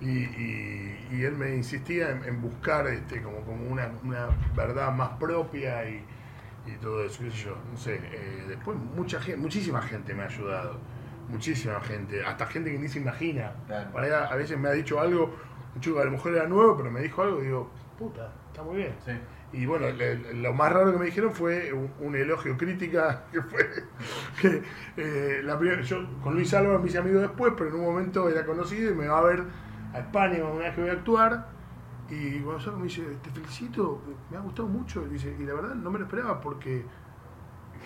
Y, 0.00 0.10
y- 0.10 1.08
y 1.10 1.22
él 1.24 1.32
me 1.32 1.56
insistía 1.56 2.10
en, 2.10 2.22
en 2.24 2.40
buscar 2.40 2.86
este, 2.86 3.20
como, 3.20 3.40
como 3.40 3.64
una, 3.66 3.90
una 4.04 4.28
verdad 4.54 4.92
más 4.94 5.08
propia 5.18 5.88
y, 5.88 6.04
y 6.66 6.72
todo 6.80 7.02
eso, 7.04 7.24
qué 7.24 7.30
sé 7.32 7.36
yo, 7.46 7.56
no 7.72 7.76
sé. 7.76 7.94
eh, 8.12 8.44
después 8.46 8.76
mucha 8.94 9.20
gente, 9.20 9.40
muchísima 9.40 9.82
gente 9.82 10.14
me 10.14 10.22
ha 10.22 10.26
ayudado, 10.26 10.78
muchísima 11.28 11.80
gente, 11.80 12.22
hasta 12.24 12.46
gente 12.46 12.70
que 12.70 12.78
ni 12.78 12.88
se 12.88 13.00
imagina. 13.00 13.52
Claro. 13.66 13.98
A 14.30 14.36
veces 14.36 14.56
me 14.56 14.68
ha 14.68 14.72
dicho 14.72 15.00
algo, 15.00 15.34
un 15.78 15.82
chico 15.82 15.96
que 15.96 16.02
a 16.02 16.04
lo 16.06 16.10
mejor 16.12 16.34
era 16.34 16.46
nuevo, 16.46 16.76
pero 16.76 16.90
me 16.90 17.00
dijo 17.02 17.22
algo 17.22 17.40
y 17.42 17.46
digo, 17.46 17.70
puta, 17.98 18.32
está 18.48 18.62
muy 18.62 18.76
bien. 18.78 18.94
Sí. 19.04 19.12
Y 19.52 19.64
bueno, 19.64 19.88
le- 19.90 20.34
lo 20.34 20.52
más 20.52 20.72
raro 20.72 20.92
que 20.92 20.98
me 20.98 21.06
dijeron 21.06 21.32
fue 21.32 21.72
un, 21.72 21.90
un 22.00 22.14
elogio 22.16 22.56
crítica, 22.56 23.24
que 23.32 23.42
fue 23.42 23.66
que 24.40 24.62
eh, 24.96 25.40
la 25.42 25.58
primera- 25.58 25.82
yo 25.82 25.98
con 26.22 26.34
Luis 26.34 26.52
Álvaro 26.54 26.78
me 26.80 26.88
hice 26.88 26.98
amigo 26.98 27.20
después, 27.20 27.54
pero 27.56 27.70
en 27.70 27.76
un 27.76 27.84
momento 27.84 28.28
era 28.28 28.44
conocido 28.44 28.90
y 28.92 28.94
me 28.94 29.08
va 29.08 29.18
a 29.18 29.22
ver 29.22 29.44
a 29.94 29.98
España 30.00 30.44
una 30.44 30.64
vez 30.66 30.74
que 30.74 30.80
voy 30.82 30.90
a 30.90 30.94
actuar. 30.94 31.48
Y 32.08 32.40
Gonzalo 32.40 32.78
me 32.78 32.84
dice, 32.84 33.02
te 33.22 33.30
felicito, 33.30 34.02
me 34.30 34.36
ha 34.36 34.40
gustado 34.40 34.68
mucho. 34.68 35.06
Y, 35.06 35.10
dice, 35.10 35.34
y 35.38 35.44
la 35.44 35.54
verdad 35.54 35.74
no 35.74 35.90
me 35.90 35.98
lo 35.98 36.04
esperaba 36.06 36.40
porque... 36.40 36.84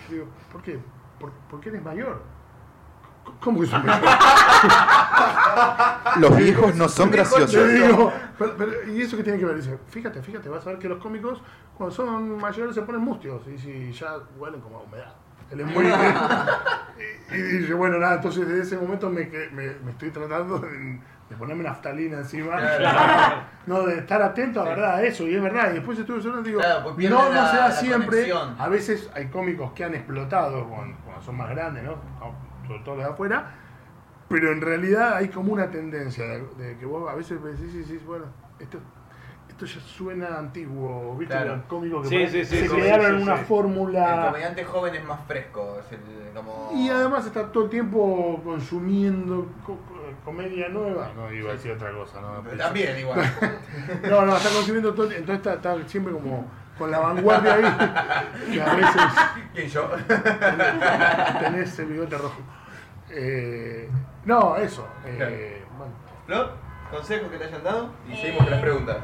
digo, 0.09 0.27
¿por 0.51 0.61
qué? 0.61 0.79
¿Por, 1.19 1.31
porque 1.49 1.69
eres 1.69 1.83
mayor. 1.83 2.21
¿Cómo 3.39 3.61
que 3.61 3.67
soy 3.67 3.81
mayor? 3.83 4.03
Los 6.19 6.35
viejos 6.37 6.75
no 6.75 6.87
son 6.87 7.11
graciosos. 7.11 7.73
digo, 7.73 8.11
pero- 8.37 8.55
pero, 8.57 8.71
¿y 8.91 9.01
eso 9.01 9.17
qué 9.17 9.23
tiene 9.23 9.39
que 9.39 9.45
ver? 9.45 9.55
Dice, 9.57 9.77
fíjate, 9.89 10.21
fíjate, 10.21 10.49
vas 10.49 10.65
a 10.65 10.69
ver 10.71 10.79
que 10.79 10.87
los 10.89 10.99
cómicos 10.99 11.41
cuando 11.77 11.93
son 11.95 12.37
mayores 12.37 12.75
se 12.75 12.81
ponen 12.83 13.01
mustios 13.01 13.41
y 13.47 13.57
si 13.57 13.91
ya 13.93 14.15
huelen 14.37 14.61
como 14.61 14.79
a 14.79 14.83
humedad. 14.83 15.13
Él 15.51 15.59
es 15.61 15.65
muy... 15.67 15.85
y, 17.31 17.35
y 17.35 17.41
dice, 17.59 17.73
bueno, 17.73 17.97
nada, 17.99 18.15
entonces 18.15 18.47
desde 18.47 18.61
ese 18.63 18.77
momento 18.77 19.09
me, 19.09 19.25
me, 19.51 19.73
me 19.83 19.91
estoy 19.91 20.09
tratando 20.11 20.59
de, 20.59 20.69
de 21.29 21.35
ponerme 21.37 21.63
naftalina 21.63 22.17
encima. 22.19 22.57
No, 23.65 23.83
de 23.83 23.99
estar 23.99 24.21
atento 24.21 24.59
a 24.59 24.65
verdad, 24.65 24.95
a 24.95 25.03
eso, 25.03 25.25
y 25.25 25.35
es 25.35 25.41
verdad. 25.41 25.71
Y 25.71 25.75
después 25.75 25.97
estuve 25.97 26.21
solo 26.21 26.41
digo, 26.41 26.59
Claro, 26.59 26.93
pues 26.95 27.09
no, 27.09 27.31
no 27.31 27.47
se 27.49 27.55
da 27.57 27.71
siempre. 27.71 28.07
conexión. 28.29 28.55
A 28.59 28.67
veces 28.67 29.09
hay 29.15 29.27
cómicos 29.29 29.71
que 29.71 29.85
han 29.85 29.95
explotado 29.95 30.67
cuando, 30.67 30.97
cuando 31.05 31.21
son 31.23 31.37
más 31.37 31.49
grandes, 31.49 31.81
¿no? 31.85 31.95
Sobre 32.73 32.83
todo 32.85 32.95
los 32.95 33.05
de 33.05 33.11
afuera. 33.11 33.51
Pero 34.29 34.51
en 34.51 34.61
realidad 34.61 35.15
hay 35.17 35.27
como 35.27 35.53
una 35.53 35.69
tendencia 35.69 36.25
de, 36.25 36.39
de 36.57 36.77
que 36.77 36.85
vos 36.85 37.07
a 37.09 37.15
veces 37.15 37.43
decís, 37.43 37.71
sí, 37.71 37.83
sí, 37.83 37.99
bueno, 38.05 38.25
esto, 38.59 38.79
esto 39.47 39.65
ya 39.65 39.79
suena 39.81 40.37
antiguo, 40.39 41.15
¿viste? 41.17 41.35
Claro. 41.35 41.57
Los 41.57 41.65
cómicos 41.65 42.01
que 42.03 42.09
Sí, 42.09 42.15
por 42.15 42.23
ahí 42.23 42.31
sí, 42.31 42.45
sí, 42.45 42.61
se 42.61 42.67
sí, 42.69 42.73
una 43.21 43.35
sí. 43.35 43.39
El 43.41 43.45
fórmula. 43.45 44.25
comediante 44.27 44.63
joven 44.63 44.95
es 44.95 45.03
más 45.05 45.19
fresco. 45.27 45.77
Es 45.79 45.91
el, 45.91 46.33
como... 46.33 46.71
Y 46.73 46.89
además 46.89 47.25
está 47.27 47.51
todo 47.51 47.65
el 47.65 47.69
tiempo 47.69 48.41
consumiendo 48.43 49.47
co- 49.65 49.77
comedia 50.25 50.69
nueva. 50.69 51.11
No 51.15 51.31
iba 51.31 51.51
a 51.51 51.53
decir 51.53 51.71
otra 51.71 51.91
cosa, 51.91 52.19
¿no? 52.21 52.41
Pero 52.43 52.57
También 52.57 52.97
igual. 52.97 53.19
No, 54.09 54.25
no, 54.25 54.35
está 54.37 54.49
consumiendo 54.49 54.93
todo. 54.95 55.11
Entonces 55.11 55.35
está, 55.35 55.53
está 55.55 55.87
siempre 55.87 56.13
como 56.13 56.47
con 56.79 56.89
la 56.89 56.99
vanguardia 56.99 57.53
ahí. 57.53 57.63
Y 58.55 58.59
a 58.59 58.73
veces 58.73 59.01
¿Quién 59.53 59.67
yo? 59.67 59.89
tenés 61.39 61.77
el 61.79 61.85
bigote 61.87 62.17
rojo. 62.17 62.41
Eh, 63.15 63.89
no, 64.25 64.55
eso. 64.57 64.87
eh, 65.05 65.63
bueno. 65.77 65.93
¿Flor? 66.25 66.51
¿Consejos 66.91 67.29
que 67.31 67.37
te 67.37 67.45
hayan 67.45 67.63
dado? 67.63 67.89
Y 68.07 68.13
Eh, 68.13 68.15
seguimos 68.17 68.43
con 68.43 68.51
las 68.51 68.61
preguntas. 68.61 68.97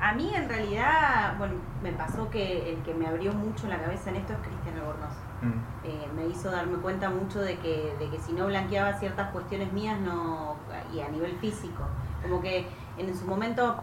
A 0.00 0.12
mí 0.14 0.32
en 0.34 0.48
realidad, 0.48 1.36
bueno, 1.38 1.54
me 1.82 1.92
pasó 1.92 2.28
que 2.28 2.72
el 2.72 2.82
que 2.82 2.92
me 2.92 3.06
abrió 3.06 3.32
mucho 3.32 3.68
la 3.68 3.78
cabeza 3.80 4.10
en 4.10 4.16
esto 4.16 4.32
es 4.32 4.38
Cristian 4.40 4.76
Albornoz. 4.78 5.14
Mm. 5.42 5.86
Eh, 5.86 6.08
me 6.16 6.26
hizo 6.26 6.50
darme 6.50 6.78
cuenta 6.78 7.08
mucho 7.10 7.40
de 7.40 7.56
que, 7.58 7.94
de 7.98 8.08
que 8.10 8.18
si 8.18 8.32
no 8.32 8.46
blanqueaba 8.46 8.94
ciertas 8.94 9.30
cuestiones 9.30 9.72
mías 9.72 9.98
no 10.00 10.56
y 10.92 11.00
a 11.00 11.08
nivel 11.08 11.36
físico 11.38 11.82
como 12.22 12.40
que 12.40 12.66
en 12.98 13.16
su 13.16 13.24
momento 13.26 13.82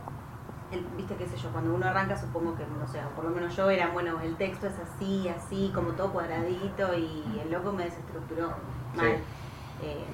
el- 0.72 0.86
viste 0.96 1.16
qué 1.16 1.28
sé 1.28 1.36
yo 1.36 1.50
cuando 1.50 1.74
uno 1.74 1.86
arranca 1.88 2.16
supongo 2.16 2.56
que 2.56 2.64
no 2.80 2.88
sé 2.88 3.00
o 3.04 3.10
por 3.10 3.26
lo 3.26 3.32
menos 3.32 3.54
yo 3.58 3.70
era 3.70 3.90
bueno 3.90 4.22
el 4.22 4.36
texto 4.38 4.68
es 4.68 4.76
así 4.80 5.28
así 5.28 5.72
como 5.76 5.90
todo 5.92 6.14
cuadradito 6.14 6.94
y 6.98 7.42
el 7.44 7.52
loco 7.52 7.74
me 7.74 7.84
desestructuró 7.86 8.54
mal 8.96 9.18
Eh, 9.82 10.06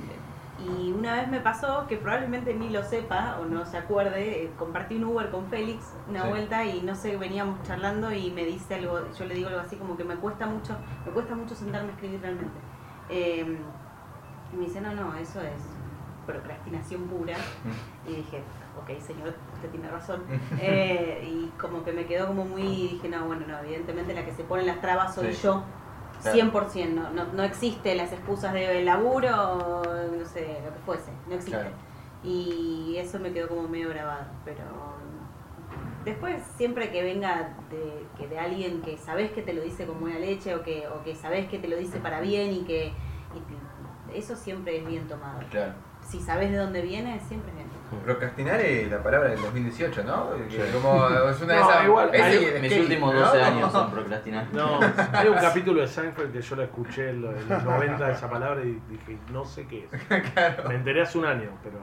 y 0.57 0.91
una 0.93 1.15
vez 1.15 1.27
me 1.27 1.41
pasó 1.41 1.85
que 1.87 1.97
probablemente 1.97 2.53
ni 2.53 2.69
lo 2.69 2.81
sepa 2.83 3.37
o 3.41 3.45
no 3.45 3.65
se 3.65 3.77
acuerde 3.77 4.43
eh, 4.45 4.51
compartí 4.57 4.95
un 4.95 5.03
Uber 5.03 5.29
con 5.29 5.47
Félix 5.47 5.93
una 6.09 6.23
Sí. 6.23 6.29
vuelta 6.29 6.63
y 6.65 6.81
no 6.81 6.95
sé 6.95 7.17
veníamos 7.17 7.61
charlando 7.63 8.11
y 8.13 8.31
me 8.31 8.45
dice 8.45 8.75
algo 8.75 8.99
yo 9.17 9.25
le 9.25 9.35
digo 9.35 9.49
algo 9.49 9.59
así 9.59 9.75
como 9.75 9.97
que 9.97 10.05
me 10.05 10.15
cuesta 10.15 10.45
mucho 10.45 10.77
me 11.05 11.11
cuesta 11.11 11.35
mucho 11.35 11.55
sentarme 11.55 11.89
a 11.89 11.91
escribir 11.91 12.21
realmente 12.21 12.53
Eh, 13.09 13.57
y 14.53 14.55
me 14.55 14.65
dice 14.65 14.79
no 14.79 14.93
no 14.93 15.13
eso 15.15 15.41
es 15.41 15.61
procrastinación 16.25 17.03
pura 17.03 17.35
y 18.07 18.15
dije 18.15 18.41
ok 18.81 18.99
señor 19.01 19.33
usted 19.55 19.69
tiene 19.71 19.89
razón 19.89 20.23
Eh, 20.59 21.27
y 21.29 21.51
como 21.59 21.83
que 21.83 21.91
me 21.91 22.05
quedó 22.05 22.27
como 22.27 22.45
muy 22.45 22.63
dije 22.63 23.09
no 23.09 23.25
bueno 23.25 23.45
no 23.47 23.57
evidentemente 23.59 24.13
la 24.13 24.23
que 24.25 24.31
se 24.31 24.43
pone 24.45 24.63
las 24.63 24.79
trabas 24.81 25.15
soy 25.15 25.33
Sí. 25.33 25.41
yo. 25.43 25.63
100%, 26.33 26.89
no, 26.93 27.09
no, 27.11 27.25
no 27.33 27.43
existe 27.43 27.95
las 27.95 28.11
excusas 28.11 28.53
de 28.53 28.83
laburo, 28.83 29.81
no 30.17 30.25
sé, 30.25 30.59
lo 30.65 30.73
que 30.73 30.79
fuese, 30.85 31.11
no 31.27 31.33
existe. 31.35 31.59
Claro. 31.59 31.75
Y 32.23 32.95
eso 32.97 33.19
me 33.19 33.31
quedó 33.31 33.47
como 33.49 33.67
medio 33.67 33.89
grabado, 33.89 34.25
pero 34.43 34.63
Después, 36.05 36.43
siempre 36.55 36.91
que 36.91 37.01
venga 37.01 37.55
de, 37.71 38.05
que 38.15 38.27
de 38.27 38.37
alguien 38.37 38.81
que 38.83 38.95
sabes 38.95 39.31
que 39.31 39.41
te 39.41 39.53
lo 39.53 39.63
dice 39.63 39.87
con 39.87 39.99
buena 39.99 40.19
leche 40.19 40.53
o 40.53 40.61
que, 40.61 40.87
o 40.87 41.03
que 41.03 41.15
sabes 41.15 41.47
que 41.47 41.57
te 41.57 41.67
lo 41.67 41.75
dice 41.77 41.97
para 41.97 42.21
bien 42.21 42.53
y 42.53 42.59
que 42.63 42.89
y 43.33 44.11
te- 44.11 44.17
eso 44.19 44.35
siempre 44.35 44.77
es 44.77 44.85
bien 44.87 45.07
tomado. 45.07 45.39
Claro. 45.49 45.73
Si 46.07 46.21
sabes 46.21 46.51
de 46.51 46.57
dónde 46.57 46.83
viene, 46.83 47.19
siempre 47.21 47.49
es 47.49 47.55
bien 47.57 47.69
tomado. 47.69 47.84
Procrastinar 48.03 48.59
es 48.61 48.89
la 48.91 49.01
palabra 49.01 49.29
del 49.29 49.41
2018, 49.41 50.03
¿no? 50.03 50.29
Como 50.73 51.07
es 51.29 51.41
una 51.41 51.53
de 51.53 51.59
No, 51.59 51.69
esas. 51.69 51.85
igual, 51.85 52.09
hay- 52.13 52.59
Mis 52.61 52.77
últimos 52.79 53.13
¿no? 53.13 53.19
12 53.21 53.41
años 53.41 53.71
son 53.71 53.91
procrastinar. 53.91 54.45
No, 54.53 54.79
hay 55.13 55.27
un 55.27 55.35
capítulo 55.35 55.81
de 55.81 55.87
Seinfeld 55.87 56.31
que 56.33 56.41
yo 56.41 56.55
la 56.55 56.63
escuché 56.63 57.09
en 57.11 57.21
los 57.21 57.35
en 57.41 57.49
los 57.49 57.63
90 57.63 58.11
esa 58.11 58.29
palabra 58.29 58.61
y 58.63 58.79
dije, 58.89 59.17
no 59.31 59.45
sé 59.45 59.65
qué 59.67 59.87
es. 59.91 60.09
Me 60.67 60.75
enteré 60.75 61.01
hace 61.03 61.17
un 61.17 61.25
año, 61.25 61.49
pero 61.63 61.77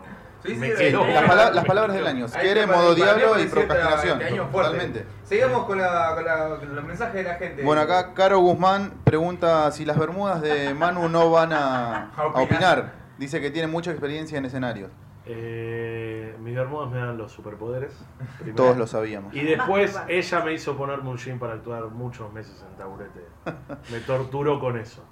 Sí, 0.44 0.54
sí, 0.54 0.56
me. 0.56 0.68
Las, 0.90 1.22
pala- 1.24 1.50
las 1.52 1.64
palabras 1.64 1.94
del 1.94 2.04
año. 2.04 2.26
Quiere, 2.40 2.66
modo 2.66 2.94
para- 2.98 3.14
diablo 3.14 3.30
para 3.30 3.42
y 3.42 3.46
procrastinación. 3.46 4.22
este 4.22 4.34
fuerte. 4.40 4.52
Totalmente. 4.52 5.06
Sigamos 5.22 5.66
con, 5.66 5.78
la, 5.78 6.14
con, 6.16 6.24
la- 6.24 6.56
con 6.58 6.74
los 6.74 6.84
mensajes 6.84 7.14
de 7.14 7.22
la 7.22 7.34
gente. 7.36 7.62
Bueno, 7.62 7.82
acá 7.82 8.12
Caro 8.12 8.40
Guzmán 8.40 8.92
pregunta 9.04 9.70
si 9.70 9.84
las 9.84 9.96
bermudas 9.96 10.42
de 10.42 10.74
Manu 10.74 11.08
no 11.08 11.30
van 11.30 11.52
a, 11.52 12.10
A 12.16 12.26
opinar. 12.42 12.90
Dice 13.18 13.40
que 13.40 13.52
tiene 13.52 13.68
mucha 13.68 13.92
experiencia 13.92 14.36
en 14.36 14.44
escenarios. 14.46 14.90
Eh, 15.26 15.91
mis 16.38 16.54
bermudas 16.54 16.90
me 16.90 16.98
dan 16.98 17.16
los 17.18 17.32
superpoderes. 17.32 17.92
primero. 18.38 18.56
Todos 18.56 18.76
lo 18.76 18.86
sabíamos. 18.86 19.34
Y 19.34 19.42
después 19.42 19.94
más. 19.94 20.04
ella 20.08 20.44
me 20.44 20.52
hizo 20.52 20.76
ponerme 20.76 21.10
un 21.10 21.16
jean 21.18 21.38
para 21.38 21.54
actuar 21.54 21.84
muchos 21.88 22.32
meses 22.32 22.64
en 22.68 22.76
taburete. 22.76 23.26
Me 23.90 24.00
torturó 24.00 24.58
con 24.60 24.78
eso. 24.78 25.02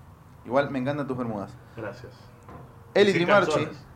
Igual 0.45 0.71
me 0.71 0.79
encantan 0.79 1.07
tus 1.07 1.17
bermudas. 1.17 1.57
Gracias. 1.77 2.13
Eli 2.95 3.13
Sin 3.13 3.19
Trimarchi, 3.25 3.51
calzones. 3.53 3.87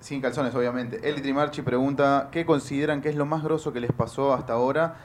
sin 0.00 0.20
calzones 0.20 0.54
obviamente. 0.54 1.08
Eli 1.08 1.20
Trimarchi 1.22 1.62
pregunta 1.62 2.28
qué 2.30 2.44
consideran 2.44 3.00
que 3.00 3.08
es 3.08 3.16
lo 3.16 3.26
más 3.26 3.42
grosso 3.42 3.72
que 3.72 3.80
les 3.80 3.92
pasó 3.92 4.34
hasta 4.34 4.52
ahora 4.54 4.96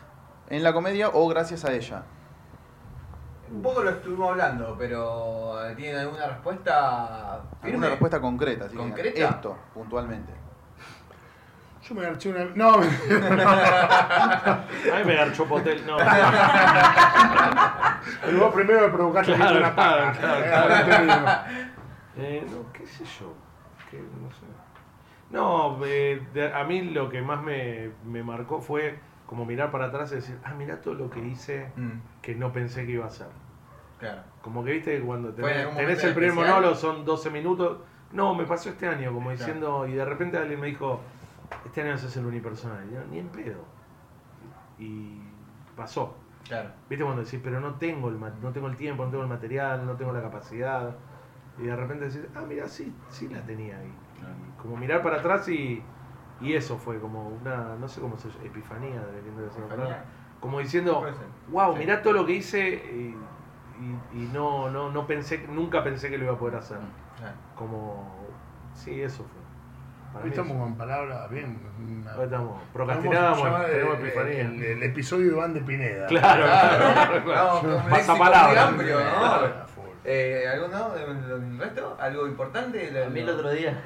en 0.49 0.63
la 0.63 0.73
comedia 0.73 1.09
o 1.13 1.27
gracias 1.27 1.63
a 1.65 1.71
ella. 1.73 2.03
Un 3.51 3.61
poco 3.63 3.81
lo 3.81 3.89
estuvimos 3.89 4.29
hablando, 4.29 4.75
pero 4.77 5.55
¿tienen 5.75 6.01
alguna 6.01 6.27
respuesta? 6.27 7.41
Firme? 7.63 7.89
respuesta 7.89 8.21
concreta, 8.21 8.65
así 8.65 8.73
que 8.75 8.77
¿Concreta? 8.81 9.29
esto, 9.29 9.57
puntualmente. 9.73 10.31
Yo 11.89 11.95
me 11.95 12.01
garché 12.03 12.29
una. 12.29 12.45
No, 12.53 12.77
me- 12.77 12.85
A 12.85 14.63
mí 14.99 15.03
me 15.05 15.15
garchó 15.15 15.45
Potel. 15.45 15.83
No, 15.87 15.97
pero 18.25 18.39
vos 18.39 18.53
primero 18.53 18.81
me 18.81 18.89
provocaste 18.89 19.33
Claro, 19.33 19.57
una 19.59 19.75
paja. 19.75 20.11
claro, 20.13 20.85
claro. 20.85 21.41
Eh, 22.21 22.45
no, 22.51 22.69
qué 22.73 22.85
sé 22.85 23.05
yo. 23.19 23.33
No 24.21 24.29
sé. 24.31 24.45
No, 25.31 25.79
eh, 25.85 26.21
de- 26.33 26.53
a 26.53 26.63
mí 26.65 26.81
lo 26.81 27.07
que 27.09 27.21
más 27.21 27.41
me, 27.41 27.91
me 28.03 28.23
marcó 28.23 28.59
fue 28.61 28.99
como 29.25 29.45
mirar 29.45 29.71
para 29.71 29.85
atrás 29.85 30.11
y 30.11 30.15
decir, 30.15 30.37
ah, 30.43 30.53
mira 30.53 30.81
todo 30.81 30.95
lo 30.95 31.09
que 31.09 31.19
hice 31.21 31.71
Mm, 31.77 32.01
que 32.21 32.35
no 32.35 32.51
pensé 32.51 32.85
que 32.85 32.91
iba 32.93 33.05
a 33.05 33.07
hacer. 33.07 33.27
claro. 33.99 34.21
Como 34.41 34.65
que 34.65 34.71
viste 34.73 34.97
que 34.97 35.01
cuando 35.03 35.31
¿Fue 35.33 35.61
en 35.61 35.69
tenés, 35.69 35.77
tenés 35.77 36.03
el 36.03 36.13
primer 36.13 36.33
monólogo, 36.33 36.75
son 36.75 37.05
12 37.05 37.29
minutos. 37.29 37.77
No, 38.11 38.33
me 38.35 38.43
pasó 38.45 38.67
este 38.69 38.85
año, 38.87 39.13
como 39.13 39.31
diciendo, 39.31 39.87
y 39.87 39.93
de 39.93 40.03
repente 40.03 40.37
alguien 40.37 40.59
me 40.59 40.67
dijo, 40.67 40.99
este 41.65 41.81
año 41.81 41.91
vas 41.91 42.03
a 42.03 42.07
hacer 42.07 42.25
unipersonal. 42.25 42.89
Yo, 42.91 42.99
ni 43.11 43.19
en 43.19 43.29
pedo. 43.29 43.63
Y 44.77 45.19
pasó. 45.75 46.15
Claro. 46.47 46.69
¿Viste 46.89 47.03
cuando 47.03 47.23
decís, 47.23 47.39
pero 47.43 47.59
no 47.59 47.75
tengo, 47.75 48.09
el, 48.09 48.19
no 48.19 48.51
tengo 48.51 48.67
el 48.67 48.75
tiempo, 48.75 49.03
no 49.05 49.11
tengo 49.11 49.23
el 49.23 49.29
material, 49.29 49.85
no 49.85 49.93
tengo 49.95 50.11
la 50.11 50.21
capacidad? 50.21 50.95
Y 51.57 51.63
de 51.63 51.75
repente 51.75 52.05
decís, 52.09 52.27
ah, 52.35 52.43
mira, 52.47 52.67
sí, 52.67 52.93
sí 53.09 53.27
la 53.27 53.41
tenía 53.41 53.77
ahí. 53.77 53.93
Como 54.61 54.77
mirar 54.77 55.03
para 55.03 55.17
atrás 55.17 55.47
y, 55.49 55.83
y 56.41 56.53
eso 56.53 56.77
fue 56.77 56.99
como 56.99 57.29
una, 57.29 57.75
no 57.79 57.87
sé 57.87 58.01
cómo 58.01 58.17
se 58.17 58.29
llama, 58.29 58.43
epifanía, 58.45 59.01
dependiendo 59.01 59.41
de 59.43 59.49
palabra. 59.49 60.05
Como 60.39 60.59
diciendo, 60.59 61.05
wow, 61.51 61.73
Sí. 61.73 61.79
mirá 61.79 62.01
todo 62.01 62.13
lo 62.13 62.25
que 62.25 62.33
hice 62.33 62.69
y, 62.69 63.15
y- 63.83 64.23
y 64.23 64.29
no, 64.33 64.69
no, 64.69 64.89
no 64.89 65.05
pensé, 65.05 65.45
nunca 65.49 65.83
pensé 65.83 66.09
que 66.09 66.17
lo 66.17 66.25
iba 66.25 66.33
a 66.33 66.39
poder 66.39 66.55
hacer. 66.55 66.77
Claro. 67.17 67.35
Como, 67.55 68.27
sí, 68.73 69.01
eso 69.01 69.23
fue. 69.23 69.48
Para 70.13 70.23
Hoy 70.25 70.29
estamos 70.31 70.57
con 70.57 70.75
palabras 70.75 71.29
bien. 71.29 71.59
una- 71.79 72.15
Hoy 72.17 72.23
estamos, 72.25 72.61
procrastinábamos, 72.73 73.65
tenemos 73.69 73.99
el, 73.99 74.05
epifanía. 74.05 74.41
el- 74.41 74.63
el 74.63 74.83
episodio 74.83 75.25
de 75.27 75.31
Iván 75.33 75.53
de 75.53 75.61
Pineda. 75.61 76.07
Claro, 76.07 76.43
claro, 76.45 77.23
claro. 77.23 77.83
Pasa 77.89 78.17
palabra. 78.17 78.71
Eh, 80.05 80.45
¿Algo 80.51 80.67
no? 80.69 80.95
¿El 80.95 81.59
resto? 81.59 81.95
¿Algo 81.99 82.25
importante? 82.27 83.03
A 83.03 83.09
mí 83.09 83.19
el 83.19 83.29
otro 83.29 83.51
día 83.51 83.79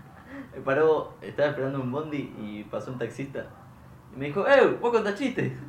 me 0.54 0.60
paró, 0.62 1.14
estaba 1.20 1.50
esperando 1.50 1.80
un 1.80 1.92
bondi 1.92 2.34
y 2.38 2.64
pasó 2.64 2.90
un 2.90 2.98
taxista. 2.98 3.46
Y 4.14 4.18
me 4.18 4.26
dijo, 4.26 4.46
¡Eh! 4.48 4.76
¿Vos 4.80 4.90
contás 4.90 5.14
chistes? 5.14 5.52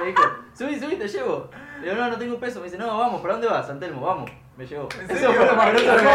me 0.00 0.06
dijo, 0.06 0.22
subí, 0.54 0.78
subí, 0.78 0.96
te 0.96 1.08
llevo. 1.08 1.48
Le 1.80 1.90
digo, 1.90 2.02
no, 2.02 2.08
no 2.10 2.18
tengo 2.18 2.34
un 2.34 2.40
peso. 2.40 2.58
Me 2.60 2.66
dice, 2.66 2.78
no, 2.78 2.98
vamos, 2.98 3.20
¿para 3.20 3.34
dónde 3.34 3.48
vas? 3.48 3.66
San 3.66 3.80
Telmo, 3.80 4.00
vamos. 4.06 4.30
Me 4.56 4.66
llevó. 4.66 4.88
¿En 5.00 5.10
Eso 5.10 5.32
fue 5.32 5.46
lo 5.46 5.54
más 5.54 5.70
grosso 5.72 5.86
que 5.86 6.02
me 6.02 6.10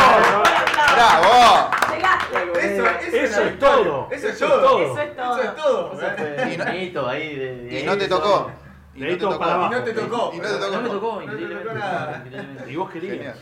¡Bravo! 0.95 1.69
Llegaste. 1.93 2.75
Eso, 2.75 2.85
eso, 2.85 3.17
Eso 3.17 3.41
es 3.43 3.59
todo. 3.59 4.07
Eso 4.11 4.27
es 4.27 4.33
Eso 4.35 4.45
es 4.45 4.51
todo. 4.51 4.61
todo. 4.61 4.81
Eso 4.81 5.01
es 5.01 5.15
todo. 5.15 5.33
Eso 5.39 5.43
es 5.49 5.55
todo. 5.55 5.93
Eso 5.93 6.07
fue 6.17 6.53
Y 6.53 6.91
no- 6.91 7.07
ahí 7.07 7.35
de... 7.35 7.55
de 7.55 7.79
Y 7.79 7.83
no 7.83 7.97
te 7.97 8.07
tocó. 8.07 8.51
Y 8.93 8.99
no 8.99 9.05
te 9.05 9.09
Dedito 9.11 9.29
tocó. 9.29 9.43
abajo. 9.43 9.65
Y 9.65 9.69
no 9.77 9.83
te 9.83 9.93
tocó. 9.93 10.31
Y 10.33 10.37
no 10.37 10.43
te 10.43 10.49
tocó. 10.57 10.71
No 10.71 10.81
me 10.81 10.89
tocó, 10.89 11.11
No 11.13 11.17
te 11.17 11.23
increíblemente. 11.25 11.67
tocó 11.69 11.79
nada. 11.79 12.17
increíblemente. 12.25 12.71
Y 12.71 12.75
vos 12.75 12.89
querías. 12.91 13.37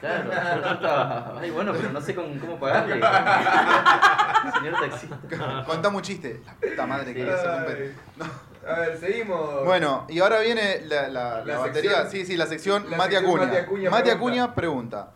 Claro, 0.00 0.24
yo 0.30 0.72
estaba, 0.74 1.34
ay 1.40 1.50
bueno, 1.50 1.72
pero 1.74 1.90
no 1.90 2.00
sé 2.02 2.14
con, 2.14 2.38
cómo 2.38 2.58
pagarle. 2.60 2.94
Señor 4.58 4.74
taxista. 4.80 5.16
Contame 5.64 5.96
un 5.96 6.02
chiste. 6.02 6.42
La 6.44 6.52
puta 6.54 6.86
madre 6.86 7.14
que 7.14 7.20
Sí. 7.20 7.26
le 7.26 7.32
hace 7.32 7.48
un 7.48 7.64
pe- 7.64 7.94
Ay. 8.20 8.26
A 8.68 8.80
ver, 8.80 8.98
seguimos. 8.98 9.64
Bueno, 9.64 10.06
y 10.08 10.18
ahora 10.20 10.40
viene 10.40 10.80
la, 10.86 11.08
la- 11.08 11.38
la 11.40 11.44
La 11.44 11.58
batería. 11.58 12.02
sección- 12.02 12.10
sí, 12.10 12.26
sí, 12.26 12.36
la 12.36 12.46
sección 12.46 12.86
Mati 12.96 13.14
Acuña. 13.16 13.44
Mati 13.46 13.56
Acuña 13.56 13.90
Mati 13.90 14.02
pregunta. 14.02 14.12
Acuña 14.16 14.54
pregunta. 14.54 15.12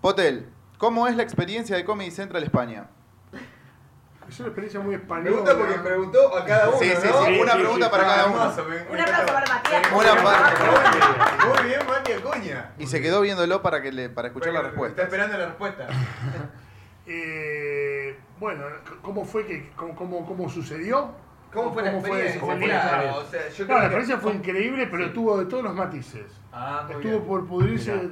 Potel, 0.00 0.48
¿cómo 0.78 1.06
es 1.06 1.16
la 1.16 1.22
experiencia 1.22 1.76
de 1.76 1.84
Comedy 1.84 2.10
Central 2.10 2.42
España? 2.42 2.86
Es 4.28 4.38
una 4.38 4.48
experiencia 4.48 4.78
muy 4.80 4.94
española. 4.94 5.24
Pregunta 5.44 5.58
porque 5.58 5.74
preguntó 5.80 6.36
a 6.36 6.44
cada 6.44 6.68
uno. 6.68 6.78
Sí, 6.78 6.88
sí, 6.88 7.08
¿no? 7.08 7.24
sí, 7.24 7.40
una 7.40 7.52
sí, 7.52 7.58
pregunta 7.58 7.86
sí, 7.86 7.90
para 7.90 8.02
cada 8.04 8.26
uno. 8.26 8.42
Hermoso, 8.42 8.64
me- 8.64 8.74
me 8.76 8.80
Un 8.90 9.00
aplauso 9.00 9.22
encanta. 9.22 9.32
para 9.34 9.54
Matías. 9.54 9.92
Una 9.92 10.22
para- 10.22 11.46
Muy 11.46 11.68
bien, 11.68 11.80
Mati 11.86 12.12
Acuña. 12.12 12.70
Y 12.78 12.86
se 12.86 13.00
quedó 13.02 13.20
viéndolo 13.22 13.60
para 13.62 13.82
que 13.82 13.90
le, 13.92 14.08
para 14.08 14.28
escuchar 14.28 14.52
la 14.52 14.60
Está 14.60 14.70
respuesta. 14.70 15.02
esperando 15.02 15.36
la 15.38 15.46
respuesta. 15.46 15.86
Eh, 17.12 18.16
bueno, 18.38 18.62
¿cómo 19.02 19.24
fue 19.24 19.44
que, 19.44 19.70
cómo, 19.74 19.96
cómo, 19.96 20.24
cómo 20.26 20.48
sucedió? 20.48 21.10
¿Cómo 21.52 21.72
fue 21.72 21.82
la 21.82 21.92
experiencia? 21.92 22.40
¿Cómo 22.40 22.52
fue 22.56 22.64
Claro, 22.66 22.68
la 22.68 22.82
experiencia? 22.84 23.20
o 23.20 23.24
sea, 23.30 23.48
yo 23.50 23.64
No, 23.64 23.66
creo 23.66 23.66
la 23.66 23.80
que- 23.80 23.86
experiencia 23.86 24.18
fue 24.18 24.32
increíble, 24.34 24.86
pero 24.90 25.04
Sí. 25.06 25.10
tuvo 25.14 25.38
de 25.38 25.44
todos 25.46 25.64
los 25.64 25.74
matices. 25.74 26.40
Ah, 26.52 26.82
muy 26.86 26.94
Estuvo 26.96 27.12
bien. 27.12 27.24
por 27.24 27.46
pudrirse 27.46 27.94
Mirá. 27.94 28.08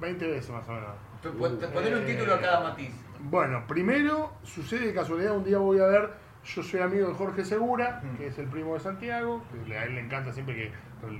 20 0.00 0.26
veces 0.28 0.50
más 0.50 0.68
o 0.68 0.72
menos. 0.72 0.90
Tú, 1.22 1.30
pon- 1.36 1.58
Poner 1.72 1.94
un 1.96 2.06
título 2.06 2.34
a 2.34 2.40
cada 2.40 2.60
matiz. 2.60 2.90
Bueno, 3.20 3.64
primero, 3.66 4.32
sucede 4.44 4.86
de 4.86 4.94
casualidad, 4.94 5.36
un 5.36 5.44
día 5.44 5.58
voy 5.58 5.78
a 5.80 5.86
ver, 5.86 6.10
yo 6.44 6.62
soy 6.62 6.80
amigo 6.80 7.08
de 7.08 7.14
Jorge 7.14 7.44
Segura, 7.44 8.00
Mm. 8.02 8.16
que 8.16 8.26
es 8.28 8.38
el 8.38 8.46
primo 8.46 8.74
de 8.74 8.80
Santiago, 8.80 9.42
que 9.66 9.76
a 9.76 9.84
él 9.84 9.94
le 9.96 10.00
encanta 10.00 10.32
siempre 10.32 10.54
que 10.54 10.72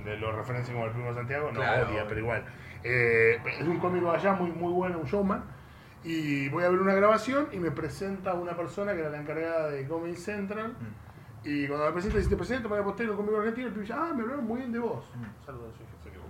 le- 0.05 0.17
lo 0.17 0.31
referencien 0.31 0.75
como 0.75 0.87
el 0.87 0.93
primo 0.93 1.09
de 1.09 1.15
Santiago, 1.15 1.51
no 1.51 1.59
Claro. 1.59 1.89
odia, 1.89 2.05
pero 2.07 2.19
igual. 2.21 2.43
Eh, 2.83 3.39
es 3.59 3.67
un 3.67 3.77
cómico 3.79 4.09
allá 4.11 4.33
muy, 4.33 4.51
muy 4.51 4.73
bueno, 4.73 4.97
un 4.99 5.05
showman, 5.05 5.43
y 6.03 6.49
voy 6.49 6.63
a 6.63 6.69
ver 6.69 6.79
una 6.79 6.95
grabación 6.95 7.47
y 7.51 7.57
me 7.59 7.69
presenta 7.69 8.33
una 8.33 8.53
persona 8.57 8.93
que 8.93 9.01
era 9.01 9.09
la 9.11 9.19
encargada 9.19 9.69
de 9.69 9.87
Comedy 9.87 10.15
Central, 10.15 10.69
Mm. 10.79 11.00
Y 11.43 11.67
cuando 11.67 11.85
me 11.87 11.91
presenta, 11.93 12.17
dice, 12.17 12.29
te 12.29 12.35
presento 12.37 12.69
para 12.69 12.83
Postero, 12.83 13.15
cómico 13.17 13.37
argentino, 13.37 13.67
el 13.67 13.73
pibe 13.73 13.81
dice, 13.83 13.93
ah, 13.97 14.11
me 14.15 14.21
hablaron 14.21 14.45
muy 14.45 14.59
bien 14.59 14.71
de 14.71 14.79
vos. 14.79 15.03
Mm. 15.15 15.45
Saludos, 15.45 15.73
dije, 15.79 15.91
se 16.03 16.09
equivocó. 16.09 16.29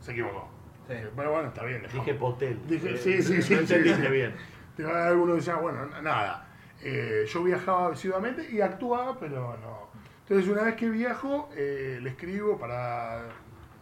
Se 0.00 0.12
equivocó. 0.12 0.48
Sí. 0.88 0.94
Pero 1.16 1.30
bueno, 1.32 1.48
está 1.48 1.64
bien. 1.64 1.82
dejamos. 1.82 2.06
Dije 2.06 2.18
Potel. 2.18 2.60
Dije, 2.68 2.94
Eh, 2.94 2.96
sí, 2.96 3.22
sí, 3.22 3.36
no 3.36 3.42
sí, 3.42 3.54
entendiste 3.54 4.06
sí. 4.06 4.12
bien. 4.12 4.34
Pero 4.76 4.94
algunos 4.94 5.36
decían, 5.36 5.60
bueno, 5.62 5.84
n- 5.84 6.02
nada. 6.02 6.48
Eh, 6.82 7.24
yo 7.28 7.42
viajaba 7.44 7.92
asiduamente 7.92 8.48
y 8.50 8.60
actuaba, 8.60 9.18
pero 9.18 9.56
no. 9.62 9.88
Entonces, 10.22 10.48
una 10.50 10.62
vez 10.62 10.76
que 10.76 10.88
viajo, 10.90 11.50
eh, 11.54 11.98
le 12.02 12.10
escribo 12.10 12.58
para. 12.58 13.26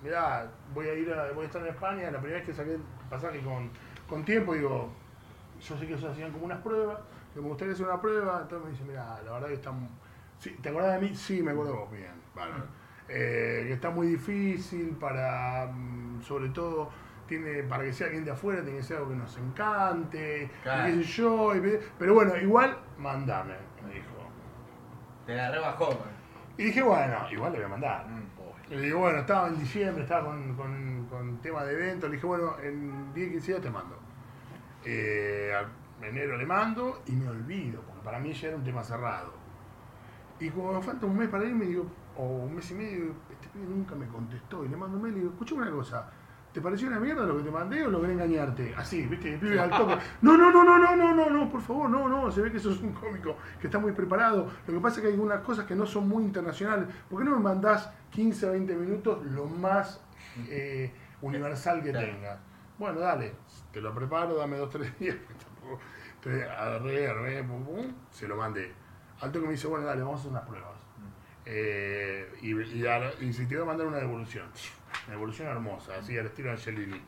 Mirá, 0.03 0.51
voy 0.74 0.87
a 0.89 0.95
ir 0.95 1.12
a, 1.12 1.31
voy 1.33 1.45
a 1.45 1.47
estar 1.47 1.62
en 1.62 1.68
España. 1.68 2.11
La 2.11 2.18
primera 2.18 2.39
vez 2.39 2.47
que 2.47 2.55
saqué 2.55 2.74
el 2.74 2.83
pasaje 3.09 3.41
con, 3.41 3.70
con 4.09 4.24
tiempo, 4.24 4.55
digo, 4.55 4.91
yo 5.61 5.76
sé 5.78 5.87
que 5.87 5.95
ellos 5.95 6.11
hacían 6.11 6.33
como 6.33 6.45
unas 6.47 6.61
pruebas. 6.61 6.99
Que 7.35 7.41
me 7.41 7.49
gustaría 7.49 7.74
hacer 7.74 7.87
una 7.87 8.01
prueba. 8.01 8.41
Entonces 8.43 8.64
me 8.66 8.70
dice, 8.72 8.85
mirá, 8.85 9.20
la 9.24 9.33
verdad 9.33 9.49
que 9.49 9.55
está. 9.55 9.72
Sí, 10.41 10.51
¿Te 10.62 10.70
acordás 10.70 11.01
de 11.01 11.09
mí? 11.09 11.14
Sí, 11.14 11.43
me 11.43 11.53
acuerdo 11.53 11.76
vos, 11.76 11.91
bien. 11.93 12.11
bárbaro. 12.34 12.64
Eh, 13.09 13.64
que 13.66 13.72
está 13.74 13.91
muy 13.91 14.07
difícil 14.09 14.97
para, 14.99 15.66
mm, 15.72 16.22
sobre 16.22 16.49
todo, 16.49 16.91
tiene 17.26 17.62
para 17.64 17.84
que 17.84 17.93
sea 17.93 18.07
alguien 18.07 18.24
de 18.24 18.30
afuera, 18.32 18.62
tiene 18.62 18.78
que 18.78 18.84
ser 18.84 18.97
algo 18.99 19.11
que 19.11 19.16
nos 19.16 19.36
encante, 19.36 20.45
y 20.45 20.62
Claro. 20.62 20.84
qué 20.86 20.93
sé 20.97 21.03
yo. 21.05 21.55
y 21.57 21.78
pero 21.99 22.14
bueno, 22.14 22.36
igual, 22.36 22.76
mandame, 22.99 23.55
me 23.86 23.95
dijo. 23.95 24.07
Te 25.26 25.34
la 25.36 25.51
rebajó. 25.51 25.91
Y 26.57 26.64
dije, 26.64 26.82
bueno, 26.82 27.16
igual 27.30 27.53
le 27.53 27.59
voy 27.59 27.66
a 27.66 27.68
mandar. 27.68 28.07
Mm. 28.09 28.30
Le 28.70 28.80
digo, 28.82 29.01
bueno, 29.01 29.18
estaba 29.18 29.49
en 29.49 29.59
diciembre, 29.59 30.05
estaba 30.05 30.26
con, 30.26 30.55
con, 30.55 31.07
con 31.11 31.38
tema 31.38 31.64
de 31.64 31.72
evento. 31.72 32.07
Le 32.07 32.14
dije, 32.14 32.26
bueno, 32.26 32.55
en 32.62 33.12
10, 33.12 33.30
15 33.32 33.53
días 33.53 33.62
te 33.62 33.70
mando. 33.70 33.99
Eh, 34.84 35.53
enero 36.01 36.36
le 36.36 36.47
mando 36.47 37.03
y 37.07 37.12
me 37.12 37.28
olvido, 37.28 37.82
porque 37.82 38.01
para 38.05 38.18
mí 38.20 38.32
ya 38.32 38.49
era 38.49 38.57
un 38.57 38.64
tema 38.64 38.82
cerrado. 38.84 39.39
Y 40.41 40.49
como 40.49 40.72
me 40.72 40.82
falta 40.82 41.05
un 41.05 41.18
mes 41.18 41.28
para 41.28 41.45
irme, 41.45 41.66
digo, 41.66 41.86
o 42.16 42.24
un 42.24 42.55
mes 42.55 42.70
y 42.70 42.74
medio, 42.74 43.14
este 43.30 43.49
pibe 43.49 43.66
nunca 43.66 43.95
me 43.95 44.07
contestó. 44.07 44.64
Y 44.64 44.68
le 44.68 44.76
mando 44.76 44.97
un 44.97 45.03
mail 45.03 45.16
y 45.16 45.20
digo, 45.20 45.32
escuchame 45.32 45.62
una 45.62 45.70
cosa, 45.70 46.11
¿te 46.53 46.62
pareció 46.62 46.88
una 46.88 46.99
mierda 46.99 47.26
lo 47.26 47.36
que 47.36 47.43
te 47.43 47.51
mandé 47.51 47.84
o 47.84 47.91
logré 47.91 48.14
engañarte? 48.14 48.74
Así, 48.74 49.03
viste, 49.03 49.34
el 49.34 49.41
pibe 49.41 49.61
al 49.61 49.70
toque. 49.70 49.99
No, 50.22 50.38
no, 50.38 50.51
no, 50.51 50.64
no, 50.64 50.78
no, 50.78 50.97
no, 50.97 51.14
no, 51.14 51.30
no, 51.30 51.51
por 51.51 51.61
favor, 51.61 51.91
no, 51.91 52.09
no, 52.09 52.30
se 52.30 52.41
ve 52.41 52.51
que 52.51 52.59
sos 52.59 52.80
un 52.80 52.93
cómico 52.95 53.36
que 53.61 53.66
está 53.66 53.78
muy 53.78 53.93
preparado. 53.93 54.51
Lo 54.66 54.74
que 54.74 54.80
pasa 54.80 54.97
es 54.97 55.03
que 55.03 55.09
hay 55.09 55.14
algunas 55.14 55.41
cosas 55.41 55.66
que 55.66 55.74
no 55.74 55.84
son 55.84 56.09
muy 56.09 56.24
internacionales. 56.24 56.88
¿Por 57.09 57.18
qué 57.18 57.28
no 57.28 57.36
me 57.36 57.43
mandás 57.43 57.91
15 58.11 58.47
o 58.47 58.53
20 58.53 58.74
minutos 58.76 59.24
lo 59.26 59.45
más 59.45 60.01
eh, 60.49 60.91
universal 61.20 61.82
que 61.82 61.93
tengas? 61.93 62.38
Bueno, 62.78 63.01
dale, 63.01 63.34
te 63.72 63.80
lo 63.82 63.95
preparo, 63.95 64.36
dame 64.36 64.57
dos, 64.57 64.70
tres 64.70 64.99
días. 64.99 65.16
Entonces 66.14 66.49
agarré, 66.49 67.45
pum, 67.45 67.95
se 68.11 68.26
lo 68.26 68.36
mandé. 68.36 68.80
Al 69.20 69.32
toque 69.32 69.46
me 69.46 69.52
dice, 69.52 69.66
bueno, 69.66 69.86
dale, 69.86 70.00
vamos 70.02 70.16
a 70.16 70.20
hacer 70.20 70.30
unas 70.30 70.44
pruebas. 70.46 70.70
Eh, 71.46 72.32
y, 72.42 72.54
y, 72.78 72.86
a- 72.86 73.12
y 73.20 73.32
si 73.32 73.46
te 73.46 73.54
voy 73.56 73.62
a 73.64 73.66
mandar 73.66 73.86
una 73.86 73.98
devolución, 73.98 74.46
una 75.06 75.14
devolución 75.14 75.48
hermosa, 75.48 75.92
así 75.98 76.16
al 76.18 76.26
estilo 76.26 76.50
Angelini. 76.50 77.00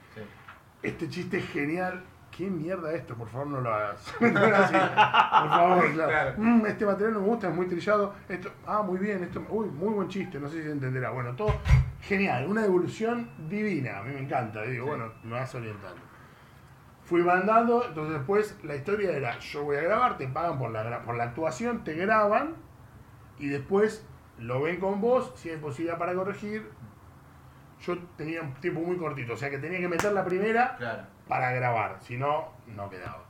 Este 0.83 1.09
chiste 1.09 1.39
es 1.39 1.49
genial. 1.51 2.03
¿Qué 2.37 2.49
mierda 2.49 2.93
esto? 2.95 3.15
Por 3.15 3.29
favor, 3.29 3.47
no 3.49 3.61
lo 3.61 3.73
hagas. 3.75 4.11
No 4.21 4.29
así. 4.41 4.73
Por 4.73 5.51
favor, 5.51 5.93
claro. 5.93 6.09
Claro. 6.11 6.35
Mm, 6.39 6.67
este 6.67 6.87
material 6.87 7.13
no 7.15 7.21
me 7.21 7.27
gusta, 7.27 7.49
es 7.51 7.55
muy 7.55 7.67
trillado. 7.67 8.15
Esto, 8.29 8.51
ah, 8.67 8.83
muy 8.83 8.99
bien, 8.99 9.23
esto, 9.23 9.45
uy, 9.51 9.67
muy 9.67 9.93
buen 9.93 10.09
chiste, 10.09 10.41
no 10.41 10.49
sé 10.49 10.57
si 10.59 10.63
se 10.65 10.73
entenderá. 10.73 11.11
Bueno, 11.11 11.37
todo 11.37 11.55
genial, 12.01 12.47
una 12.47 12.63
devolución 12.63 13.31
divina, 13.51 13.99
a 13.99 14.03
mí 14.03 14.15
me 14.15 14.21
encanta. 14.21 14.63
Digo, 14.63 14.87
bueno, 14.87 15.13
me 15.25 15.33
vas 15.33 15.55
orientando. 15.55 16.01
Fui 17.05 17.23
mandando, 17.23 17.85
entonces 17.87 18.15
después 18.15 18.59
la 18.63 18.77
historia 18.77 19.11
era, 19.11 19.39
yo 19.39 19.65
voy 19.65 19.77
a 19.77 19.83
grabar, 19.83 20.17
te 20.19 20.29
pagan 20.29 20.59
por 20.59 20.71
la, 20.71 21.03
por 21.03 21.17
la 21.17 21.25
actuación, 21.25 21.83
te 21.85 21.95
graban 21.95 22.55
y 23.39 23.49
después 23.49 24.07
lo 24.39 24.63
ven 24.63 24.79
con 24.79 25.01
vos, 25.01 25.33
si 25.35 25.51
hay 25.51 25.57
posibilidad 25.57 25.99
para 25.99 26.15
corregir. 26.15 26.71
Yo 27.81 27.99
tenía 28.17 28.43
un 28.43 28.55
tiempo 28.55 28.81
muy 28.81 28.97
cortito, 28.97 29.33
o 29.33 29.37
sea 29.37 29.51
que 29.51 29.59
tenía 29.59 29.81
que 29.81 29.89
meter 29.89 30.13
la 30.13 30.25
primera 30.25 30.77
Claro. 30.77 31.03
para 31.29 31.51
grabar, 31.53 31.97
si 32.01 32.17
no, 32.17 32.53
no 32.69 32.89
quedaba. 32.89 33.25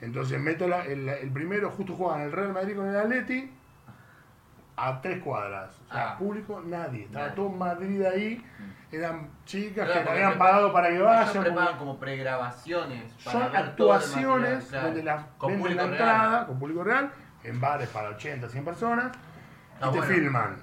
Entonces 0.00 0.40
meto 0.40 0.68
la- 0.68 0.84
el, 0.86 1.08
el 1.08 1.30
primero, 1.32 1.70
justo 1.70 1.94
jugaban 1.94 2.22
el 2.22 2.32
Real 2.32 2.52
Madrid 2.52 2.76
con 2.76 2.86
el 2.86 2.96
Atleti, 2.96 3.52
a 4.76 5.00
tres 5.00 5.22
cuadras. 5.22 5.70
O 5.88 5.92
sea, 5.92 6.10
Ah. 6.12 6.18
público, 6.18 6.60
nadie. 6.64 7.04
Estaba 7.04 7.24
Nadie. 7.26 7.36
todo 7.36 7.48
Madrid 7.50 8.02
ahí, 8.04 8.44
eran 8.92 9.30
chicas 9.44 9.86
Claro, 9.86 9.92
que 9.92 10.06
porque 10.06 10.22
habían 10.24 10.38
pagado 10.38 10.72
para 10.72 10.88
que 10.90 10.98
vayan. 11.00 11.44
porque- 11.44 11.78
como 11.78 11.98
pregrabaciones. 11.98 13.12
para 13.24 13.32
son 13.32 13.56
actuaciones 13.56 14.50
material, 14.50 14.68
claro. 14.70 14.86
donde 14.86 15.02
la 15.02 15.26
Con 15.38 15.48
venden 15.50 15.60
público 15.62 15.82
la 15.82 15.88
real. 15.90 16.00
entrada 16.00 16.46
con 16.46 16.58
público 16.58 16.84
real, 16.84 17.10
en 17.44 17.60
bares 17.60 17.88
para 17.88 18.08
80, 18.10 18.48
100 18.48 18.64
personas, 18.64 19.12
Está 19.74 19.88
y 19.88 19.92
te 19.92 20.02
filman. 20.02 20.56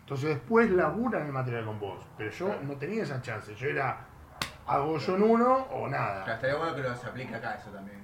Entonces 0.00 0.28
después 0.30 0.70
laburan 0.70 1.24
el 1.26 1.32
material 1.32 1.64
con 1.64 1.80
vos. 1.80 2.04
Pero 2.18 2.30
yo 2.30 2.54
no 2.62 2.74
tenía 2.74 3.02
esa 3.04 3.22
chance. 3.22 3.54
Yo 3.54 3.68
era, 3.68 3.96
hago 4.66 4.98
yo 4.98 5.16
en 5.16 5.22
uno 5.22 5.54
o 5.70 5.88
Claro, 5.88 5.90
nada. 5.90 6.34
estaría 6.34 6.56
bueno 6.56 6.74
que 6.74 6.82
lo 6.82 6.94
se 6.94 7.06
aplique 7.06 7.34
acá 7.34 7.54
eso 7.54 7.70
también. 7.70 8.03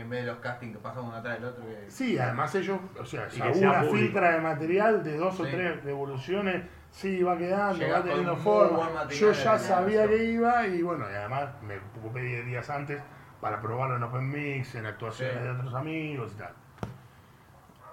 En 0.00 0.10
vez 0.10 0.20
de 0.24 0.26
los 0.32 0.38
castings 0.38 0.76
que 0.76 0.82
pasan 0.82 1.04
uno 1.04 1.16
atrás 1.16 1.34
del 1.40 1.48
otro. 1.50 1.64
Que... 1.64 1.84
Sí, 1.90 2.18
además 2.18 2.54
ellos, 2.54 2.78
o 2.98 3.04
sea, 3.04 3.28
si 3.30 3.40
una 3.40 3.80
público. 3.80 3.96
filtra 3.96 4.30
de 4.32 4.40
material 4.40 5.02
de 5.04 5.16
dos 5.16 5.38
o 5.40 5.44
tres 5.44 5.84
devoluciones, 5.84 6.64
sí, 6.90 7.22
va 7.22 7.36
quedando, 7.36 7.78
Llega 7.78 7.98
va 7.98 8.04
teniendo 8.04 8.36
forma. 8.36 9.08
Yo 9.08 9.32
ya 9.32 9.58
sabía 9.58 10.06
que 10.08 10.24
iba 10.24 10.66
y 10.66 10.82
bueno, 10.82 11.04
y 11.10 11.14
además 11.14 11.50
me 11.62 11.78
ocupé 12.00 12.20
10 12.22 12.46
días 12.46 12.70
antes 12.70 13.00
para 13.40 13.60
probarlo 13.60 13.96
en 13.96 14.02
Open 14.02 14.28
Mix, 14.30 14.74
en 14.74 14.86
actuaciones 14.86 15.36
Sí. 15.36 15.42
de 15.44 15.50
otros 15.50 15.74
amigos 15.74 16.32
y 16.34 16.38
tal. 16.38 16.52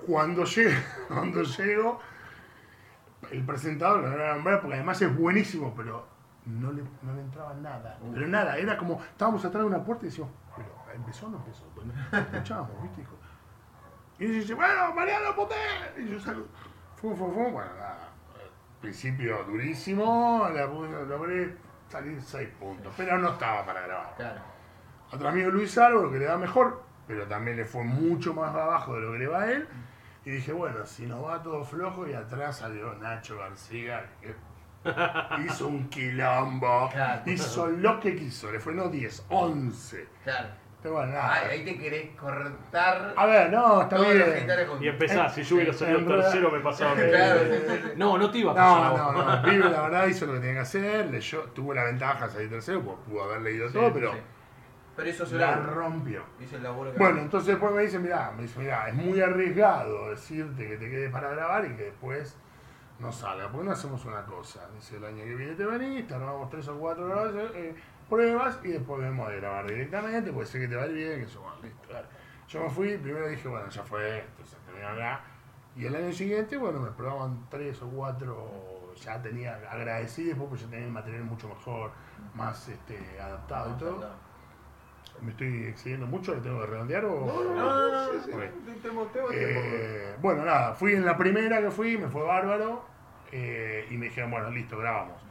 Cuando 0.07 0.43
llego, 0.45 0.79
cuando 1.07 1.43
llego, 1.43 1.99
el 3.31 3.43
presentador, 3.45 4.01
que 4.03 4.07
no 4.09 4.15
lo 4.17 4.21
voy 4.23 4.29
a 4.31 4.35
nombrar 4.35 4.61
porque 4.61 4.75
además 4.75 5.01
es 5.01 5.15
buenísimo, 5.15 5.73
pero 5.75 6.07
no 6.45 6.71
le, 6.71 6.83
no 7.01 7.13
le 7.13 7.21
entraba 7.21 7.53
nada. 7.55 7.97
Pero 8.13 8.27
nada, 8.27 8.57
era 8.57 8.77
como, 8.77 9.01
estábamos 9.01 9.43
atrás 9.45 9.63
de 9.63 9.67
una 9.67 9.83
puerta 9.83 10.05
y 10.05 10.09
decíamos, 10.09 10.33
empezó 10.95 11.27
o 11.27 11.29
no 11.29 11.37
empezó. 11.37 11.65
Bueno, 11.75 11.93
escuchábamos, 12.11 12.81
¿viste? 12.83 13.01
Dijo, 13.01 13.15
y 14.19 14.25
dice, 14.27 14.53
bueno, 14.53 14.93
Mariano 14.93 15.35
Poté. 15.35 15.55
Y 15.97 16.09
yo 16.09 16.19
salgo, 16.19 16.47
fu, 16.95 17.15
fu, 17.15 17.31
fu, 17.31 17.33
bueno, 17.51 17.73
nada. 17.77 18.09
al 18.33 18.79
Principio 18.81 19.43
durísimo, 19.43 20.47
la 20.53 20.67
puse- 20.67 21.05
logré 21.05 21.57
salir 21.89 22.21
6 22.21 22.49
puntos, 22.59 22.93
pero 22.95 23.17
no 23.17 23.29
estaba 23.29 23.65
para 23.65 23.81
grabar. 23.81 24.13
Claro. 24.15 24.41
Otro 25.11 25.29
amigo 25.29 25.49
Luis 25.51 25.77
Álvaro, 25.77 26.11
que 26.11 26.17
le 26.19 26.27
va 26.27 26.37
mejor, 26.37 26.83
pero 27.07 27.27
también 27.27 27.57
le 27.57 27.65
fue 27.65 27.83
mucho 27.83 28.33
más 28.33 28.53
abajo 28.55 28.95
de 28.95 29.01
lo 29.01 29.11
que 29.13 29.19
le 29.19 29.27
va 29.27 29.41
a 29.41 29.51
él. 29.51 29.67
Y 30.25 30.31
dije, 30.31 30.51
bueno, 30.53 30.85
si 30.85 31.05
nos 31.05 31.23
va 31.23 31.43
todo 31.43 31.63
flojo, 31.63 32.07
y 32.07 32.13
atrás 32.13 32.57
salió 32.57 32.93
Nacho 32.95 33.37
García, 33.37 34.09
que 34.21 34.33
hizo 35.45 35.67
un 35.67 35.87
quilombo, 35.89 36.89
Claro. 36.91 37.21
hizo 37.29 37.67
lo 37.67 37.99
que 37.99 38.15
quiso, 38.15 38.51
le 38.51 38.59
fue 38.59 38.73
no 38.73 38.87
10, 38.89 39.25
11. 39.29 40.07
Claro. 40.23 40.47
Pero 40.85 40.97
bueno, 40.97 41.13
nada. 41.13 41.33
Ahí, 41.33 41.47
ahí 41.49 41.65
te 41.65 41.79
querés 41.79 42.09
cortar. 42.15 43.13
A 43.17 43.25
ver, 43.25 43.49
no, 43.51 43.81
está 43.81 43.95
todos 43.95 44.07
los 44.09 44.15
bien. 44.23 44.35
genitales 44.35 44.69
Y 44.81 44.87
empezás, 44.87 45.33
si 45.33 45.41
yo 45.41 45.55
hubiera 45.55 45.73
salido 45.73 45.97
en 45.97 46.05
realidad- 46.07 46.29
tercero 46.31 46.51
me 46.51 46.59
pasaba 46.59 46.91
a 46.91 46.95
mí. 47.01 47.01
Claro, 47.09 47.39
sí, 47.39 47.49
sí, 47.67 47.73
sí. 47.85 47.89
No, 47.95 48.17
no 48.19 48.29
te 48.29 48.37
iba 48.37 48.51
a 48.51 48.55
pasar. 48.55 48.77
a 48.77 48.97
No, 48.97 49.03
vos. 49.13 49.25
no, 49.25 49.35
no. 49.35 49.41
Vive 49.49 49.69
la 49.71 49.81
verdad 49.81 50.05
hizo 50.07 50.25
lo 50.27 50.33
que 50.33 50.39
tenía 50.41 50.53
que 50.53 50.59
hacer. 50.59 51.05
Leyó, 51.07 51.41
tuvo 51.55 51.73
la 51.73 51.85
ventaja 51.85 52.27
de 52.27 52.33
salir 52.33 52.49
tercero, 52.51 52.81
pues 52.83 52.97
pudo 53.09 53.23
haber 53.23 53.41
leído 53.41 53.67
todo, 53.71 53.91
pero 53.91 54.11
Sí. 54.13 54.17
Pero 54.95 55.09
eso 55.09 55.25
se 55.25 55.35
la 55.37 55.55
lo 55.55 55.73
rompió. 55.73 56.21
hizo 56.39 56.55
el 56.55 56.61
laburo 56.63 56.91
que 56.93 56.99
Bueno, 56.99 57.19
entonces 57.21 57.47
después 57.47 57.73
me 57.73 57.81
dice, 57.81 57.97
mirá, 57.97 58.31
me 58.37 58.43
dice, 58.43 58.59
mirá, 58.59 58.87
es 58.87 58.93
muy 58.93 59.19
arriesgado 59.19 60.11
decirte 60.11 60.67
que 60.67 60.77
te 60.77 60.87
quedes 60.89 61.11
para 61.11 61.31
grabar 61.31 61.65
y 61.65 61.75
que 61.75 61.83
después 61.85 62.37
no 62.99 63.11
salga. 63.11 63.49
¿Por 63.49 63.61
qué 63.61 63.65
no 63.65 63.71
hacemos 63.73 64.05
una 64.05 64.23
cosa? 64.23 64.69
Dice, 64.75 64.97
el 64.97 65.05
año 65.05 65.23
que 65.23 65.33
viene 65.35 65.55
te 65.55 65.65
venís, 65.65 66.07
te 66.07 66.13
armamos 66.13 66.49
tres 66.51 66.67
o 66.69 66.77
cuatro 66.77 67.07
grabaciones, 67.07 67.51
eh, 67.55 67.75
pruebas 68.09 68.59
y 68.63 68.69
después 68.69 69.01
vemos 69.01 69.29
de 69.29 69.37
grabar 69.37 69.67
directamente, 69.67 70.31
puede 70.31 70.47
ser 70.47 70.61
que 70.61 70.67
te 70.67 70.75
va 70.75 70.83
a 70.83 70.87
ir 70.87 70.93
bien, 70.93 71.19
que 71.19 71.23
eso, 71.23 71.41
bueno, 71.41 71.57
listo, 71.61 71.93
dale. 71.93 72.07
Yo 72.47 72.63
me 72.63 72.69
fui, 72.69 72.97
primero 72.97 73.27
dije, 73.27 73.47
bueno, 73.47 73.69
ya 73.69 73.83
fue 73.83 74.19
esto, 74.19 74.45
se 74.45 74.55
terminó 74.65 74.89
acá. 74.89 75.21
Y 75.75 75.85
el 75.85 75.95
año 75.95 76.13
siguiente, 76.13 76.57
bueno, 76.57 76.79
me 76.79 76.91
probaban 76.91 77.47
tres 77.49 77.81
o 77.81 77.89
cuatro, 77.89 78.93
ya 78.95 79.21
tenía 79.21 79.55
agradecido, 79.69 80.29
después 80.29 80.49
pues 80.49 80.61
ya 80.61 80.69
tenía 80.69 80.85
el 80.85 80.91
material 80.91 81.23
mucho 81.23 81.49
mejor, 81.49 81.91
más 82.33 82.67
este, 82.69 83.19
adaptado 83.19 83.75
y 83.75 83.79
todo. 83.79 84.09
¿Me 85.21 85.31
estoy 85.31 85.65
excediendo 85.65 86.05
mucho? 86.05 86.35
¿Le 86.35 86.41
tengo 86.41 86.59
que 86.61 86.67
redondear 86.67 87.05
o...? 87.05 87.25
No, 87.25 87.43
no, 87.43 87.55
no. 87.55 88.11
Eh, 89.31 90.15
bueno, 90.21 90.45
nada, 90.45 90.73
fui 90.73 90.93
en 90.93 91.05
la 91.05 91.17
primera 91.17 91.61
que 91.61 91.71
fui, 91.71 91.97
me 91.97 92.07
fue 92.07 92.23
bárbaro 92.23 92.85
eh, 93.31 93.87
y 93.89 93.97
me 93.97 94.05
dijeron, 94.05 94.31
bueno, 94.31 94.49
listo, 94.51 94.77
grabamos. 94.77 95.21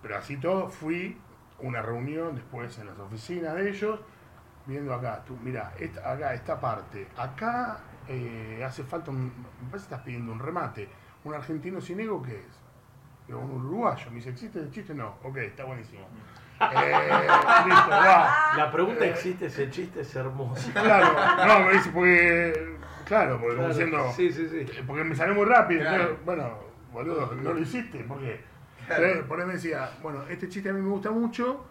Pero 0.00 0.16
así 0.16 0.36
todo, 0.36 0.68
fui 0.68 1.16
una 1.62 1.80
reunión 1.82 2.34
después 2.34 2.78
en 2.78 2.86
las 2.86 2.98
oficinas 2.98 3.54
de 3.54 3.70
ellos, 3.70 4.00
viendo 4.66 4.92
acá, 4.94 5.22
tú, 5.26 5.36
mira, 5.42 5.72
esta, 5.78 6.12
acá, 6.12 6.34
esta 6.34 6.60
parte, 6.60 7.06
acá 7.16 7.78
eh, 8.08 8.62
hace 8.66 8.84
falta 8.84 9.10
un, 9.10 9.24
me 9.26 9.70
parece 9.70 9.88
que 9.88 9.94
estás 9.94 10.00
pidiendo 10.00 10.32
un 10.32 10.38
remate, 10.38 10.88
un 11.24 11.34
argentino 11.34 11.80
sin 11.80 12.00
ego, 12.00 12.22
¿qué 12.22 12.36
es? 12.36 12.60
Digo, 13.26 13.40
un 13.40 13.52
uruguayo, 13.64 14.10
me 14.10 14.16
dice, 14.16 14.30
¿existe 14.30 14.58
el 14.58 14.70
chiste? 14.70 14.94
No, 14.94 15.14
ok, 15.22 15.36
está 15.38 15.64
buenísimo. 15.64 16.06
Eh, 16.62 16.92
listo, 17.66 17.90
va. 17.90 18.52
La 18.56 18.70
pregunta 18.70 19.04
existe, 19.04 19.46
ese 19.46 19.68
chiste 19.68 20.02
es 20.02 20.14
hermoso. 20.14 20.70
Claro, 20.72 21.12
no, 21.44 21.66
me 21.66 21.72
dice, 21.72 21.90
porque, 21.90 22.76
claro, 23.04 23.40
porque 23.40 23.56
como 23.56 23.68
Claro, 23.68 23.68
diciendo, 23.68 24.12
Sí, 24.14 24.32
sí, 24.32 24.48
sí. 24.48 24.80
porque 24.86 25.02
me 25.02 25.16
salió 25.16 25.34
muy 25.34 25.44
rápido. 25.44 25.80
Claro. 25.80 26.02
entonces, 26.02 26.24
bueno, 26.24 26.54
boludo, 26.92 27.34
no 27.42 27.52
lo 27.54 27.58
hiciste, 27.58 28.04
¿por 28.04 28.20
Entonces, 28.96 29.22
por 29.24 29.40
ahí 29.40 29.46
me 29.46 29.54
decía, 29.54 29.90
bueno, 30.02 30.22
este 30.28 30.48
chiste 30.48 30.68
a 30.70 30.72
mí 30.72 30.80
me 30.80 30.90
gusta 30.90 31.10
mucho, 31.10 31.64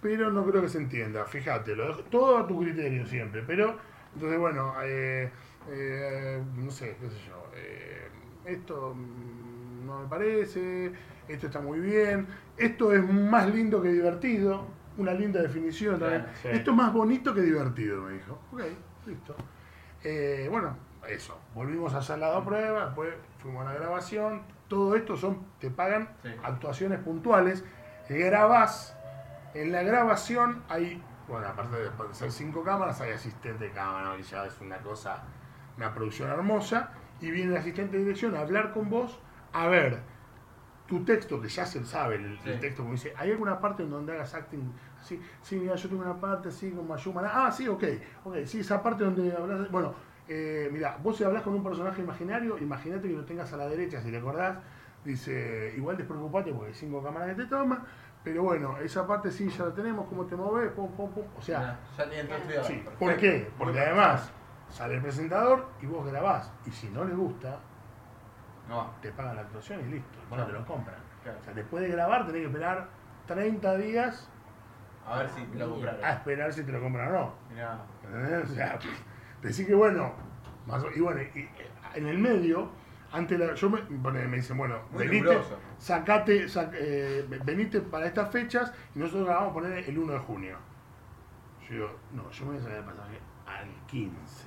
pero 0.00 0.30
no 0.30 0.44
creo 0.44 0.62
que 0.62 0.68
se 0.68 0.78
entienda. 0.78 1.24
Fíjate, 1.24 1.76
lo 1.76 1.88
dejo 1.88 2.02
todo 2.04 2.38
a 2.38 2.46
tu 2.46 2.60
criterio 2.60 3.06
siempre. 3.06 3.42
Pero, 3.46 3.76
entonces, 4.14 4.38
bueno, 4.38 4.74
eh, 4.82 5.30
eh, 5.70 6.42
no 6.56 6.70
sé, 6.70 6.96
qué 7.00 7.08
sé 7.08 7.16
yo. 7.28 7.50
eh, 7.54 8.08
esto 8.44 8.94
mm, 8.94 9.86
no 9.86 10.00
me 10.02 10.08
parece, 10.08 10.92
esto 11.28 11.46
está 11.46 11.60
muy 11.60 11.78
bien, 11.78 12.26
esto 12.56 12.92
es 12.92 13.08
más 13.08 13.52
lindo 13.54 13.80
que 13.80 13.88
divertido. 13.88 14.66
Una 14.98 15.14
linda 15.14 15.40
definición 15.40 15.98
también. 15.98 16.22
Claro, 16.22 16.38
sí. 16.42 16.48
Esto 16.52 16.70
es 16.72 16.76
más 16.76 16.92
bonito 16.92 17.32
que 17.32 17.40
divertido, 17.40 18.02
me 18.02 18.12
dijo. 18.12 18.38
Ok, 18.52 18.60
listo. 19.06 19.34
Bueno, 20.50 20.76
eso. 21.08 21.38
Volvimos 21.54 21.94
a 21.94 21.98
hacer 21.98 22.18
las 22.18 22.34
dos 22.34 22.44
pruebas, 22.44 22.86
después 22.86 23.14
fuimos 23.38 23.66
a 23.66 23.72
la 23.72 23.78
grabación. 23.78 24.42
Todo 24.72 24.96
esto 24.96 25.18
son, 25.18 25.38
te 25.60 25.70
pagan 25.70 26.08
Sí. 26.22 26.30
actuaciones 26.42 26.98
puntuales. 27.00 27.62
Grabás. 28.08 28.96
En 29.52 29.70
la 29.70 29.82
grabación 29.82 30.62
hay, 30.66 31.02
bueno, 31.28 31.46
aparte 31.46 31.76
de 31.76 31.90
ser 32.12 32.32
cinco 32.32 32.62
cámaras, 32.64 32.98
hay 33.02 33.12
asistente 33.12 33.64
de 33.64 33.70
cámara, 33.70 34.16
que 34.16 34.22
ya 34.22 34.46
es 34.46 34.58
una 34.62 34.78
cosa, 34.78 35.24
una 35.76 35.92
producción 35.92 36.30
hermosa. 36.30 36.88
Y 37.20 37.30
viene 37.30 37.52
el 37.52 37.58
asistente 37.58 37.98
de 37.98 38.04
dirección 38.04 38.34
a 38.34 38.40
hablar 38.40 38.72
con 38.72 38.88
vos, 38.88 39.20
a 39.52 39.66
ver 39.66 40.00
tu 40.86 41.04
texto, 41.04 41.38
que 41.38 41.48
ya 41.48 41.66
se 41.66 41.84
sabe 41.84 42.14
el, 42.14 42.58
texto, 42.58 42.80
como 42.82 42.94
dice, 42.94 43.12
¿hay 43.18 43.30
alguna 43.30 43.60
parte 43.60 43.82
en 43.82 43.90
donde 43.90 44.14
hagas 44.14 44.32
acting 44.32 44.72
así? 44.98 45.20
Sí, 45.42 45.56
mira, 45.56 45.74
yo 45.74 45.86
tengo 45.86 46.00
una 46.00 46.18
parte 46.18 46.48
así 46.48 46.70
con 46.70 46.88
Mayuma. 46.88 47.30
Ah, 47.30 47.52
sí, 47.52 47.68
ok, 47.68 47.84
ok, 48.24 48.36
sí, 48.46 48.60
esa 48.60 48.82
parte 48.82 49.04
donde 49.04 49.36
hablas, 49.36 49.70
bueno, 49.70 49.94
eh, 50.28 50.68
mira, 50.72 50.96
vos 51.02 51.16
si 51.16 51.24
hablas 51.24 51.42
con 51.42 51.54
un 51.54 51.62
personaje 51.62 52.00
imaginario, 52.02 52.58
imagínate 52.58 53.08
que 53.08 53.14
lo 53.14 53.24
tengas 53.24 53.52
a 53.52 53.56
la 53.56 53.66
derecha, 53.68 54.00
si 54.00 54.10
te 54.10 54.18
acordás, 54.18 54.58
dice, 55.04 55.74
igual 55.76 55.96
despreocupate 55.96 56.52
porque 56.52 56.68
hay 56.68 56.74
cinco 56.74 57.02
cámaras 57.02 57.28
que 57.30 57.42
te 57.42 57.46
toman, 57.46 57.82
pero 58.22 58.44
bueno, 58.44 58.78
esa 58.78 59.06
parte 59.06 59.30
sí 59.30 59.48
ya 59.50 59.64
la 59.66 59.74
tenemos, 59.74 60.06
cómo 60.08 60.24
te 60.26 60.36
moves, 60.36 60.70
pum, 60.72 60.90
pum, 60.92 61.10
pum, 61.10 61.24
o 61.36 61.42
sea, 61.42 61.78
Ya 61.98 62.04
tienen 62.08 62.26
todo 62.28 62.36
estudiado. 62.38 62.64
Sí. 62.66 62.84
¿por 62.98 63.16
qué? 63.16 63.50
Porque 63.58 63.80
además 63.80 64.30
sale 64.68 64.94
el 64.94 65.02
presentador 65.02 65.66
y 65.82 65.86
vos 65.86 66.06
grabás. 66.06 66.50
Y 66.64 66.70
si 66.70 66.88
no 66.90 67.04
le 67.04 67.14
gusta, 67.14 67.58
No 68.68 68.92
te 69.02 69.10
pagan 69.10 69.34
la 69.36 69.42
actuación 69.42 69.80
y 69.80 69.90
listo. 69.94 70.18
Bueno, 70.30 70.46
te 70.46 70.52
lo 70.52 70.64
compran. 70.64 70.96
Claro. 71.24 71.38
O 71.40 71.44
sea, 71.44 71.52
después 71.52 71.82
de 71.82 71.88
grabar 71.90 72.24
tenés 72.26 72.42
que 72.42 72.46
esperar 72.46 72.86
30 73.26 73.76
días 73.76 74.28
A 75.06 75.18
ver 75.18 75.28
si 75.30 75.44
lo 75.58 75.70
compraron. 75.70 76.04
a 76.04 76.10
esperar 76.12 76.52
si 76.52 76.62
te 76.62 76.70
lo 76.72 76.80
compran 76.80 77.08
o 77.08 77.12
no. 77.12 77.34
Mirá. 77.50 77.78
O 78.44 78.46
sea, 78.46 78.78
decir 79.42 79.66
que 79.66 79.74
bueno, 79.74 80.12
más 80.66 80.84
y 80.94 81.00
bueno, 81.00 81.20
y, 81.22 81.38
eh, 81.40 81.50
en 81.94 82.06
el 82.06 82.18
medio, 82.18 82.70
antes 83.12 83.38
la- 83.38 83.54
yo 83.54 83.68
me, 83.68 83.82
me 83.82 84.36
dicen, 84.36 84.56
bueno, 84.56 84.78
Muy 84.90 85.06
venite, 85.06 85.28
riguroso. 85.28 85.58
sacate, 85.78 86.46
sac- 86.48 86.70
eh, 86.74 87.26
venite 87.44 87.80
para 87.80 88.06
estas 88.06 88.30
fechas 88.30 88.72
y 88.94 88.98
nosotros 89.00 89.28
la 89.28 89.34
vamos 89.34 89.50
a 89.50 89.54
poner 89.54 89.72
el 89.88 89.98
1 89.98 90.12
de 90.14 90.18
junio. 90.20 90.56
Yo 91.68 91.74
digo, 91.74 91.96
no, 92.12 92.30
yo 92.30 92.44
me 92.46 92.52
voy 92.52 92.60
a 92.60 92.62
sacar 92.62 92.78
el 92.78 92.84
pasaje 92.84 93.18
al 93.46 93.68
15. 93.86 94.46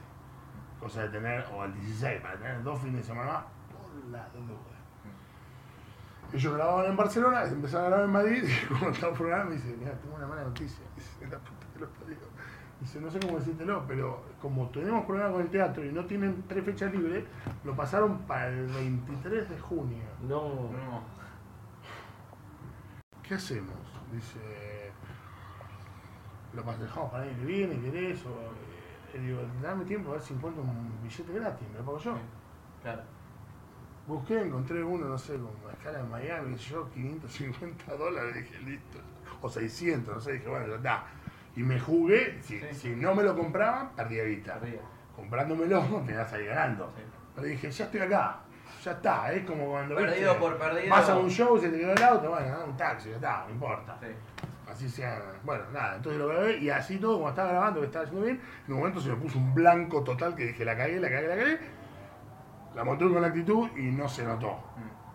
Cosa 0.80 1.04
de 1.04 1.10
tener, 1.10 1.46
o 1.54 1.62
al 1.62 1.74
16, 1.74 2.22
para 2.22 2.38
tener 2.38 2.62
dos 2.64 2.80
fines 2.80 2.98
de 2.98 3.04
semana 3.04 3.32
más 3.34 3.44
por 3.72 4.12
la 4.12 4.28
duda. 4.30 4.60
Ellos 6.34 6.54
grababan 6.54 6.86
en 6.88 6.98
Barcelona, 6.98 7.44
empezaron 7.44 7.86
a 7.86 7.90
grabar 7.90 8.06
en 8.06 8.12
Madrid, 8.12 8.44
y 8.64 8.68
cuando 8.68 8.90
estaba 8.90 9.14
programa 9.14 9.46
me 9.46 9.56
dice, 9.56 9.76
mira, 9.80 9.92
tengo 9.94 10.16
una 10.16 10.28
mala 10.28 10.44
noticia. 10.44 10.84
Dice, 10.96 11.28
la 11.32 11.38
puta 11.40 11.68
que 11.74 11.80
los 11.80 11.90
parió. 11.92 12.18
Dice, 12.82 13.00
no 13.00 13.10
sé 13.10 13.20
cómo 13.20 13.40
decírtelo, 13.40 13.86
pero 13.88 14.24
como 14.42 14.70
tenemos 14.70 15.06
problema 15.06 15.32
con 15.32 15.42
el 15.42 15.50
teatro 15.50 15.84
y 15.84 15.92
no 15.92 16.06
tienen 16.06 16.44
tres 16.48 16.64
fechas 16.66 16.94
libres, 16.94 17.24
lo 17.64 17.76
pasaron 17.76 18.20
para 18.20 18.48
el 18.50 18.68
23 18.68 19.50
de 19.50 19.60
junio. 19.60 20.04
No. 20.22 20.72
No. 20.72 21.04
¿Qué 23.24 23.34
hacemos? 23.34 23.74
Dice, 24.12 24.92
lo 26.54 26.64
dejamos 26.64 27.12
para 27.12 27.24
el 27.26 27.32
año 27.32 27.40
que 27.40 27.46
viene, 27.46 27.80
¿querés? 27.80 28.26
O, 28.26 28.30
eh, 29.14 29.20
digo, 29.20 29.42
dame 29.62 29.86
tiempo 29.86 30.12
a 30.12 30.14
ver 30.14 30.22
si 30.22 30.34
encuentro 30.34 30.62
un 30.62 31.02
billete 31.02 31.34
gratis, 31.34 31.68
me 31.70 31.80
lo 31.80 31.86
pago 31.86 32.00
yo. 32.00 32.18
Claro. 32.82 33.02
Busqué, 34.08 34.42
encontré 34.42 34.84
uno, 34.84 35.08
no 35.08 35.18
sé, 35.18 35.34
con 35.34 35.50
una 35.64 35.74
escala 35.74 36.00
en 36.02 36.10
Miami, 36.10 36.56
yo, 36.58 36.90
550 36.92 37.96
dólares, 37.96 38.36
dije, 38.36 38.60
listo. 38.60 39.00
O 39.42 39.50
600, 39.50 40.16
no 40.16 40.22
sé, 40.22 40.34
dije, 40.34 40.48
bueno, 40.48 40.68
ya 40.68 40.76
está. 40.76 41.06
Y 41.56 41.64
me 41.64 41.80
jugué, 41.80 42.38
si, 42.41 42.60
Sí. 42.60 42.65
si 42.73 42.90
no 42.95 43.15
me 43.15 43.23
lo 43.23 43.36
compraban, 43.36 43.91
perdía 43.95 44.23
vista. 44.23 44.56
Arriba. 44.56 44.82
Comprándomelo, 45.15 45.82
me 46.06 46.11
iba 46.14 46.22
a 46.22 46.27
salir 46.27 46.48
ganando. 46.48 46.91
Sí. 46.95 47.03
Pero 47.36 47.48
dije, 47.48 47.72
ya 47.72 47.86
estoy 47.86 47.99
acá, 48.02 48.40
ya 48.84 48.91
está, 48.91 49.32
es 49.34 49.45
como 49.45 49.68
cuando 49.69 49.95
Perdido 49.95 50.34
¿viste? 50.34 50.40
por 50.40 50.57
perdido. 50.57 50.90
vas 50.90 51.10
a 51.10 51.18
un 51.18 51.30
show, 51.30 51.57
se 51.57 51.69
te 51.69 51.77
quedó 51.80 51.91
el 51.94 52.03
auto, 52.03 52.30
bueno, 52.30 52.57
un 52.65 52.77
taxi, 52.77 53.10
ya 53.10 53.15
está, 53.15 53.44
no 53.48 53.53
importa. 53.53 53.98
Sí. 54.02 54.07
Así 54.69 54.90
sea, 54.90 55.22
bueno, 55.44 55.64
nada, 55.72 55.95
entonces 55.98 56.19
lo 56.19 56.27
grabé 56.27 56.57
y 56.57 56.69
así 56.69 56.98
todo, 56.98 57.18
como 57.18 57.30
estaba 57.30 57.49
grabando, 57.52 57.80
que 57.82 57.86
estaba 57.86 58.03
haciendo 58.06 58.26
bien, 58.26 58.41
en 58.68 58.73
un 58.73 58.80
momento 58.80 58.99
se 58.99 59.10
me 59.10 59.15
puso 59.15 59.38
un 59.38 59.53
blanco 59.53 60.03
total 60.03 60.36
que 60.36 60.48
dije, 60.48 60.65
la 60.65 60.76
cagué, 60.76 60.99
la 60.99 61.10
cagué, 61.10 61.27
la 61.27 61.36
cagué, 61.38 61.60
la 62.76 62.84
monté 62.84 63.06
con 63.07 63.22
la 63.22 63.27
actitud 63.27 63.69
y 63.77 63.91
no 63.91 64.07
se 64.10 64.23
notó. 64.26 64.57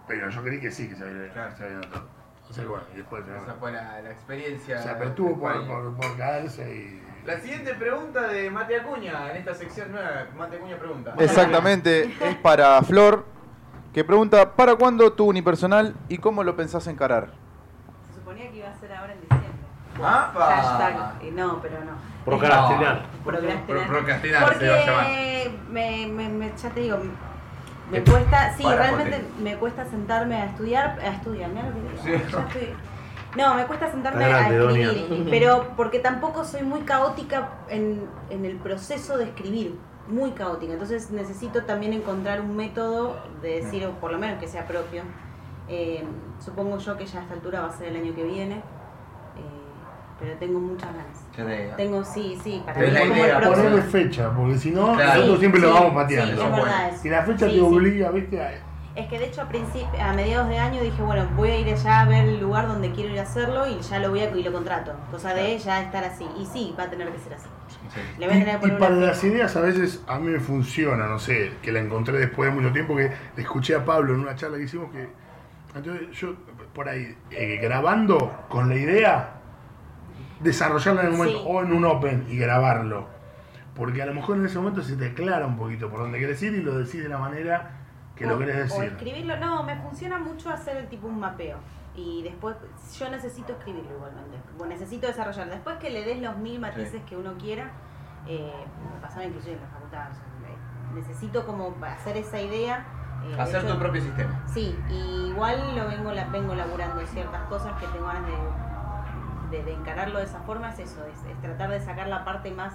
Pero 0.07 0.29
yo 0.31 0.43
creí 0.43 0.61
que 0.61 0.71
sí, 0.71 0.89
que 0.89 0.95
se 0.97 1.05
había, 1.05 1.33
Claro. 1.33 1.57
se 1.57 1.65
había 1.65 1.77
notado. 1.77 2.09
O 2.51 2.53
sea 2.53 2.65
que 2.65 2.69
bueno, 2.71 2.85
y 2.93 2.97
después 2.97 3.23
Esa 3.29 3.55
fue 3.55 3.73
la, 3.73 4.01
la 4.03 4.11
experiencia. 4.11 4.83
se 4.83 4.91
apertuvo 4.91 5.39
por, 5.39 5.67
por, 5.67 5.95
por 5.97 6.17
caerse 6.17 6.75
y... 6.75 7.03
La 7.25 7.39
siguiente 7.39 7.75
pregunta 7.75 8.27
de 8.29 8.51
Mate 8.51 8.81
Acuña 8.81 9.31
en 9.31 9.37
esta 9.37 9.55
sección 9.55 9.93
nueva. 9.93 10.27
Mate 10.37 10.57
Acuña 10.57 10.77
pregunta. 10.79 11.15
Exactamente, 11.19 12.05
es 12.21 12.37
para 12.37 12.83
Flor, 12.83 13.25
que 13.93 14.03
pregunta, 14.05 14.53
¿para 14.57 14.75
cuándo 14.77 15.13
tu 15.13 15.27
unipersonal 15.29 15.95
y 16.09 16.19
cómo 16.19 16.43
lo 16.43 16.57
pensás 16.57 16.87
encarar? 16.87 17.29
Se 18.09 18.15
suponía 18.15 18.51
que 18.51 18.57
iba 18.57 18.71
a 18.71 18.75
ser 18.75 18.93
ahora 18.95 19.13
en 19.13 19.21
diciembre. 19.21 19.51
¡Apa! 20.03 20.57
Hashtag. 20.57 21.33
No, 21.35 21.61
pero 21.61 21.85
no. 21.85 21.93
Procrastinar. 22.25 23.07
Procrastinar. 23.23 23.67
Pro- 23.67 23.87
procrastinar 23.87 24.59
se 24.59 24.69
va 24.69 24.75
a 24.77 24.87
llamar. 24.87 25.05
Porque 25.05 25.51
me, 25.71 26.07
me, 26.07 26.29
me- 26.31 26.53
ya 26.57 26.71
te 26.71 26.81
digo, 26.81 26.99
me 27.91 28.03
cuesta, 28.05 28.55
sí, 28.57 28.63
realmente 28.65 29.25
me 29.43 29.57
cuesta 29.57 29.85
sentarme 29.85 30.37
a 30.37 30.45
estudiar, 30.47 30.99
a 31.01 31.09
estudiar, 31.09 31.51
digo. 31.51 31.89
Sí. 32.03 32.11
ya 32.11 32.19
estoy- 32.47 32.75
No, 33.37 33.55
me 33.55 33.65
cuesta 33.67 33.91
sentarme 33.91 34.25
grande, 34.29 34.57
a 34.57 34.71
escribir, 34.91 35.27
pero 35.31 35.69
porque 35.77 35.99
tampoco 36.01 36.45
soy 36.45 36.63
muy 36.63 36.81
caótica 36.81 37.51
en, 37.69 38.05
en 38.29 38.45
el 38.45 38.57
proceso 38.57 39.17
de 39.19 39.25
escribir, 39.25 39.79
muy 40.09 40.33
caótica. 40.33 40.73
Entonces 40.73 41.11
necesito 41.13 41.63
también 41.65 41.93
encontrar 41.93 42.41
un 42.41 42.57
método 42.57 43.17
de 43.41 43.61
decir, 43.63 43.87
o 43.87 43.93
por 44.01 44.11
lo 44.11 44.19
menos 44.19 44.41
que 44.41 44.49
sea 44.49 44.67
propio. 44.67 45.03
Eh, 45.69 46.03
supongo 46.41 46.79
yo 46.79 46.97
que 46.97 47.07
ya 47.07 47.21
a 47.21 47.23
esta 47.23 47.35
altura 47.35 47.61
va 47.61 47.69
a 47.69 47.73
ser 47.73 47.89
el 47.89 47.97
año 48.03 48.13
que 48.17 48.25
viene, 48.25 48.57
eh, 48.57 48.63
pero 50.19 50.35
tengo 50.39 50.59
muchas 50.59 50.91
ganas. 50.93 51.25
Tengo, 51.77 52.05
sí, 52.05 52.39
sí, 52.43 52.63
para 52.65 52.81
la 52.83 53.05
idea. 53.05 53.41
Ponerle 53.41 53.83
fecha, 53.83 54.31
porque 54.35 54.59
si 54.59 54.71
no, 54.71 54.95
Claro. 54.95 55.07
nosotros 55.15 55.35
Sí, 55.35 55.41
siempre 55.41 55.61
lo 55.61 55.69
sí, 55.69 55.73
vamos 55.75 55.91
Sí, 55.91 55.95
pateando. 55.97 56.43
es 56.45 56.53
verdad 56.53 56.89
eso. 56.91 57.07
y 57.07 57.11
la 57.11 57.23
fecha 57.23 57.39
Sí, 57.47 57.53
te 57.53 57.59
sí. 57.59 57.61
obliga, 57.61 58.11
¿viste? 58.11 58.41
A- 58.43 58.71
Es 58.97 59.07
que 59.07 59.19
de 59.21 59.27
hecho 59.27 59.43
a, 59.43 59.49
principi- 59.49 60.01
a 60.01 60.13
mediados 60.13 60.49
de 60.49 60.59
año 60.59 60.83
dije, 60.83 61.01
bueno, 61.01 61.25
voy 61.37 61.51
a 61.51 61.57
ir 61.59 61.73
allá 61.73 62.01
a 62.01 62.05
ver 62.07 62.25
el 62.25 62.41
lugar 62.41 62.67
donde 62.67 62.91
quiero 62.91 63.13
ir 63.13 63.21
a 63.21 63.23
hacerlo 63.23 63.67
y 63.69 63.81
ya 63.81 63.99
lo 64.01 64.11
voy 64.11 64.21
a 64.21 64.31
y 64.37 64.43
lo 64.43 64.53
contrato. 64.53 64.93
Cosa 65.13 65.33
de 65.33 65.57
ya 65.59 65.81
estar 65.83 66.03
así. 66.05 66.27
Y 66.39 66.45
sí, 66.45 66.75
va 66.79 66.83
a 66.85 66.91
tener 66.91 67.09
que 67.11 67.19
ser 67.21 67.35
así. 67.35 67.47
Le 68.19 68.27
voy 68.27 68.37
a 68.37 68.41
tener 68.41 68.61
que 68.61 68.67
Y, 68.67 68.71
para 68.73 68.95
las 68.97 69.23
ideas 69.23 69.55
a 69.57 69.61
veces 69.61 70.03
a 70.09 70.19
mí 70.19 70.29
me 70.31 70.41
funciona, 70.41 71.07
no 71.07 71.19
sé, 71.21 71.53
que 71.63 71.71
la 71.73 71.79
encontré 71.81 72.19
después 72.19 72.51
de 72.53 72.61
mucho 72.61 72.73
tiempo, 72.73 72.97
que 72.97 73.11
le 73.37 73.43
escuché 73.43 73.77
a 73.77 73.85
Pablo 73.85 74.13
en 74.15 74.21
una 74.21 74.35
charla 74.35 74.59
que 74.59 74.65
hicimos 74.65 74.91
que, 74.91 75.09
entonces 75.75 76.11
yo 76.11 76.35
por 76.75 76.89
ahí, 76.89 77.17
eh, 77.31 77.59
grabando 77.63 78.45
con 78.49 78.69
la 78.69 78.75
idea, 78.75 79.40
desarrollarla 80.41 81.03
en 81.03 81.07
el 81.09 81.13
momento 81.13 81.39
Sí. 81.39 81.45
o 81.49 81.63
en 81.63 81.73
un 81.73 81.85
open 81.85 82.27
y 82.29 82.37
grabarlo. 82.39 83.07
Porque 83.75 84.03
a 84.03 84.07
lo 84.07 84.15
mejor 84.15 84.37
en 84.37 84.47
ese 84.47 84.59
momento 84.59 84.83
se 84.83 84.97
te 84.97 85.07
aclara 85.09 85.47
un 85.47 85.57
poquito 85.57 85.89
por 85.91 86.01
dónde 86.01 86.19
querés 86.19 86.43
ir 86.43 86.55
y 86.55 86.63
lo 86.63 86.77
decís 86.79 87.03
de 87.03 87.09
la 87.09 87.19
manera 87.19 87.71
que 88.17 88.27
lo 88.27 88.35
O- 88.37 88.39
querés 88.39 88.71
O 88.73 88.81
decir. 88.81 88.93
escribirlo, 88.93 89.37
no, 89.39 89.63
me 89.63 89.77
funciona 89.77 90.19
mucho 90.19 90.51
hacer 90.51 90.77
el 90.77 90.89
tipo 90.89 91.07
un 91.07 91.19
mapeo. 91.21 91.59
Y 91.95 92.23
después, 92.23 92.57
yo 92.99 93.11
necesito 93.11 93.53
escribirlo 93.53 93.91
igualmente. 93.97 94.37
Bueno, 94.59 94.73
necesito 94.75 95.07
desarrollarlo. 95.07 95.53
Después 95.53 95.77
que 95.79 95.91
le 95.91 96.05
des 96.05 96.21
los 96.21 96.37
mil 96.37 96.59
matices 96.61 96.93
Sí. 96.93 97.01
que 97.09 97.17
uno 97.17 97.35
quiera, 97.39 97.71
eh, 98.27 98.53
me 98.95 99.01
pasaba 99.01 99.25
inclusive 99.25 99.55
en 99.55 99.61
la 99.63 99.69
facultad. 99.69 100.11
o 100.11 100.15
sea, 100.15 100.95
necesito 100.95 101.47
como 101.47 101.75
hacer 101.85 102.17
esa 102.17 102.41
idea. 102.41 102.85
eh, 103.23 103.37
Hacer 103.39 103.65
hecho- 103.65 103.75
tu 103.75 103.79
propio 103.79 104.01
sistema. 104.01 104.43
Sí, 104.47 104.75
y 104.89 105.29
igual 105.29 105.77
lo 105.77 105.87
vengo, 105.89 106.11
la, 106.11 106.25
vengo 106.29 106.55
laburando 106.55 107.07
ciertas 107.07 107.43
cosas 107.49 107.79
que 107.79 107.87
tengo 107.89 108.07
ganas 108.07 108.25
de, 108.27 108.33
de, 109.51 109.63
de 109.65 109.73
encararlo 109.73 110.19
de 110.19 110.25
esa 110.25 110.41
forma, 110.41 110.71
es 110.71 110.79
eso, 110.81 111.05
es, 111.07 111.19
es 111.31 111.41
tratar 111.41 111.71
de 111.71 111.81
sacar 111.81 112.07
la 112.09 112.25
parte 112.25 112.51
más 112.51 112.73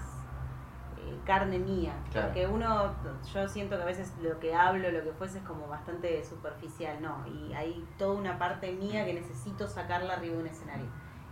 eh, 0.97 1.17
carne 1.25 1.59
mía. 1.59 1.93
Claro. 2.11 2.27
Porque 2.27 2.47
uno, 2.47 2.93
yo 3.33 3.47
siento 3.47 3.77
que 3.77 3.83
a 3.83 3.85
veces 3.85 4.13
lo 4.21 4.39
que 4.39 4.53
hablo, 4.55 4.89
lo 4.91 5.03
que 5.03 5.11
fuese 5.13 5.37
es 5.39 5.43
como 5.43 5.67
bastante 5.67 6.23
superficial, 6.23 7.01
¿no? 7.01 7.25
Y 7.27 7.53
hay 7.53 7.87
toda 7.97 8.15
una 8.17 8.37
parte 8.37 8.71
mía 8.71 9.05
que 9.05 9.13
necesito 9.13 9.67
sacarla 9.67 10.13
arriba 10.13 10.35
de 10.35 10.41
un 10.41 10.47
escenario. 10.47 10.85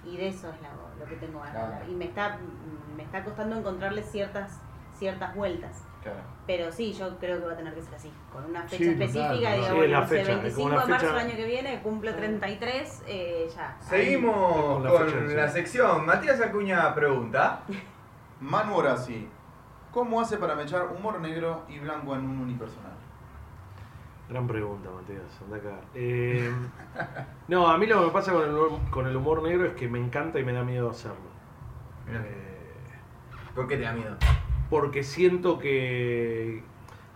Y 0.06 0.18
de 0.18 0.28
eso 0.28 0.50
es 0.50 0.62
la- 0.62 0.74
lo 1.00 1.06
que 1.06 1.16
tengo 1.16 1.40
ganas. 1.40 1.54
Claro. 1.80 1.92
Y 1.92 1.96
me 1.96 2.06
está, 2.06 2.38
me 2.98 3.04
está 3.04 3.24
costando 3.24 3.56
encontrarle 3.58 4.04
ciertas, 4.04 4.60
ciertas 4.98 5.34
vueltas. 5.36 5.84
Claro. 6.04 6.20
Pero 6.46 6.70
sí, 6.72 6.92
yo 6.94 7.18
creo 7.18 7.40
que 7.40 7.46
va 7.46 7.54
a 7.54 7.56
tener 7.56 7.74
que 7.74 7.82
ser 7.82 7.96
así, 7.96 8.12
con 8.32 8.44
una 8.44 8.64
fecha 8.64 8.78
Sí, 8.78 8.90
específica, 8.90 9.30
total. 9.36 9.54
digo, 9.56 9.68
Sí, 9.68 9.74
bueno, 9.76 10.00
no 10.02 10.06
fecha, 10.08 10.22
es 10.22 10.28
como 10.28 10.42
25 10.42 10.64
una 10.68 10.82
de 10.84 10.88
marzo 10.92 11.06
fecha- 11.08 11.18
del 11.18 11.28
año 11.28 11.36
que 11.38 11.46
viene, 11.46 11.82
cumple 11.82 12.14
33, 12.14 13.04
eh, 13.08 13.48
ya. 13.56 13.78
Seguimos 13.80 14.66
Con 14.74 14.84
la 14.84 14.90
con 14.90 15.06
fecha, 15.08 15.28
sí. 15.30 15.36
la 15.36 15.48
sección. 15.50 16.06
Matías 16.06 16.42
Acuña 16.42 16.94
pregunta. 16.94 17.62
Manu 18.42 18.76
Orasi, 18.76 19.30
¿cómo 19.92 20.20
hace 20.20 20.36
para 20.38 20.56
mechar 20.56 20.88
humor 20.88 21.22
negro 21.22 21.64
y 21.70 21.80
blanco 21.80 22.14
en 22.16 22.26
un 22.26 22.40
unipersonal? 22.40 22.92
Gran 24.30 24.46
pregunta, 24.48 24.90
Matías. 24.90 25.22
Anda 25.46 25.58
acá. 25.58 25.80
Eh, 25.96 26.52
no, 27.48 27.68
a 27.70 27.78
mí 27.78 27.86
lo 27.88 28.00
que 28.02 28.06
me 28.08 28.12
pasa 28.12 28.34
con 28.34 28.44
el, 28.44 28.50
humor- 28.54 28.90
con 28.90 29.08
el 29.08 29.16
humor 29.16 29.42
negro 29.44 29.66
es 29.68 29.74
que 29.76 29.88
me 29.88 30.00
encanta 30.00 30.38
y 30.40 30.44
me 30.44 30.52
da 30.52 30.64
miedo 30.64 30.90
hacerlo. 30.90 31.32
Eh, 32.10 32.50
¿Por 33.56 33.68
qué 33.68 33.78
te 33.78 33.84
da 33.84 33.94
miedo? 33.94 34.18
Porque 34.74 35.04
siento 35.04 35.60
que. 35.60 36.64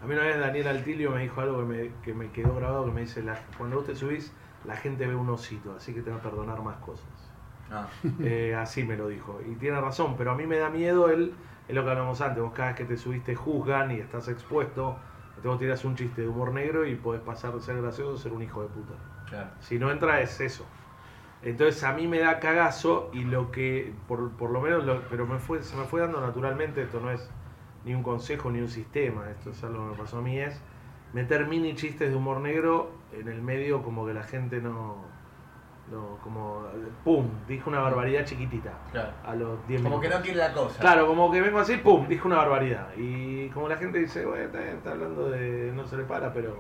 A 0.04 0.06
mí 0.06 0.14
una 0.14 0.26
vez 0.26 0.40
Daniel 0.40 0.68
Altilio 0.68 1.10
me 1.10 1.24
dijo 1.24 1.42
algo 1.42 1.58
que 1.60 1.66
me, 1.66 1.92
que 2.04 2.14
me 2.14 2.32
quedó 2.32 2.54
grabado, 2.54 2.86
que 2.86 2.92
me 2.92 3.02
dice, 3.02 3.24
la- 3.24 3.42
cuando 3.58 3.78
vos 3.78 3.86
te 3.88 3.96
subís, 3.96 4.32
la 4.64 4.76
gente 4.76 5.08
ve 5.08 5.16
un 5.16 5.28
osito, 5.28 5.74
así 5.76 5.92
que 5.92 6.04
te 6.04 6.12
va 6.12 6.18
a 6.18 6.22
perdonar 6.22 6.62
más 6.62 6.76
cosas. 6.78 7.08
Ah, 7.72 7.88
Eh, 8.22 8.56
así 8.56 8.84
me 8.84 8.96
lo 8.96 9.08
dijo. 9.08 9.40
Y 9.42 9.56
tiene 9.56 9.82
razón, 9.82 10.16
pero 10.18 10.32
a 10.32 10.36
mí 10.36 10.46
me 10.46 10.58
da 10.58 10.70
miedo 10.70 11.10
el, 11.10 11.34
es 11.68 11.76
lo 11.76 11.84
que 11.84 11.90
hablamos 11.90 12.22
antes, 12.22 12.44
vos 12.44 12.54
cada 12.54 12.70
vez 12.70 12.78
que 12.78 12.86
te 12.86 12.96
subiste 12.98 13.34
juzgan 13.36 13.90
y 13.92 13.96
estás 13.96 14.28
expuesto, 14.28 14.98
te 15.42 15.48
vos 15.48 15.58
tirás 15.58 15.84
un 15.84 15.96
chiste 15.96 16.22
de 16.22 16.28
humor 16.28 16.54
negro 16.54 16.86
y 16.86 16.96
podés 16.96 17.22
pasar 17.22 17.54
de 17.54 17.62
ser 17.62 17.82
gracioso 17.82 18.14
a 18.16 18.18
ser 18.20 18.34
un 18.34 18.44
hijo 18.44 18.62
de 18.62 18.68
puta. 18.70 18.94
Claro. 19.30 19.50
Si 19.62 19.80
no 19.80 19.92
entra 19.92 20.22
es 20.22 20.40
eso. 20.42 20.64
Entonces 21.44 21.84
a 21.84 21.94
mí 21.94 22.08
me 22.08 22.20
da 22.20 22.40
cagazo 22.40 23.10
y 23.14 23.24
lo 23.24 23.52
que, 23.52 23.94
por, 24.08 24.32
por 24.32 24.50
lo 24.52 24.62
menos, 24.62 24.86
lo- 24.86 25.02
pero 25.10 25.28
me 25.28 25.40
fue, 25.40 25.62
se 25.64 25.76
me 25.76 25.86
fue 25.86 26.02
dando 26.02 26.20
naturalmente, 26.20 26.82
esto 26.82 27.00
no 27.00 27.12
es 27.12 27.30
ni 27.88 27.96
un 27.96 28.04
consejo 28.04 28.52
ni 28.52 28.60
un 28.60 28.70
sistema, 28.70 29.30
esto 29.32 29.50
es 29.52 29.64
algo 29.64 29.86
que 29.86 29.92
me 29.92 29.98
pasó 30.04 30.20
a 30.20 30.22
mí, 30.22 30.38
es 30.38 30.62
meter 31.14 31.48
mini 31.48 31.74
chistes 31.74 32.10
de 32.12 32.16
humor 32.16 32.40
negro 32.42 32.92
en 33.14 33.28
el 33.30 33.42
medio 33.42 33.82
como 33.82 34.06
que 34.06 34.14
la 34.14 34.24
gente 34.24 34.60
no, 34.62 34.98
no 35.90 36.18
como, 36.22 36.66
¡pum!, 37.06 37.26
dijo 37.48 37.70
una 37.70 37.80
barbaridad 37.80 38.26
chiquitita 38.26 38.74
Claro. 38.92 39.12
a 39.26 39.34
los 39.36 39.66
10 39.68 39.82
Como 39.82 39.98
minutos. 39.98 40.12
que 40.12 40.18
no 40.18 40.22
quiere 40.24 40.38
la 40.40 40.54
cosa. 40.54 40.80
Claro, 40.82 41.08
como 41.08 41.32
que 41.32 41.40
vengo 41.42 41.60
así, 41.60 41.78
¡pum! 41.78 42.08
Dijo 42.10 42.28
una 42.28 42.38
barbaridad. 42.38 42.90
Y 42.98 43.48
como 43.50 43.70
la 43.70 43.78
gente 43.78 44.00
dice, 44.00 44.26
bueno, 44.26 44.44
está, 44.44 44.62
está 44.64 44.92
hablando 44.92 45.30
de. 45.30 45.72
no 45.74 45.88
se 45.88 45.96
le 45.98 46.04
para, 46.04 46.34
pero 46.34 46.58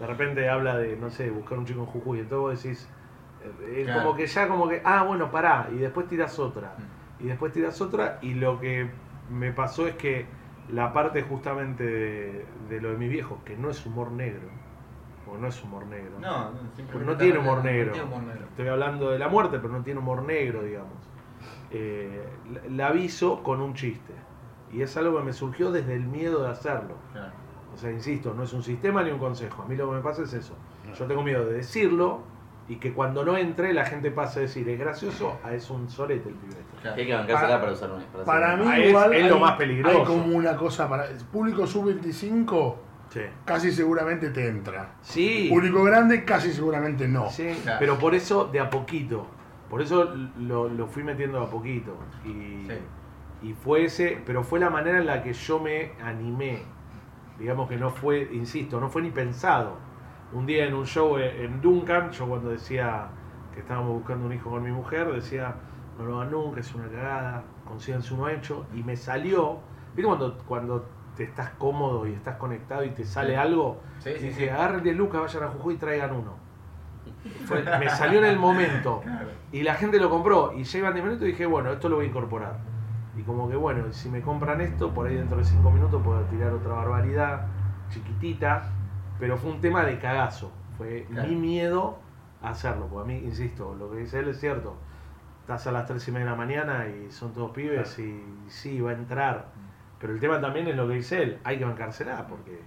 de 0.00 0.06
repente 0.06 0.48
habla 0.48 0.78
de, 0.78 0.96
no 0.96 1.10
sé, 1.10 1.30
buscar 1.30 1.58
un 1.58 1.66
chico 1.66 1.80
en 1.80 1.86
Jujuy. 1.86 2.20
Entonces 2.20 2.40
vos 2.40 2.62
decís, 2.62 2.88
eh, 3.68 3.82
Claro. 3.84 4.02
como 4.04 4.16
que 4.16 4.26
ya, 4.26 4.48
como 4.48 4.68
que, 4.68 4.80
ah, 4.84 5.02
bueno, 5.02 5.30
pará. 5.30 5.68
Y 5.70 5.76
después 5.76 6.08
tiras 6.08 6.38
otra. 6.38 6.74
Mm. 6.78 7.24
Y 7.24 7.28
después 7.28 7.52
tiras 7.52 7.78
otra. 7.82 8.18
Y 8.22 8.32
lo 8.34 8.58
que 8.58 8.88
me 9.30 9.52
pasó 9.52 9.86
es 9.86 9.96
que 9.96 10.24
la 10.72 10.92
parte 10.92 11.22
justamente 11.22 11.84
de, 11.84 12.46
de 12.68 12.80
lo 12.80 12.90
de 12.90 12.96
mi 12.98 13.08
viejo, 13.08 13.38
que 13.44 13.56
no 13.56 13.70
es 13.70 13.84
humor 13.86 14.10
negro, 14.12 14.48
o 15.32 15.36
no 15.38 15.46
es 15.48 15.62
humor 15.62 15.86
negro. 15.86 16.18
No, 16.20 16.50
no, 16.50 17.04
no 17.04 17.16
tiene 17.16 17.38
humor 17.38 17.64
negro. 17.64 17.92
tiene 17.92 18.06
humor 18.08 18.22
negro. 18.24 18.44
Estoy 18.50 18.68
hablando 18.68 19.10
de 19.10 19.18
la 19.18 19.28
muerte, 19.28 19.58
pero 19.60 19.72
no 19.72 19.82
tiene 19.82 20.00
humor 20.00 20.22
negro, 20.22 20.62
digamos. 20.62 20.92
Eh, 21.70 22.22
la- 22.52 22.60
la 22.74 22.86
aviso 22.88 23.42
con 23.42 23.60
un 23.60 23.74
chiste. 23.74 24.12
Y 24.72 24.82
es 24.82 24.96
algo 24.96 25.18
que 25.18 25.24
me 25.24 25.32
surgió 25.32 25.70
desde 25.70 25.94
el 25.94 26.04
miedo 26.04 26.42
de 26.42 26.50
hacerlo. 26.50 26.94
Claro. 27.12 27.32
O 27.74 27.78
sea, 27.78 27.90
insisto, 27.90 28.34
no 28.34 28.42
es 28.44 28.52
un 28.52 28.62
sistema 28.62 29.02
ni 29.02 29.10
un 29.10 29.18
consejo. 29.18 29.62
A 29.62 29.66
mí 29.66 29.76
lo 29.76 29.88
que 29.90 29.96
me 29.96 30.02
pasa 30.02 30.22
es 30.22 30.32
eso. 30.32 30.54
Yo 30.98 31.04
tengo 31.06 31.22
miedo 31.22 31.44
de 31.44 31.54
decirlo 31.54 32.20
y 32.68 32.76
que 32.76 32.92
cuando 32.92 33.24
no 33.24 33.36
entre 33.36 33.72
la 33.74 33.84
gente 33.84 34.10
pase 34.10 34.38
a 34.40 34.42
decir 34.42 34.68
es 34.68 34.78
gracioso 34.78 35.36
a 35.44 35.52
es 35.52 35.68
un 35.70 35.88
solete 35.90 36.28
el 36.28 36.34
pibe. 36.36 36.56
Este". 36.90 36.94
Claro. 36.94 36.94
Que 36.94 37.00
hay 37.02 37.06
que 37.06 37.14
bancársela 37.14 37.48
Para- 37.48 37.60
para 37.60 37.72
usar 37.72 37.90
un 37.90 38.24
para 38.24 38.56
mí 38.56 38.64
Ah, 38.68 38.78
es- 38.78 38.88
igual 38.88 39.14
es 39.14 39.28
lo 39.28 39.34
hay- 39.36 39.40
más 39.40 39.52
peligroso. 39.56 39.98
Hay 39.98 40.04
como 40.04 40.36
una 40.36 40.56
cosa 40.56 40.88
para... 40.88 41.06
Público 41.32 41.66
sub-25 41.66 42.76
Sí. 43.08 43.20
casi 43.44 43.70
seguramente 43.70 44.30
te 44.30 44.48
entra. 44.48 44.94
Sí. 45.02 45.48
Público 45.50 45.82
grande 45.84 46.24
casi 46.24 46.52
seguramente 46.52 47.06
no. 47.06 47.30
Sí, 47.30 47.48
Claro. 47.62 47.78
pero 47.78 47.98
por 47.98 48.14
eso 48.14 48.46
de 48.46 48.60
a 48.60 48.68
poquito. 48.68 49.26
Por 49.70 49.80
eso 49.82 50.12
lo, 50.38 50.68
lo 50.68 50.86
fui 50.86 51.02
metiendo 51.02 51.38
de 51.40 51.46
a 51.46 51.50
poquito. 51.50 51.96
Y, 52.24 52.66
Sí. 52.68 52.78
y 53.42 53.52
fue 53.52 53.84
ese, 53.84 54.20
pero 54.26 54.42
fue 54.42 54.58
la 54.58 54.70
manera 54.70 54.98
en 54.98 55.06
la 55.06 55.22
que 55.22 55.32
yo 55.32 55.58
me 55.60 55.92
animé. 56.02 56.62
Digamos 57.38 57.68
que 57.68 57.76
no 57.76 57.90
fue, 57.90 58.28
insisto, 58.32 58.80
no 58.80 58.88
fue 58.88 59.02
ni 59.02 59.10
pensado. 59.10 59.76
Un 60.32 60.46
día 60.46 60.64
en 60.66 60.74
un 60.74 60.86
show 60.86 61.16
en 61.18 61.60
Duncan, 61.60 62.10
yo 62.10 62.26
cuando 62.26 62.48
decía 62.50 63.06
que 63.54 63.60
estábamos 63.60 63.92
buscando 63.92 64.26
un 64.26 64.32
hijo 64.32 64.50
con 64.50 64.62
mi 64.62 64.70
mujer, 64.72 65.12
decía, 65.12 65.54
no 65.98 66.04
lo 66.04 66.20
hagan 66.20 66.32
nunca, 66.32 66.60
es 66.60 66.74
una 66.74 66.88
cagada, 66.88 67.42
consíganse 67.66 68.12
uno 68.14 68.28
hecho. 68.28 68.66
Y 68.74 68.82
me 68.82 68.96
salió, 68.96 69.58
¿viste 69.94 70.06
cuando, 70.06 70.38
cuando 70.46 70.86
te 71.16 71.24
estás 71.24 71.50
cómodo 71.58 72.06
y 72.06 72.12
estás 72.12 72.36
conectado 72.36 72.84
y 72.84 72.90
te 72.90 73.04
sale 73.04 73.30
Sí. 73.30 73.34
algo? 73.36 73.80
Sí, 74.00 74.10
y 74.10 74.18
sí, 74.18 74.26
dije, 74.28 74.50
agarren 74.50 74.82
10 74.82 74.96
lucas, 74.96 75.20
vayan 75.20 75.44
a 75.44 75.48
Jujuy 75.48 75.74
y 75.74 75.78
traigan 75.78 76.12
uno. 76.14 76.32
Fue- 77.46 77.62
me 77.78 77.88
salió 77.88 78.18
en 78.18 78.26
el 78.26 78.38
momento. 78.38 79.00
Claro. 79.02 79.28
Y 79.52 79.62
la 79.62 79.74
gente 79.74 79.98
lo 79.98 80.10
compró. 80.10 80.52
Y 80.52 80.64
llevan 80.64 80.92
10 80.94 81.04
minutos 81.04 81.24
y 81.26 81.30
dije, 81.32 81.46
bueno, 81.46 81.70
esto 81.72 81.88
lo 81.88 81.96
voy 81.96 82.06
a 82.06 82.08
incorporar. 82.08 82.58
Y 83.16 83.22
como 83.22 83.48
que, 83.48 83.56
bueno, 83.56 83.92
si 83.92 84.08
me 84.10 84.20
compran 84.20 84.60
esto, 84.60 84.92
por 84.92 85.06
ahí 85.06 85.14
dentro 85.14 85.38
de 85.38 85.44
5 85.44 85.70
minutos 85.70 86.02
puedo 86.02 86.20
tirar 86.24 86.52
otra 86.52 86.74
barbaridad 86.74 87.46
chiquitita. 87.90 88.70
Pero 89.18 89.36
fue 89.38 89.50
un 89.52 89.60
tema 89.60 89.84
de 89.84 89.98
cagazo. 89.98 90.52
Fue 90.76 91.06
Claro. 91.10 91.28
mi 91.28 91.36
miedo 91.36 91.98
a 92.42 92.50
hacerlo. 92.50 92.86
Porque 92.90 93.14
a 93.14 93.16
mí, 93.16 93.24
insisto, 93.24 93.74
lo 93.78 93.90
que 93.90 93.98
dice 93.98 94.18
él 94.18 94.28
es 94.28 94.38
cierto. 94.40 94.74
Estás 95.46 95.64
a 95.68 95.70
las 95.70 95.86
3 95.86 96.08
y 96.08 96.10
media 96.10 96.24
de 96.24 96.30
la 96.32 96.36
mañana 96.36 96.88
y 96.88 97.08
son 97.12 97.32
todos 97.32 97.52
pibes 97.52 98.00
y 98.00 98.20
sí, 98.48 98.80
va 98.80 98.90
a 98.90 98.94
entrar. 98.94 99.44
Pero 100.00 100.12
el 100.12 100.18
tema 100.18 100.40
también 100.40 100.66
es 100.66 100.74
lo 100.74 100.88
que 100.88 100.94
dice 100.94 101.22
él. 101.22 101.38
Hay 101.44 101.56
que 101.58 101.64
bancársela 101.64 102.26
porque 102.26 102.60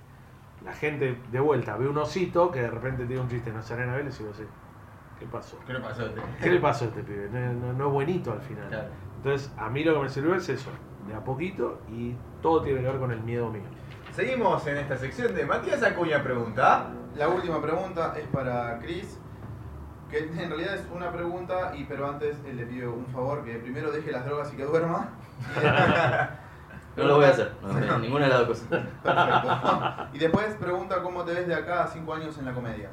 la 0.63 0.71
gente 0.71 1.17
de 1.29 1.39
vuelta 1.41 1.75
ve 1.75 1.89
un 1.89 1.97
osito 1.97 2.49
que 2.49 2.61
de 2.61 2.69
repente 2.71 3.05
tiene 3.05 3.21
un 3.21 3.27
chiste 3.27 3.49
en 3.49 3.57
Nazarena 3.57 3.97
Vélez 3.97 4.17
y 4.21 4.23
vos 4.23 4.37
decís, 4.37 4.53
¿qué 5.19 5.25
pasó? 5.25 5.57
¿Qué 5.67 5.73
le 5.73 5.79
pasó 5.81 6.03
a 6.03 6.05
este? 6.05 6.21
¿Qué 6.41 6.49
le 6.51 6.59
pasó 6.61 6.85
a 6.85 6.87
este 6.87 7.03
pibe? 7.03 7.27
No, 7.33 7.53
no- 7.53 7.73
no 7.73 7.87
es 7.87 7.93
buenito 7.93 8.31
al 8.31 8.39
final. 8.39 8.69
Claro. 8.69 8.87
Entonces, 9.17 9.51
a 9.57 9.69
mí 9.69 9.83
lo 9.83 9.95
que 9.95 9.99
me 9.99 10.09
sirvió 10.09 10.35
es 10.35 10.47
eso, 10.47 10.69
de 11.05 11.13
a 11.15 11.19
poquito 11.19 11.81
y 11.91 12.15
todo 12.41 12.61
tiene 12.63 12.79
que 12.79 12.87
ver 12.87 12.97
con 12.97 13.11
el 13.11 13.19
miedo 13.23 13.49
mío. 13.51 13.63
Seguimos 14.13 14.65
en 14.67 14.77
esta 14.77 14.95
sección 14.95 15.35
de 15.35 15.45
Matías 15.45 15.83
Acuña 15.83 16.23
Pregunta. 16.23 16.87
La 17.17 17.27
última 17.27 17.61
pregunta 17.61 18.13
es 18.17 18.25
para 18.27 18.79
Chris, 18.79 19.19
que 20.09 20.19
en 20.19 20.49
realidad 20.49 20.75
es 20.75 20.85
una 20.93 21.11
pregunta, 21.11 21.73
y 21.75 21.83
pero 21.85 22.07
antes 22.09 22.37
él 22.45 22.57
le 22.57 22.65
pido 22.65 22.93
un 22.93 23.05
favor, 23.07 23.43
que 23.43 23.55
primero 23.59 23.91
deje 23.91 24.11
las 24.11 24.25
drogas 24.25 24.51
y 24.53 24.57
que 24.57 24.65
duerma. 24.65 25.09
Y 25.55 25.59
después- 25.61 26.29
No 26.95 27.03
lo 27.05 27.15
voy 27.17 27.25
a 27.25 27.29
hacer, 27.29 27.53
no, 27.61 27.99
ninguna 27.99 28.25
de 28.25 28.29
las 28.31 28.39
dos 28.39 28.47
cosas. 28.49 28.67
Perfecto. 29.03 30.07
Y 30.13 30.17
después 30.19 30.55
pregunta 30.55 31.01
cómo 31.01 31.23
te 31.23 31.33
ves 31.33 31.47
de 31.47 31.55
acá 31.55 31.83
a 31.83 31.87
5 31.87 32.13
años 32.13 32.37
en 32.39 32.45
la 32.45 32.53
comedia. 32.53 32.89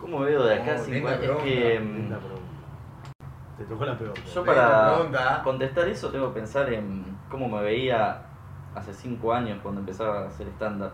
¿Cómo 0.00 0.20
veo 0.20 0.44
de 0.44 0.54
acá 0.54 0.76
Oh, 0.78 0.84
cinco 0.84 0.90
linda 0.92 1.10
años? 1.10 1.20
Es 1.22 1.26
pregunta, 1.28 1.44
que 1.44 1.80
mm, 1.80 2.06
pregunta. 2.06 2.18
Te 3.58 3.64
tocó 3.64 3.84
la 3.84 3.98
peor. 3.98 4.14
yo 4.14 4.44
para 4.44 4.94
pregunta. 4.94 5.40
contestar 5.44 5.88
eso 5.88 6.10
tengo 6.10 6.28
que 6.32 6.40
pensar 6.40 6.72
en 6.72 7.04
cómo 7.30 7.48
me 7.48 7.60
veía 7.62 8.22
hace 8.74 8.94
cinco 8.94 9.32
años 9.34 9.58
cuando 9.62 9.80
empezaba 9.80 10.20
a 10.22 10.26
hacer 10.28 10.46
stand-up. 10.48 10.92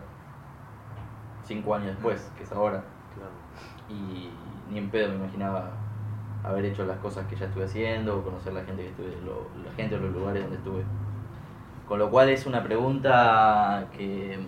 Cinco 1.45 1.75
años 1.75 1.87
después, 1.95 2.29
que 2.35 2.43
es 2.43 2.51
ahora. 2.51 2.83
Claro. 3.15 3.31
Y 3.89 4.29
ni 4.71 4.77
en 4.77 4.89
pedo 4.89 5.09
me 5.09 5.15
imaginaba 5.15 5.71
haber 6.43 6.65
hecho 6.65 6.85
las 6.85 6.97
cosas 6.99 7.25
que 7.27 7.35
ya 7.35 7.45
estuve 7.45 7.65
haciendo, 7.65 8.17
o 8.17 8.23
conocer 8.23 8.53
la 8.53 8.63
gente 8.63 8.83
que 8.83 8.89
estuve, 8.89 9.17
la 9.65 9.73
gente 9.75 9.95
o 9.95 9.99
los 9.99 10.13
lugares 10.13 10.43
donde 10.43 10.57
estuve. 10.57 10.83
Con 11.87 11.99
lo 11.99 12.09
cual 12.09 12.29
es 12.29 12.45
una 12.45 12.63
pregunta 12.63 13.87
que 13.95 14.39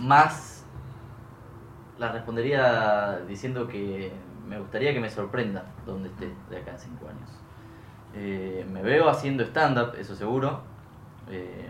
más 0.00 0.64
la 1.98 2.12
respondería 2.12 3.20
diciendo 3.28 3.66
que 3.66 4.12
me 4.48 4.58
gustaría 4.58 4.92
que 4.92 5.00
me 5.00 5.10
sorprenda 5.10 5.64
donde 5.84 6.08
esté 6.08 6.32
de 6.50 6.58
acá 6.58 6.72
en 6.72 6.78
cinco 6.78 7.06
años. 7.08 7.30
Eh, 8.14 8.66
me 8.70 8.82
veo 8.82 9.08
haciendo 9.08 9.44
stand-up, 9.44 9.94
eso 9.98 10.14
seguro. 10.14 10.62
Eh, 11.28 11.68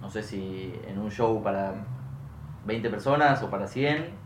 no 0.00 0.08
sé 0.08 0.22
si 0.22 0.72
en 0.86 0.98
un 0.98 1.10
show 1.10 1.42
para 1.42 1.74
20 2.64 2.88
personas 2.88 3.42
o 3.42 3.50
para 3.50 3.66
100, 3.66 4.19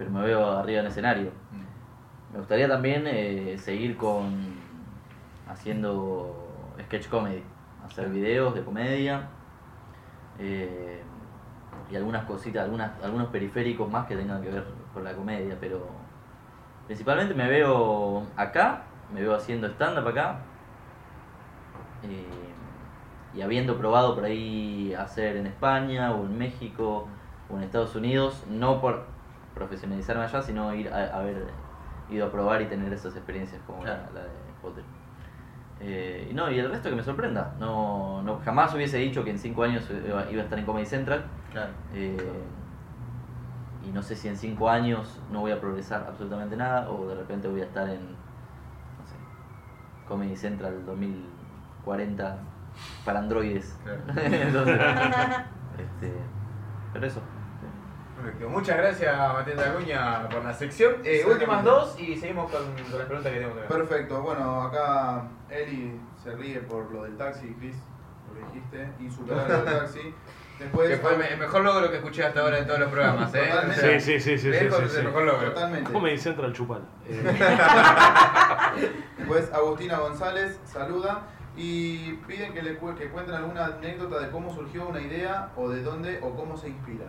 pero 0.00 0.10
me 0.10 0.22
veo 0.22 0.50
arriba 0.52 0.80
en 0.80 0.86
escenario. 0.86 1.30
Me 2.32 2.38
gustaría 2.38 2.66
también 2.66 3.04
eh, 3.06 3.58
seguir 3.58 3.98
con 3.98 4.34
haciendo 5.46 6.34
sketch 6.84 7.10
comedy, 7.10 7.42
hacer 7.84 8.08
videos 8.08 8.54
de 8.54 8.62
comedia 8.64 9.28
eh, 10.38 11.02
y 11.90 11.96
algunas 11.96 12.24
cositas, 12.24 12.64
algunas, 12.64 12.92
algunos 13.04 13.28
periféricos 13.28 13.90
más 13.90 14.06
que 14.06 14.16
tengan 14.16 14.40
que 14.40 14.48
ver 14.48 14.64
con 14.94 15.04
la 15.04 15.12
comedia, 15.12 15.58
pero 15.60 15.86
principalmente 16.86 17.34
me 17.34 17.46
veo 17.46 18.22
acá, 18.36 18.84
me 19.12 19.20
veo 19.20 19.34
haciendo 19.34 19.66
stand-up 19.66 20.08
acá 20.08 20.38
eh, 22.04 23.34
y 23.34 23.42
habiendo 23.42 23.76
probado 23.76 24.14
por 24.14 24.24
ahí 24.24 24.94
hacer 24.94 25.36
en 25.36 25.46
España 25.46 26.14
o 26.14 26.24
en 26.24 26.38
México 26.38 27.06
o 27.50 27.56
en 27.58 27.64
Estados 27.64 27.94
Unidos, 27.94 28.46
no 28.48 28.80
por 28.80 29.09
profesionalizarme 29.60 30.24
allá, 30.24 30.40
sino 30.40 30.74
ir 30.74 30.88
a, 30.92 31.18
haber 31.18 31.48
ido 32.08 32.26
a 32.26 32.32
probar 32.32 32.62
y 32.62 32.66
tener 32.66 32.90
esas 32.92 33.14
experiencias 33.14 33.60
como 33.66 33.84
la, 33.84 33.96
Claro. 33.96 34.12
la 34.14 34.20
de 34.22 34.28
Potter. 34.62 34.84
Eh, 35.80 36.28
y 36.30 36.34
no, 36.34 36.50
y 36.50 36.58
el 36.58 36.70
resto 36.70 36.88
que 36.88 36.96
me 36.96 37.02
sorprenda. 37.02 37.54
No, 37.60 38.22
no, 38.22 38.40
jamás 38.44 38.74
hubiese 38.74 38.96
dicho 38.98 39.22
que 39.22 39.30
en 39.30 39.38
cinco 39.38 39.62
años 39.62 39.86
iba, 39.90 40.30
iba 40.30 40.40
a 40.40 40.44
estar 40.44 40.58
en 40.58 40.64
Comedy 40.64 40.86
Central. 40.86 41.24
Claro. 41.52 41.72
eh, 41.94 42.16
y 43.86 43.90
no 43.92 44.02
sé 44.02 44.14
si 44.14 44.28
en 44.28 44.36
cinco 44.36 44.68
años 44.68 45.20
no 45.32 45.40
voy 45.40 45.52
a 45.52 45.60
progresar 45.60 46.04
absolutamente 46.08 46.54
nada 46.56 46.88
o 46.90 47.06
de 47.06 47.14
repente 47.14 47.48
voy 47.48 47.60
a 47.62 47.64
estar 47.64 47.88
en, 47.88 48.00
no 48.00 49.06
sé, 49.06 49.16
Comedy 50.06 50.36
Central 50.36 50.84
2040 50.86 52.36
para 53.04 53.18
androides. 53.20 53.78
Claro. 53.82 54.00
Entonces, 54.16 54.80
este, 55.78 56.12
pero 56.92 57.06
eso. 57.06 57.20
Perfecto. 58.22 58.48
Muchas 58.48 58.76
gracias, 58.76 59.16
Matías 59.32 59.58
Acuña, 59.60 60.28
por 60.28 60.44
la 60.44 60.52
sección. 60.52 60.94
Eh, 61.04 61.24
últimas 61.26 61.64
dos 61.64 61.98
y 61.98 62.16
seguimos 62.16 62.50
con, 62.50 62.62
con 62.64 62.98
las 62.98 63.06
preguntas 63.06 63.32
que 63.32 63.38
tenemos 63.38 63.54
que 63.54 63.60
ver. 63.60 63.68
Perfecto, 63.68 64.22
bueno, 64.22 64.62
acá 64.62 65.24
Eli 65.48 65.98
se 66.22 66.32
ríe 66.36 66.60
por 66.60 66.90
lo 66.92 67.04
del 67.04 67.16
taxi, 67.16 67.54
Chris, 67.58 67.76
lo 68.28 68.34
que 68.34 68.46
dijiste, 68.54 68.88
insultar 69.00 69.50
al 69.50 69.64
taxi. 69.78 70.14
Después, 70.58 70.90
Que 70.90 70.96
fue 70.98 71.12
el, 71.12 71.18
me- 71.18 71.28
el 71.32 71.38
mejor 71.38 71.62
logro 71.62 71.90
que 71.90 71.96
escuché 71.96 72.22
hasta 72.22 72.40
ahora 72.40 72.58
en 72.58 72.66
todos 72.66 72.80
los 72.80 72.90
programas, 72.90 73.34
¿eh? 73.34 73.46
Totalmente. 73.48 74.00
Sí, 74.00 74.20
sí, 74.20 74.20
sí, 74.20 74.38
sí, 74.38 74.52
sí, 74.52 74.64
es 74.66 74.74
sí, 74.74 74.82
el 74.82 74.90
sí. 74.90 75.02
mejor 75.02 75.22
logro. 75.22 75.48
Totalmente. 75.54 75.90
Comedy 75.92 76.18
Central 76.18 76.52
Chupala. 76.52 76.84
Eh, 78.76 78.92
Después 79.18 79.50
Agustina 79.52 79.98
González 79.98 80.60
saluda 80.64 81.22
y 81.56 82.12
piden 82.28 82.52
que 82.52 82.62
le 82.62 82.76
cu- 82.76 82.94
que 82.94 83.08
cuenten 83.08 83.34
alguna 83.34 83.64
anécdota 83.66 84.18
de 84.20 84.30
cómo 84.30 84.54
surgió 84.54 84.86
una 84.88 85.00
idea 85.00 85.50
o 85.56 85.68
de 85.68 85.82
dónde 85.82 86.20
o 86.22 86.34
cómo 86.36 86.56
se 86.56 86.68
inspira. 86.68 87.06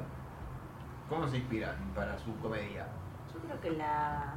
¿Cómo 1.12 1.28
se 1.28 1.38
inspiran 1.40 1.76
para 1.94 2.18
su 2.18 2.34
comedia? 2.38 2.88
Yo 3.34 3.40
creo 3.42 3.60
que 3.60 3.72
la, 3.78 4.34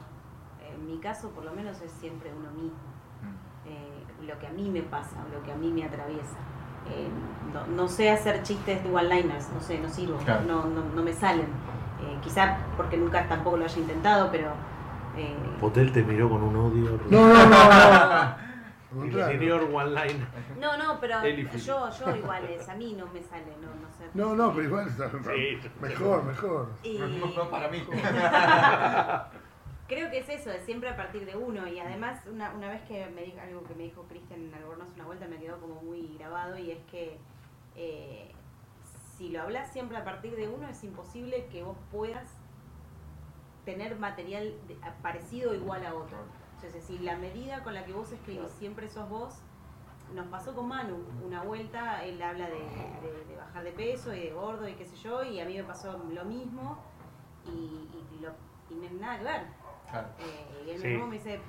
en 0.69 0.87
mi 0.89 0.99
caso 0.99 1.31
por 1.31 1.45
lo 1.45 1.53
menos 1.53 1.81
es 1.81 1.93
siempre 1.93 2.33
uno 2.37 2.51
mismo. 2.51 2.77
Mm. 3.23 3.69
Eh, 3.69 4.27
lo 4.27 4.37
que 4.41 4.49
a 4.49 4.51
mí 4.51 4.69
me 4.71 4.83
pasa, 4.83 5.17
lo 5.33 5.41
que 5.45 5.53
a 5.53 5.55
mí 5.55 5.71
me 5.71 5.85
atraviesa. 5.85 6.37
Eh, 6.91 7.09
no, 7.53 7.65
no 7.69 7.89
sé 7.89 8.11
hacer 8.11 8.43
chistes 8.43 8.83
de 8.83 8.93
one-liners, 8.93 9.51
no 9.55 9.61
sé, 9.61 9.79
no 9.79 9.89
sirvo, 9.89 10.17
Claro. 10.19 10.43
no, 10.47 10.65
no, 10.65 10.83
no 10.97 11.03
me 11.05 11.13
salen. 11.13 11.47
Eh, 12.03 12.19
quizá 12.21 12.57
porque 12.77 12.97
nunca 12.97 13.29
tampoco 13.29 13.57
lo 13.57 13.67
haya 13.67 13.79
intentado, 13.79 14.29
pero... 14.33 14.49
eh, 15.17 15.37
Potel 15.61 15.93
te 15.93 16.03
miró 16.03 16.29
con 16.29 16.43
un 16.43 16.57
odio. 16.57 16.99
No, 17.09 17.29
no, 17.29 17.35
no, 17.35 18.35
interior 19.03 19.62
one 19.73 19.91
line. 19.91 20.27
no, 20.59 20.77
no, 20.77 21.01
pero 21.01 21.23
yo, 21.25 21.91
yo 21.91 22.16
igual 22.16 22.45
es, 22.45 22.69
a 22.69 22.75
mí 22.75 22.93
no 22.95 23.07
me 23.07 23.23
sale, 23.23 23.57
no, 23.61 23.69
no 23.75 23.89
sé. 23.97 24.05
No, 24.15 24.35
no, 24.35 24.53
pero 24.55 24.65
igual 24.65 24.89
está 24.89 25.11
Sí. 25.11 25.59
mejor, 25.81 26.25
mejor. 26.25 26.69
Y 26.83 26.99
No 26.99 27.51
para 27.51 27.69
mí. 27.69 27.83
creo 29.89 30.11
que 30.11 30.19
es 30.19 30.29
eso, 30.29 30.51
es 30.51 30.65
siempre 30.65 30.89
a 30.89 30.97
partir 30.97 31.27
de 31.27 31.37
uno. 31.37 31.66
Y 31.66 31.79
además, 31.79 32.21
una, 32.31 32.53
una 32.55 32.69
vez 32.69 32.83
que 32.83 33.07
me 33.07 33.23
dijo 33.23 33.39
algo 33.41 33.65
que 33.65 33.75
me 33.75 33.85
dijo 33.85 34.03
Cristian 34.09 34.53
Albornoz 34.55 34.89
una 34.95 35.05
vuelta, 35.05 35.27
me 35.27 35.39
quedó 35.39 35.59
como 35.59 35.81
muy 35.83 36.16
grabado 36.19 36.59
y 36.59 36.71
es 36.71 36.79
que 36.91 37.19
eh, 37.77 38.31
si 39.16 39.31
lo 39.31 39.43
hablas 39.43 39.73
siempre 39.73 39.97
a 39.97 40.05
partir 40.05 40.35
de 40.37 40.49
uno, 40.49 40.69
es 40.69 40.83
imposible 40.85 41.47
que 41.53 41.62
vos 41.62 41.77
puedas 41.93 42.29
tener 43.65 43.97
material 43.99 44.55
de- 44.69 44.77
parecido 45.03 45.53
o 45.53 45.55
igual 45.55 45.85
a 45.87 45.95
otro. 45.95 46.19
Es 46.66 46.73
decir, 46.73 47.01
la 47.03 47.16
medida 47.16 47.62
con 47.62 47.74
la 47.74 47.85
que 47.85 47.93
vos 47.93 48.11
escribís 48.12 48.51
siempre 48.59 48.89
sos 48.89 49.09
vos. 49.09 49.41
Nos 50.15 50.27
pasó 50.27 50.55
con 50.55 50.69
Manu 50.69 50.99
una 51.24 51.43
vuelta, 51.43 52.05
él 52.05 52.20
habla 52.23 52.47
de, 52.47 52.57
de- 52.57 53.24
de 53.28 53.36
bajar 53.36 53.65
de 53.65 53.73
peso 53.73 54.15
y 54.15 54.20
de 54.20 54.31
gordo 54.32 54.69
y 54.69 54.74
qué 54.74 54.85
sé 54.85 54.97
yo, 54.97 55.23
y 55.24 55.41
a 55.41 55.45
mí 55.47 55.57
me 55.57 55.65
pasó 55.65 55.99
lo 56.12 56.24
mismo 56.24 56.78
y, 57.47 57.89
y, 58.16 58.20
lo, 58.20 58.31
y 58.70 58.74
no- 58.95 59.01
nada 59.01 59.19
que 59.19 59.24
ver. 59.24 59.43
Claro. 59.91 60.09
Eh, 60.20 60.65
y 60.66 60.70
él 60.70 60.81
Sí. 60.81 60.86
mismo 60.89 61.07
me 61.07 61.15
dice 61.16 61.41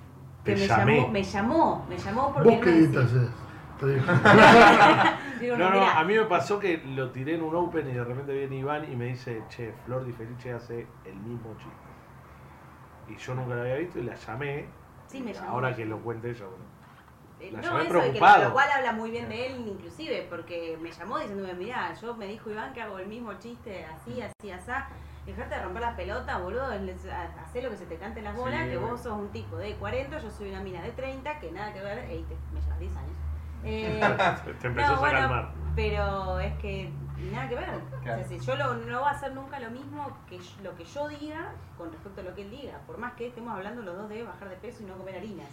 Te 0.43 0.53
que 0.55 0.61
me 0.61 0.67
llamé. 0.67 0.95
llamó, 1.01 1.11
me 1.11 1.23
llamó, 1.23 1.85
me 1.89 1.97
llamó 1.97 2.33
porque 2.33 2.49
¿Vos 2.49 2.57
él 2.57 2.63
qué 2.63 2.69
editas 2.71 3.11
es? 3.13 3.29
Digo. 3.81 4.05
No, 5.57 5.57
no, 5.57 5.69
mirá, 5.71 5.99
a 5.99 6.03
mí 6.05 6.15
me 6.15 6.23
pasó 6.25 6.57
que 6.59 6.77
lo 6.77 7.11
tiré 7.11 7.35
en 7.35 7.43
un 7.43 7.53
open 7.55 7.87
y 7.89 7.93
de 7.93 8.03
repente 8.03 8.33
viene 8.33 8.55
Iván 8.57 8.89
y 8.91 8.95
me 8.95 9.05
dice, 9.07 9.43
che, 9.49 9.73
Flor 9.85 10.05
Di 10.05 10.13
Felice 10.13 10.53
hace 10.53 10.87
el 11.03 11.15
mismo 11.17 11.53
chiste. 11.57 11.73
Y 13.09 13.17
yo 13.17 13.35
nunca 13.35 13.53
la 13.55 13.61
había 13.61 13.75
visto 13.75 13.99
y 13.99 14.03
la 14.03 14.15
llamé. 14.15 14.65
Sí, 15.07 15.21
me 15.21 15.33
llamó. 15.33 15.49
Ahora 15.51 15.75
que 15.75 15.85
lo 15.85 15.99
cuente 16.01 16.33
bueno. 16.33 16.55
Eh, 17.39 17.51
La 17.51 17.61
no, 17.61 17.67
eso 17.67 17.77
de 17.79 17.83
que 17.83 17.89
preocupado. 17.89 18.43
lo 18.45 18.53
cual 18.53 18.69
habla 18.71 18.93
muy 18.93 19.11
bien 19.11 19.27
de 19.27 19.47
él 19.47 19.67
inclusive, 19.67 20.25
porque 20.29 20.77
me 20.81 20.91
llamó 20.91 21.19
diciéndome, 21.19 21.53
mirá, 21.53 21.93
yo 21.93 22.15
me 22.15 22.27
dijo 22.27 22.49
Iván 22.49 22.73
que 22.73 22.81
hago 22.81 22.97
el 22.97 23.07
mismo 23.07 23.33
chiste 23.39 23.85
así, 23.85 24.21
así, 24.21 24.51
así, 24.51 24.71
dejarte 25.25 25.55
de 25.55 25.61
romper 25.63 25.81
las 25.81 25.95
pelotas, 25.95 26.41
boludo, 26.41 26.69
les- 26.79 27.05
ha- 27.07 27.33
hacé 27.43 27.61
lo 27.61 27.69
que 27.71 27.77
se 27.77 27.85
te 27.87 27.97
cante 27.97 28.21
las 28.21 28.35
bolas, 28.37 28.63
Sí, 28.63 28.69
que 28.69 28.77
vos 28.77 29.01
sos 29.01 29.13
un 29.19 29.29
tipo 29.31 29.57
de 29.57 29.75
40, 29.75 30.17
yo 30.19 30.29
soy 30.31 30.49
una 30.49 30.61
mina 30.61 30.81
de 30.81 30.91
30, 30.91 31.37
que 31.39 31.51
nada 31.51 31.73
que 31.73 31.81
ver, 31.81 31.99
ey, 32.09 32.23
te- 32.23 32.37
me 32.53 32.61
llevas 32.61 32.79
10 32.79 32.95
años. 32.95 33.17
Eh, 33.67 33.99
Te 34.61 34.67
empezó 34.67 34.91
no, 34.91 34.95
a 34.97 34.99
bueno, 34.99 35.19
calmar. 35.19 35.51
pero 35.75 36.39
es 36.39 36.53
que 36.59 36.91
nada 37.31 37.49
que 37.49 37.55
ver. 37.55 37.65
Claro. 38.03 38.21
O 38.21 38.25
sea, 38.25 38.25
si 38.25 38.39
yo 38.39 38.55
lo- 38.55 38.73
no 38.75 39.01
va 39.01 39.09
a 39.09 39.13
hacer 39.13 39.33
nunca 39.33 39.59
lo 39.59 39.69
mismo 39.71 40.17
que 40.27 40.37
yo- 40.37 40.63
lo 40.63 40.75
que 40.75 40.83
yo 40.85 41.07
diga 41.07 41.51
con 41.77 41.91
respecto 41.91 42.21
a 42.21 42.23
lo 42.25 42.35
que 42.35 42.41
él 42.43 42.51
diga, 42.51 42.79
por 42.85 42.97
más 42.97 43.13
que 43.13 43.27
estemos 43.27 43.53
hablando 43.55 43.81
los 43.81 43.95
dos 43.97 44.09
de 44.09 44.23
bajar 44.23 44.49
de 44.49 44.55
peso 44.57 44.83
y 44.83 44.85
no 44.85 44.95
comer 44.95 45.17
harinas. 45.17 45.49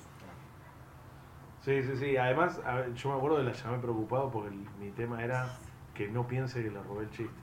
Sí, 1.60 1.80
sí, 1.84 1.96
sí. 1.96 2.16
Además, 2.16 2.60
a 2.66 2.74
ver, 2.74 2.94
yo 2.94 3.10
me 3.10 3.16
acuerdo 3.16 3.36
que 3.36 3.44
la 3.44 3.52
llamé 3.52 3.78
preocupado 3.78 4.30
porque 4.30 4.48
el- 4.48 4.68
mi 4.80 4.90
tema 4.90 5.22
era 5.22 5.46
que 5.94 6.08
no 6.08 6.26
piense 6.26 6.62
que 6.62 6.70
le 6.70 6.82
robé 6.82 7.04
el 7.04 7.10
chiste. 7.10 7.40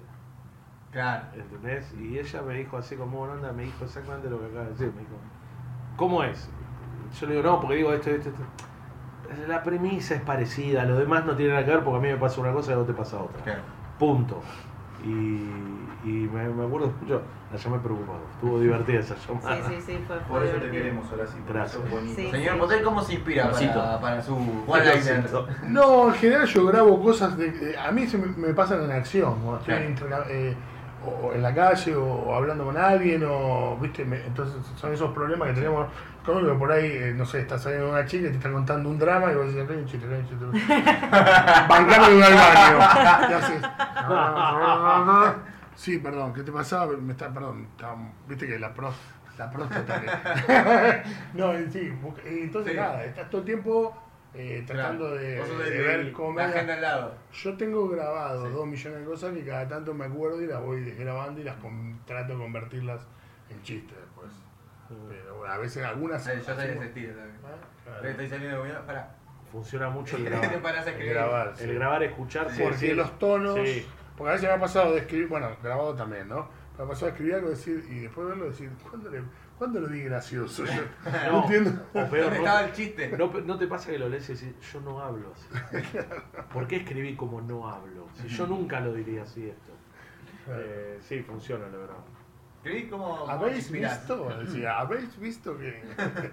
Claro. 0.91 1.25
¿Entendés? 1.35 1.93
Y 1.93 2.17
ella 2.19 2.41
me 2.41 2.55
dijo 2.55 2.77
así 2.77 2.95
como 2.97 3.19
buena 3.19 3.35
onda, 3.35 3.53
me 3.53 3.63
dijo 3.63 3.85
exactamente 3.85 4.29
lo 4.29 4.39
que 4.39 4.47
acaba 4.47 4.63
de 4.65 4.71
decir. 4.71 4.87
Me 4.93 5.01
dijo, 5.01 5.15
¿cómo 5.95 6.23
es? 6.23 6.49
Yo 7.19 7.27
le 7.27 7.35
digo, 7.35 7.47
no, 7.47 7.59
porque 7.61 7.75
digo 7.77 7.93
esto, 7.93 8.09
esto, 8.09 8.29
esto. 8.29 8.43
La 9.47 9.61
premisa 9.63 10.15
es 10.15 10.21
parecida, 10.21 10.83
lo 10.85 10.97
demás 10.97 11.23
no 11.25 11.35
tiene 11.35 11.53
nada 11.53 11.63
que 11.63 11.71
ver 11.71 11.83
porque 11.83 11.97
a 11.99 12.01
mí 12.01 12.07
me 12.09 12.17
pasa 12.17 12.41
una 12.41 12.51
cosa 12.51 12.71
y 12.71 12.73
a 12.73 12.77
vos 12.77 12.87
te 12.87 12.93
pasa 12.93 13.21
otra. 13.21 13.41
Claro. 13.43 13.61
Punto. 13.99 14.41
Y, 15.03 15.09
y 16.03 16.29
me, 16.33 16.49
me 16.49 16.65
acuerdo 16.65 16.91
mucho, 17.01 17.21
la 17.51 17.57
llamé 17.57 17.79
preocupado. 17.79 18.19
Estuvo 18.35 18.59
divertida 18.61 18.99
esa 18.99 19.15
llamada. 19.15 19.55
Sí, 19.69 19.75
sí, 19.75 19.81
sí, 19.85 20.03
fue, 20.07 20.17
fue 20.19 20.27
Por 20.39 20.43
eso 20.45 20.57
te 20.57 20.71
queremos, 20.71 21.11
ahora 21.11 21.27
sí. 21.27 21.37
Gracias. 21.47 21.81
Sí. 22.15 22.31
Señor 22.31 22.57
Potel, 22.59 22.83
¿cómo 22.83 23.01
se 23.01 23.13
inspira 23.13 23.51
para, 23.51 23.99
para 24.01 24.21
su? 24.21 24.35
No, 25.67 26.07
en 26.09 26.13
general 26.15 26.47
yo 26.47 26.65
grabo 26.65 27.01
cosas 27.01 27.37
de, 27.37 27.51
de- 27.51 27.77
a 27.77 27.91
mí 27.91 28.07
se 28.07 28.17
me, 28.17 28.27
me 28.35 28.53
pasan 28.53 28.83
en 28.83 28.91
acción, 28.91 29.35
cuando 29.41 29.57
estoy 29.59 29.73
Claro. 29.75 29.89
interca- 29.89 30.25
eh, 30.29 30.55
o, 31.05 31.31
en 31.33 31.41
la 31.41 31.53
calle 31.53 31.95
o, 31.95 32.33
hablando 32.35 32.65
con 32.65 32.77
alguien 32.77 33.23
o 33.27 33.77
viste, 33.81 34.03
me- 34.05 34.25
entonces 34.25 34.55
son 34.75 34.93
esos 34.93 35.11
problemas 35.13 35.49
que 35.49 35.53
tenemos 35.55 35.87
como 36.25 36.41
que 36.41 36.53
por 36.53 36.71
ahí, 36.71 36.85
eh, 36.91 37.13
no 37.15 37.25
sé, 37.25 37.39
estás 37.41 37.63
saliendo 37.63 37.87
con 37.87 37.95
una 37.95 38.05
chica 38.05 38.27
y 38.27 38.31
te 38.31 38.37
está 38.37 38.51
contando 38.51 38.89
un 38.89 38.99
drama 38.99 39.31
y 39.31 39.35
vos 39.35 39.47
hay 39.47 39.77
un 39.77 39.85
chiste, 39.85 40.05
un 40.07 40.25
chiste. 40.27 40.45
Bancame 41.69 42.13
un 42.13 42.19
baño. 42.21 43.29
Y 43.29 43.33
haces. 43.33 43.61
Sí, 45.75 45.97
perdón, 45.99 46.33
¿qué 46.33 46.43
te 46.43 46.51
pasaba? 46.51 46.91
Me 46.97 47.13
está, 47.13 47.29
perdón, 47.33 47.65
viste 48.27 48.45
que 48.47 48.59
la 48.59 48.73
pro, 48.73 48.91
la 49.37 49.49
próstata. 49.49 50.01
no, 51.33 51.53
sí, 51.71 51.93
entonces 52.25 52.73
Sí. 52.73 52.77
nada, 52.77 53.05
estás 53.05 53.29
todo 53.29 53.39
el 53.39 53.45
tiempo 53.45 53.95
eh, 54.33 54.63
tratando 54.65 55.05
Claro. 55.09 55.17
de, 55.19 55.81
ver 55.81 56.13
agenda 56.39 56.73
al 56.75 56.81
lado. 56.81 57.15
Yo 57.33 57.57
tengo 57.57 57.87
grabado 57.89 58.47
Sí. 58.47 58.53
dos 58.53 58.67
millones 58.67 58.99
de 58.99 59.05
cosas 59.05 59.33
que 59.33 59.43
cada 59.45 59.67
tanto 59.67 59.93
me 59.93 60.05
acuerdo 60.05 60.41
y 60.41 60.47
las 60.47 60.61
voy 60.61 60.91
grabando 60.91 61.41
y 61.41 61.43
las 61.43 61.55
con- 61.57 61.99
trato 62.05 62.33
de 62.33 62.39
convertirlas 62.39 63.07
en 63.49 63.61
chistes 63.63 63.97
después. 63.97 64.31
Pero 65.07 65.37
bueno, 65.37 65.53
a 65.53 65.57
veces 65.57 65.83
algunas. 65.83 66.23
Sí, 66.23 66.31
yo 66.35 66.43
soy 66.43 66.45
de 66.45 66.51
ese 66.53 66.61
hacemos- 66.69 66.85
estilo 66.85 67.13
también. 67.15 67.37
Ah, 67.43 67.67
claro. 67.83 68.07
Estoy 68.09 68.29
saliendo. 68.29 68.85
Pará. 68.85 69.15
Funciona 69.51 69.89
mucho 69.89 70.17
el 70.17 70.25
grabar. 70.25 70.51
El 70.53 70.61
escribir. 70.89 71.13
grabar, 71.13 71.53
sí. 71.55 71.63
El 71.63 71.75
grabar, 71.75 72.03
escuchar, 72.03 72.49
sí, 72.51 72.61
Porque 72.63 72.93
los 72.93 73.19
tonos. 73.19 73.55
Sí. 73.67 73.85
Porque 74.17 74.29
a 74.29 74.33
veces 74.33 74.49
me 74.49 74.55
ha 74.55 74.59
pasado 74.59 74.93
de 74.93 74.99
escribir, 74.99 75.27
bueno, 75.27 75.49
grabado 75.63 75.95
también, 75.95 76.27
¿no? 76.27 76.49
Me 76.77 76.83
ha 76.83 76.87
pasado 76.87 77.05
de 77.07 77.11
escribir 77.13 77.35
algo 77.35 77.49
decir, 77.49 77.85
y 77.89 77.99
después 78.01 78.27
verlo 78.27 78.45
decir, 78.45 78.69
¿cuándo, 78.89 79.09
le, 79.09 79.21
¿cuándo 79.59 79.79
lo 79.81 79.87
di 79.87 80.01
gracioso? 80.01 80.65
Yo 80.65 80.71
no, 81.27 81.31
No. 81.31 81.41
entiendo. 81.43 81.71
O 81.93 82.05
peor, 82.05 82.09
¿Dónde 82.09 82.29
no, 82.39 82.45
estaba 82.45 82.61
el 82.65 82.71
chiste? 82.73 83.09
no, 83.15 83.27
¿no 83.45 83.57
te 83.59 83.67
pasa 83.67 83.91
que 83.91 83.99
lo 83.99 84.09
lees 84.09 84.27
y 84.29 84.33
decís, 84.33 84.71
yo 84.73 84.81
no 84.81 84.99
hablo 84.99 85.31
así? 85.35 85.85
¿Por 86.53 86.67
qué 86.67 86.77
escribí 86.77 87.15
como 87.15 87.41
no 87.41 87.69
hablo? 87.69 88.07
Si 88.15 88.27
yo 88.27 88.47
nunca 88.47 88.79
lo 88.79 88.93
diría 88.93 89.21
así 89.23 89.47
esto. 89.47 89.71
Eh, 90.49 90.97
sí, 91.01 91.21
funciona, 91.21 91.67
la 91.67 91.77
verdad. 91.77 91.95
Escribí 92.63 92.89
como. 92.89 93.29
¿Habéis 93.29 93.69
visto? 93.71 94.29
Decía, 94.39 94.79
¿habéis 94.79 95.19
visto 95.19 95.55
que.? 95.57 95.83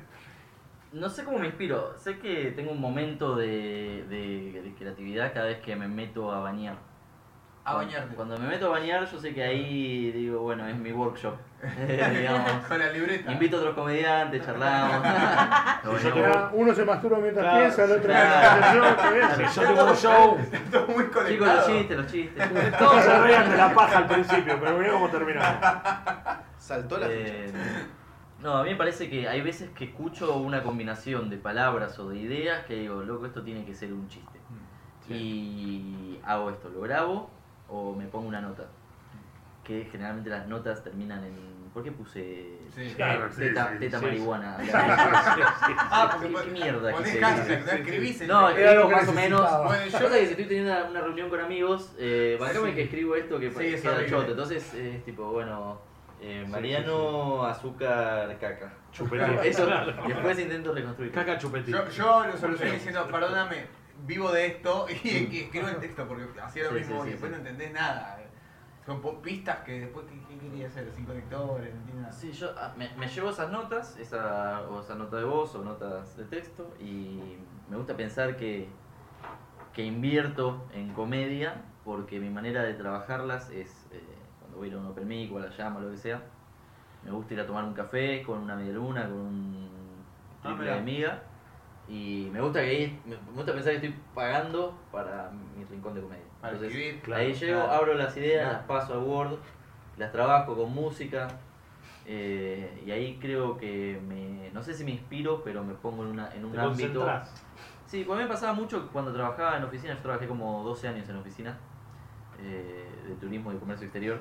No 0.92 1.10
sé 1.10 1.24
cómo 1.24 1.38
me 1.38 1.46
inspiro. 1.46 1.98
Sé 1.98 2.18
que 2.18 2.52
tengo 2.52 2.70
un 2.70 2.80
momento 2.80 3.36
de, 3.36 4.06
de- 4.08 4.62
de 4.62 4.74
creatividad 4.78 5.32
cada 5.34 5.46
vez 5.46 5.58
que 5.58 5.76
me 5.76 5.88
meto 5.88 6.32
a 6.32 6.40
bañar. 6.40 6.78
A 7.68 7.74
bañarte. 7.74 8.14
Cuando 8.14 8.38
me 8.38 8.46
meto 8.46 8.66
a 8.66 8.78
bañar, 8.78 9.04
yo 9.10 9.18
sé 9.18 9.34
que 9.34 9.42
ahí 9.42 10.12
digo, 10.12 10.40
bueno, 10.42 10.64
es 10.68 10.76
mi 10.76 10.92
workshop. 10.92 11.34
Digamos. 11.88 12.64
Con 12.68 12.78
la 12.78 12.92
libreta. 12.92 13.32
Invito 13.32 13.56
a 13.56 13.58
otros 13.58 13.74
comediantes, 13.74 14.46
charlamos. 14.46 15.04
Yo 16.04 16.50
Uno 16.52 16.72
se 16.72 16.84
masturba 16.84 17.18
mientras 17.18 17.42
Claro, 17.44 17.58
piensa, 17.58 17.84
el 17.84 17.90
otro 17.90 18.02
claro. 18.04 19.12
mientras 19.12 19.54
yo, 19.56 19.62
tengo 19.62 19.84
un 19.84 19.96
show, 19.96 20.38
Todo 20.70 20.86
muy 20.86 21.04
Chicos, 21.06 21.22
conectado. 21.24 21.56
los 21.56 21.66
chistes, 21.66 21.96
los 21.98 22.06
chistes. 22.06 22.78
todos 22.78 23.02
se 23.04 23.18
reían 23.22 23.50
de 23.50 23.56
la 23.56 23.74
paja 23.74 23.98
al 23.98 24.06
principio, 24.06 24.58
pero 24.60 24.78
mira 24.78 24.92
cómo 24.92 25.08
terminamos. 25.08 25.66
Saltó 26.58 26.98
la 26.98 27.06
Eh, 27.10 27.46
ficha. 27.46 27.58
no, 28.42 28.58
a 28.58 28.62
mí 28.62 28.70
me 28.70 28.76
parece 28.76 29.10
que 29.10 29.28
hay 29.28 29.40
veces 29.40 29.70
que 29.70 29.86
escucho 29.86 30.36
una 30.36 30.62
combinación 30.62 31.28
de 31.30 31.36
palabras 31.36 31.98
o 31.98 32.08
de 32.10 32.18
ideas 32.18 32.64
que 32.66 32.74
digo, 32.74 33.02
loco, 33.02 33.26
esto 33.26 33.42
tiene 33.42 33.64
que 33.64 33.74
ser 33.74 33.92
un 33.92 34.06
chiste. 34.08 34.38
Y 35.08 36.20
hago 36.24 36.50
esto, 36.50 36.68
lo 36.68 36.80
grabo 36.82 37.30
o 37.68 37.94
me 37.94 38.06
pongo 38.06 38.28
una 38.28 38.40
nota. 38.40 38.64
Que 39.64 39.88
generalmente 39.90 40.30
las 40.30 40.46
notas 40.46 40.82
terminan 40.84 41.24
en. 41.24 41.56
¿Por 41.74 41.82
qué 41.84 41.92
puse 41.92 42.56
Sí. 42.74 42.92
Claro, 42.96 43.28
sí, 43.30 43.40
teta, 43.40 43.70
sí, 43.72 43.78
teta 43.80 43.98
sí, 43.98 44.04
marihuana? 44.06 44.56
Ah, 45.90 46.08
porque 46.12 46.34
¿Qué, 46.34 46.50
mierda 46.50 46.92
hashtag, 46.92 47.36
decir? 47.46 47.62
no 47.66 47.72
escribís 47.72 48.20
en 48.22 48.28
No, 48.28 48.48
el- 48.48 48.56
Era 48.58 48.82
que 48.82 48.88
más 48.94 49.08
o 49.08 49.12
menos. 49.12 49.64
Bueno, 49.64 49.84
Yo 49.86 49.98
sé 49.98 50.08
que 50.08 50.24
si 50.26 50.30
estoy 50.32 50.44
teniendo 50.46 50.72
una, 50.72 50.84
una 50.84 51.00
reunión 51.02 51.28
con 51.28 51.40
amigos, 51.40 51.94
eh, 51.98 52.36
bancame 52.40 52.74
que 52.74 52.82
escribo 52.84 53.14
esto 53.16 53.38
que 53.38 53.50
queda 53.50 53.92
horrible. 53.92 54.08
choto. 54.10 54.30
Entonces 54.30 54.74
es 54.74 55.04
tipo, 55.04 55.32
bueno, 55.32 55.78
eh, 56.20 56.46
Mariano, 56.48 57.44
azúcar, 57.44 58.36
caca. 58.40 58.72
Chupetín. 58.92 59.38
Eso, 59.42 59.66
después 60.06 60.38
intento 60.38 60.72
reconstruir. 60.74 61.12
Caca 61.12 61.36
chupetín. 61.38 61.74
Yo, 61.74 61.88
yo 61.90 62.26
lo 62.26 62.36
solucioné 62.38 62.72
diciendo, 62.72 63.06
perdóname, 63.10 63.66
vivo 64.04 64.30
de 64.32 64.46
esto 64.46 64.86
y 65.04 65.26
que 65.26 65.44
escribo 65.44 65.68
el 65.68 65.76
texto 65.78 66.06
porque 66.06 66.40
hacía 66.40 66.64
lo 66.64 66.70
Sí, 66.70 66.74
mismo 66.76 67.02
sí, 67.02 67.08
y 67.08 67.10
después 67.12 67.32
no 67.32 67.38
entendés 67.38 67.72
nada. 67.72 68.18
Son 68.84 69.00
pistas 69.20 69.58
que 69.64 69.80
después, 69.80 70.06
¿qué, 70.28 70.38
quería 70.38 70.68
hacer? 70.68 70.88
Sin 70.94 71.04
conectores, 71.06 71.74
no 71.74 71.80
entiendo 71.80 72.02
nada. 72.02 72.12
Sí, 72.12 72.30
yo 72.30 72.54
ah, 72.56 72.72
me, 72.76 72.88
me 72.96 73.08
llevo 73.08 73.30
esas 73.30 73.50
notas, 73.50 73.96
esa, 73.98 74.62
o 74.68 74.80
esa 74.80 74.94
nota 74.94 75.16
de 75.16 75.24
voz 75.24 75.56
o 75.56 75.64
notas 75.64 76.16
de 76.16 76.24
texto, 76.24 76.72
y 76.78 77.36
me 77.68 77.76
gusta 77.76 77.96
pensar 77.96 78.36
que, 78.36 78.68
que 79.72 79.82
invierto 79.82 80.68
en 80.72 80.92
comedia 80.92 81.62
porque 81.84 82.20
mi 82.20 82.30
manera 82.30 82.62
de 82.62 82.74
trabajarlas 82.74 83.50
es, 83.50 83.88
eh, 83.90 84.00
cuando 84.40 84.58
voy 84.58 84.68
a 84.68 84.70
ir 84.70 84.76
a 84.76 84.78
un 84.78 84.86
open 84.86 85.08
mic 85.08 85.32
o 85.32 85.38
a 85.38 85.40
la 85.42 85.50
llama 85.50 85.78
o 85.78 85.82
lo 85.82 85.90
que 85.90 85.96
sea, 85.96 86.22
me 87.04 87.10
gusta 87.10 87.34
ir 87.34 87.40
a 87.40 87.46
tomar 87.46 87.64
un 87.64 87.74
café 87.74 88.22
con 88.22 88.38
una 88.38 88.54
media 88.54 88.72
luna, 88.72 89.02
con 89.04 89.18
un 89.18 89.68
Ah, 90.42 90.48
triple 90.48 90.70
de 90.70 90.80
miga. 90.82 91.22
Y 91.88 92.28
me 92.32 92.40
gusta 92.40 92.60
que 92.62 92.66
ahí, 92.68 93.00
me 93.04 93.14
gusta 93.32 93.52
pensar 93.52 93.72
que 93.72 93.86
estoy 93.86 93.94
pagando 94.14 94.76
para 94.90 95.30
mi 95.30 95.64
rincón 95.64 95.94
de 95.94 96.00
comedia. 96.02 96.24
Para 96.40 96.54
Entonces, 96.54 96.76
escribir, 96.76 97.02
claro, 97.02 97.22
ahí 97.22 97.32
llego, 97.34 97.60
claro. 97.60 97.72
abro 97.72 97.94
las 97.94 98.16
ideas, 98.16 98.42
Claro. 98.42 98.58
las 98.58 98.66
paso 98.66 98.94
a 98.94 98.98
Word, 98.98 99.38
las 99.96 100.12
trabajo 100.12 100.56
con 100.56 100.72
música. 100.72 101.28
eh, 102.08 102.82
y 102.86 102.90
ahí 102.92 103.18
creo 103.20 103.56
que 103.56 104.00
me, 104.06 104.50
no 104.52 104.62
sé 104.62 104.74
si 104.74 104.84
me 104.84 104.92
inspiro, 104.92 105.42
pero 105.42 105.64
me 105.64 105.74
pongo 105.74 106.04
en, 106.04 106.10
una, 106.10 106.32
en 106.34 106.44
un 106.44 106.52
Te 106.52 106.60
ámbito. 106.60 107.04
Sí, 107.86 108.02
pues 108.04 108.16
a 108.16 108.18
mí 108.18 108.24
me 108.24 108.32
pasaba 108.32 108.52
mucho 108.52 108.88
cuando 108.92 109.12
trabajaba 109.12 109.56
en 109.56 109.64
oficina, 109.64 109.94
yo 109.94 110.00
trabajé 110.02 110.26
como 110.26 110.62
12 110.64 110.88
años 110.88 111.08
en 111.08 111.16
oficina 111.16 111.56
eh, 112.40 112.88
de 113.08 113.14
turismo 113.14 113.52
y 113.52 113.56
comercio 113.56 113.86
exterior. 113.86 114.20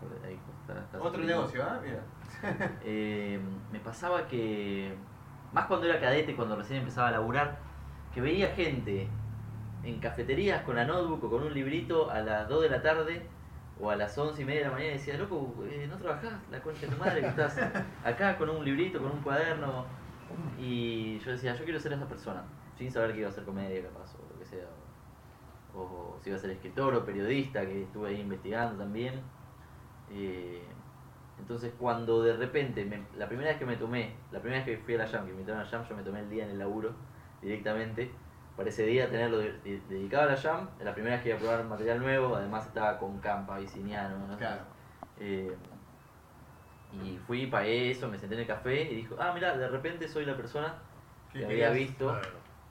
Por 0.00 0.26
ahí 0.26 0.38
está- 0.60 0.80
está 0.80 1.00
Otro 1.00 1.22
negocio, 1.22 1.62
¿ah? 1.64 1.80
Mira. 1.82 2.00
Eh, 2.84 3.40
me 3.72 3.78
pasaba 3.80 4.26
que, 4.28 4.94
más 5.54 5.66
cuando 5.66 5.86
era 5.86 6.00
cadete, 6.00 6.34
cuando 6.34 6.56
recién 6.56 6.80
empezaba 6.80 7.08
a 7.08 7.12
laburar, 7.12 7.58
que 8.12 8.20
veía 8.20 8.48
gente 8.48 9.08
en 9.84 10.00
cafeterías 10.00 10.62
con 10.62 10.74
la 10.76 10.84
notebook 10.84 11.22
o 11.24 11.30
con 11.30 11.44
un 11.44 11.54
librito 11.54 12.10
a 12.10 12.20
las 12.20 12.48
2 12.48 12.62
de 12.62 12.70
la 12.70 12.82
tarde 12.82 13.22
o 13.80 13.88
a 13.90 13.96
las 13.96 14.16
11 14.18 14.42
y 14.42 14.44
media 14.44 14.60
de 14.60 14.66
la 14.66 14.72
mañana 14.72 14.90
y 14.90 14.98
decía, 14.98 15.16
loco, 15.16 15.54
eh, 15.64 15.86
¿no 15.88 15.96
trabajás? 15.96 16.32
La 16.50 16.60
concha 16.60 16.82
de 16.82 16.88
tu 16.88 16.98
madre 16.98 17.20
que 17.20 17.28
estás 17.28 17.56
acá 18.04 18.36
con 18.36 18.50
un 18.50 18.64
librito, 18.64 19.00
con 19.00 19.12
un 19.12 19.20
cuaderno. 19.20 19.86
Y 20.58 21.20
yo 21.20 21.30
decía, 21.30 21.54
yo 21.54 21.64
quiero 21.64 21.78
ser 21.78 21.92
esa 21.92 22.08
persona, 22.08 22.42
sin 22.76 22.90
saber 22.90 23.12
que 23.12 23.20
iba 23.20 23.28
a 23.28 23.30
hacer 23.30 23.44
comedia 23.44 23.82
capaz 23.82 24.16
o 24.16 24.32
lo 24.32 24.38
que 24.38 24.44
sea. 24.44 24.66
O, 25.72 26.18
si 26.20 26.30
iba 26.30 26.36
a 26.36 26.40
ser 26.40 26.50
escritor 26.50 26.94
o 26.94 27.04
periodista, 27.04 27.64
que 27.64 27.82
estuve 27.82 28.08
ahí 28.08 28.20
investigando 28.20 28.82
también. 28.82 29.20
Eh, 30.10 30.62
entonces 31.38 31.72
cuando 31.78 32.22
de 32.22 32.36
repente, 32.36 32.84
me- 32.84 33.04
la 33.16 33.26
primera 33.28 33.50
vez 33.50 33.58
que 33.58 33.66
me 33.66 33.76
tomé, 33.76 34.14
la 34.30 34.40
primera 34.40 34.64
vez 34.64 34.76
que 34.78 34.84
fui 34.84 34.94
a 34.94 34.98
la 34.98 35.06
Jam, 35.08 35.22
que 35.26 35.32
me 35.32 35.40
invitaron 35.40 35.60
a 35.60 35.64
la 35.64 35.70
Jam, 35.70 35.84
yo 35.88 35.94
me 35.96 36.02
tomé 36.02 36.20
el 36.20 36.30
día 36.30 36.44
en 36.44 36.50
el 36.50 36.58
laburo 36.58 36.92
directamente. 37.42 38.10
Para 38.56 38.68
ese 38.68 38.86
día 38.86 39.10
tenerlo 39.10 39.38
de- 39.38 39.52
de- 39.64 39.80
dedicado 39.88 40.28
a 40.28 40.32
la 40.32 40.36
Jam, 40.36 40.68
la 40.80 40.94
primera 40.94 41.16
vez 41.16 41.22
que 41.24 41.30
iba 41.30 41.38
a 41.38 41.40
probar 41.40 41.64
material 41.64 41.98
nuevo, 41.98 42.36
además 42.36 42.66
estaba 42.66 42.98
con 42.98 43.18
Campa, 43.18 43.58
Viciniano, 43.58 44.16
¿no? 44.28 44.36
Claro. 44.38 44.62
Eh, 45.18 45.54
y 47.02 47.18
fui, 47.26 47.46
pagué 47.48 47.90
eso, 47.90 48.08
me 48.08 48.16
senté 48.18 48.36
en 48.36 48.42
el 48.42 48.46
café 48.46 48.82
y 48.82 48.94
dijo, 48.94 49.16
ah, 49.18 49.32
mira, 49.34 49.56
de 49.56 49.66
repente 49.66 50.06
soy 50.06 50.24
la 50.24 50.36
persona 50.36 50.74
¿Qué 51.32 51.40
que 51.40 51.46
había 51.46 51.70
visto 51.70 52.16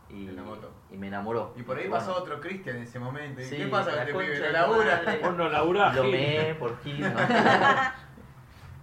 y, 0.10 0.30
En 0.30 0.36
la 0.38 0.44
moto. 0.44 0.72
y 0.90 0.96
me 0.98 1.08
enamoró. 1.08 1.54
Y 1.58 1.64
por 1.64 1.76
ahí 1.78 1.90
Bueno, 1.90 2.06
pasó 2.06 2.22
otro 2.22 2.40
Cristian 2.40 2.78
en 2.78 2.84
ese 2.84 3.00
momento. 3.00 3.42
¿Y 3.42 3.46
sí, 3.46 3.58
¿Qué 3.58 3.68
pasa 3.68 3.92
con 3.92 4.00
este 4.00 4.14
pibe? 4.14 4.40
¿No 4.40 4.50
labura? 4.52 5.02
Vos 5.22 5.36
no 5.36 5.50
laburás, 5.50 5.96
Lo 5.96 6.04
meé 6.06 6.56
por 6.56 6.80
Gil. 6.82 7.02
¿no? 7.02 7.10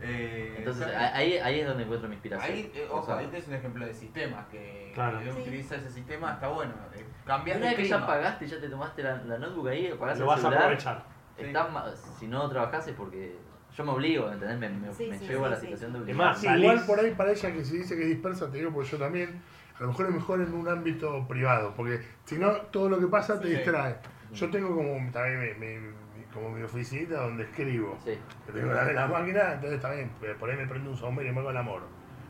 Eh, 0.02 0.54
Entonces 0.58 0.86
ahí, 0.96 1.34
ahí 1.38 1.60
es 1.60 1.66
donde 1.66 1.82
encuentro 1.84 2.08
mi 2.08 2.14
inspiración. 2.14 2.52
Ahí, 2.56 2.72
eh, 2.74 2.86
O 2.90 2.96
ojo, 2.96 3.06
sea, 3.06 3.22
este 3.22 3.38
es 3.38 3.48
un 3.48 3.54
ejemplo 3.54 3.86
de 3.86 3.94
sistema 3.94 4.46
que, 4.50 4.90
Claro. 4.94 5.20
Sí. 5.22 5.40
utiliza 5.40 5.76
ese 5.76 5.90
sistema, 5.90 6.32
está 6.34 6.48
bueno. 6.48 6.72
eh, 6.94 7.04
una 7.26 7.38
vez 7.44 7.74
que 7.74 7.84
ya 7.84 8.06
pagaste, 8.06 8.46
ya 8.46 8.60
te 8.60 8.68
tomaste 8.68 9.02
la, 9.02 9.16
la 9.24 9.38
notebook 9.38 9.68
ahí, 9.68 9.88
Lo 9.88 9.94
el 9.94 9.98
vas 10.24 10.44
a 10.44 10.48
aprovechar. 10.48 11.04
Está 11.36 11.94
si 12.18 12.26
no 12.26 12.48
trabajás 12.50 12.86
es 12.88 12.94
porque 12.94 13.36
yo 13.76 13.84
me 13.84 13.92
obligo, 13.92 14.30
¿entendés? 14.30 14.58
Me, 14.58 14.68
me, 14.68 14.92
Sí, 14.92 15.06
me 15.06 15.18
sí, 15.18 15.26
llevo 15.26 15.46
a 15.46 15.50
la 15.50 15.56
sí. 15.56 15.62
situación 15.66 15.92
de 15.92 15.98
Es 15.98 16.02
obligar. 16.04 16.26
más, 16.26 16.44
igual 16.44 16.84
por 16.86 17.00
ahí 17.00 17.10
para 17.12 17.30
ella 17.32 17.52
que 17.52 17.64
se 17.64 17.76
dice 17.76 17.96
que 17.96 18.02
es 18.02 18.08
dispersa, 18.08 18.50
te 18.50 18.58
digo 18.58 18.72
porque 18.72 18.88
yo 18.90 18.98
también, 18.98 19.40
a 19.78 19.82
lo 19.82 19.88
mejor 19.88 20.06
es 20.06 20.12
mejor 20.14 20.40
en 20.40 20.52
un 20.54 20.68
ámbito 20.68 21.26
privado, 21.28 21.72
porque 21.76 22.00
si 22.24 22.36
no, 22.36 22.52
todo 22.52 22.88
lo 22.88 22.98
que 22.98 23.06
pasa 23.06 23.40
te 23.40 23.48
Sí. 23.48 23.54
distrae. 23.54 23.96
Yo 24.32 24.50
tengo 24.50 24.74
como 24.76 25.10
también 25.12 25.40
mi, 25.40 25.66
mi- 25.66 25.78
mi- 25.78 25.94
como 26.34 26.50
mi 26.50 26.62
oficinita 26.62 27.22
donde 27.22 27.44
escribo. 27.44 27.98
Sí. 28.04 28.18
Que 28.46 28.52
tengo 28.52 28.72
la, 28.72 28.84
la 28.92 29.06
máquina, 29.08 29.52
entonces 29.54 29.80
también, 29.80 30.10
eh, 30.22 30.34
por 30.38 30.50
ahí 30.50 30.56
me 30.56 30.66
prendo 30.66 30.90
un 30.90 30.96
saumerio 30.96 31.32
y 31.32 31.34
me 31.34 31.40
hago 31.40 31.50
el 31.50 31.56
amor. 31.56 31.82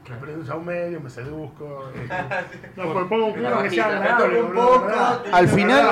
Me 0.08 0.16
prendo 0.16 0.40
un 0.40 0.46
saumerio, 0.46 0.98
me 1.00 1.10
seduzco. 1.10 1.90
eh, 1.94 2.08
no, 2.74 2.92
pues 2.92 3.06
pongo 3.06 3.26
un 3.26 3.34
clima 3.34 3.62
que 3.62 3.70
sea 3.70 3.88
Me 3.88 3.94
agradable. 3.96 4.40
Al 5.32 5.48
final- 5.48 5.88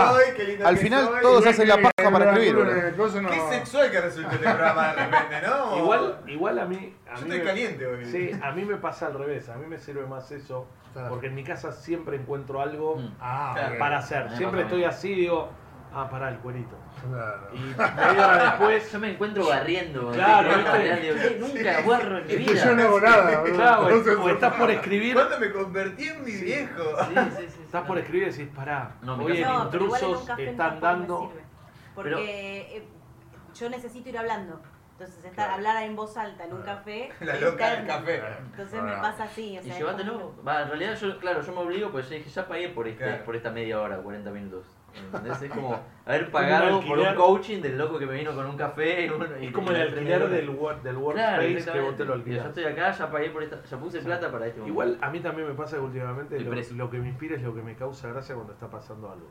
al 0.65 0.77
final 0.79 1.05
soy. 1.07 1.21
todos 1.23 1.47
hacen 1.47 1.69
la 1.69 1.77
paja 1.77 2.11
para 2.11 2.33
escribir, 2.33 2.57
Qué 3.31 3.41
sexual 3.51 3.91
que 3.91 4.01
resulta 4.01 4.31
este 4.33 4.45
programa 4.45 4.89
de 4.89 4.93
repente, 5.05 5.37
¿no? 5.47 5.77
Igual, 5.79 6.21
igual 6.27 6.59
a 6.59 6.65
mí. 6.65 6.95
A 7.11 7.15
Yo 7.17 7.23
mí 7.27 7.29
estoy 7.33 7.39
me- 7.39 7.45
caliente 7.45 7.87
hoy. 7.87 8.05
Sí, 8.07 8.31
a 8.43 8.53
mí 8.53 8.65
me 8.65 8.77
pasa 8.77 9.07
al 9.07 9.15
revés. 9.19 9.49
A 9.51 9.57
mí 9.57 9.67
me 9.67 9.79
sirve 9.79 10.07
más 10.07 10.31
eso. 10.33 10.67
Porque 11.11 11.27
en 11.29 11.35
mi 11.35 11.45
casa 11.45 11.71
siempre 11.71 12.17
encuentro 12.17 12.61
algo 12.61 12.97
Mm. 12.97 13.15
Ah, 13.21 13.55
para 13.79 13.99
hacer. 13.99 14.31
Siempre 14.37 14.63
estoy 14.63 14.85
así 14.85 15.15
digo, 15.15 15.51
ah, 15.95 16.09
pará, 16.11 16.29
el 16.31 16.39
cuerito. 16.39 16.77
Claro. 17.09 17.49
Y 17.53 17.59
media 17.59 18.27
hora 18.29 18.45
después. 18.45 18.93
Yo 18.93 18.99
me 19.01 19.13
encuentro 19.13 19.47
barriendo. 19.47 20.11
Claro, 20.13 20.49
¿viste? 20.49 20.63
barriendo, 20.71 21.03
digo, 21.03 21.17
"Eh, 21.17 21.37
nunca 21.41 21.81
barro 21.89 22.19
en 22.19 22.27
mi 22.27 22.33
Es 22.33 22.39
que 22.39 22.53
vida. 22.53 22.65
yo 22.65 22.75
no 22.75 22.83
hago 22.83 23.01
nada. 23.01 23.43
Claro, 23.45 23.87
o 24.23 24.29
estás 24.29 24.55
por 24.55 24.71
escribir. 24.71 25.15
¿Cuándo 25.15 25.39
me 25.41 25.53
convertí 25.53 26.09
en 26.09 26.25
mi 26.25 26.33
viejo? 26.33 26.83
Sí, 27.05 27.15
sí, 27.39 27.47
sí. 27.49 27.61
Estás 27.65 27.85
por 27.87 27.99
escribir 27.99 28.29
y 28.29 28.31
decís, 28.31 28.49
pará, 28.55 28.93
hoy 29.03 29.39
en 29.39 29.43
No, 29.43 29.71
pero 29.71 29.85
igual 29.85 30.01
en 30.03 30.07
un 30.07 30.13
intrusos 30.13 30.27
café 30.27 30.51
están 30.51 30.81
dando. 30.81 31.33
Porque 31.95 32.77
eh, 32.77 32.89
yo 33.55 33.69
necesito 33.71 34.09
ir 34.09 34.19
hablando. 34.19 34.61
Entonces, 34.93 35.19
estar, 35.19 35.33
Claro. 35.35 35.53
hablar 35.55 35.83
en 35.85 35.95
voz 35.95 36.17
alta 36.17 36.45
en 36.45 36.53
un 36.55 36.63
café. 36.63 37.11
La 37.21 37.37
loca 37.39 37.71
del 37.71 37.87
café. 37.87 38.21
Entonces 38.51 38.83
me 38.83 38.93
pasa 38.97 39.25
así. 39.25 39.57
O 39.57 39.61
Y 39.61 39.65
sea, 39.65 39.73
es 39.73 39.79
llévatelo. 39.79 40.13
como- 40.21 40.43
Va, 40.43 40.63
en 40.63 40.69
realidad 40.69 40.95
yo, 40.97 41.19
claro, 41.21 41.41
yo 41.41 41.53
me 41.53 41.59
obligo 41.61 41.93
porque 41.93 42.09
yo 42.09 42.15
dije, 42.17 42.31
ya 42.31 42.49
pagué 42.49 42.69
por, 42.71 42.89
este, 42.89 43.05
Claro. 43.05 43.25
por 43.25 43.37
esta 43.37 43.51
media 43.51 43.81
hora, 43.81 43.99
40 43.99 44.31
minutos. 44.33 44.67
¿Entendés? 44.97 45.43
Es 45.43 45.51
como 45.51 45.79
haber 46.07 46.31
pagado 46.31 46.81
por 46.81 46.99
un 46.99 47.15
coaching 47.15 47.61
del 47.61 47.79
loco 47.79 47.99
que 47.99 48.07
me 48.07 48.15
vino 48.15 48.35
con 48.35 48.47
un 48.47 48.57
café. 48.57 49.07
y 49.07 49.11
uno- 49.11 49.27
y- 49.41 49.47
Es 49.47 49.53
como 49.53 49.71
el 49.71 49.77
alquiler 49.83 50.29
del, 50.29 50.47
del 50.47 50.57
Claro, 50.57 51.01
workspace 51.01 51.39
que 51.47 51.53
exactamente. 51.53 51.81
vos 51.91 51.97
te 51.97 52.05
lo 52.05 52.13
alquilás. 52.15 52.43
Yo 52.43 52.49
estoy 52.49 52.65
acá, 52.65 52.91
ya 52.93 53.11
pagué 53.11 53.31
por 53.31 53.43
esta, 53.43 53.63
ya 53.63 53.77
puse 53.79 54.01
plata 54.01 54.33
para 54.33 54.47
este 54.47 54.61
momento. 54.61 54.73
Igual 54.83 54.99
a 55.01 55.11
mí 55.11 55.21
también 55.21 55.49
me 55.49 55.55
pasa 55.55 55.77
que 55.77 55.83
últimamente 55.83 56.41
lo, 56.41 56.91
que 56.91 56.99
me 56.99 57.09
inspira 57.09 57.37
es 57.37 57.43
lo 57.43 57.55
que 57.55 57.63
me 57.63 57.75
causa 57.77 58.09
gracia 58.09 58.35
cuando 58.35 58.53
está 58.55 58.69
pasando 58.69 59.11
algo. 59.11 59.29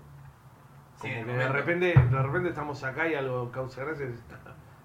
Como 1.00 1.14
que 1.26 1.34
de 1.34 1.48
repente, 1.50 1.94
de 1.94 2.22
repente 2.24 2.50
estamos 2.50 2.84
acá 2.84 3.08
y 3.08 3.14
algo 3.16 3.52
causa 3.52 3.84
gracia 3.84 4.08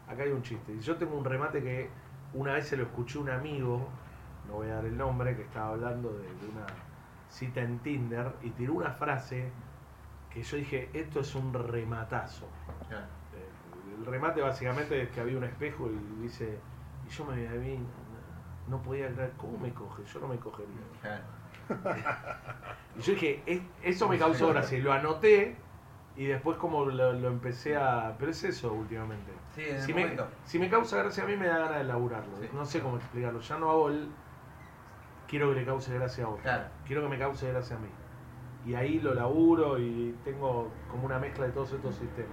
acá 0.08 0.22
hay 0.24 0.30
un 0.30 0.42
chiste. 0.42 0.72
Y 0.72 0.80
yo 0.80 0.96
tengo 0.96 1.16
un 1.16 1.24
remate 1.24 1.62
que 1.62 1.88
una 2.34 2.54
vez 2.54 2.66
se 2.66 2.76
lo 2.76 2.82
escuché 2.84 3.18
un 3.18 3.30
amigo, 3.30 3.88
no 4.48 4.54
voy 4.54 4.68
a 4.68 4.74
dar 4.76 4.84
el 4.84 4.96
nombre, 4.96 5.36
que 5.36 5.42
estaba 5.42 5.68
hablando 5.68 6.10
de 6.12 6.26
una 6.50 6.66
cita 7.30 7.60
en 7.60 7.78
Tinder 7.78 8.32
y 8.42 8.50
tiró 8.50 8.74
una 8.74 8.90
frase 8.90 9.50
que 10.32 10.42
yo 10.42 10.56
dije, 10.56 10.88
esto 10.92 11.20
es 11.20 11.34
un 11.34 11.52
rematazo. 11.52 12.46
Claro. 12.88 13.06
El 13.98 14.06
remate 14.06 14.40
básicamente 14.40 15.02
es 15.02 15.10
que 15.10 15.20
había 15.20 15.36
un 15.38 15.44
espejo 15.44 15.88
y 15.90 16.22
dice, 16.22 16.58
y 17.06 17.10
yo 17.10 17.24
me 17.24 17.46
vi, 17.58 17.78
no 18.68 18.82
podía 18.82 19.08
creer, 19.12 19.32
¿cómo 19.36 19.58
me 19.58 19.72
coge? 19.72 20.02
Yo 20.04 20.20
no 20.20 20.28
me 20.28 20.36
cogería. 20.38 20.74
Claro. 21.00 21.22
Y 22.98 23.00
yo 23.00 23.12
dije, 23.14 23.42
"Es- 23.46 23.62
eso 23.82 24.08
me 24.08 24.18
causó 24.18 24.48
gracia. 24.48 24.76
Y 24.76 24.82
lo 24.82 24.92
anoté 24.92 25.56
y 26.16 26.26
después 26.26 26.58
como 26.58 26.84
lo, 26.84 27.12
lo 27.14 27.28
empecé 27.28 27.74
a... 27.76 28.14
Pero 28.18 28.30
es 28.32 28.44
eso 28.44 28.70
últimamente. 28.72 29.32
Sí, 29.54 29.62
en 29.66 29.76
el 29.76 29.82
Si 29.82 29.94
me, 29.94 30.16
si 30.44 30.58
me 30.58 30.68
causa 30.68 30.98
gracia 30.98 31.24
a 31.24 31.26
mí 31.26 31.36
me 31.36 31.46
da 31.46 31.58
ganas 31.58 31.78
de 31.78 31.84
laburarlo. 31.84 32.36
Sí. 32.40 32.48
No 32.52 32.66
sé 32.66 32.80
cómo 32.80 32.96
explicarlo. 32.98 33.40
Ya 33.40 33.56
no 33.58 33.70
hago 33.70 33.88
el... 33.88 34.10
Quiero 35.26 35.54
que 35.54 35.60
le 35.60 35.64
cause 35.64 35.94
gracia 35.94 36.24
a 36.24 36.28
otro. 36.28 36.42
Claro. 36.42 36.64
Quiero 36.86 37.02
que 37.02 37.08
me 37.08 37.18
cause 37.18 37.48
gracia 37.50 37.76
a 37.76 37.78
mí. 37.78 37.88
Y 38.64 38.74
ahí 38.74 39.00
lo 39.00 39.14
laburo 39.14 39.78
y 39.78 40.14
tengo 40.24 40.70
como 40.90 41.04
una 41.06 41.18
mezcla 41.18 41.46
de 41.46 41.52
todos 41.52 41.72
estos 41.72 41.94
sistemas. 41.96 42.30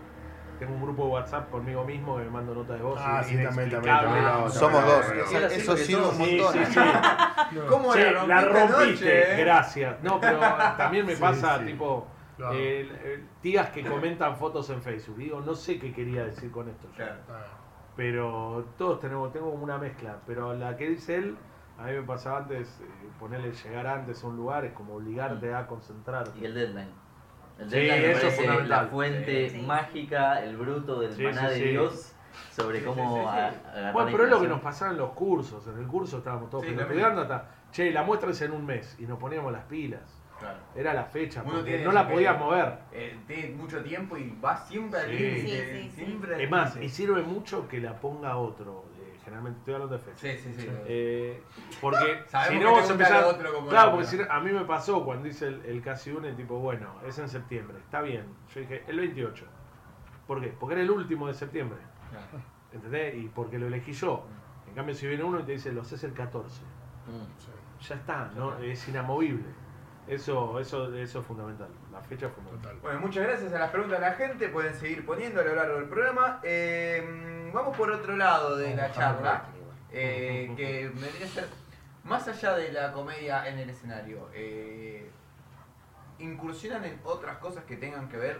Tengo 0.59 0.73
un 0.75 0.81
grupo 0.81 1.05
de 1.05 1.09
WhatsApp 1.11 1.49
conmigo 1.49 1.85
mismo 1.85 2.17
que 2.17 2.23
me 2.25 2.29
mando 2.29 2.53
notas 2.53 2.77
de 2.77 2.83
voz. 2.83 2.99
Ah, 3.01 3.21
y- 3.21 3.29
sí, 3.29 3.43
también, 3.43 3.69
también, 3.71 3.95
también 3.97 4.49
Somos 4.51 4.85
dos. 4.85 5.05
Eso 5.51 5.77
sirve 5.77 6.05
un 6.05 6.11
Sí, 6.15 6.37
montón. 6.37 6.65
sí, 6.65 6.73
sí. 6.73 6.79
¿Cómo 7.69 7.93
Che, 7.93 8.11
la 8.11 8.27
la 8.27 8.41
rompiste 8.41 9.33
eh? 9.33 9.43
gracias. 9.43 10.03
No, 10.03 10.19
pero 10.19 10.39
también 10.77 11.05
me 11.05 11.15
Sí, 11.15 11.21
pasa, 11.21 11.59
sí. 11.59 11.65
tipo, 11.65 12.07
Claro. 12.35 12.53
eh, 12.57 13.23
tías 13.41 13.69
que 13.69 13.83
comentan 13.85 14.35
fotos 14.35 14.69
en 14.69 14.81
Facebook. 14.81 15.17
Digo, 15.17 15.41
no 15.41 15.55
sé 15.55 15.79
qué 15.79 15.93
quería 15.93 16.25
decir 16.25 16.51
con 16.51 16.67
esto. 16.69 16.87
yo. 16.89 16.95
Claro. 16.95 17.59
Pero 17.95 18.65
todos 18.77 18.99
tenemos, 18.99 19.31
tengo 19.31 19.51
como 19.51 19.63
una 19.63 19.77
mezcla. 19.77 20.17
Pero 20.27 20.53
la 20.53 20.75
que 20.77 20.89
dice 20.89 21.15
él, 21.15 21.37
a 21.79 21.83
mí 21.85 21.93
me 21.93 22.01
pasaba 22.03 22.39
antes, 22.39 22.67
eh, 22.81 22.85
ponerle 23.19 23.51
llegar 23.51 23.87
antes 23.87 24.23
a 24.23 24.27
un 24.27 24.35
lugar 24.35 24.65
es 24.65 24.73
como 24.73 24.95
obligarte 24.95 25.53
a 25.53 25.65
concentrarte. 25.67 26.37
Y 26.39 26.45
el 26.45 26.53
deadline. 26.53 26.89
El 27.57 27.69
Sí, 27.69 27.75
deadline 27.77 28.01
me 28.01 28.11
eso 28.11 28.27
es 28.27 28.35
fundamental. 28.35 28.69
la 28.69 28.85
fuente 28.87 29.49
Sí. 29.49 29.61
mágica, 29.61 30.43
el 30.43 30.57
bruto 30.57 30.99
del 30.99 31.13
Sí, 31.13 31.23
maná 31.23 31.41
sí, 31.41 31.47
de 31.47 31.55
sí. 31.55 31.69
Dios 31.69 32.15
sobre 32.51 32.79
Sí, 32.79 32.85
cómo 32.85 33.03
sí, 33.03 33.09
sí, 33.09 33.19
sí. 33.21 33.27
a- 33.27 33.47
agarrar 33.71 33.93
Bueno, 33.93 34.09
pero 34.11 34.23
es 34.25 34.29
lo 34.29 34.41
que 34.41 34.47
nos 34.47 34.61
pasaba 34.61 34.91
en 34.91 34.97
los 34.97 35.11
cursos. 35.11 35.67
En 35.67 35.77
el 35.77 35.87
curso 35.87 36.17
estábamos 36.17 36.49
todos 36.49 36.65
Sí, 36.65 36.71
estudiando 36.77 37.21
hasta, 37.21 37.45
che, 37.71 37.91
la 37.91 38.03
muestra 38.03 38.29
es 38.31 38.41
en 38.41 38.51
un 38.51 38.65
mes 38.65 38.95
y 38.99 39.03
nos 39.05 39.17
poníamos 39.19 39.51
las 39.51 39.63
pilas. 39.65 40.21
Claro. 40.39 40.57
Era 40.73 40.93
la 40.93 41.03
fecha, 41.03 41.41
Uno 41.43 41.55
porque 41.55 41.83
no 41.83 41.91
la 41.91 42.07
podías 42.07 42.39
mover. 42.39 42.77
Eh, 42.93 43.17
tiene 43.27 43.55
mucho 43.55 43.83
tiempo 43.83 44.15
y 44.15 44.37
va 44.43 44.55
siempre 44.55 45.01
al 45.01 45.07
Sí. 45.09 45.17
límite. 45.17 45.81
Sí, 45.81 45.91
sí, 45.95 46.05
sí. 46.05 46.21
Es 46.37 46.49
más, 46.49 46.77
y 46.77 46.87
sirve 46.87 47.21
mucho 47.23 47.67
que 47.67 47.81
la 47.81 47.93
ponga 47.99 48.37
otro. 48.37 48.85
Generalmente 49.29 49.59
estoy 49.59 49.73
hablando 49.75 49.97
de 49.97 50.03
fecha. 50.03 50.17
Sí, 50.17 50.37
sí, 50.37 50.53
sí. 50.61 50.67
Eh, 50.85 51.43
porque 51.79 52.23
si 52.49 52.59
no 52.59 52.71
vos 52.71 52.89
empezás- 52.89 53.25
otro 53.25 53.67
Claro, 53.67 53.87
la 53.87 53.91
porque 53.91 54.07
si 54.07 54.19
a 54.27 54.39
mí 54.39 54.51
me 54.51 54.65
pasó 54.65 55.05
cuando 55.05 55.27
hice 55.27 55.47
el, 55.47 55.65
el 55.65 55.81
casi 55.81 56.11
une, 56.11 56.33
tipo, 56.33 56.57
bueno, 56.57 56.95
es 57.05 57.17
en 57.19 57.29
septiembre, 57.29 57.77
está 57.77 58.01
bien. 58.01 58.25
Yo 58.53 58.61
dije, 58.61 58.83
el 58.87 58.99
28. 58.99 59.45
¿Por 60.27 60.41
qué? 60.41 60.47
Porque 60.59 60.73
era 60.73 60.81
el 60.83 60.91
último 60.91 61.27
de 61.27 61.33
septiembre. 61.33 61.79
Claro. 62.09 62.43
¿Entendés? 62.73 63.15
Y 63.15 63.27
porque 63.29 63.59
lo 63.59 63.67
elegí 63.67 63.93
yo. 63.93 64.25
En 64.67 64.73
cambio, 64.75 64.93
si 64.95 65.07
viene 65.07 65.23
uno 65.23 65.39
y 65.39 65.43
te 65.43 65.53
dice, 65.53 65.71
lo 65.71 65.81
haces 65.81 66.03
el 66.03 66.13
14. 66.13 66.61
Mm. 67.07 67.83
Ya 67.87 67.95
está, 67.95 68.31
¿no? 68.35 68.57
es 68.59 68.87
inamovible. 68.87 69.45
Eso, 70.07 70.59
eso, 70.59 70.93
eso 70.95 71.19
es 71.19 71.25
fundamental. 71.25 71.69
La 71.91 72.01
fecha 72.01 72.27
es 72.27 72.33
fundamental. 72.33 72.77
Bueno, 72.81 72.99
muchas 72.99 73.23
gracias 73.27 73.53
a 73.53 73.59
las 73.59 73.69
preguntas 73.69 73.99
de 73.99 74.05
la 74.07 74.13
gente. 74.13 74.49
Pueden 74.49 74.73
seguir 74.73 75.05
poniendo 75.05 75.39
a 75.39 75.43
lo 75.43 75.53
largo 75.55 75.75
del 75.75 75.85
programa. 75.85 76.39
Eh, 76.43 77.38
vamos 77.53 77.75
por 77.77 77.91
otro 77.91 78.15
lado 78.15 78.57
de 78.57 78.75
la 78.75 78.91
charla. 78.91 79.45
eh, 79.91 80.53
que 80.55 80.87
vendría 80.87 81.25
a 81.25 81.29
ser 81.29 81.47
más 82.03 82.27
allá 82.27 82.55
de 82.55 82.71
la 82.71 82.91
comedia 82.91 83.47
en 83.47 83.59
el 83.59 83.69
escenario. 83.69 84.29
eh, 84.33 85.09
incursionan 86.19 86.83
en 86.83 86.99
otras 87.05 87.37
cosas 87.37 87.63
que 87.63 87.77
tengan 87.77 88.09
que 88.09 88.17
ver 88.17 88.39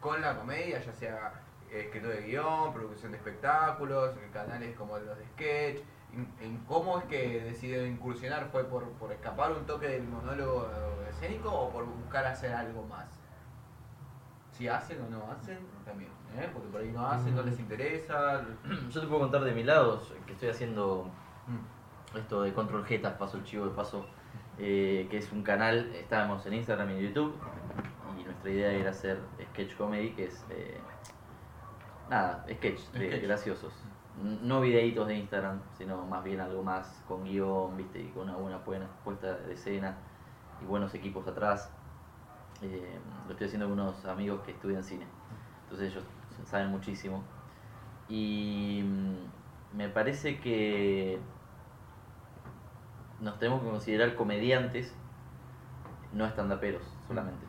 con 0.00 0.20
la 0.20 0.36
comedia, 0.36 0.80
ya 0.80 0.92
sea 0.92 1.32
eh, 1.70 1.82
escritura 1.82 2.14
de 2.14 2.22
guion, 2.22 2.72
producción 2.72 3.12
de 3.12 3.18
espectáculos, 3.18 4.14
canales 4.32 4.74
como 4.76 4.98
los 4.98 5.18
de 5.18 5.26
sketch. 5.26 5.82
En, 6.40 6.58
cómo 6.66 6.98
es 6.98 7.04
que 7.04 7.40
decidieron 7.40 7.86
incursionar, 7.86 8.48
¿fue 8.50 8.64
por, 8.64 8.90
por 8.92 9.12
escapar 9.12 9.52
un 9.52 9.64
toque 9.64 9.88
del 9.88 10.02
monólogo 10.02 10.68
escénico 11.08 11.50
o 11.50 11.70
por 11.70 11.86
buscar 11.86 12.26
hacer 12.26 12.52
algo 12.52 12.82
más? 12.84 13.06
Si 14.50 14.68
hacen 14.68 15.00
o 15.00 15.08
no 15.08 15.30
hacen, 15.32 15.58
también, 15.86 16.10
¿eh? 16.36 16.50
porque 16.52 16.68
por 16.68 16.80
ahí 16.80 16.90
no 16.92 17.06
hacen, 17.06 17.34
no 17.34 17.42
les 17.42 17.58
interesa. 17.58 18.44
Yo 18.90 19.00
te 19.00 19.06
puedo 19.06 19.20
contar 19.20 19.42
de 19.44 19.52
mi 19.52 19.64
lado 19.64 20.00
que 20.26 20.32
estoy 20.32 20.48
haciendo 20.50 21.10
Mm. 21.46 22.16
esto 22.18 22.42
de 22.42 22.52
Control 22.52 22.84
Jetas, 22.84 23.14
paso 23.14 23.36
el 23.38 23.44
chivo 23.44 23.64
de 23.66 23.72
paso, 23.72 24.06
eh, 24.58 25.08
que 25.10 25.18
es 25.18 25.32
un 25.32 25.42
canal, 25.42 25.90
estábamos 25.94 26.46
en 26.46 26.54
Instagram 26.54 26.90
y 26.90 26.92
en 26.94 27.00
YouTube, 27.08 27.34
y 28.18 28.22
nuestra 28.22 28.50
idea 28.50 28.70
era 28.72 28.90
hacer 28.90 29.18
sketch 29.52 29.74
comedy, 29.76 30.10
que 30.10 30.26
es, 30.26 30.44
eh, 30.50 30.80
nada, 32.08 32.44
sketch, 32.48 32.90
de 32.92 33.18
graciosos. 33.20 33.72
N- 34.22 34.38
No 34.42 34.60
videitos 34.60 35.08
de 35.08 35.16
Instagram, 35.16 35.60
sino 35.76 36.04
más 36.06 36.22
bien 36.22 36.40
algo 36.40 36.62
más 36.62 37.02
con 37.08 37.24
guion, 37.24 37.76
viste, 37.76 38.00
y 38.00 38.08
con 38.10 38.24
una 38.28 38.36
buena 38.36 38.58
buena 38.58 38.86
puesta 39.04 39.34
de 39.38 39.54
escena 39.54 39.96
y 40.62 40.64
buenos 40.66 40.94
equipos 40.94 41.26
atrás. 41.26 41.70
Eh, 42.60 42.98
lo 43.26 43.32
estoy 43.32 43.46
haciendo 43.48 43.68
con 43.68 43.80
unos 43.80 44.04
amigos 44.04 44.40
que 44.42 44.52
estudian 44.52 44.84
cine, 44.84 45.06
entonces 45.64 45.90
ellos 45.90 46.04
saben 46.46 46.68
muchísimo. 46.68 47.22
Y 48.08 48.82
mm, 48.84 49.76
me 49.76 49.88
parece 49.88 50.38
que 50.40 51.18
nos 53.20 53.38
tenemos 53.38 53.62
que 53.62 53.68
considerar 53.70 54.14
comediantes, 54.16 54.94
no 56.12 56.26
estandaperos 56.26 56.82
solamente. 57.06 57.46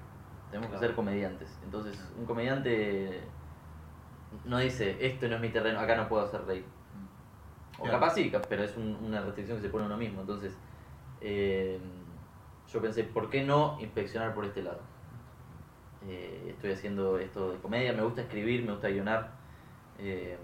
Tenemos 0.51 0.71
que 0.71 0.77
ser 0.79 0.93
comediantes. 0.95 1.57
Entonces, 1.63 1.99
un 2.17 2.25
comediante 2.25 3.27
no 4.45 4.59
dice, 4.59 4.97
esto 5.05 5.27
no 5.27 5.35
es 5.35 5.41
mi 5.41 5.49
terreno, 5.49 5.79
acá 5.79 5.95
no 5.95 6.07
puedo 6.07 6.23
hacer 6.23 6.45
reír. 6.45 6.65
O 7.79 7.83
Claro. 7.83 7.99
capaz 7.99 8.13
sí, 8.15 8.31
pero 8.49 8.63
es 8.63 8.77
un- 8.77 8.97
una 9.03 9.21
restricción 9.21 9.57
que 9.57 9.63
se 9.63 9.69
pone 9.69 9.85
uno 9.85 9.97
mismo. 9.97 10.21
Entonces, 10.21 10.55
eh, 11.21 11.79
yo 12.67 12.81
pensé, 12.81 13.03
¿por 13.03 13.29
qué 13.29 13.43
no 13.43 13.77
inspeccionar 13.79 14.33
por 14.35 14.45
este 14.45 14.61
lado? 14.61 14.81
Eh, 16.07 16.47
estoy 16.49 16.71
haciendo 16.71 17.17
esto 17.17 17.51
de 17.53 17.57
comedia, 17.59 17.93
me 17.93 18.01
gusta 18.03 18.21
escribir, 18.21 18.63
me 18.65 18.71
gusta 18.73 18.89
guionar. 18.89 19.29
Eh, 19.99 20.37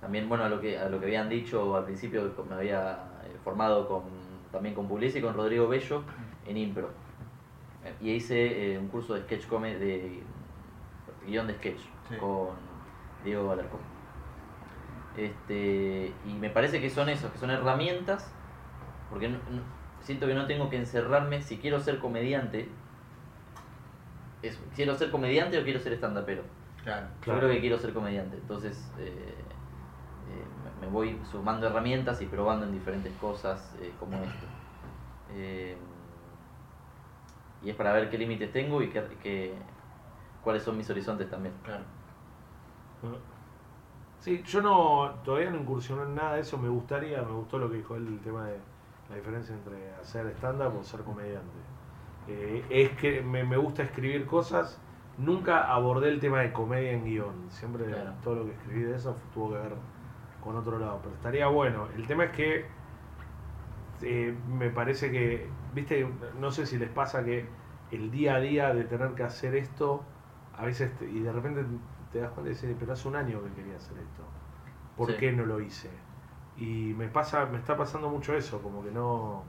también, 0.00 0.28
bueno, 0.28 0.44
a 0.44 0.48
lo 0.48 0.60
que, 0.60 0.78
a 0.78 0.88
lo 0.88 0.98
que 1.00 1.06
habían 1.06 1.28
dicho 1.28 1.76
al 1.76 1.84
principio, 1.84 2.32
me 2.48 2.54
había 2.54 2.92
eh, 3.24 3.36
formado 3.44 3.86
con, 3.88 4.02
también 4.52 4.74
con 4.74 4.88
Pugliese 4.88 5.18
y 5.18 5.22
con 5.22 5.34
Rodrigo 5.34 5.68
Bello 5.68 6.02
en 6.46 6.56
Impro. 6.56 6.90
Y 8.00 8.10
hice 8.12 8.74
eh, 8.74 8.78
un 8.78 8.88
curso 8.88 9.14
de 9.14 9.22
sketch 9.22 9.46
comedy, 9.46 9.74
de 9.78 10.22
guion 11.26 11.46
de 11.46 11.54
sketch 11.54 11.80
Sí. 12.08 12.16
con 12.16 12.56
Diego 13.24 13.52
Alarcón. 13.52 13.80
Este, 15.16 16.12
y 16.26 16.34
me 16.34 16.50
parece 16.50 16.80
que 16.80 16.88
son 16.90 17.08
esos, 17.08 17.30
que 17.30 17.38
son 17.38 17.50
herramientas, 17.50 18.32
porque 19.10 19.28
no- 19.28 19.38
no- 19.50 19.62
siento 20.02 20.26
que 20.26 20.34
no 20.34 20.46
tengo 20.46 20.70
que 20.70 20.76
encerrarme, 20.76 21.42
si 21.42 21.58
quiero 21.58 21.80
ser 21.80 21.98
comediante, 21.98 22.68
eso, 24.42 24.60
quiero 24.74 24.94
ser 24.96 25.10
comediante 25.10 25.58
o 25.58 25.64
quiero 25.64 25.80
ser 25.80 25.92
stand-upero. 25.94 26.42
Claro. 26.82 27.06
Claro. 27.20 27.40
Yo 27.40 27.46
creo 27.46 27.54
que 27.54 27.60
quiero 27.60 27.78
ser 27.78 27.92
comediante, 27.92 28.36
entonces 28.36 28.90
eh, 28.98 29.34
eh, 30.28 30.44
me- 30.80 30.86
voy 30.88 31.18
sumando 31.30 31.66
herramientas 31.66 32.20
y 32.22 32.26
probando 32.26 32.64
en 32.66 32.72
diferentes 32.72 33.12
cosas 33.18 33.74
eh, 33.80 33.92
como 34.00 34.16
esto. 34.18 34.46
Eh, 35.32 35.76
y 37.62 37.68
es 37.70 37.76
para 37.76 37.92
ver 37.92 38.08
qué 38.08 38.16
límites 38.16 38.50
tengo 38.52 38.80
y 38.82 38.88
qué, 38.88 39.02
qué- 39.22 39.54
cuáles 40.42 40.62
son 40.62 40.76
mis 40.78 40.88
horizontes 40.88 41.28
también. 41.30 41.54
Claro. 41.62 41.84
Sí, 44.20 44.42
yo 44.44 44.60
no 44.60 45.14
todavía 45.24 45.50
no 45.50 45.56
incursioné 45.58 46.02
en 46.02 46.14
nada 46.14 46.34
de 46.34 46.42
eso, 46.42 46.58
me 46.58 46.68
gustaría, 46.68 47.22
me 47.22 47.32
gustó 47.32 47.58
lo 47.58 47.70
que 47.70 47.78
dijo 47.78 47.96
él, 47.96 48.06
el 48.06 48.18
tema 48.20 48.46
de 48.46 48.56
la 49.08 49.16
diferencia 49.16 49.54
entre 49.54 49.92
hacer 49.94 50.26
stand-up 50.36 50.76
o 50.78 50.84
ser 50.84 51.00
comediante. 51.00 51.48
Eh, 52.26 52.66
es 52.70 52.90
que 52.92 53.22
me, 53.22 53.44
me 53.44 53.56
gusta 53.56 53.82
escribir 53.82 54.26
cosas, 54.26 54.80
nunca 55.16 55.72
abordé 55.72 56.08
el 56.10 56.20
tema 56.20 56.40
de 56.40 56.52
comedia 56.52 56.92
en 56.92 57.04
guion, 57.04 57.50
siempre 57.50 57.86
Claro. 57.86 58.12
todo 58.22 58.36
lo 58.36 58.46
que 58.46 58.52
escribí 58.52 58.82
de 58.82 58.96
eso 58.96 59.14
tuvo 59.32 59.52
que 59.52 59.58
ver 59.58 59.72
con 60.40 60.56
otro 60.56 60.78
lado, 60.78 61.00
pero 61.02 61.14
estaría 61.16 61.46
bueno. 61.48 61.88
El 61.94 62.06
tema 62.06 62.24
es 62.24 62.32
que 62.32 62.66
eh, 64.00 64.36
me 64.46 64.70
parece 64.70 65.10
que, 65.10 65.50
viste, 65.72 66.06
no 66.34 66.50
sé 66.50 66.66
si 66.66 66.78
les 66.78 66.90
pasa 66.90 67.24
que 67.24 67.48
el 67.90 68.10
día 68.10 68.36
a 68.36 68.40
día 68.40 68.74
de 68.74 68.84
tener 68.84 69.14
que 69.14 69.22
hacer 69.24 69.54
esto, 69.54 70.04
a 70.52 70.64
veces, 70.64 70.96
te- 70.96 71.10
y 71.10 71.20
de 71.20 71.32
repente 71.32 71.64
te 72.10 72.18
das 72.20 72.30
cuenta 72.32 72.50
y 72.50 72.54
dices, 72.54 72.76
pero 72.78 72.92
hace 72.92 73.08
un 73.08 73.16
año 73.16 73.42
que 73.44 73.52
quería 73.52 73.76
hacer 73.76 73.98
esto, 73.98 74.32
¿por 74.96 75.08
Sí. 75.08 75.16
qué 75.16 75.32
no 75.32 75.46
lo 75.46 75.60
hice? 75.60 75.90
Y 76.56 76.94
me 76.94 77.08
pasa, 77.08 77.46
me 77.46 77.58
está 77.58 77.76
pasando 77.76 78.08
mucho 78.10 78.34
eso, 78.34 78.62
como 78.62 78.82
que 78.84 78.90
no, 78.90 79.44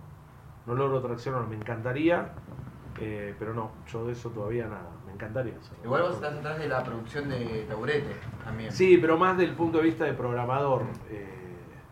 no 0.65 0.75
logro 0.75 1.01
traccionar, 1.01 1.47
me 1.47 1.55
encantaría, 1.55 2.29
eh, 2.99 3.35
pero 3.39 3.53
no, 3.53 3.71
yo 3.91 4.05
de 4.05 4.13
eso 4.13 4.29
todavía 4.29 4.65
nada, 4.67 4.89
me 5.05 5.13
encantaría 5.13 5.53
hacerlo. 5.57 5.83
Igual 5.83 6.01
vos 6.03 6.13
estás 6.15 6.33
atrás 6.33 6.59
de 6.59 6.67
la 6.67 6.83
producción 6.83 7.29
de 7.29 7.65
Taburete 7.67 8.15
también. 8.43 8.71
Sí, 8.71 8.97
pero 8.97 9.17
más 9.17 9.38
del 9.38 9.53
punto 9.55 9.79
de 9.79 9.85
vista 9.85 10.05
de 10.05 10.13
programador. 10.13 10.83
eh, 11.09 11.27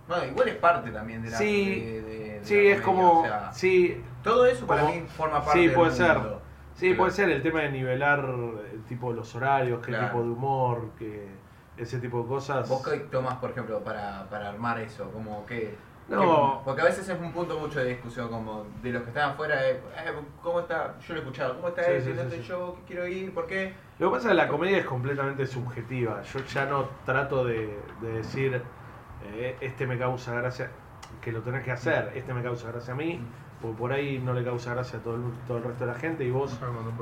Bueno, 0.08 0.26
igual 0.26 0.48
es 0.50 0.56
parte 0.56 0.90
también 0.90 1.22
de 1.22 1.30
la 1.30 1.38
Sí, 1.38 1.82
de- 1.82 2.02
de- 2.02 2.40
de 2.40 2.46
sí, 2.46 2.56
la 2.70 2.76
es 2.76 2.82
como, 2.82 3.20
o 3.20 3.24
sea, 3.24 3.54
sí, 3.54 4.04
todo 4.24 4.46
eso 4.48 4.66
para 4.66 4.82
como- 4.82 4.96
mí 4.96 5.02
forma 5.08 5.36
parte 5.44 5.60
sí, 5.60 5.68
del 5.68 5.76
puede 5.76 5.92
ser. 5.92 6.18
mundo. 6.18 6.42
Sí, 6.74 6.86
Pero- 6.88 6.98
puede 6.98 7.12
ser 7.12 7.30
el 7.30 7.42
tema 7.44 7.60
de 7.62 7.72
nivelar 7.72 8.20
el 8.74 8.82
tipo 8.88 9.10
de 9.12 9.18
los 9.18 9.36
horarios, 9.36 9.80
qué 9.86 9.92
Claro. 9.92 10.08
tipo 10.08 10.24
de 10.24 10.30
humor, 10.30 10.90
que 10.98 11.28
ese 11.78 12.00
tipo 12.00 12.22
de 12.24 12.28
cosas. 12.28 12.68
¿Vos 12.68 12.82
qué 12.88 12.98
tomás, 13.02 13.36
por 13.36 13.52
ejemplo, 13.52 13.84
para, 13.84 14.28
para 14.30 14.50
armar 14.50 14.80
eso? 14.80 15.12
Como 15.12 15.46
que, 15.46 15.76
No. 16.10 16.60
que- 16.60 16.66
porque 16.66 16.82
a 16.82 16.86
veces 16.86 17.08
es 17.08 17.20
un 17.20 17.32
punto 17.32 17.60
mucho 17.60 17.80
de 17.80 17.86
discusión, 17.90 18.30
como 18.30 18.66
de 18.82 18.92
los 18.92 19.04
que 19.04 19.10
están 19.10 19.32
afuera, 19.32 19.56
eh, 19.70 19.80
eh, 19.98 20.12
¿cómo 20.42 20.62
está? 20.62 20.96
Yo 21.00 21.14
lo 21.14 21.20
he 21.20 21.24
escuchado, 21.24 21.56
¿cómo 21.56 21.68
está 21.70 21.84
Sí, 21.84 21.92
él? 21.92 22.04
sí, 22.04 22.14
¿Dónde 22.14 22.38
sí, 22.38 22.44
yo 22.44 22.76
¿Qué 22.80 22.94
quiero 22.94 23.08
ir? 23.08 23.34
¿Por 23.34 23.48
qué? 23.48 23.74
Lo 24.00 24.10
que 24.10 24.16
pasa 24.16 24.28
es 24.28 24.32
que 24.32 24.38
la 24.38 24.48
comedia 24.48 24.78
es 24.80 24.86
completamente 24.86 25.46
subjetiva. 25.46 26.22
Yo 26.24 26.40
ya 26.46 26.66
no 26.66 26.86
trato 27.06 27.46
de, 27.46 27.80
de 28.02 28.12
decir, 28.14 28.62
eh, 29.34 29.58
este 29.62 29.86
me 29.86 29.98
causa 29.98 30.34
gracia, 30.34 30.72
que 31.22 31.32
lo 31.32 31.42
tenés 31.42 31.64
que 31.64 31.72
hacer, 31.72 32.12
este 32.16 32.34
me 32.34 32.42
causa 32.42 32.72
gracia 32.72 32.94
a 32.94 32.98
mí, 32.98 33.22
porque 33.62 33.78
por 33.78 33.92
ahí 33.92 34.20
no 34.20 34.34
le 34.34 34.44
causa 34.44 34.74
gracia 34.74 35.00
a 35.00 35.02
todo 35.02 35.16
el, 35.16 35.22
todo 35.48 35.58
el 35.58 35.64
resto 35.66 35.86
de 35.86 35.92
la 35.92 36.00
gente 36.00 36.24
y 36.24 36.32
vos, 36.32 36.58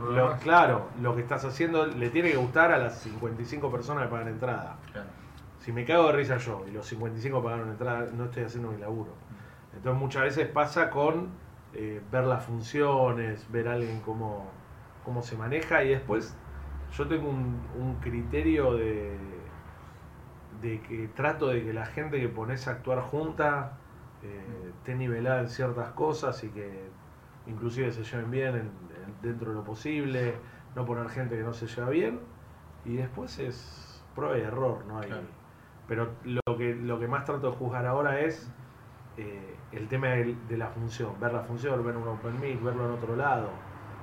lo, 0.10 0.36
claro, 0.38 0.88
lo 1.02 1.16
que 1.16 1.22
estás 1.22 1.46
haciendo 1.46 1.86
le 1.86 2.10
tiene 2.10 2.32
que 2.32 2.38
gustar 2.38 2.72
a 2.72 2.78
las 2.80 2.98
55 3.00 3.72
personas 3.72 4.06
que 4.06 4.10
pagan 4.10 4.28
entrada. 4.30 4.76
Claro. 4.92 5.08
Si 5.68 5.74
me 5.74 5.84
cago 5.84 6.08
de 6.08 6.14
risa 6.14 6.38
yo 6.38 6.66
y 6.66 6.72
los 6.72 6.86
55 6.88 7.44
pagaron 7.44 7.70
entrada, 7.70 8.10
no 8.14 8.24
estoy 8.24 8.44
haciendo 8.44 8.72
mi 8.72 8.78
laburo. 8.78 9.12
Entonces 9.74 10.00
muchas 10.00 10.24
veces 10.24 10.48
pasa 10.48 10.90
con 10.90 11.28
eh, 11.74 12.02
ver 12.10 12.24
las 12.24 12.46
funciones, 12.46 13.52
ver 13.52 13.68
a 13.68 13.74
alguien 13.74 14.00
cómo, 14.00 14.54
cómo 15.04 15.22
se 15.22 15.36
maneja 15.36 15.84
y 15.84 15.90
después 15.90 16.38
yo 16.90 17.06
tengo 17.10 17.28
un, 17.30 17.68
un 17.74 18.00
criterio 18.00 18.76
de, 18.76 19.52
de 20.62 20.82
que 20.82 21.10
trato 21.10 21.50
de 21.50 21.66
que 21.66 21.74
la 21.74 21.86
gente 21.86 22.18
que 22.22 22.30
pones 22.30 22.66
a 22.70 22.72
actuar 22.72 23.02
junta 23.02 23.82
eh, 24.22 24.72
esté 24.74 24.96
nivelada 24.96 25.42
en 25.42 25.50
ciertas 25.50 25.90
cosas 25.92 26.42
y 26.46 26.50
que 26.50 26.90
inclusive 27.46 27.92
se 27.92 28.04
lleven 28.06 28.32
bien 28.32 28.56
en- 28.56 28.92
en- 29.04 29.22
dentro 29.22 29.50
de 29.52 29.56
lo 29.58 29.66
posible, 29.66 30.34
no 30.76 30.86
poner 30.86 31.10
gente 31.10 31.36
que 31.36 31.44
no 31.44 31.52
se 31.52 31.68
lleva 31.68 31.90
bien 31.90 32.20
y 32.86 32.96
después 32.96 33.38
es 33.40 34.06
prueba 34.16 34.38
y 34.38 34.42
error, 34.42 34.86
no 34.88 35.00
hay. 35.00 35.10
Claro. 35.10 35.37
Pero 35.88 36.10
lo 36.26 36.58
que, 36.58 36.76
lo 36.76 37.00
que 37.00 37.08
más 37.08 37.26
trato 37.26 37.52
de 37.52 37.58
juzgar 37.58 37.86
ahora 37.86 38.20
es 38.20 38.52
eh, 39.18 39.56
el 39.72 39.88
tema 39.88 40.08
de, 40.10 40.58
la 40.58 40.68
función, 40.68 41.20
ver 41.20 41.34
la 41.34 41.42
función, 41.42 41.84
ver 41.86 41.96
un 41.96 42.08
open 42.08 42.40
mic, 42.40 42.62
verlo 42.62 42.86
en 42.86 42.92
otro 42.92 43.16
lado. 43.16 43.50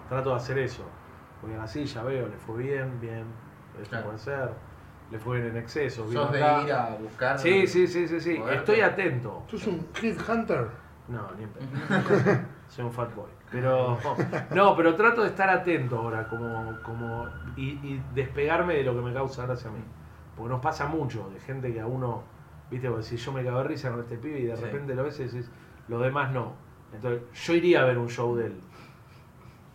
Trato 0.08 0.30
de 0.30 0.36
hacer 0.36 0.58
eso. 0.58 0.84
Porque 1.40 1.56
así 1.56 1.84
ya 1.84 2.02
veo, 2.02 2.26
le 2.26 2.36
fue 2.36 2.62
bien, 2.62 3.00
bien, 3.00 3.24
esto 3.78 3.90
Claro. 3.90 4.06
puede 4.06 4.18
ser, 4.18 4.50
le 5.10 5.18
fue 5.18 5.40
bien 5.40 5.50
en 5.50 5.56
exceso. 5.58 6.10
¿Sos 6.10 6.32
de 6.32 6.42
acá. 6.42 6.62
ir 6.62 6.72
a 6.72 6.96
buscar? 6.96 7.38
Sí, 7.38 7.66
sí, 7.66 7.86
sí, 7.86 8.08
sí, 8.08 8.20
sí. 8.20 8.42
Estoy 8.50 8.80
atento. 8.80 9.44
¿Sos 9.48 9.66
un 9.66 9.86
hit 9.94 10.18
hunter? 10.26 10.68
No, 11.08 11.30
ni 11.36 11.44
en. 11.44 11.50
Soy 12.68 12.86
un 12.86 12.92
fat 12.92 13.14
boy. 13.14 13.28
Pero. 13.52 13.98
No, 14.54 14.74
pero 14.74 14.94
trato 14.94 15.20
de 15.20 15.28
estar 15.28 15.50
atento 15.50 15.98
ahora, 15.98 16.26
como. 16.28 16.78
como 16.82 17.28
y, 17.56 17.72
y 17.72 18.02
despegarme 18.14 18.76
de 18.76 18.84
lo 18.84 18.94
que 18.94 19.02
me 19.02 19.12
causa 19.12 19.44
gracia 19.44 19.68
a 19.68 19.72
mí. 19.72 19.84
Porque 20.36 20.50
nos 20.50 20.60
pasa 20.60 20.86
mucho 20.86 21.30
de 21.30 21.40
gente 21.40 21.72
que 21.72 21.80
a 21.80 21.86
uno, 21.86 22.22
viste, 22.70 22.88
vos 22.88 23.04
decís, 23.04 23.24
yo 23.24 23.32
me 23.32 23.44
cago 23.44 23.58
de 23.58 23.64
risa 23.64 23.90
con 23.90 24.00
este 24.00 24.16
pibe 24.18 24.40
y 24.40 24.44
de 24.46 24.56
Sí. 24.56 24.64
repente 24.64 24.94
lo 24.94 25.04
ves 25.04 25.18
y 25.20 25.24
decís, 25.24 25.50
los 25.88 26.02
demás 26.02 26.32
no. 26.32 26.52
Entonces, 26.92 27.22
yo 27.46 27.54
iría 27.54 27.82
a 27.82 27.84
ver 27.84 27.98
un 27.98 28.08
show 28.08 28.34
de 28.36 28.46
él, 28.46 28.60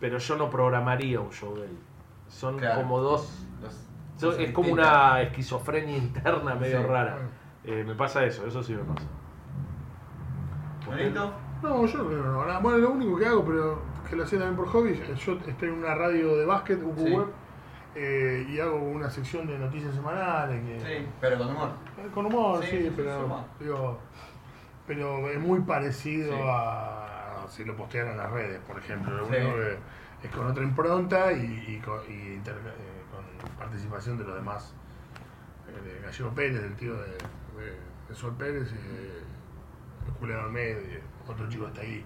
pero 0.00 0.18
yo 0.18 0.36
no 0.36 0.48
programaría 0.50 1.20
un 1.20 1.30
show 1.30 1.54
de 1.56 1.64
él. 1.66 1.78
Son 2.28 2.58
Claro. 2.58 2.80
como 2.82 3.00
dos. 3.00 3.46
Los- 3.62 3.86
son- 4.16 4.40
es 4.40 4.52
como 4.52 4.72
una 4.72 5.20
esquizofrenia 5.22 5.96
interna 5.98 6.54
medio 6.54 6.80
Sí. 6.80 6.86
rara. 6.86 7.16
Eh, 7.64 7.84
me 7.86 7.94
pasa 7.94 8.24
eso, 8.24 8.46
eso 8.46 8.62
sí 8.62 8.72
me 8.74 8.82
pasa. 8.84 9.06
¿Bonito? 10.86 11.32
No, 11.62 11.84
yo 11.86 12.02
no 12.02 12.44
no. 12.46 12.60
Bueno, 12.60 12.78
lo 12.78 12.90
único 12.90 13.16
que 13.18 13.26
hago, 13.26 13.44
pero 13.44 13.82
que 14.08 14.16
lo 14.16 14.24
hacía 14.24 14.38
también 14.38 14.56
por 14.56 14.66
hobby, 14.68 14.94
yo 15.16 15.34
estoy 15.34 15.68
en 15.68 15.74
una 15.74 15.94
radio 15.94 16.36
de 16.36 16.44
básquet, 16.46 16.82
UQ 16.82 16.98
Sí. 16.98 17.10
Web, 17.14 17.26
eh, 17.94 18.46
y 18.48 18.60
hago 18.60 18.76
una 18.78 19.10
sección 19.10 19.46
de 19.46 19.58
noticias 19.58 19.94
semanales. 19.94 20.62
Que, 20.64 20.80
Sí, 21.00 21.06
pero 21.20 21.38
con 21.38 21.50
humor. 21.50 21.70
Eh, 21.98 22.08
Con 22.14 22.26
humor, 22.26 22.62
Sí, 22.64 22.70
sí, 22.70 22.76
sí, 22.78 22.84
sí, 22.84 22.92
pero, 22.96 23.44
digo, 23.58 23.98
pero 24.86 25.28
es 25.30 25.38
muy 25.38 25.60
parecido 25.60 26.32
Sí. 26.34 26.42
a 26.46 27.44
si 27.48 27.64
lo 27.64 27.76
postean 27.76 28.08
en 28.08 28.16
las 28.16 28.30
redes, 28.30 28.60
por 28.60 28.78
ejemplo. 28.78 29.12
Lo 29.16 29.26
único 29.26 29.54
que 29.56 29.78
es 30.28 30.34
con 30.34 30.46
otra 30.46 30.62
impronta 30.62 31.32
y, 31.32 31.64
y 31.68 31.80
con, 31.84 31.98
y 32.08 32.34
inter- 32.34 32.54
eh, 32.56 33.02
con 33.10 33.50
participación 33.56 34.18
de 34.18 34.24
los 34.24 34.34
demás. 34.36 34.74
eh, 35.68 35.80
de 35.88 36.00
Gallego 36.00 36.30
Pérez, 36.30 36.62
del 36.62 36.74
tío 36.76 36.94
de, 36.94 37.10
de, 37.10 37.78
de 38.08 38.14
Sol 38.14 38.34
Pérez, 38.36 38.72
eh, 38.72 39.22
Julián 40.18 40.40
Almeida, 40.40 40.78
y 40.80 41.30
otro 41.30 41.48
chico 41.48 41.66
está 41.68 41.80
ahí 41.82 42.04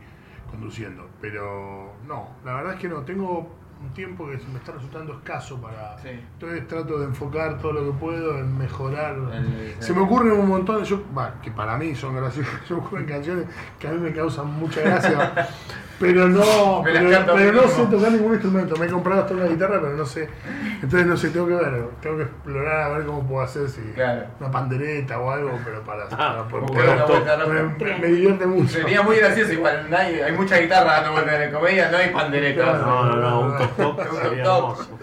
conduciendo. 0.51 1.09
Pero 1.21 1.93
no, 2.07 2.29
la 2.45 2.55
verdad 2.55 2.75
es 2.75 2.81
que 2.81 2.89
no, 2.89 3.03
tengo 3.03 3.51
un 3.85 3.93
tiempo 3.95 4.27
que 4.27 4.37
me 4.53 4.59
está 4.59 4.73
resultando 4.73 5.13
escaso 5.15 5.61
para... 5.61 5.99
Sí. 5.99 6.09
Entonces 6.09 6.67
trato 6.69 6.99
de 6.99 7.07
enfocar 7.07 7.59
todo 7.59 7.73
lo 7.73 7.85
que 7.93 7.99
puedo 7.99 8.39
en 8.39 8.57
mejorar. 8.59 9.17
El- 9.33 9.75
Se 9.79 9.93
me 9.93 10.01
ocurren 10.03 10.33
un 10.33 10.49
montón 10.49 10.79
de. 10.83 10.85
Yo, 10.85 11.03
bah, 11.13 11.35
que 11.43 11.51
para 11.51 11.77
mí 11.77 11.95
son 11.95 12.17
graciosas. 12.17 12.53
Se 12.67 12.75
me 12.75 12.81
ocurren 12.81 13.07
canciones 13.07 13.47
que 13.79 13.89
a 13.89 13.93
mí 13.93 13.99
me 14.01 14.13
causan 14.13 14.47
mucha 14.59 14.81
gracia. 14.81 15.49
pero 16.01 16.29
no, 16.29 16.81
pero, 16.85 17.53
no 17.53 17.63
sé 17.69 17.87
tocar 17.87 18.13
ningún 18.13 18.33
instrumento. 18.33 18.77
Me 18.77 18.87
he 18.87 18.91
comprado 18.91 19.23
hasta 19.23 19.35
una 19.35 19.45
guitarra, 19.47 19.81
pero 19.81 19.95
no 19.95 20.05
sé. 20.05 20.29
Entonces 20.83 21.07
no 21.07 21.17
sé, 21.17 21.31
tengo 21.31 21.47
que 21.47 21.55
ver. 21.55 21.85
Tengo 22.01 22.17
que 22.17 22.23
explorar 22.25 22.81
a 22.83 22.89
ver 22.99 23.07
cómo 23.07 23.27
puedo 23.27 23.43
hacer 23.43 23.69
si 23.69 23.81
Claro. 23.95 24.25
una 24.41 24.51
pandereta 24.51 25.19
o 25.21 25.31
algo, 25.31 25.59
pero 25.65 25.83
para. 25.83 26.09
para 26.09 26.43
una 26.43 27.05
vuelta 27.05 27.37
me, 27.47 27.55
loca. 27.63 27.77
me- 27.85 27.99
me 27.99 28.07
divierte 28.09 28.47
mucho. 28.47 28.69
Sería 28.73 29.03
muy 29.03 29.17
gracioso 29.17 29.53
igual, 29.53 29.87
no 29.89 29.97
hay, 29.97 30.15
hay 30.21 30.33
mucha 30.33 30.59
guitarra 30.59 30.95
dando 30.95 31.13
vueltas 31.13 31.41
en 31.41 31.53
comedia, 31.53 31.91
no 31.91 31.97
hay 31.97 32.11
panderetas. 32.11 32.65
Claro. 32.65 32.87
No, 32.87 33.05
no, 33.05 33.17
no, 33.17 33.41
un 33.41 33.59
top 33.59 33.77
top 33.77 33.99
Un 34.13 34.17
sería 34.23 34.43
top. 34.45 34.71
hermoso. 34.81 34.99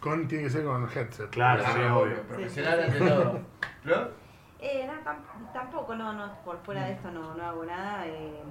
Con, 0.00 0.28
tiene 0.28 0.44
que 0.44 0.50
ser 0.50 0.64
con 0.64 0.84
headset. 0.94 1.28
Claro, 1.30 1.62
sí, 1.64 1.80
Ah, 1.86 1.96
obvio. 1.96 2.22
Profesional 2.22 2.80
ante 2.84 2.98
todo. 2.98 3.40
¿Flor? 3.82 4.12
Eh, 4.60 4.86
no, 4.88 4.92
tam- 5.08 5.52
tampoco, 5.52 5.94
no, 5.96 6.12
no, 6.12 6.32
por 6.44 6.58
fuera 6.64 6.84
de 6.86 6.92
esto 6.92 7.10
no, 7.10 7.34
no 7.34 7.44
hago 7.44 7.64
nada. 7.64 8.06
eh, 8.06 8.42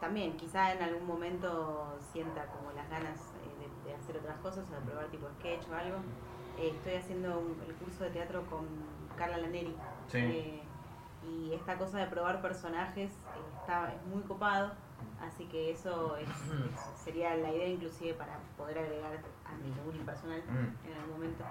también, 0.00 0.36
quizá 0.36 0.72
en 0.72 0.82
algún 0.82 1.06
momento 1.06 1.96
sienta 2.12 2.46
como 2.46 2.70
las 2.72 2.88
ganas 2.88 3.18
eh, 3.44 3.68
de, 3.84 3.90
de 3.90 3.96
hacer 3.96 4.16
otras 4.16 4.36
cosas 4.38 4.68
o 4.70 4.74
de 4.74 4.80
probar 4.80 5.06
tipo 5.08 5.28
sketch 5.38 5.68
o 5.70 5.74
algo. 5.74 5.98
Eh, 6.58 6.72
estoy 6.74 6.94
haciendo 6.94 7.38
un- 7.38 7.60
el 7.66 7.74
curso 7.74 8.04
de 8.04 8.10
teatro 8.10 8.44
con 8.46 8.66
Carla 9.16 9.38
Laneri. 9.38 9.74
Sí. 10.08 10.18
eh, 10.18 10.62
y 11.28 11.52
esta 11.52 11.76
cosa 11.76 11.98
de 11.98 12.06
probar 12.06 12.40
personajes 12.40 13.10
está, 13.60 13.92
es 13.92 14.02
muy 14.06 14.22
copado. 14.22 14.72
Así 15.20 15.44
que 15.46 15.72
eso 15.72 16.16
es- 16.16 16.28
es- 16.28 17.02
sería 17.04 17.34
la 17.36 17.52
idea 17.52 17.66
inclusive 17.68 18.14
para 18.14 18.38
poder 18.56 18.78
agregar 18.78 19.18
a 19.44 19.52
mi 19.56 19.70
laburo 19.74 19.98
personal 20.06 20.40
Mm. 20.46 20.86
en 20.86 20.94
algún 20.94 21.10
momento. 21.16 21.44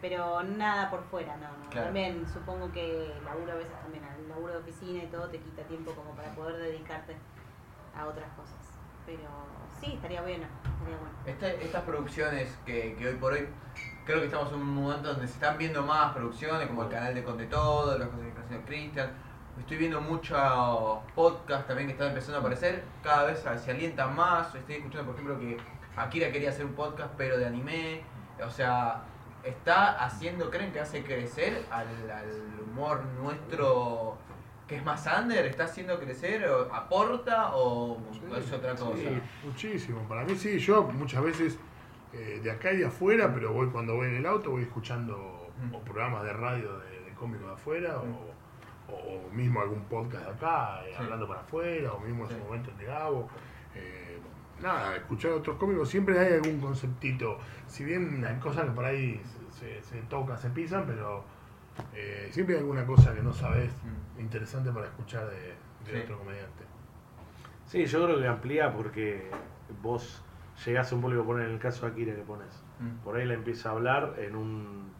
Pero 0.00 0.42
nada 0.42 0.90
por 0.90 1.02
fuera, 1.04 1.36
no, 1.36 1.48
no. 1.64 1.70
Claro. 1.70 1.86
También 1.86 2.26
supongo 2.28 2.70
que 2.72 3.06
el 3.16 3.24
laburo 3.24 3.52
a 3.52 3.54
veces 3.56 3.72
también, 3.82 4.04
el 4.04 4.28
laburo 4.28 4.52
de 4.52 4.58
oficina 4.60 5.02
y 5.02 5.06
todo 5.08 5.28
te 5.28 5.38
quita 5.40 5.62
tiempo 5.62 5.92
como 5.92 6.10
para 6.10 6.34
poder 6.34 6.56
dedicarte 6.58 7.16
a 7.98 8.06
otras 8.06 8.28
cosas. 8.32 8.56
Pero 9.04 9.22
sí, 9.80 9.92
estaría 9.94 10.22
bueno, 10.22 10.44
estaría 10.44 10.96
bueno. 10.98 11.14
Esta- 11.26 11.52
estas 11.52 11.82
producciones 11.82 12.56
que, 12.66 12.94
que 12.96 13.08
hoy 13.08 13.14
por 13.14 13.32
hoy 13.32 13.48
creo 14.04 14.20
que 14.20 14.26
estamos 14.26 14.52
en 14.52 14.58
un 14.60 14.74
momento 14.74 15.08
donde 15.12 15.26
se 15.26 15.34
están 15.34 15.58
viendo 15.58 15.82
más 15.82 16.12
producciones 16.12 16.66
como 16.68 16.84
el 16.84 16.88
canal 16.90 17.14
de 17.14 17.24
Conte 17.24 17.46
Todo, 17.46 17.98
las 17.98 18.08
cosas 18.08 18.26
haciendo 18.44 18.66
Cristian. 18.66 19.10
Estoy 19.58 19.78
viendo 19.78 20.00
muchos 20.02 20.38
podcasts 21.14 21.66
también 21.66 21.86
que 21.88 21.92
están 21.94 22.08
empezando 22.08 22.36
a 22.36 22.40
aparecer, 22.40 22.84
cada 23.02 23.24
vez 23.24 23.42
se 23.64 23.70
alientan 23.70 24.14
más. 24.14 24.54
Estoy 24.54 24.76
escuchando, 24.76 25.06
por 25.12 25.14
ejemplo, 25.14 25.38
que 25.38 25.56
Akira 25.96 26.30
quería 26.30 26.50
hacer 26.50 26.66
un 26.66 26.74
podcast 26.74 27.10
pero 27.16 27.38
de 27.38 27.46
anime. 27.46 28.02
O 28.44 28.50
sea, 28.50 29.02
está 29.44 29.92
haciendo, 30.04 30.50
¿creen 30.50 30.72
que 30.72 30.80
hace 30.80 31.02
crecer 31.02 31.64
al 31.70 31.86
humor 32.70 33.02
nuestro 33.22 34.18
que 34.66 34.76
es 34.76 34.84
más 34.84 35.06
under? 35.06 35.46
¿Está 35.46 35.64
haciendo 35.64 35.98
crecer? 35.98 36.44
O, 36.48 36.72
¿Aporta 36.74 37.54
o 37.56 37.98
es 38.36 38.52
otra 38.52 38.74
cosa? 38.74 38.96
Sí, 38.96 39.20
muchísimo. 39.44 40.00
Para 40.08 40.24
mí 40.24 40.34
sí, 40.34 40.58
yo 40.58 40.82
muchas 40.84 41.22
veces 41.22 41.58
eh, 42.12 42.40
de 42.42 42.50
acá 42.50 42.72
y 42.72 42.78
de 42.78 42.86
afuera, 42.86 43.32
pero 43.32 43.52
voy 43.52 43.68
cuando 43.68 43.94
voy 43.94 44.08
en 44.08 44.16
el 44.16 44.26
auto, 44.26 44.50
voy 44.50 44.62
escuchando 44.62 45.42
Mm. 45.58 45.74
o 45.74 45.80
programas 45.80 46.22
de 46.22 46.34
radio 46.34 46.78
de, 46.80 47.00
de 47.00 47.12
cómicos 47.14 47.46
de 47.46 47.54
afuera, 47.54 47.96
o, 47.98 48.92
o 48.92 49.30
mismo 49.32 49.62
algún 49.62 49.80
podcast 49.84 50.24
de 50.26 50.30
acá, 50.32 50.82
eh, 50.84 50.90
Sí. 50.94 51.02
hablando 51.02 51.26
para 51.26 51.40
afuera, 51.40 51.92
o 51.94 52.00
mismo 52.00 52.24
en 52.24 52.30
su 52.30 52.38
momento 52.44 52.70
el 52.72 52.76
de 52.76 52.84
Gabo. 52.84 53.26
Eh, 53.74 54.18
nada, 54.60 54.94
escuchar 54.96 55.32
otros 55.32 55.56
cómicos, 55.56 55.88
siempre 55.88 56.18
hay 56.18 56.34
algún 56.34 56.60
conceptito. 56.60 57.38
Si 57.66 57.84
bien 57.84 58.22
hay 58.26 58.36
cosas 58.38 58.66
que 58.66 58.70
por 58.72 58.84
ahí 58.84 59.18
se, 59.50 59.80
se, 59.80 59.82
se 59.82 60.02
tocan, 60.02 60.36
se 60.36 60.50
pisan, 60.50 60.84
pero 60.86 61.24
eh, 61.94 62.28
siempre 62.30 62.54
hay 62.56 62.60
alguna 62.60 62.84
cosa 62.86 63.14
que 63.14 63.22
no 63.22 63.32
sabes 63.32 63.70
Mm. 64.16 64.20
interesante 64.20 64.70
para 64.72 64.86
escuchar 64.86 65.28
de, 65.28 65.36
de 65.36 65.98
Sí. 65.98 66.02
otro 66.04 66.18
comediante. 66.18 66.64
Sí, 67.66 67.84
yo 67.86 68.04
creo 68.04 68.18
que 68.18 68.26
amplía 68.26 68.72
porque 68.72 69.30
vos 69.82 70.22
llegás 70.64 70.90
a 70.92 70.94
un 70.94 71.00
público, 71.02 71.24
poner 71.24 71.46
en 71.48 71.54
el 71.54 71.58
caso 71.58 71.86
de 71.86 71.92
Akira 71.92 72.14
que 72.14 72.22
pones. 72.22 72.62
Mm. 72.80 73.02
Por 73.04 73.16
ahí 73.16 73.26
le 73.26 73.34
empieza 73.34 73.70
a 73.70 73.72
hablar 73.72 74.14
en 74.18 74.36
un, 74.36 74.90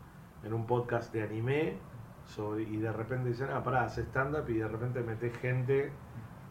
en 0.44 0.52
un 0.52 0.66
podcast 0.66 1.12
de 1.12 1.22
anime 1.22 1.76
sobre- 2.26 2.64
y 2.64 2.76
de 2.78 2.92
repente 2.92 3.28
dicen, 3.28 3.48
ah, 3.52 3.62
pará, 3.62 3.84
hace 3.84 4.02
stand-up 4.02 4.48
y 4.48 4.54
de 4.54 4.66
repente 4.68 5.00
metés 5.02 5.36
gente 5.38 5.90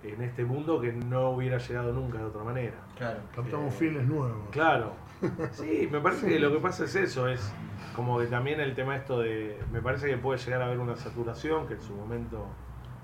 en 0.04 0.22
este 0.22 0.46
mundo 0.46 0.80
que 0.80 0.94
no 0.94 1.32
hubiera 1.32 1.58
llegado 1.58 1.92
nunca 1.92 2.18
de 2.20 2.26
otra 2.26 2.44
manera. 2.44 2.76
Claro. 2.98 3.20
Captamos 3.36 3.74
Eh, 3.74 3.78
fieles 3.78 4.06
nuevos. 4.08 4.50
Claro. 4.52 4.94
Sí, 5.52 5.88
me 5.92 6.00
parece 6.02 6.28
que 6.28 6.40
lo 6.40 6.52
que 6.52 6.60
pasa 6.60 6.86
es 6.86 6.96
eso, 6.96 7.28
es 7.28 7.52
como 7.96 8.20
que 8.20 8.26
también 8.28 8.60
el 8.60 8.74
tema 8.76 8.96
esto 8.96 9.20
de, 9.20 9.58
me 9.72 9.82
parece 9.82 10.08
que 10.10 10.18
puede 10.18 10.38
llegar 10.40 10.62
a 10.62 10.66
haber 10.66 10.80
una 10.80 10.96
saturación, 10.96 11.68
que 11.68 11.76
en 11.76 11.82
su 11.82 11.94
momento 11.96 12.46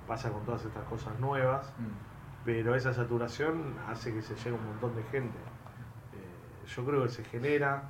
pasa 0.07 0.29
con 0.31 0.43
todas 0.43 0.65
estas 0.65 0.83
cosas 0.85 1.17
nuevas, 1.19 1.73
Mm. 1.79 2.45
pero 2.45 2.75
esa 2.75 2.93
saturación 2.93 3.75
hace 3.89 4.13
que 4.13 4.21
se 4.21 4.35
llegue 4.35 4.51
un 4.53 4.65
montón 4.65 4.95
de 4.95 5.03
gente. 5.03 5.37
Eh, 6.13 6.67
yo 6.67 6.83
creo 6.85 7.03
que 7.03 7.09
se 7.09 7.23
genera 7.23 7.83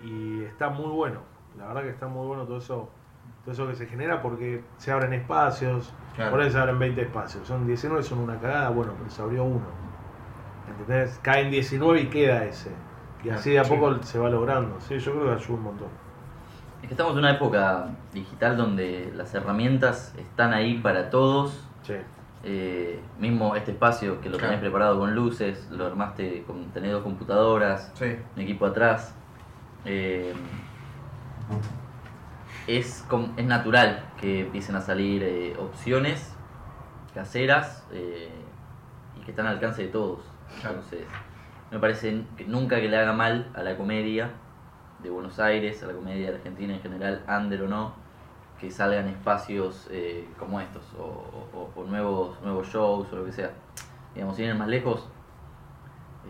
y 0.00 0.42
está 0.44 0.68
muy 0.70 0.90
bueno, 0.90 1.20
la 1.58 1.66
verdad 1.68 1.82
que 1.82 1.90
está 1.90 2.06
muy 2.06 2.26
bueno 2.26 2.44
todo 2.44 2.58
eso, 2.58 2.90
todo 3.44 3.52
eso 3.52 3.66
que 3.68 3.74
se 3.74 3.86
genera 3.86 4.22
porque 4.22 4.62
se 4.78 4.92
abren 4.92 5.12
espacios, 5.12 5.92
Claro. 6.14 6.30
por 6.30 6.40
ahí 6.40 6.50
se 6.50 6.58
abren 6.58 6.78
20 6.78 7.02
espacios, 7.02 7.46
son 7.46 7.66
19, 7.66 8.02
son 8.02 8.20
una 8.20 8.38
cagada, 8.40 8.70
bueno, 8.70 8.92
pero 8.96 9.10
se 9.10 9.20
abrió 9.22 9.44
uno. 9.44 9.66
¿Entendés? 10.68 11.18
Caen 11.22 11.50
19 11.50 12.00
y 12.00 12.06
queda 12.08 12.44
ese. 12.44 12.70
Y 13.26 13.30
así 13.30 13.50
de 13.50 13.58
a 13.58 13.64
Sí. 13.64 13.74
poco 13.74 14.02
se 14.02 14.18
va 14.18 14.28
logrando. 14.30 14.76
Sí, 14.80 14.98
yo 14.98 15.12
creo 15.12 15.24
que 15.26 15.32
ayuda 15.42 15.54
un 15.56 15.62
montón. 15.62 15.88
Es 16.82 16.88
que 16.88 16.94
estamos 16.94 17.12
en 17.14 17.18
una 17.18 17.32
época 17.32 17.88
digital 18.12 18.56
donde 18.56 19.12
las 19.16 19.34
herramientas 19.34 20.14
están 20.16 20.52
ahí 20.52 20.78
para 20.78 21.10
todos. 21.10 21.66
Sí. 21.82 21.94
Eh, 22.44 23.00
mismo 23.18 23.56
este 23.56 23.72
espacio 23.72 24.20
que 24.20 24.28
lo 24.28 24.36
tenés 24.36 24.50
Claro. 24.52 24.60
preparado 24.60 24.98
con 25.00 25.14
luces, 25.14 25.68
lo 25.72 25.86
armaste 25.86 26.44
con 26.46 26.66
tenés 26.70 26.92
dos 26.92 27.02
computadoras, 27.02 27.90
Sí. 27.94 28.16
un 28.36 28.42
equipo 28.42 28.66
atrás. 28.66 29.14
Eh, 29.84 30.32
es, 32.66 33.04
com- 33.08 33.32
es 33.36 33.44
natural 33.46 34.04
que 34.20 34.40
empiecen 34.40 34.76
a 34.76 34.80
salir 34.80 35.22
eh, 35.22 35.56
opciones 35.58 36.34
caseras 37.14 37.86
eh, 37.92 38.28
y 39.16 39.24
que 39.24 39.30
están 39.30 39.46
al 39.46 39.54
alcance 39.54 39.82
de 39.82 39.88
todos. 39.88 40.20
Claro. 40.60 40.76
Entonces, 40.76 41.06
me 41.70 41.78
parece 41.78 42.22
que 42.36 42.44
nunca 42.44 42.80
que 42.80 42.88
le 42.88 42.96
haga 42.96 43.12
mal 43.12 43.50
a 43.54 43.62
la 43.62 43.76
comedia 43.76 44.30
de 45.02 45.10
Buenos 45.10 45.38
Aires, 45.38 45.82
a 45.82 45.86
la 45.86 45.92
comedia 45.92 46.30
de 46.30 46.36
Argentina 46.36 46.74
en 46.74 46.80
general, 46.80 47.22
under 47.28 47.62
o 47.62 47.68
no, 47.68 47.92
que 48.60 48.70
salgan 48.70 49.08
espacios 49.08 49.86
eh, 49.90 50.26
como 50.38 50.60
estos, 50.60 50.82
o, 50.98 51.02
o- 51.02 51.70
o 51.80 51.84
nuevos, 51.84 52.40
nuevos 52.42 52.68
shows 52.68 53.06
o 53.12 53.16
lo 53.16 53.24
que 53.26 53.32
sea. 53.32 53.50
Digamos, 54.14 54.36
sin 54.36 54.46
ir 54.46 54.54
más 54.54 54.68
lejos, 54.68 55.08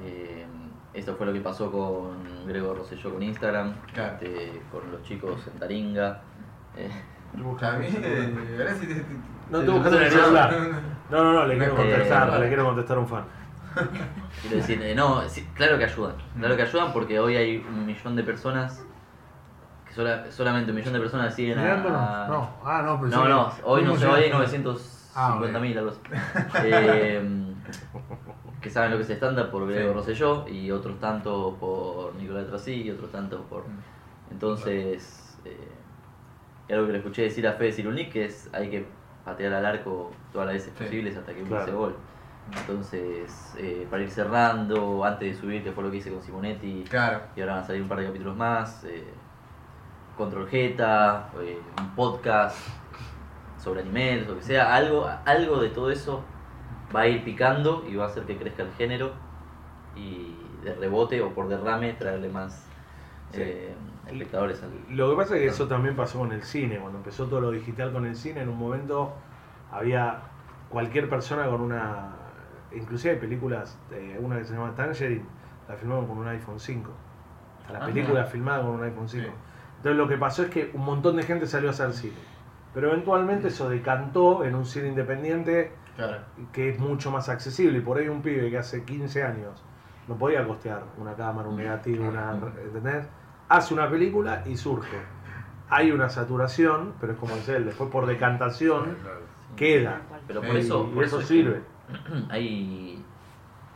eh, 0.05 0.45
esto 0.93 1.15
fue 1.15 1.27
lo 1.27 1.33
que 1.33 1.41
pasó 1.41 1.71
con 1.71 2.47
Gregor 2.47 2.79
Rosselló 2.79 3.13
con 3.13 3.23
Instagram, 3.23 3.75
Claro. 3.93 4.15
este, 4.21 4.61
con 4.73 4.91
los 4.91 5.03
chicos 5.03 5.47
en 5.53 5.59
Taringa. 5.59 6.21
eh, 6.77 6.91
eh, 8.03 9.05
No 9.51 9.61
te- 9.61 10.05
el 10.07 10.11
celular. 10.11 10.55
No, 11.11 11.23
no, 11.23 11.33
no, 11.35 11.47
le 11.47 11.57
quiero 11.59 11.77
contestar, 11.77 12.41
le 12.41 12.49
quiero 12.49 12.65
contestar 12.65 12.97
a 12.97 13.01
un 13.01 13.07
fan. 13.09 13.25
Quiero 14.43 14.57
decir, 14.57 14.81
eh, 14.83 14.95
no, 14.95 15.29
sí, 15.29 15.47
claro 15.55 15.77
que 15.79 15.85
ayudan, 15.85 16.15
claro 16.39 16.57
que 16.57 16.63
ayudan 16.63 16.93
porque 16.93 17.19
hoy 17.21 17.37
hay 17.37 17.57
un 17.69 17.85
millón 17.87 18.17
de 18.17 18.23
personas 18.23 18.83
que 19.87 19.93
sola- 19.95 20.31
solamente 20.31 20.71
un 20.71 20.77
millón 20.77 20.93
de 20.95 21.01
personas 21.01 21.35
siguen 21.35 21.59
a... 21.59 21.63
Mirándonos. 21.63 22.01
a- 22.01 22.27
No, 22.29 22.51
ah, 22.65 22.83
no, 22.85 23.01
pensé 23.01 23.17
No, 23.17 23.29
no, 23.29 23.53
hoy 23.65 23.83
no 23.83 23.89
¿cómo 23.91 24.01
sé, 24.01 24.07
hoy 24.07 24.15
hay 24.23 24.31
llegaste? 24.31 24.59
950 24.59 25.61
mil, 25.61 25.79
algo 25.79 25.91
así. 25.91 26.01
Eh, 26.65 27.43
que 28.61 28.71
saben 28.71 28.91
lo 28.93 28.97
que 28.97 29.03
es 29.05 29.11
estándar 29.11 29.51
por 29.51 29.67
Grego 29.69 29.91
Sí. 29.91 29.95
Rosselló 29.95 30.49
y 30.49 30.71
otros 30.71 30.99
tantos 30.99 31.55
por 31.59 32.15
Nicolás 32.17 32.47
Trasí 32.47 32.83
y 32.83 32.91
otros 32.91 33.13
tantos 33.13 33.41
por. 33.49 33.63
Mm. 33.69 34.33
Entonces, 34.33 35.39
eh, 35.45 35.69
y 36.69 36.73
algo 36.73 36.87
que 36.87 36.93
le 36.93 36.99
escuché 36.99 37.23
decir 37.23 37.47
a 37.47 37.53
Fede 37.53 37.73
Cirulnik 37.73 38.11
que 38.13 38.25
es 38.25 38.51
hay 38.53 38.69
que 38.71 38.87
patear 39.25 39.53
al 39.53 39.67
arco 39.67 40.11
todas 40.33 40.47
las 40.47 40.55
veces 40.57 40.73
Sí. 40.77 40.85
posibles 40.85 41.17
hasta 41.17 41.33
que 41.33 41.43
Claro. 41.43 41.57
hubiese 41.65 41.73
gol. 41.77 41.97
Entonces, 42.55 43.55
eh, 43.59 43.87
para 43.91 44.03
ir 44.03 44.11
cerrando, 44.11 45.05
antes 45.05 45.35
de 45.35 45.41
subir, 45.41 45.65
que 45.65 45.73
fue 45.73 45.83
lo 45.85 45.91
que 45.91 45.97
hice 45.99 46.11
con 46.13 46.23
Simonetti, 46.23 46.85
Claro. 46.89 47.21
y 47.35 47.41
ahora 47.41 47.55
van 47.55 47.63
a 47.65 47.67
salir 47.67 47.83
un 47.83 47.89
par 47.89 47.99
de 47.99 48.07
capítulos 48.07 48.37
más. 48.37 48.85
Eh, 48.85 49.05
Control 50.17 50.49
Jeta, 50.49 51.29
eh, 51.43 51.59
un 51.79 51.91
podcast 51.95 52.57
sobre 53.59 53.83
animales, 53.83 54.27
lo 54.29 54.37
que 54.37 54.43
sea, 54.43 54.75
algo, 54.75 55.09
algo 55.25 55.61
de 55.61 55.69
todo 55.71 55.91
eso 55.91 56.23
va 56.95 57.01
a 57.03 57.09
ir 57.09 57.25
picando 57.25 57.85
y 57.89 57.97
va 57.97 58.05
a 58.05 58.07
hacer 58.07 58.23
que 58.25 58.37
crezca 58.39 58.63
el 58.63 58.73
género 58.73 59.11
y 59.97 60.35
de 60.63 60.75
rebote 60.75 61.21
o 61.21 61.31
por 61.35 61.49
derrame 61.49 61.93
traerle 61.95 62.29
más 62.29 62.65
Sí. 63.33 63.41
eh, 63.43 63.75
espectadores 64.07 64.63
al. 64.63 64.71
Lo 64.97 65.11
que 65.11 65.17
pasa 65.17 65.35
es 65.35 65.41
que 65.43 65.47
eso 65.49 65.67
también 65.67 65.97
pasó 65.97 66.21
con 66.21 66.31
el 66.33 66.43
cine, 66.45 66.79
cuando 66.79 66.99
empezó 66.99 67.27
todo 67.27 67.41
lo 67.41 67.51
digital 67.51 67.93
con 67.93 68.07
el 68.07 68.15
cine, 68.15 68.43
en 68.43 68.49
un 68.49 68.57
momento 68.59 69.13
había 69.73 70.21
cualquier 70.71 71.09
persona 71.11 71.47
con 71.47 71.61
una... 71.61 72.11
Inclusive 72.77 73.15
hay 73.15 73.21
películas, 73.21 73.79
eh, 73.93 74.19
una 74.21 74.39
que 74.39 74.45
se 74.45 74.55
llama 74.55 74.75
Tangerine, 74.75 75.25
la 75.69 75.75
filmaron 75.77 76.07
con 76.07 76.19
un 76.19 76.29
iPhone 76.29 76.61
5. 76.61 76.91
Está 77.63 77.73
La 77.73 77.79
Ah, 77.81 77.87
película 77.87 78.21
mira. 78.21 78.25
filmada 78.27 78.63
con 78.63 78.71
un 78.73 78.85
iPhone 78.85 79.09
5. 79.09 79.25
Sí. 79.27 79.33
Entonces 79.79 79.97
lo 79.97 80.09
que 80.09 80.17
pasó 80.17 80.43
es 80.45 80.51
que 80.51 80.71
un 80.75 80.85
montón 80.85 81.17
de 81.17 81.23
gente 81.23 81.47
salió 81.47 81.69
a 81.69 81.73
hacer 81.73 81.93
cine. 81.93 82.15
Pero 82.75 82.89
eventualmente 82.93 83.49
eso 83.49 83.69
decantó 83.69 84.45
en 84.45 84.55
un 84.55 84.65
cine 84.67 84.89
independiente 84.89 85.73
Claro. 85.97 86.19
que 86.53 86.69
es 86.71 86.79
mucho 86.79 87.11
más 87.11 87.29
accesible. 87.29 87.79
Y 87.79 87.81
por 87.81 87.97
ahí 87.99 88.09
un 88.09 88.21
pibe 88.23 88.51
que 88.51 88.59
hace 88.59 88.85
15 88.85 89.23
años 89.25 89.65
no 90.09 90.15
podía 90.17 90.47
costear 90.47 90.83
una 90.99 91.15
cámara, 91.15 91.49
un 91.49 91.57
negativo, 91.57 92.07
una, 92.09 92.33
¿entendés? 92.65 93.09
Hace 93.49 93.75
una 93.75 93.89
película 93.91 94.43
y 94.47 94.57
surge. 94.57 94.97
Hay 95.69 95.91
una 95.91 96.09
saturación, 96.09 96.93
pero 97.01 97.15
es 97.15 97.19
como 97.19 97.35
dice 97.35 97.57
él, 97.57 97.65
después 97.65 97.91
por 97.91 98.07
decantación 98.07 98.97
queda. 99.57 100.03
Pero 100.29 100.43
por 100.43 100.53
Sí, 100.53 100.59
eso, 100.59 100.89
y 100.91 100.95
por 100.95 101.05
eso 101.05 101.23
sirve. 101.23 101.63
hay. 102.31 103.03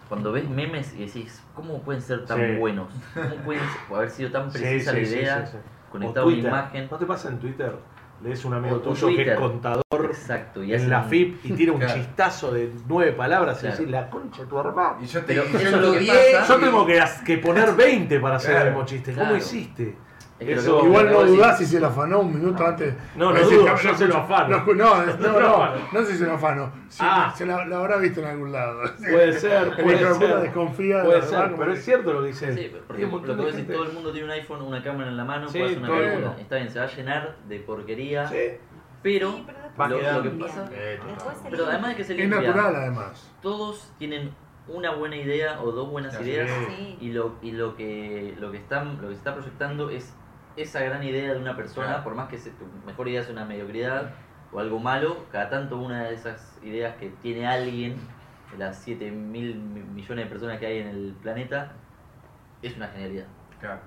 Cuando 0.09 0.33
ves 0.33 0.49
memes 0.49 0.93
y 0.95 1.05
decís, 1.07 1.41
¿cómo 1.55 1.81
pueden 1.83 2.03
ser 2.03 2.25
tan 2.27 2.39
Sí. 2.39 2.57
buenos? 2.59 2.89
¿Cómo 3.15 3.35
pueden 3.45 3.63
haber 3.95 4.11
sido 4.11 4.31
tan 4.33 4.51
precisa 4.51 4.91
sí, 4.93 5.01
la 5.01 5.07
sí, 5.07 5.15
idea? 5.15 5.47
sí, 5.47 5.53
sí. 5.53 5.59
Conectado 5.93 6.21
a 6.21 6.27
una 6.27 6.35
Twitter. 6.35 6.51
imagen. 6.51 6.89
¿No 6.91 6.97
te 6.99 7.07
pasa 7.07 7.29
en 7.29 7.39
Twitter? 7.39 7.73
Lees 8.23 8.45
un 8.45 8.55
amigo 8.55 8.77
O- 8.77 8.81
tuyo 8.81 9.07
que 9.09 9.23
es 9.33 9.39
contador 9.39 9.83
Exacto. 10.05 10.63
Y 10.65 10.75
en 10.75 10.91
la 10.91 11.03
un- 11.03 11.09
FIP 11.09 11.45
y 11.47 11.53
tira 11.53 11.73
un 11.73 11.79
Claro. 11.79 11.95
chistazo 11.95 12.53
de 12.53 12.73
nueve 12.89 13.13
palabras 13.13 13.59
y 13.59 13.61
Claro. 13.63 13.77
decís, 13.77 13.91
la 13.91 14.11
concha 14.11 14.43
de 14.43 14.49
tu 14.49 14.59
hermano. 14.59 14.97
Y 15.01 15.07
yo 15.07 15.21
te 15.21 15.27
Pero 15.27 15.45
yo 15.45 15.59
eso 15.59 15.67
es 15.69 15.73
lo 15.73 15.93
que 15.93 15.99
estudié 16.01 16.33
pasa. 16.35 16.49
Yo 16.55 16.59
y- 16.61 16.65
tengo 16.65 16.87
que, 16.87 17.05
que 17.25 17.39
poner 17.39 17.75
20 17.75 18.21
para 18.21 18.37
hacer 18.37 18.51
Claro, 18.53 18.67
el 18.67 18.73
mismo 18.75 18.87
chiste. 18.87 19.13
¿Cómo 19.13 19.23
claro. 19.25 19.37
hiciste? 19.39 19.97
Es 20.41 20.49
lo 20.57 20.63
Eso- 20.63 20.81
que- 20.81 20.87
Igual 20.87 21.07
lo 21.07 21.13
no 21.13 21.25
dudás 21.27 21.59
si 21.59 21.67
se 21.67 21.79
lo 21.81 21.87
afanó 21.89 22.21
un 22.21 22.35
minuto 22.35 22.67
antes. 22.67 22.95
No, 23.15 23.31
no 23.31 23.37
Es 23.37 23.45
dudo, 23.51 23.67
no, 23.67 23.77
yo 23.77 23.93
no 23.93 23.99
se 23.99 24.07
lo 24.09 24.17
afano. 24.17 24.65
No, 24.67 24.75
no, 24.75 25.05
no, 25.07 25.17
no, 25.17 25.33
lo 25.33 25.41
no, 25.41 25.55
afano. 25.63 25.81
no 25.93 26.01
sé 26.03 26.13
si 26.13 26.19
se 26.19 26.25
lo 26.25 26.33
afano. 26.35 26.73
Ah. 26.99 27.33
Se 27.37 27.45
la, 27.47 27.65
la 27.67 27.77
habrá 27.79 27.97
visto 27.99 28.21
en 28.21 28.27
algún 28.27 28.51
lado. 28.53 28.83
Puede 28.99 29.33
ser, 29.39 29.77
puede 29.77 30.15
ser. 30.15 30.37
desconfía 30.41 30.99
de 30.99 31.05
Puede 31.05 31.23
ser, 31.23 31.55
pero 31.57 31.73
es 31.73 31.85
cierto 31.85 32.13
lo 32.15 32.21
que 32.23 32.27
dice. 32.29 32.55
Sí, 32.55 32.73
porque 32.87 33.03
lo 33.07 33.19
todo 33.21 33.85
el 33.85 33.93
mundo 33.93 34.13
tiene 34.13 34.25
un 34.27 34.33
iPhone, 34.33 34.63
una 34.63 34.83
cámara 34.83 35.11
en 35.11 35.17
la 35.17 35.25
mano, 35.25 35.49
Sí, 35.49 35.59
puede 35.59 35.71
hacer 35.73 35.83
una 35.83 35.89
película. 35.99 36.37
Está 36.41 36.57
bien, 36.57 36.71
se 36.71 36.79
va 36.79 36.85
a 36.87 36.89
llenar 36.89 37.37
de 37.47 37.61
porquería, 37.61 38.27
Sí. 38.29 38.37
pero, 39.03 39.41
lo, 39.77 39.89
lo 40.13 40.23
que 40.23 40.31
pasa, 40.31 40.69
Eh, 40.73 40.99
pero 41.51 41.67
además 41.67 41.91
de 41.91 41.97
que 41.97 42.05
se 42.05 42.13
Es 42.15 42.19
limpia, 42.19 42.41
natural 42.41 42.77
además. 42.77 43.31
todos 43.43 43.93
tienen 43.99 44.31
una 44.69 44.93
buena 44.95 45.17
idea 45.17 45.61
o 45.63 45.73
dos 45.73 45.91
buenas 45.91 46.21
ideas 46.21 46.49
Sí. 46.69 46.97
y 47.01 47.13
lo 47.13 47.35
y 47.43 47.53
lo 47.53 47.75
que 47.77 48.35
lo 48.39 48.53
que 48.53 48.59
están 48.59 48.97
lo 49.01 49.09
que 49.09 49.15
se 49.15 49.19
está 49.19 49.35
proyectando 49.35 49.91
es 49.91 50.15
esa 50.63 50.81
gran 50.81 51.03
idea 51.03 51.33
de 51.35 51.39
una 51.41 51.57
persona 51.57 51.89
Claro. 51.89 52.05
por 52.05 52.15
más 52.15 52.29
que 52.29 52.39
se- 52.39 52.51
tu 52.51 52.65
mejor 52.87 53.09
idea 53.09 53.23
sea 53.23 53.33
una 53.33 53.45
mediocridad 53.45 54.13
o 54.53 54.59
algo 54.61 54.79
malo 54.79 55.27
cada 55.31 55.49
tanto 55.49 55.77
una 55.79 56.05
de 56.05 56.15
esas 56.15 56.59
ideas 56.63 56.97
que 56.97 57.11
tiene 57.23 57.47
alguien 57.47 57.97
de 58.53 58.59
las 58.59 58.79
7 58.79 59.11
mil 59.11 59.57
mi- 59.57 59.81
millones 59.83 60.25
de 60.25 60.31
personas 60.31 60.59
que 60.59 60.67
hay 60.67 60.79
en 60.79 60.89
el 60.89 61.17
planeta 61.23 61.73
es 62.63 62.77
una 62.77 62.89
genialidad 62.89 63.27
Claro. 63.61 63.81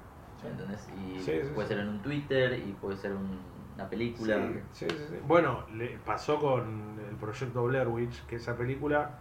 ¿me 0.44 0.50
entendés? 0.50 0.88
y 0.98 1.20
Sí, 1.20 1.32
sí, 1.44 1.50
puede 1.54 1.68
sí. 1.68 1.74
ser 1.74 1.84
en 1.84 1.90
un 1.90 2.02
Twitter 2.02 2.54
y 2.60 2.72
puede 2.74 2.98
ser 2.98 3.14
un- 3.14 3.40
una 3.76 3.90
película 3.90 4.36
Sí, 4.38 4.60
sí, 4.72 4.86
sí, 4.90 4.96
sí. 5.10 5.16
Bueno, 5.28 5.66
le 5.74 5.98
pasó 6.06 6.40
con 6.40 7.00
el 7.10 7.16
proyecto 7.16 7.64
Blair 7.66 7.88
Witch, 7.88 8.24
que 8.28 8.36
esa 8.36 8.56
película 8.56 9.18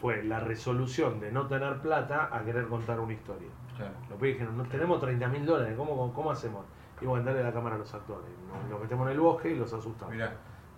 fue 0.00 0.22
la 0.22 0.38
resolución 0.40 1.18
de 1.20 1.32
no 1.32 1.46
tener 1.46 1.78
plata 1.78 2.28
a 2.30 2.44
querer 2.44 2.66
contar 2.68 3.00
una 3.00 3.12
historia. 3.14 3.48
Claro. 3.76 3.92
Los 4.08 4.18
pibes 4.18 4.34
dijeron, 4.36 4.56
no 4.56 4.64
tenemos 4.64 5.00
30 5.00 5.26
mil 5.28 5.44
dólares, 5.44 5.74
¿cómo, 5.76 6.12
¿cómo 6.14 6.30
hacemos? 6.30 6.64
Y 7.00 7.06
bueno, 7.06 7.24
darle 7.24 7.42
la 7.42 7.52
cámara 7.52 7.76
a 7.76 7.78
los 7.78 7.92
actores. 7.92 8.24
Nos, 8.70 8.80
metemos 8.80 9.06
en 9.06 9.12
el 9.12 9.20
bosque 9.20 9.50
y 9.50 9.54
los 9.56 9.72
asustamos. 9.72 10.14
Mirá. 10.14 10.32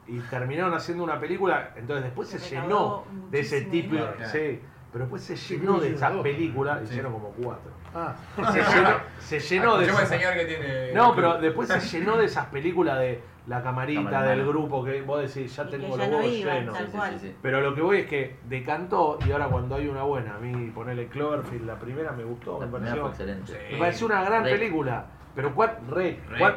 Y 0.06 0.18
terminaron 0.20 0.72
haciendo 0.74 1.04
una 1.04 1.20
película, 1.20 1.72
entonces 1.76 2.04
después 2.04 2.28
se, 2.28 2.38
Se 2.38 2.56
llenó 2.56 3.04
de 3.30 3.40
ese 3.40 3.62
tipo, 3.62 3.94
sí, 4.32 4.60
pero 4.90 5.04
después 5.04 5.22
se 5.22 5.36
llenó 5.36 5.78
de 5.78 5.92
esa 5.94 6.10
dos. 6.10 6.22
película, 6.22 6.78
Sí. 6.78 6.84
hicieron 6.84 7.12
como 7.12 7.28
cuatro. 7.32 7.70
Ah, 7.94 8.14
Se 8.52 8.62
llenó, 8.62 8.90
se 9.18 9.38
llenó 9.40 9.76
de 9.78 9.86
esa- 9.86 9.98
al 10.00 10.06
señor 10.06 10.34
que 10.34 10.44
tiene. 10.46 10.92
no, 10.94 11.14
pero 11.14 11.38
después 11.38 11.68
se 11.68 11.80
llenó 11.98 12.16
de 12.16 12.24
esas 12.24 12.46
películas 12.46 12.98
de 12.98 13.20
la 13.46 13.62
camarita 13.62 14.22
del 14.22 14.46
grupo 14.46 14.82
que 14.84 15.02
vos 15.02 15.20
decís, 15.20 15.54
ya 15.54 15.64
Y 15.64 15.70
tengo 15.70 15.88
los 15.96 15.98
huevos 16.08 16.24
llenos. 16.24 16.78
Sí, 16.78 17.18
sí. 17.20 17.36
Pero 17.42 17.60
lo 17.60 17.74
que 17.74 17.82
voy 17.82 17.98
es 17.98 18.06
que 18.06 18.36
decantó 18.48 19.18
y 19.26 19.30
ahora 19.32 19.46
cuando 19.48 19.74
hay 19.74 19.88
una 19.88 20.02
buena, 20.04 20.36
a 20.36 20.38
mí 20.38 20.70
ponerle 20.70 21.08
Cloverfield, 21.08 21.66
la 21.66 21.78
primera 21.78 22.12
me 22.12 22.24
gustó, 22.24 22.58
la 22.60 22.66
me 22.66 22.72
pareció, 22.72 23.00
fue 23.02 23.10
excelente 23.10 23.52
Sí. 23.52 23.72
me 23.74 23.78
pareció 23.78 24.06
una 24.06 24.22
gran 24.24 24.42
película. 24.42 25.06
Pero, 25.38 25.54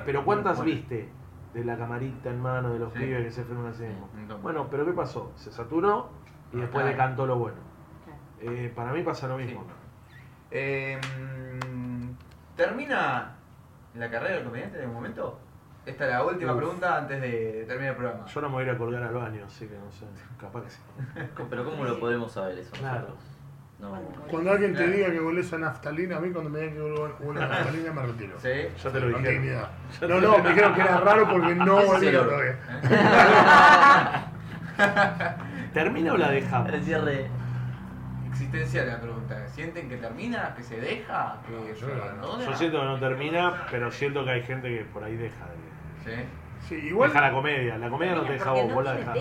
pero 0.06 0.26
¿cuántas 0.26 0.64
viste 0.64 1.08
de 1.54 1.64
la 1.64 1.78
camarita 1.78 2.32
en 2.32 2.42
mano 2.42 2.74
de 2.74 2.80
los 2.80 2.92
Sí. 2.94 3.00
pibes 3.00 3.26
que 3.26 3.32
se? 3.32 3.42
Un 3.44 3.62
montón. 4.00 4.42
Bueno, 4.42 4.68
pero 4.72 4.86
¿qué 4.86 4.92
pasó? 4.94 5.32
Se 5.36 5.52
saturó 5.52 6.10
y 6.52 6.58
después 6.58 6.82
Claro. 6.84 6.88
decantó 6.88 7.28
lo 7.28 7.38
bueno. 7.38 7.58
Eh, 8.40 8.74
para 8.76 8.92
mí 8.92 9.04
pasa 9.04 9.28
lo 9.28 9.38
mismo. 9.38 9.64
Eh, 10.50 11.00
¿Termina 12.56 13.36
la 13.94 14.10
carrera 14.10 14.36
del 14.38 14.46
comediante 14.46 14.78
en 14.78 14.82
algún 14.84 14.96
momento? 14.96 15.38
Esta 15.86 16.06
es 16.06 16.12
la 16.12 16.26
última 16.26 16.54
Uf. 16.54 16.58
pregunta 16.58 16.98
antes 16.98 17.22
de 17.22 17.66
terminar 17.68 17.92
el 17.92 17.98
programa. 17.98 18.26
Yo 18.26 18.42
no 18.42 18.50
me 18.50 18.54
voy 18.56 18.64
a 18.64 18.66
ir 18.68 18.72
a 18.74 18.78
colgar 18.80 19.04
al 19.04 19.14
baño, 19.14 19.46
así 19.46 19.68
que 19.68 19.78
no 19.78 19.92
sé, 19.92 20.06
capaz 20.40 20.64
que 20.64 20.70
sí. 20.72 20.82
pero 21.52 21.66
¿cómo 21.66 21.84
lo 21.84 22.00
podemos 22.00 22.32
saber 22.32 22.58
eso 22.58 22.72
Claro. 22.78 23.02
nosotros? 23.02 23.31
No. 23.82 24.00
cuando 24.30 24.52
alguien 24.52 24.74
te 24.74 24.78
Claro. 24.84 24.92
diga 24.96 25.12
que 25.12 25.20
volés 25.20 25.52
a 25.54 25.58
naftalina, 25.58 26.18
a 26.18 26.20
mí 26.20 26.30
cuando 26.32 26.52
me 26.52 26.60
digan 26.60 26.76
que 26.76 26.82
huele 27.26 27.44
a 27.44 27.48
naftalina 27.48 27.92
me 27.94 28.02
retiro. 28.04 28.40
¿Sí? 28.40 28.50
Ya 28.84 28.90
te 28.92 29.00
lo 29.00 29.18
dije. 29.18 29.58
No, 30.08 30.22
no, 30.22 30.38
me 30.38 30.50
dijeron 30.50 30.76
que 30.76 30.82
era 30.82 30.98
raro 31.00 31.28
porque 31.30 31.56
no 31.56 31.84
volví 31.86 32.12
todavía. 32.12 32.58
¿Termina 35.74 36.14
o 36.14 36.18
la 36.18 36.32
dejamos? 36.32 36.72
El 36.74 36.84
cierre. 36.84 37.28
Existencial 38.30 38.88
la 38.88 39.00
pregunta. 39.00 39.48
¿Sienten 39.48 39.90
que 39.90 39.98
termina? 39.98 40.54
¿Que 40.56 40.64
se 40.64 40.80
deja? 40.80 41.38
¿Que 41.46 41.52
No, 41.54 41.64
se 41.66 41.76
yo 41.82 41.88
no. 41.96 42.04
abandona? 42.04 42.46
Yo 42.46 42.56
siento 42.56 42.80
que 42.80 42.86
no 42.86 43.00
termina, 43.00 43.68
pero 43.70 43.92
siento 43.92 44.24
que 44.26 44.32
hay 44.32 44.44
gente 44.44 44.68
que 44.70 44.84
por 44.86 45.04
ahí 45.04 45.16
deja 45.16 45.46
de. 45.46 46.16
¿Sí? 46.16 46.24
Sí, 46.68 46.76
igual. 46.88 47.10
Deja 47.12 47.22
la 47.22 47.32
comedia. 47.34 47.78
La 47.78 47.90
comedia 47.90 48.16
no 48.16 48.24
te 48.24 48.34
deja 48.34 48.52
vos, 48.52 48.74
vos 48.74 48.84
la 48.84 48.94
dejás. 48.94 49.18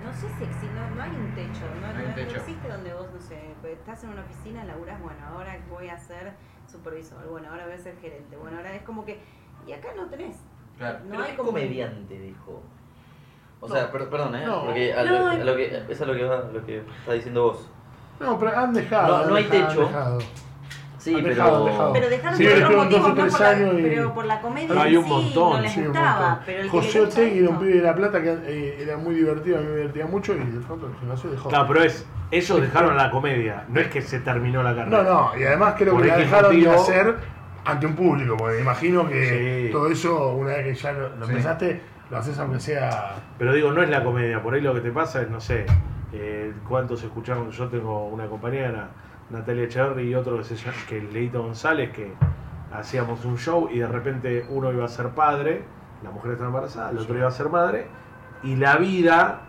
Techo. 0.00 0.06
No 0.06 0.12
sé 0.12 0.28
si 0.38 0.44
existe, 0.44 0.66
no, 0.74 0.94
no 0.96 1.02
hay 1.02 1.10
un 1.10 1.34
techo. 1.34 1.60
No, 1.74 1.80
No 1.80 1.86
hay 1.86 1.94
un 1.96 2.02
no- 2.02 2.08
no 2.08 2.14
techo. 2.14 2.36
existe 2.36 2.68
donde 2.68 2.94
vos, 2.94 3.06
no 3.12 3.20
sé, 3.20 3.54
pues, 3.60 3.72
estás 3.78 4.04
en 4.04 4.10
una 4.10 4.22
oficina, 4.22 4.64
laburás, 4.64 5.00
bueno, 5.00 5.18
ahora 5.32 5.58
voy 5.68 5.88
a 5.88 5.98
ser 5.98 6.32
supervisor, 6.70 7.26
bueno, 7.28 7.48
ahora 7.50 7.64
voy 7.66 7.74
a 7.74 7.78
ser 7.78 7.96
gerente, 8.00 8.36
bueno, 8.36 8.56
ahora 8.58 8.74
es 8.74 8.82
como 8.82 9.04
que. 9.04 9.20
Y 9.66 9.72
acá 9.72 9.88
no 9.96 10.06
tenés. 10.06 10.36
Claro. 10.78 11.00
No 11.04 11.10
Pero 11.10 11.22
hay 11.22 11.30
¿qué 11.32 11.36
como. 11.36 11.48
comediante 11.50 12.18
dijo? 12.18 12.62
O 13.60 13.68
No. 13.68 13.74
sea, 13.74 13.92
per- 13.92 14.08
perdón, 14.08 14.34
¿eh? 14.36 14.46
No. 14.46 14.64
Porque 14.64 14.94
a 14.94 15.02
lo, 15.02 15.26
a 15.28 15.34
lo 15.34 15.56
que, 15.56 15.66
eso 15.66 15.84
es 15.90 16.00
lo 16.06 16.14
que, 16.14 16.24
va- 16.24 16.44
lo 16.50 16.64
que 16.64 16.78
está 16.78 17.12
diciendo 17.12 17.42
vos. 17.44 17.70
No, 18.18 18.38
pero 18.38 18.56
han 18.58 18.72
dejado. 18.72 19.08
No, 19.18 19.22
han 19.24 19.28
no 19.30 19.34
hay 19.34 19.44
dejado, 19.44 20.18
techo. 20.18 20.30
Sí, 21.00 21.14
Han 21.14 21.22
pero. 21.22 21.34
dejado, 21.34 21.64
dejado. 21.64 21.92
Pero 21.94 22.08
dejaron 22.10 22.36
Sí, 22.38 22.44
por 22.44 22.52
otros 22.62 22.76
motivos, 22.84 23.08
no 23.08 23.14
tres 23.14 23.32
por 23.32 23.40
la, 23.40 23.48
años 23.48 23.74
y- 23.78 23.82
pero 23.82 24.14
por 24.14 24.24
la 24.26 24.40
comedia 24.42 24.74
No, 24.74 24.80
hay 24.82 24.96
un 24.96 25.04
sí 25.04 25.08
montón, 25.10 25.52
no 25.56 25.60
les 25.62 25.72
Sí, 25.72 25.80
un 25.80 25.86
gustaba. 25.86 26.20
montón. 26.28 26.42
Pero 26.44 26.58
el 26.58 26.64
que 26.64 26.70
José 26.70 27.00
Otegui 27.00 27.38
era 27.38 27.48
un 27.48 27.58
pibe 27.58 27.72
de 27.72 27.82
La 27.82 27.94
Plata 27.94 28.22
que 28.22 28.30
eh, 28.44 28.76
era 28.82 28.96
muy 28.98 29.14
divertido, 29.14 29.56
a 29.58 29.60
mí 29.62 29.66
me 29.66 29.76
divertía 29.76 30.06
mucho 30.06 30.34
y 30.34 30.38
de 30.38 30.60
pronto 30.60 30.86
el 30.88 30.94
gimnasio 30.96 31.30
dejó. 31.30 31.48
Claro, 31.48 31.64
pero 31.68 31.82
es. 31.82 32.06
Ellos 32.30 32.60
dejaron 32.60 32.96
la 32.96 33.10
comedia, 33.10 33.64
no 33.68 33.80
es 33.80 33.88
que 33.88 34.02
se 34.02 34.20
terminó 34.20 34.62
la 34.62 34.72
No, 34.72 34.76
carrera. 34.76 35.02
no, 35.02 35.30
y 35.36 35.42
además 35.44 35.74
creo 35.78 35.94
Por 35.94 36.02
que 36.02 36.08
la 36.08 36.16
dejaron 36.18 36.50
de 36.52 36.56
motivo- 36.68 36.82
hacer 36.82 37.14
ante 37.64 37.86
un 37.86 37.94
público, 37.96 38.36
porque 38.36 38.56
me 38.56 38.60
imagino 38.60 39.08
que 39.08 39.64
Sí. 39.66 39.72
todo 39.72 39.90
eso, 39.90 40.28
una 40.34 40.52
vez 40.54 40.64
que 40.66 40.74
ya 40.74 40.92
lo, 40.92 41.16
lo 41.16 41.24
Sí. 41.26 41.30
empezaste, 41.32 41.80
lo 42.10 42.16
haces 42.18 42.38
aunque 42.38 42.60
sea. 42.60 43.14
Pero 43.38 43.52
digo, 43.54 43.72
no 43.72 43.82
es 43.82 43.88
la 43.88 44.04
comedia, 44.04 44.42
por 44.42 44.52
ahí 44.54 44.60
lo 44.60 44.74
que 44.74 44.80
te 44.80 44.90
pasa 44.92 45.22
es, 45.22 45.30
no 45.30 45.40
sé, 45.40 45.64
eh, 46.12 46.52
cuántos 46.68 47.02
escucharon, 47.02 47.50
yo 47.50 47.68
tengo 47.68 48.06
una 48.08 48.26
compañera, 48.26 48.90
Natalia 49.30 49.64
Echeverry 49.64 50.08
y 50.10 50.14
otro 50.14 50.36
que 50.38 50.44
se 50.44 50.56
llama, 50.56 50.76
que 50.88 50.98
es 50.98 51.12
Leito 51.12 51.42
González, 51.42 51.90
que 51.92 52.12
hacíamos 52.72 53.24
un 53.24 53.36
show 53.38 53.68
y 53.72 53.78
de 53.78 53.86
repente 53.88 54.46
uno 54.48 54.72
iba 54.72 54.84
a 54.84 54.88
ser 54.88 55.08
padre, 55.10 55.62
la 56.02 56.10
mujer 56.10 56.32
estaba 56.32 56.48
embarazada, 56.48 56.90
el 56.90 56.98
otro 56.98 57.16
iba 57.16 57.28
a 57.28 57.30
ser 57.30 57.48
madre, 57.48 57.86
y 58.42 58.56
la 58.56 58.76
vida 58.76 59.40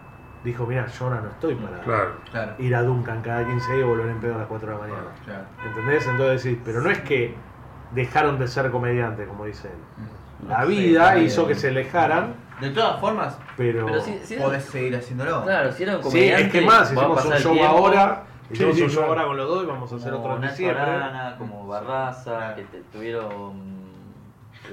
dijo, 0.44 0.66
mira, 0.66 0.88
yo 0.88 1.06
ahora 1.06 1.22
no 1.22 1.30
estoy 1.30 1.56
para 1.56 1.80
Claro. 1.82 2.12
Claro. 2.32 2.54
ir 2.58 2.76
a 2.76 2.82
Duncan 2.84 3.22
cada 3.22 3.46
15 3.46 3.74
días 3.74 3.86
y 3.86 3.88
volver 3.88 4.08
en 4.10 4.20
pedo 4.20 4.36
a 4.36 4.38
las 4.40 4.48
4 4.48 4.68
de 4.68 4.74
la 4.74 4.80
mañana. 4.82 5.08
Claro. 5.24 5.44
¿Entendés? 5.66 6.08
Entonces 6.08 6.44
decís, 6.44 6.60
pero 6.66 6.82
no 6.82 6.90
es 6.90 7.00
que 7.02 7.36
dejaron 7.92 8.40
de 8.40 8.48
ser 8.48 8.72
comediantes, 8.72 9.28
como 9.28 9.46
dice 9.46 9.68
él. 9.68 10.48
La 10.48 10.60
No 10.62 10.66
sé, 10.66 10.72
vida 10.72 11.18
hizo 11.20 11.46
que 11.48 11.54
se 11.56 11.68
alejaran, 11.70 12.34
De 12.60 12.70
todas 12.72 13.00
formas, 13.00 13.38
pero... 13.58 13.86
Pero 13.86 14.02
si, 14.02 14.18
si 14.24 14.36
podés 14.36 14.64
seguir 14.66 14.96
haciéndolo. 14.96 15.44
Claro, 15.44 15.72
si 15.72 15.84
era 15.84 15.98
un 15.98 16.04
Sí, 16.04 16.24
es 16.30 16.52
que 16.52 16.62
más, 16.62 16.92
hicimos 16.92 17.26
un 17.26 17.34
show 17.34 17.54
tiempo, 17.54 17.72
ahora, 17.78 18.24
sí, 18.56 18.64
show 18.74 18.88
claro. 18.90 19.08
ahora 19.08 19.26
con 19.26 19.38
los 19.38 19.48
dos 19.48 19.64
y 19.64 19.68
vamos 19.68 19.92
a 19.92 19.96
hacer 19.96 20.14
otro 20.14 20.36
en 20.36 20.42
diciembre. 20.42 20.82
Arana, 20.82 21.36
como 21.38 21.68
Barraza, 21.68 22.56
que 22.56 22.64
te- 22.64 22.82
tuvieron 22.92 23.32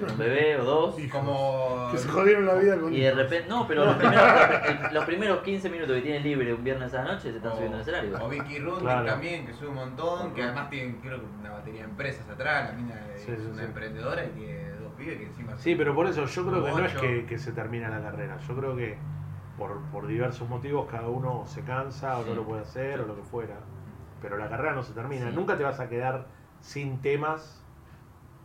un 0.01 0.19
bebé 0.19 0.57
o 0.59 0.65
dos. 0.65 0.99
Y 0.99 1.09
Como. 1.09 1.89
Que 1.91 1.99
se 1.99 2.09
jodieron 2.09 2.47
la 2.47 2.55
vida 2.55 2.79
con 2.79 2.93
Y 2.93 3.01
de 3.01 3.13
repente, 3.15 3.49
no, 3.49 3.67
pero 3.67 3.85
los 3.87 3.97
primeros, 3.97 4.25
el- 4.89 4.95
los 4.95 5.05
primeros 5.05 5.39
15 5.43 5.71
minutos 5.71 5.97
que 5.97 6.03
tienen 6.03 6.23
libre 6.23 6.53
un 6.55 6.63
viernes 6.65 6.93
a 6.95 7.05
la 7.05 7.13
noche 7.15 7.31
se 7.31 7.37
están 7.39 7.53
subiendo 7.55 7.77
al 7.77 7.81
O, 7.81 7.83
escenario. 7.83 8.19
o 8.25 8.29
Vicky 8.29 8.59
Claro. 8.81 9.07
también, 9.07 9.47
que 9.47 9.53
sube 9.55 9.69
un 9.69 9.75
montón, 9.77 10.35
que 10.35 10.43
además 10.43 10.69
tiene 10.71 10.97
creo 11.01 11.21
que 11.21 11.27
una 11.41 11.51
batería 11.53 11.83
de 11.83 11.89
empresas 11.89 12.29
atrás, 12.29 12.71
la 12.71 12.77
mina 12.77 12.95
es 13.15 13.23
Sí, 13.23 13.33
sí, 13.37 13.43
una 13.47 13.59
sí. 13.63 13.65
emprendedora 13.65 14.25
y 14.25 14.29
tiene 14.29 14.71
dos 14.73 14.93
pibes 14.97 15.19
que 15.19 15.25
encima 15.27 15.57
Sí, 15.59 15.75
pero 15.75 15.95
por 15.95 16.07
eso 16.07 16.25
yo 16.27 16.47
creo 16.47 16.65
que 16.65 16.71
no 16.71 16.85
es 16.85 16.95
que, 16.95 17.27
que 17.27 17.39
se 17.39 17.53
termina 17.53 17.89
la 17.89 18.01
carrera. 18.03 18.39
Yo 18.47 18.55
creo 18.57 18.77
que 18.77 18.99
por, 19.59 19.81
por 19.93 20.07
diversos 20.07 20.49
motivos 20.49 20.89
cada 20.91 21.09
uno 21.09 21.45
se 21.47 21.63
cansa 21.63 22.19
o 22.19 22.25
no 22.25 22.35
lo 22.35 22.45
puede 22.45 22.63
hacer 22.63 23.01
o 23.01 23.07
lo 23.07 23.17
que 23.17 23.23
fuera. 23.23 23.57
Pero 24.23 24.37
la 24.39 24.49
carrera 24.49 24.73
no 24.73 24.83
se 24.83 24.93
termina. 24.93 25.29
Sí. 25.31 25.37
Nunca 25.37 25.57
te 25.57 25.65
vas 25.65 25.81
a 25.81 25.89
quedar 25.89 26.27
sin 26.61 27.01
temas 27.01 27.63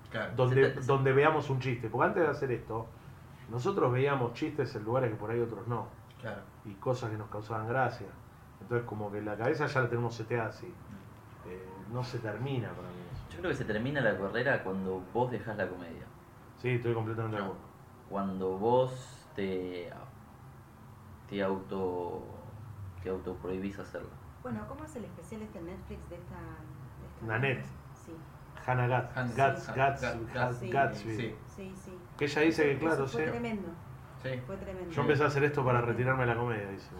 Claro. 0.10 0.34
donde, 0.35 0.72
donde 0.73 1.11
veamos 1.14 1.49
un 1.49 1.60
chiste. 1.60 1.90
Porque 1.90 2.07
antes 2.07 2.23
de 2.23 2.30
hacer 2.30 2.52
esto, 2.52 2.85
nosotros 3.49 3.91
veíamos 3.91 4.34
chistes 4.34 4.76
en 4.76 4.84
lugares 4.84 5.10
que 5.11 5.15
por 5.15 5.31
ahí 5.31 5.40
otros 5.40 5.68
no. 5.68 5.88
Claro. 6.22 6.41
Y 6.65 6.73
cosas 6.76 7.10
que 7.10 7.18
nos 7.18 7.30
causaban 7.30 7.68
gracia. 7.68 8.07
Entonces 8.61 8.88
como 8.88 9.11
que 9.11 9.22
la 9.22 9.35
cabeza 9.35 9.65
ya 9.68 9.81
la 9.81 9.90
tenemos 9.90 10.14
seteada 10.15 10.49
así. 10.49 10.68
Eh, 11.48 11.68
no 11.91 12.03
se 12.03 12.19
termina 12.19 12.69
para 12.69 12.88
mí. 12.90 12.95
Yo 13.31 13.40
creo 13.40 13.49
que 13.52 13.57
se 13.57 13.65
termina 13.65 13.99
la 14.02 14.18
carrera 14.18 14.64
cuando 14.64 15.02
vos 15.14 15.31
dejás 15.31 15.57
la 15.57 15.68
comedia. 15.68 16.03
Sí, 16.57 16.69
estoy 16.69 16.94
completamente 16.94 17.35
de 17.38 17.41
No. 17.41 17.48
acuerdo. 17.49 17.68
Cuando 18.10 18.57
vos 18.60 19.27
te, 19.35 19.91
te 21.34 21.41
auto 21.43 22.23
te 23.01 23.10
auto 23.10 23.35
prohibís 23.35 23.77
hacerlo. 23.80 24.10
Bueno, 24.43 24.65
¿cómo 24.68 24.85
es 24.85 24.95
el 24.95 25.05
especial 25.05 25.41
este 25.41 25.60
Netflix 25.61 26.10
de 26.10 26.15
esta. 26.15 26.35
De 26.35 27.07
esta 27.07 27.26
Nanette. 27.26 27.65
Sí, 27.93 28.14
Hannah 28.65 28.88
Gats, 28.88 29.35
Gats, 29.35 29.69
Gats- 29.76 30.34
Gats- 30.34 30.53
sí. 30.60 30.69
Gatsby. 30.69 31.15
Sí. 31.15 31.35
sí, 31.47 31.73
sí. 31.76 31.97
Que 32.18 32.26
ella 32.26 32.41
dice 32.41 32.64
que, 32.69 32.77
claro, 32.77 33.07
sí. 33.07 33.18
Fue 33.18 33.27
tremendo, 33.27 33.68
Sí. 34.22 34.30
fue 34.45 34.57
tremendo. 34.57 34.91
Yo 34.91 35.01
empecé 35.01 35.23
a 35.23 35.27
hacer 35.27 35.43
esto 35.43 35.65
para 35.65 35.81
retirarme 35.81 36.22
de 36.26 36.34
la 36.34 36.35
comedia, 36.39 36.69
dice. 36.69 36.88
Sí. 36.89 36.95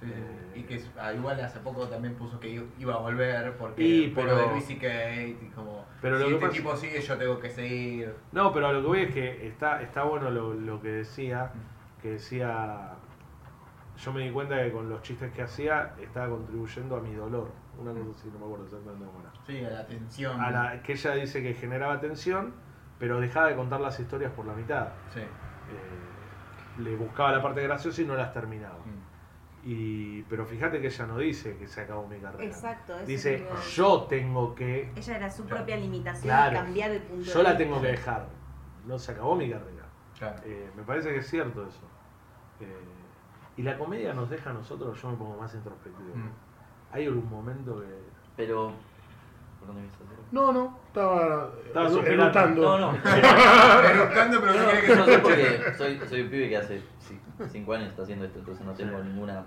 Sí, 0.00 0.06
sí, 0.06 0.12
Eh, 0.12 0.50
sí. 0.54 0.60
Y 0.60 0.62
que 0.64 0.82
ah, 0.98 1.12
igual 1.12 1.40
hace 1.40 1.60
poco 1.60 1.86
también 1.88 2.14
puso 2.16 2.40
que 2.40 2.66
iba 2.78 2.94
a 2.94 2.98
volver 2.98 3.56
porque 3.58 3.82
Y, 3.82 4.08
por 4.08 4.24
pero- 4.24 4.36
lo 4.36 4.42
de 4.42 4.50
Luis 4.52 4.70
y 4.70 4.74
Kate 4.76 5.38
y 5.42 5.50
como 5.54 5.84
Pero 6.02 6.16
si 6.18 6.24
lo 6.24 6.28
este 6.30 6.40
pasa- 6.46 6.52
tipo 6.58 6.76
sigue 6.76 7.00
yo 7.00 7.16
tengo 7.18 7.38
que 7.38 7.50
seguir. 7.50 8.14
No, 8.32 8.52
pero 8.52 8.66
a 8.68 8.72
lo 8.72 8.80
que 8.82 8.86
voy 8.88 9.00
es 9.02 9.14
que 9.14 9.46
está, 9.46 9.82
está 9.82 10.02
bueno 10.04 10.30
lo, 10.30 10.54
lo 10.54 10.80
que 10.82 10.88
decía, 10.88 11.52
que 12.04 12.10
decía, 12.10 12.90
yo 13.96 14.12
me 14.12 14.20
di 14.20 14.30
cuenta 14.30 14.62
que 14.62 14.70
con 14.70 14.90
los 14.90 15.00
chistes 15.00 15.32
que 15.32 15.40
hacía 15.40 15.94
estaba 15.98 16.28
contribuyendo 16.28 16.96
a 16.96 17.00
mi 17.00 17.14
dolor. 17.14 17.50
Una 17.78 17.92
cosa 17.92 18.10
así, 18.10 18.30
no 18.30 18.40
me 18.40 18.44
acuerdo 18.44 18.64
exactamente 18.66 19.06
cómo 19.06 19.20
era. 19.20 19.32
Sí, 19.46 19.64
a 19.64 19.70
la 19.70 19.80
atención. 19.80 20.38
A 20.38 20.50
la, 20.50 20.82
que 20.82 20.92
ella 20.92 21.14
dice 21.14 21.42
que 21.42 21.54
generaba 21.54 22.00
tensión, 22.00 22.52
pero 22.98 23.20
dejaba 23.20 23.46
de 23.46 23.56
contar 23.56 23.80
las 23.80 23.98
historias 23.98 24.30
por 24.32 24.44
la 24.44 24.52
mitad. 24.52 24.88
Sí. 25.14 25.20
Eh, 25.20 26.82
le 26.82 26.94
buscaba 26.94 27.32
la 27.32 27.40
parte 27.40 27.62
graciosa 27.62 28.02
y 28.02 28.04
no 28.04 28.16
las 28.16 28.34
terminaba. 28.34 28.80
Mm. 28.80 29.66
Y, 29.66 30.22
pero 30.24 30.44
fíjate 30.44 30.82
que 30.82 30.88
ella 30.88 31.06
no 31.06 31.16
dice 31.16 31.56
que 31.56 31.66
se 31.66 31.80
acabó 31.80 32.06
mi 32.06 32.18
carrera. 32.18 32.44
Exacto, 32.44 32.92
eso 32.92 33.00
es 33.00 33.08
Dice, 33.08 33.46
yo 33.74 34.02
tengo 34.02 34.54
que, 34.54 34.92
Ella 34.94 35.16
era 35.16 35.30
su 35.30 35.46
propia 35.46 35.78
limitación 35.78 36.24
Claro. 36.24 36.54
cambiar 36.58 36.90
el 36.90 37.00
punto 37.00 37.24
yo 37.24 37.38
de 37.38 37.44
la 37.44 37.56
tengo 37.56 37.80
que 37.80 37.86
dejar. 37.86 38.26
No 38.84 38.98
se 38.98 39.12
acabó 39.12 39.36
mi 39.36 39.50
carrera. 39.50 39.86
Claro. 40.18 40.42
Eh, 40.44 40.70
me 40.76 40.82
parece 40.82 41.08
que 41.08 41.20
es 41.20 41.30
cierto 41.30 41.66
eso. 41.66 41.93
Eh, 42.60 42.84
y 43.56 43.62
la 43.62 43.78
comedia 43.78 44.12
nos 44.14 44.28
deja 44.30 44.50
a 44.50 44.52
nosotros, 44.52 45.00
yo 45.00 45.10
me 45.10 45.16
pongo 45.16 45.36
más 45.40 45.54
introspectivo. 45.54 46.14
Mm. 46.14 46.30
Hay 46.92 47.06
algún 47.06 47.28
momento 47.30 47.80
que... 47.80 47.86
Pero. 48.36 48.72
¿Por 49.58 49.68
dónde 49.68 49.82
ibas 49.82 49.94
a 49.94 50.04
hacer? 50.04 50.18
No, 50.32 50.52
no, 50.52 50.78
estaba, 50.88 51.50
Estaba 51.66 51.88
eh, 51.88 52.12
eructando. 52.12 52.62
No, 52.78 52.92
no. 52.92 52.98
Pero 53.02 54.54
no 54.54 54.80
que 54.86 54.96
no 54.96 55.04
sé 55.06 55.18
porque 55.20 55.74
soy, 55.78 56.00
soy 56.08 56.20
un 56.22 56.28
pibe 56.30 56.48
que 56.48 56.56
hace 56.56 56.82
5 57.48 57.72
años 57.72 57.88
está 57.88 58.02
haciendo 58.02 58.24
esto, 58.26 58.40
entonces 58.40 58.64
no 58.66 58.74
tengo 58.74 58.98
Sí. 58.98 59.08
ninguna 59.08 59.44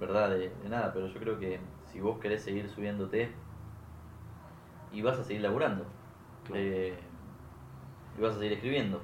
verdad 0.00 0.30
de, 0.30 0.48
de 0.62 0.68
nada, 0.68 0.92
pero 0.92 1.08
yo 1.08 1.18
creo 1.20 1.38
que 1.38 1.58
si 1.92 2.00
vos 2.00 2.18
querés 2.20 2.42
seguir 2.42 2.70
subiéndote 2.70 3.32
y 4.92 5.02
vas 5.02 5.18
a 5.18 5.24
seguir 5.24 5.42
laburando 5.42 5.84
Claro. 6.44 6.60
eh, 6.62 6.96
y 8.16 8.22
vas 8.22 8.34
a 8.34 8.38
seguir 8.38 8.52
escribiendo 8.52 9.02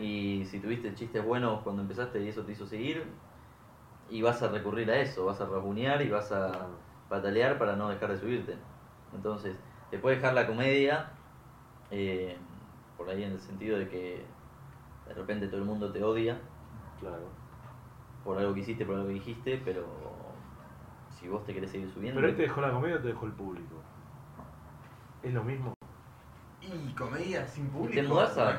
y 0.00 0.44
si 0.46 0.60
tuviste 0.60 0.94
chistes 0.94 1.24
buenos 1.24 1.62
cuando 1.62 1.82
empezaste 1.82 2.22
y 2.22 2.28
eso 2.28 2.44
te 2.44 2.52
hizo 2.52 2.66
seguir 2.66 3.02
y 4.08 4.22
vas 4.22 4.42
a 4.42 4.48
recurrir 4.48 4.90
a 4.90 5.00
eso, 5.00 5.26
vas 5.26 5.40
a 5.40 5.46
rabunear 5.46 6.02
y 6.02 6.08
vas 6.08 6.32
a 6.32 6.68
patalear 7.08 7.58
para 7.58 7.76
no 7.76 7.88
dejar 7.88 8.10
de 8.10 8.18
subirte. 8.18 8.56
Entonces, 9.12 9.56
te 9.90 9.98
puedes 9.98 10.18
dejar 10.18 10.34
la 10.34 10.46
comedia 10.46 11.12
eh, 11.90 12.38
por 12.96 13.08
ahí 13.10 13.22
en 13.22 13.32
el 13.32 13.40
sentido 13.40 13.78
de 13.78 13.88
que 13.88 14.26
de 15.06 15.14
repente 15.14 15.46
todo 15.48 15.58
el 15.58 15.66
mundo 15.66 15.92
te 15.92 16.02
odia 16.02 16.40
Claro. 16.98 17.32
por 18.22 18.38
algo 18.38 18.54
que 18.54 18.60
hiciste, 18.60 18.84
por 18.84 18.96
algo 18.96 19.08
que 19.08 19.14
dijiste, 19.14 19.60
pero 19.64 20.34
si 21.10 21.28
vos 21.28 21.44
te 21.44 21.54
querés 21.54 21.70
seguir 21.70 21.90
subiendo. 21.92 22.20
Pero 22.20 22.30
él 22.30 22.36
te 22.36 22.42
dejó 22.42 22.60
la 22.60 22.72
comedia 22.72 22.96
o 22.96 23.00
te 23.00 23.08
dejó 23.08 23.26
el 23.26 23.32
público. 23.32 23.82
Es 25.22 25.32
lo 25.34 25.44
mismo. 25.44 25.79
Y 26.62 26.92
comedia 26.92 27.46
sin 27.46 27.68
público. 27.70 28.22
Te 28.34 28.40
a- 28.40 28.48
a 28.50 28.58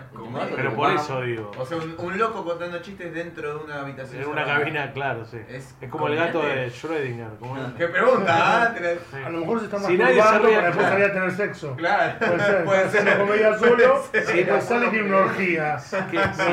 Pero 0.55 0.73
por 0.75 0.87
mamá. 0.89 0.99
eso 0.99 1.21
digo. 1.21 1.51
O 1.57 1.65
sea, 1.65 1.77
un, 1.77 1.95
un 1.97 2.17
loco 2.17 2.43
contando 2.43 2.79
chistes 2.81 3.13
dentro 3.13 3.59
de 3.59 3.63
una 3.65 3.81
habitación. 3.81 4.23
En 4.23 4.27
una 4.29 4.41
cerrada. 4.41 4.59
cabina, 4.59 4.91
claro, 4.91 5.23
sí. 5.25 5.37
Es 5.47 5.75
Es, 5.79 5.89
como 5.89 6.07
el 6.07 6.15
gato 6.15 6.41
de 6.41 6.67
Schrödinger. 6.71 7.37
como? 7.39 7.75
¿Qué 7.77 7.87
pregunta? 7.87 8.63
ah? 8.63 8.73
Sí. 9.11 9.17
A 9.23 9.29
lo 9.29 9.39
mejor 9.41 9.59
se 9.59 9.65
está 9.65 9.79
Si 9.79 9.97
nadie 9.97 10.13
ríe, 10.15 10.21
para 10.23 10.39
después 10.39 10.73
claro. 10.73 10.89
salir 10.89 11.05
a 11.05 11.13
tener 11.13 11.31
sexo. 11.31 11.75
Claro. 11.75 12.19
Puede 12.19 12.39
ser, 12.39 12.63
Puede 12.65 12.89
ser. 12.89 13.17
comedia 13.19 13.57
solo 13.59 14.03
y 14.13 14.17
después 14.37 14.63
sale 14.65 14.87
tiene 14.89 15.07
una 15.07 15.17
orgía. 15.17 15.79
Si 15.79 15.95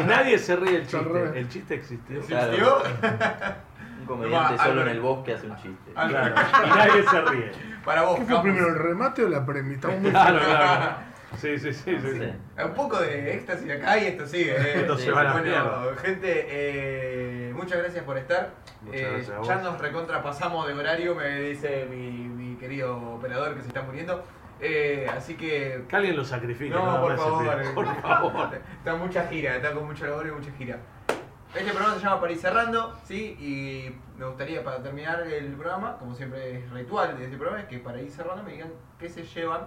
nadie 0.07 0.39
se 0.39 0.57
ríe 0.57 0.77
el 0.77 0.87
chiste, 0.87 1.33
el 1.39 1.49
chiste 1.49 1.75
existió. 1.75 2.21
Claro. 2.23 2.53
¿Existió? 2.53 2.83
Un 4.01 4.07
comediante 4.07 4.55
Va, 4.57 4.65
solo 4.65 4.83
en 4.83 4.89
el 4.89 5.01
bosque 5.01 5.35
hace 5.35 5.47
un 5.49 5.57
chiste. 5.57 5.93
Claro. 5.93 6.35
Y 6.65 6.69
nadie 6.69 7.03
se 7.03 7.21
ríe. 7.23 7.53
Para 7.85 8.03
vos, 8.03 8.19
¿Qué 8.19 8.25
fue 8.27 8.43
primero, 8.43 8.69
el 8.69 8.75
remate 8.77 9.25
o 9.25 9.29
la 9.29 9.45
premia? 9.45 9.75
Estamos 9.75 10.01
muy 10.01 10.11
Claro, 10.11 10.39
claro. 10.45 11.08
Sí, 11.37 11.59
sí, 11.59 11.73
sí. 11.73 11.97
sí. 12.01 12.21
Sí. 12.21 12.63
Un 12.63 12.75
poco 12.75 12.99
de 13.01 13.35
éxtasis 13.35 13.71
acá 13.71 13.99
y 13.99 14.07
esto 14.07 14.27
sigue. 14.27 14.53
¿eh? 14.57 14.81
Esto 14.81 14.97
se 14.97 15.11
va 15.11 15.21
a 15.21 15.33
bueno, 15.33 15.47
mierda. 15.47 15.97
gente, 15.97 16.47
eh, 16.49 17.53
muchas 17.55 17.79
gracias 17.79 18.05
por 18.05 18.17
estar. 18.17 18.51
Eh, 18.93 19.09
gracias 19.13 19.39
a 19.39 19.43
ya 19.43 19.57
nos 19.63 19.79
recontrapasamos 19.81 20.67
de 20.67 20.75
horario, 20.75 21.15
me 21.15 21.41
dice 21.41 21.87
mi, 21.91 22.11
mi 22.11 22.57
querido 22.57 22.97
operador 23.15 23.55
que 23.55 23.61
se 23.63 23.69
está 23.69 23.83
muriendo. 23.83 24.25
Eh, 24.61 25.07
así 25.15 25.35
que. 25.37 25.85
Que 25.89 25.97
alguien 25.97 26.17
lo 26.17 26.25
sacrifique. 26.25 26.71
No, 26.75 26.87
nada 26.87 27.01
por 27.01 27.17
favor. 27.17 27.75
Por 27.75 27.87
favor. 28.03 28.55
Está 28.79 28.93
en 28.93 28.99
mucha 28.99 29.27
gira, 29.29 29.57
está 29.57 29.73
con 29.73 29.87
mucho 29.87 30.07
labor 30.07 30.27
y 30.27 30.31
mucha 30.33 30.51
gira. 30.53 30.79
Este 31.55 31.71
programa 31.71 31.95
se 31.95 32.05
llama 32.05 32.21
Para 32.21 32.33
ir 32.33 32.39
cerrando, 32.39 32.99
¿sí? 33.05 33.37
Y 33.41 33.95
me 34.19 34.27
gustaría 34.27 34.63
para 34.63 34.83
terminar 34.83 35.23
el 35.27 35.53
programa, 35.55 35.97
como 35.99 36.15
siempre 36.15 36.59
es 36.59 36.71
ritual 36.71 37.17
de 37.17 37.25
este 37.25 37.37
programa, 37.39 37.63
es 37.63 37.69
que 37.69 37.79
para 37.79 38.01
ir 38.03 38.11
cerrando 38.11 38.43
me 38.43 38.53
digan 38.53 38.71
qué 38.99 39.09
se 39.09 39.23
llevan 39.25 39.63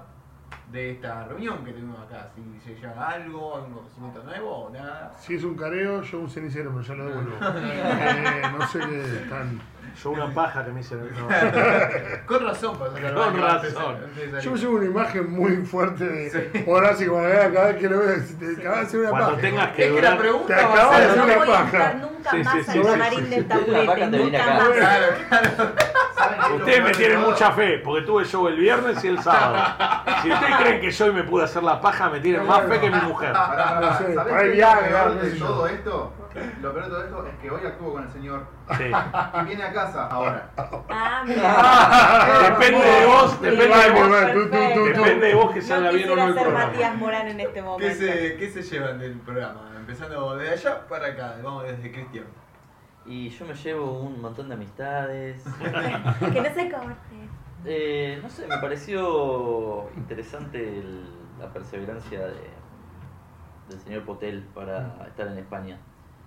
de 0.71 0.91
esta 0.91 1.25
reunión 1.25 1.63
que 1.65 1.71
tuvimos 1.73 1.99
acá. 1.99 2.29
Si 2.35 2.59
se 2.73 2.79
llevan 2.79 2.97
algo, 2.99 3.55
algún 3.57 3.73
conocimiento 3.73 4.23
nuevo 4.23 4.49
o 4.65 4.69
nada. 4.69 5.13
Si 5.19 5.35
es 5.35 5.43
un 5.43 5.55
careo, 5.55 6.01
yo 6.01 6.19
un 6.19 6.29
cenicero, 6.29 6.71
pero 6.71 6.81
ya 6.81 6.93
lo 6.95 7.05
devuelvo. 7.05 7.35
Eh, 7.41 8.41
no 8.57 8.67
sé 8.67 8.79
qué 8.79 9.01
están. 9.23 9.61
Yo 10.01 10.11
una 10.11 10.33
paja 10.33 10.63
que 10.63 10.71
me 10.71 10.79
hice. 10.79 10.95
No. 10.95 11.27
Con 12.25 12.45
razón, 12.45 12.77
para 12.79 12.91
sacar 12.93 13.13
Con 13.13 13.37
razón. 13.41 13.97
Yo 14.41 14.51
me 14.51 14.57
llevo 14.57 14.75
una 14.77 14.85
imagen 14.85 15.29
muy 15.31 15.57
fuerte 15.65 16.05
de 16.05 16.63
Horacio 16.67 17.11
cuando 17.11 17.29
vea 17.29 17.51
cada 17.51 17.67
vez 17.67 17.77
que 17.77 17.89
lo 17.89 17.99
veo, 17.99 18.15
te 18.39 18.61
acabas 18.61 18.79
de 18.79 18.85
hacer 18.85 18.99
una 19.01 19.09
Cuando 19.09 19.27
paja. 19.31 19.41
tengas 19.41 19.67
que 19.73 19.85
Es 19.87 19.91
que 19.93 20.01
la 20.01 20.11
durar. 20.11 20.17
pregunta 20.19 20.47
Te 20.55 20.63
va 20.63 20.69
a 20.69 20.73
acabas 20.73 20.97
de 20.97 21.03
ser. 21.03 21.09
hacer 21.19 21.35
No 21.37 21.43
una 21.43 21.45
paja. 21.53 21.93
nunca 21.95 22.31
Sí, 22.31 22.37
más 22.37 22.53
sí, 22.53 22.59
al 22.59 22.65
sí, 22.65 22.81
camarín 22.91 23.19
sí, 23.19 23.29
del 23.29 23.41
sí. 23.41 23.47
Taburete, 23.49 24.07
nunca 24.07 24.45
más. 24.45 24.69
Claro, 24.69 25.07
claro. 25.27 25.73
¿Saben 26.23 26.39
lo 26.51 26.55
Ustedes 26.57 26.83
me 26.83 26.91
tienen 26.91 27.21
mucha 27.21 27.51
fe, 27.51 27.77
porque 27.83 28.01
tuve 28.05 28.25
show 28.25 28.47
el 28.47 28.57
viernes 28.57 29.03
y 29.03 29.07
el 29.07 29.19
sábado. 29.21 29.63
Si 30.21 30.31
ustedes 30.31 30.55
creen 30.57 30.81
que 30.81 30.91
yo 30.91 31.05
hoy 31.05 31.13
me 31.13 31.23
pude 31.23 31.43
hacer 31.43 31.63
la 31.63 31.79
paja, 31.81 32.09
me 32.09 32.19
tienen 32.19 32.45
más 32.45 32.61
fe 32.67 32.79
que 32.79 32.89
mi 32.89 32.99
mujer. 33.01 33.33
Pará, 33.33 33.55
pará, 33.55 33.79
No 33.81 33.97
sé, 33.97 34.13
¿sabés 34.13 34.33
por 34.33 34.37
ahí 34.41 34.51
qué 34.51 34.61
es 34.61 34.67
lo 34.75 34.81
peor 34.81 35.13
de 35.21 35.31
todo 35.39 35.67
esto? 35.67 36.13
Lo 36.61 36.71
peor 36.73 36.83
de 36.85 36.89
todo 36.91 37.03
esto 37.03 37.27
es 37.27 37.35
que 37.41 37.51
hoy 37.51 37.65
actúo 37.67 37.91
con 37.93 38.03
el 38.03 38.09
señor 38.11 38.45
Sí. 38.77 38.83
y 38.85 39.45
viene 39.45 39.63
a 39.63 39.73
casa 39.73 40.07
ahora. 40.07 40.49
Ah, 40.89 41.23
mira. 41.27 42.49
Depende 42.49 42.85
de 42.85 43.05
vos, 43.05 43.41
depende 43.41 43.77
de 43.77 43.89
vos. 43.91 44.09
vale, 44.09 44.33
tú, 44.33 44.39
tú, 44.43 44.49
tú, 44.49 44.73
tú. 44.73 44.85
Depende 44.85 45.27
de 45.27 45.33
vos 45.35 45.51
que 45.51 45.61
salga 45.61 45.91
bien 45.91 46.09
o 46.09 46.15
no 46.15 46.27
el 46.27 46.33
ser 46.33 46.43
programa. 46.43 46.67
Matías 46.71 46.95
Morán 46.95 47.27
en 47.27 47.39
este 47.41 47.53
¿Qué 47.53 47.61
momento. 47.61 47.95
se, 47.97 48.35
¿Qué 48.37 48.49
se 48.49 48.61
llevan 48.63 48.99
del 48.99 49.19
programa? 49.19 49.61
Empezando 49.75 50.37
de 50.37 50.49
allá 50.51 50.87
para 50.87 51.07
acá, 51.07 51.35
vamos 51.43 51.63
desde 51.63 51.91
Cristian. 51.91 52.25
Y 53.05 53.29
yo 53.29 53.45
me 53.45 53.53
llevo 53.53 53.99
un 54.01 54.21
montón 54.21 54.47
de 54.47 54.53
amistades. 54.55 55.43
Que 56.19 56.41
no 56.41 56.53
se 56.53 56.69
corte. 56.71 57.15
Eh, 57.65 58.19
no 58.21 58.29
sé, 58.29 58.47
me 58.47 58.57
pareció 58.57 59.89
interesante 59.95 60.79
el- 60.79 61.05
la 61.39 61.51
perseverancia 61.51 62.19
de, 62.27 62.49
del 63.69 63.79
señor 63.79 64.03
Potel 64.05 64.43
para 64.53 65.05
estar 65.07 65.27
en 65.27 65.37
España 65.39 65.79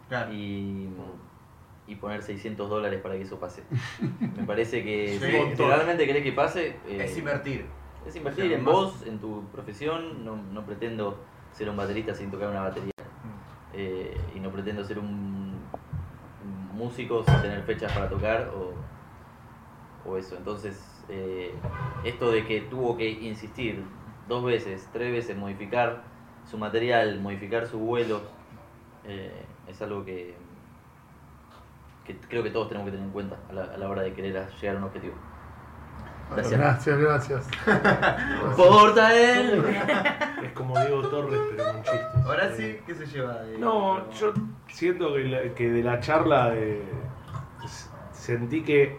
Claro. 0.08 0.32
y, 0.32 0.88
y 1.86 1.94
poner 1.96 2.22
600 2.22 2.68
dólares 2.68 3.00
para 3.00 3.14
que 3.14 3.22
eso 3.22 3.38
pase. 3.38 3.62
Me 4.36 4.44
parece 4.44 4.82
que 4.84 5.18
Sí, 5.20 5.56
si, 5.56 5.62
realmente 5.62 6.06
querés 6.06 6.22
que 6.22 6.32
pase, 6.32 6.76
eh, 6.88 7.04
Es 7.04 7.16
invertir. 7.18 7.66
es 8.06 8.14
invertir 8.16 8.44
O 8.44 8.48
sea, 8.48 8.58
en 8.58 8.64
más- 8.64 8.74
vos, 8.74 9.06
en 9.06 9.18
tu 9.18 9.44
profesión. 9.52 10.24
No, 10.24 10.36
no 10.36 10.64
pretendo 10.66 11.18
ser 11.52 11.68
un 11.68 11.76
baterista 11.76 12.14
sin 12.14 12.30
tocar 12.30 12.48
una 12.48 12.60
batería. 12.62 12.90
Mm. 12.98 13.72
Eh, 13.74 14.16
y 14.36 14.40
no 14.40 14.50
pretendo 14.50 14.84
ser 14.84 14.98
un, 15.00 15.33
un 16.74 16.78
músico 16.78 17.22
sin 17.22 17.40
tener 17.40 17.62
fechas 17.62 17.92
para 17.92 18.08
tocar 18.08 18.50
o, 18.54 18.74
o 20.08 20.16
eso. 20.16 20.36
Entonces, 20.36 21.04
eh, 21.08 21.54
esto 22.04 22.30
de 22.32 22.44
que 22.44 22.62
tuvo 22.62 22.96
que 22.96 23.08
insistir 23.08 23.84
dos 24.28 24.44
veces, 24.44 24.88
tres 24.92 25.12
veces, 25.12 25.36
modificar 25.36 26.02
su 26.50 26.58
material, 26.58 27.20
modificar 27.20 27.66
su 27.66 27.78
vuelo, 27.78 28.22
eh, 29.04 29.44
es 29.68 29.80
algo 29.82 30.04
que, 30.04 30.34
que 32.04 32.16
creo 32.16 32.42
que 32.42 32.50
todos 32.50 32.68
tenemos 32.68 32.86
que 32.86 32.92
tener 32.92 33.06
en 33.06 33.12
cuenta 33.12 33.36
a 33.48 33.52
la, 33.52 33.64
a 33.64 33.78
la 33.78 33.88
hora 33.88 34.02
de 34.02 34.12
querer 34.12 34.48
llegar 34.60 34.76
a 34.76 34.78
un 34.78 34.84
objetivo. 34.84 35.14
Gracias. 36.32 36.58
Gracias, 36.60 36.98
gracias. 36.98 37.48
¡Porta 38.56 39.14
él! 39.14 39.64
Es 40.42 40.52
como 40.52 40.78
Diego 40.80 41.02
Torres, 41.08 41.40
pero 41.50 41.64
con 41.72 41.82
chistes. 41.82 42.24
Ahora 42.26 42.50
sí, 42.56 42.78
¿qué 42.86 42.94
se 42.94 43.06
lleva 43.06 43.34
de 43.42 43.58
No, 43.58 44.10
yo 44.12 44.32
siento 44.68 45.14
que, 45.14 45.24
la- 45.24 45.54
que 45.54 45.70
de 45.70 45.82
la 45.82 46.00
charla 46.00 46.50
de- 46.50 46.82
s- 47.64 47.88
sentí 48.12 48.62
que 48.62 48.96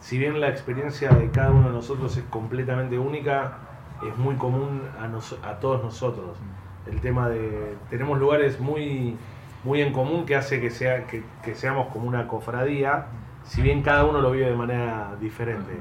si 0.00 0.18
bien 0.18 0.40
la 0.40 0.48
experiencia 0.48 1.10
de 1.10 1.30
cada 1.30 1.50
uno 1.50 1.68
de 1.68 1.74
nosotros 1.74 2.16
es 2.16 2.24
completamente 2.24 2.98
única, 2.98 3.58
es 4.06 4.16
muy 4.16 4.36
común 4.36 4.82
a, 5.00 5.08
nos- 5.08 5.38
a 5.42 5.54
todos 5.58 5.82
nosotros. 5.82 6.38
El 6.86 7.00
tema 7.00 7.28
de 7.28 7.76
tenemos 7.90 8.18
lugares 8.18 8.60
muy 8.60 9.16
muy 9.64 9.82
en 9.82 9.92
común 9.92 10.24
que 10.24 10.36
hace 10.36 10.60
que 10.60 10.70
sea 10.70 11.06
que, 11.08 11.24
que 11.42 11.54
seamos 11.56 11.88
como 11.92 12.06
una 12.06 12.28
cofradía, 12.28 13.06
si 13.44 13.60
bien 13.60 13.82
cada 13.82 14.04
uno 14.04 14.20
lo 14.20 14.30
vive 14.30 14.46
de 14.46 14.54
manera 14.54 15.16
diferente. 15.20 15.72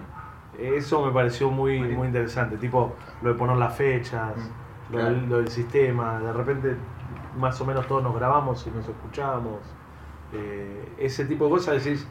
Eso 0.57 1.05
me 1.05 1.11
pareció 1.11 1.51
muy 1.51 1.79
muy 1.81 2.07
interesante, 2.07 2.57
tipo 2.57 2.95
lo 3.21 3.33
de 3.33 3.35
poner 3.37 3.57
las 3.57 3.75
fechas, 3.75 4.33
lo, 4.91 4.97
del, 4.99 5.13
Claro. 5.15 5.27
lo 5.27 5.37
del 5.37 5.47
sistema, 5.49 6.19
de 6.19 6.33
repente 6.33 6.75
más 7.37 7.59
o 7.61 7.65
menos 7.65 7.85
todos 7.87 8.01
nos 8.03 8.15
grabamos 8.15 8.65
y 8.65 8.71
nos 8.71 8.87
escuchamos. 8.87 9.59
Eh, 10.33 10.93
ese 10.97 11.25
tipo 11.25 11.45
de 11.45 11.51
cosas 11.51 11.83
decís, 11.83 12.07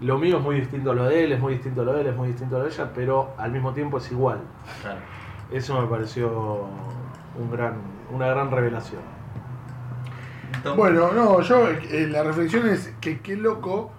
lo 0.00 0.18
mío 0.18 0.36
es 0.38 0.42
muy 0.42 0.60
distinto 0.60 0.92
a 0.92 0.94
lo 0.94 1.04
de 1.06 1.24
él, 1.24 1.32
es 1.32 1.40
muy 1.40 1.54
distinto 1.54 1.82
a 1.82 1.84
lo 1.84 1.92
de 1.94 2.02
él, 2.02 2.06
es 2.08 2.16
muy 2.16 2.28
distinto 2.28 2.54
a 2.56 2.58
lo 2.60 2.64
de 2.66 2.70
ella, 2.70 2.90
pero 2.94 3.34
al 3.36 3.50
mismo 3.50 3.72
tiempo 3.72 3.98
es 3.98 4.10
igual. 4.12 4.40
Claro. 4.82 5.00
Eso 5.50 5.80
me 5.80 5.88
pareció 5.88 6.66
un 7.36 7.50
gran, 7.50 7.74
una 8.12 8.28
gran 8.28 8.50
revelación. 8.50 9.02
Entonces, 10.54 10.76
Bueno, 10.76 11.12
no, 11.12 11.40
yo, 11.40 11.68
eh, 11.68 12.06
la 12.08 12.22
reflexión 12.22 12.68
es 12.68 12.94
que 13.00 13.20
qué 13.20 13.36
loco, 13.36 13.90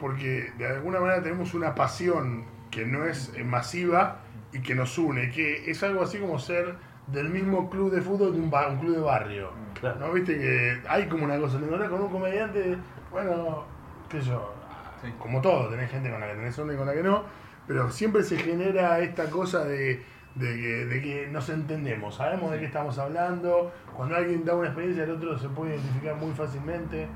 porque 0.00 0.52
de 0.58 0.66
alguna 0.66 1.00
manera 1.00 1.22
tenemos 1.22 1.54
una 1.54 1.74
pasión 1.74 2.44
que 2.72 2.84
no 2.84 3.04
es 3.04 3.32
eh, 3.36 3.44
masiva 3.44 4.16
y 4.52 4.60
que 4.60 4.74
nos 4.74 4.98
une, 4.98 5.30
que 5.30 5.70
es 5.70 5.80
algo 5.84 6.02
así 6.02 6.18
como 6.18 6.40
ser 6.40 6.74
del 7.06 7.28
mismo 7.28 7.70
club 7.70 7.92
de 7.92 8.00
fútbol 8.00 8.32
de 8.32 8.40
un, 8.40 8.52
un 8.52 8.78
club 8.80 8.96
de 8.96 9.00
barrio. 9.00 9.50
Claro. 9.78 10.00
¿No? 10.00 10.12
Viste 10.12 10.36
que 10.36 10.80
hay 10.88 11.06
como 11.06 11.24
una 11.24 11.38
cosa, 11.38 11.58
¿no? 11.58 11.68
con 11.90 12.02
un 12.02 12.08
comediante, 12.08 12.76
bueno, 13.12 13.64
qué 14.08 14.20
sé 14.20 14.30
yo, 14.30 14.54
Sí. 15.02 15.12
como 15.18 15.40
todo, 15.40 15.68
tenés 15.68 15.90
gente 15.90 16.10
con 16.10 16.20
la 16.20 16.28
que 16.28 16.34
tenés 16.34 16.56
onda 16.60 16.74
y 16.74 16.76
con 16.76 16.86
la 16.86 16.92
que 16.94 17.02
no, 17.02 17.24
pero 17.66 17.90
siempre 17.90 18.22
se 18.22 18.36
genera 18.36 19.00
esta 19.00 19.28
cosa 19.30 19.64
de, 19.64 20.00
de 20.36 20.56
que, 20.56 20.86
de 20.86 21.02
que 21.02 21.28
nos 21.28 21.48
entendemos, 21.48 22.14
sabemos 22.14 22.52
de 22.52 22.60
qué 22.60 22.66
estamos 22.66 22.96
hablando, 22.98 23.72
cuando 23.96 24.14
alguien 24.14 24.44
da 24.44 24.54
una 24.54 24.68
experiencia 24.68 25.02
el 25.02 25.10
otro 25.10 25.36
se 25.38 25.48
puede 25.48 25.74
identificar 25.74 26.14
muy 26.14 26.32
fácilmente. 26.32 27.08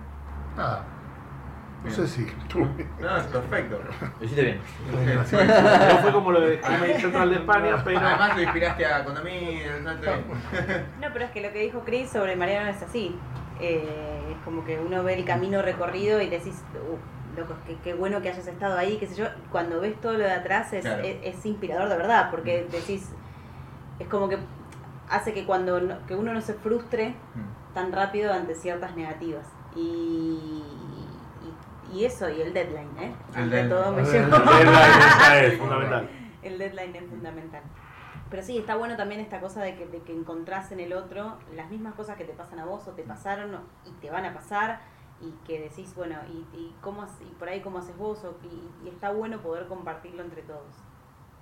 Nada. 0.57 0.85
No 1.87 1.91
sé 1.93 2.07
si 2.09 2.25
tuve. 2.49 2.87
No, 3.01 3.17
es 3.17 3.23
perfecto. 3.25 3.81
Lo 4.19 4.25
hiciste 4.25 4.43
bien. 4.43 4.61
No 5.17 5.99
fue 6.03 6.13
como 6.13 6.33
lo 6.33 6.41
de 6.41 6.61
Central 7.01 7.31
de 7.31 7.37
España, 7.37 7.83
pero 7.85 7.99
Además 8.01 8.37
lo 8.37 8.43
inspiraste 8.43 8.87
a 8.87 8.99
el 8.99 9.85
salto 9.85 10.11
de- 10.11 10.85
No, 11.01 11.09
pero 11.13 11.25
es 11.25 11.31
que 11.31 11.41
lo 11.41 11.53
que 11.53 11.61
dijo 11.61 11.83
Chris 11.85 12.11
sobre 12.11 12.37
Mariano 12.37 12.71
es 12.71 12.83
así. 12.83 13.17
Eh, 13.61 14.21
es 14.33 14.37
como 14.45 14.65
que 14.65 14.79
uno 14.79 15.03
ve 15.03 15.15
el 15.15 15.25
camino 15.25 15.63
recorrido 15.63 16.21
y 16.21 16.29
decís, 16.29 16.63
uh, 16.75 17.39
loco, 17.41 17.55
qué, 17.67 17.77
qué 17.83 17.95
bueno 17.95 18.21
que 18.21 18.29
hayas 18.31 18.47
estado 18.47 18.77
ahí, 18.77 18.99
qué 18.99 19.07
sé 19.07 19.15
yo. 19.17 19.27
Cuando 19.51 19.81
ves 19.81 19.99
todo 20.01 20.13
lo 20.13 20.19
de 20.25 20.33
atrás 20.33 20.73
es, 20.73 20.83
Claro. 20.85 21.03
es, 21.05 21.17
es 21.23 21.47
inspirador 21.47 21.89
de 21.89 21.97
verdad, 21.97 22.31
porque 22.31 22.67
decís, 22.71 23.11
es 23.99 24.09
como 24.09 24.29
que 24.29 24.39
hace 25.09 25.33
que 25.33 25.45
cuando 25.47 25.81
no- 25.81 26.05
que 26.07 26.15
uno 26.17 26.33
no 26.35 26.41
se 26.41 26.55
frustre 26.55 27.15
Mm. 27.35 27.75
tan 27.75 27.93
rápido 27.93 28.33
ante 28.33 28.55
ciertas 28.55 28.95
negativas. 28.97 29.47
Y, 29.75 30.63
y, 31.93 32.05
eso, 32.05 32.29
y 32.31 32.41
el 32.41 32.53
deadline, 32.53 32.91
¿eh? 32.99 33.15
El 33.37 33.51
deadline. 33.51 33.69
todo 33.71 33.93
me 33.93 34.03
El 34.03 34.13
llevo. 34.13 34.37
deadline 34.39 35.45
es 35.53 35.59
fundamental. 35.59 36.09
El 36.43 36.59
deadline 36.59 36.97
es 36.97 37.07
fundamental. 37.09 37.63
Pero 38.31 38.43
sí, 38.43 38.59
está 38.59 38.75
bueno 38.77 38.97
también 38.97 39.21
esta 39.21 39.41
cosa 39.41 39.63
de 39.63 39.77
que, 39.77 39.87
de 39.87 40.01
que 40.03 40.13
encontrás 40.13 40.73
en 40.73 40.81
el 40.81 40.93
otro 40.93 41.37
las 41.55 41.71
mismas 41.71 41.95
cosas 41.95 42.17
que 42.17 42.25
te 42.25 42.33
pasan 42.33 42.59
a 42.59 42.65
vos 42.65 42.87
o 42.89 42.93
te 42.93 43.03
pasaron 43.05 43.57
y 43.85 43.91
te 44.01 44.11
van 44.11 44.25
a 44.25 44.35
pasar 44.35 44.81
y 45.21 45.31
que 45.47 45.61
decís, 45.61 45.95
bueno, 45.95 46.17
y, 46.29 46.39
y, 46.57 46.75
cómo, 46.81 47.07
y 47.21 47.33
por 47.39 47.49
ahí 47.49 47.61
cómo 47.61 47.79
haces 47.79 47.97
vos 47.97 48.23
o- 48.25 48.37
y, 48.45 48.85
y 48.85 48.89
está 48.91 49.13
bueno 49.13 49.39
poder 49.39 49.67
compartirlo 49.69 50.23
entre 50.23 50.43
todos. 50.43 50.67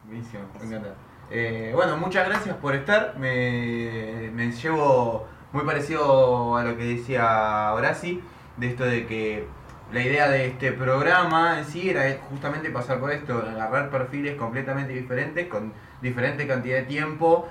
Buenísimo, 0.05 0.43
me 0.61 0.67
encanta. 0.67 0.95
Eh, 1.31 1.73
bueno, 1.75 1.97
muchas 1.97 2.29
gracias 2.29 2.55
por 2.57 2.75
estar. 2.75 3.17
Me, 3.19 4.31
me 4.35 4.53
llevo 4.53 5.27
muy 5.53 5.65
parecido 5.65 6.55
a 6.57 6.65
lo 6.65 6.77
que 6.77 6.85
decía 6.85 7.73
Horaci, 7.73 8.23
de 8.59 8.67
esto 8.69 8.85
de 8.85 9.07
que 9.07 9.49
la 9.95 10.03
idea 10.03 10.29
de 10.29 10.47
este 10.49 10.73
programa 10.73 11.59
en 11.61 11.65
sí 11.65 11.89
era 11.89 12.03
justamente 12.29 12.69
pasar 12.71 12.99
por 12.99 13.11
esto, 13.13 13.39
agarrar 13.39 13.89
perfiles 13.91 14.35
completamente 14.37 14.93
diferentes, 14.93 15.47
con 15.47 15.73
diferente 16.03 16.47
cantidad 16.47 16.79
de 16.79 16.83
tiempo, 16.83 17.49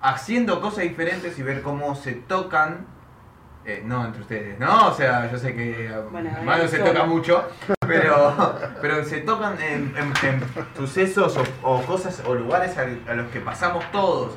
haciendo 0.00 0.60
cosas 0.60 0.84
diferentes 0.84 1.38
y 1.38 1.42
ver 1.42 1.62
cómo 1.62 1.94
se 1.94 2.12
tocan. 2.12 2.86
eh, 3.66 3.82
no 3.84 4.04
entre 4.04 4.20
ustedes, 4.20 4.58
¿no? 4.58 4.88
O 4.88 4.92
sea, 4.94 5.30
yo 5.32 5.38
sé 5.38 5.54
que 5.54 5.90
Bueno, 6.12 6.28
Manu 6.44 6.62
él 6.64 6.68
se 6.68 6.76
solo. 6.78 6.90
toca 6.92 7.04
mucho, 7.06 7.48
pero, 7.86 8.34
pero 8.82 9.02
se 9.04 9.20
tocan 9.22 9.54
en, 9.62 9.94
en- 9.96 10.12
en 10.28 10.42
sucesos 10.76 11.38
o, 11.38 11.44
o 11.74 11.82
cosas 11.82 12.22
o 12.26 12.34
lugares 12.34 12.76
a, 12.76 12.84
los 13.14 13.30
que 13.30 13.40
pasamos 13.40 13.82
todos. 13.90 14.36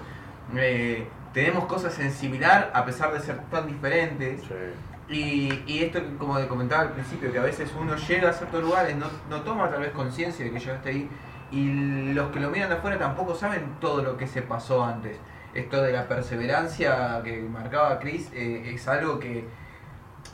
Eh, 0.55 1.07
tenemos 1.33 1.65
cosas 1.65 1.99
en 1.99 2.11
similar 2.13 2.71
a 2.73 2.85
pesar 2.85 3.11
de 3.11 3.19
ser 3.19 3.37
tan 3.51 3.67
diferentes. 3.67 4.41
Y, 5.09 5.63
y 5.65 5.83
esto 5.83 5.99
como 6.17 6.45
comentaba 6.47 6.81
al 6.83 6.91
principio, 6.91 7.31
que 7.31 7.39
a 7.39 7.43
veces 7.43 7.73
uno 7.79 7.95
llega 7.95 8.29
a 8.29 8.33
ciertos 8.33 8.61
lugares, 8.61 8.95
no, 8.97 9.07
no 9.29 9.41
toma 9.41 9.69
tal 9.69 9.79
vez 9.81 9.91
conciencia 9.91 10.43
de 10.43 10.51
que 10.51 10.59
llegaste 10.59 10.89
ahí, 10.89 11.09
y 11.49 12.11
los 12.13 12.29
que 12.31 12.41
lo 12.41 12.49
miran 12.49 12.69
de 12.69 12.75
afuera 12.75 12.97
tampoco 12.99 13.33
saben 13.33 13.77
todo 13.79 14.01
lo 14.03 14.17
que 14.17 14.27
se 14.27 14.41
pasó 14.41 14.83
antes. 14.83 15.17
Esto 15.53 15.81
de 15.81 15.93
la 15.93 16.07
perseverancia 16.09 17.21
que 17.23 17.41
marcaba 17.41 17.99
Chris 17.99 18.29
eh, 18.33 18.73
es 18.73 18.85
algo 18.89 19.17
que 19.17 19.45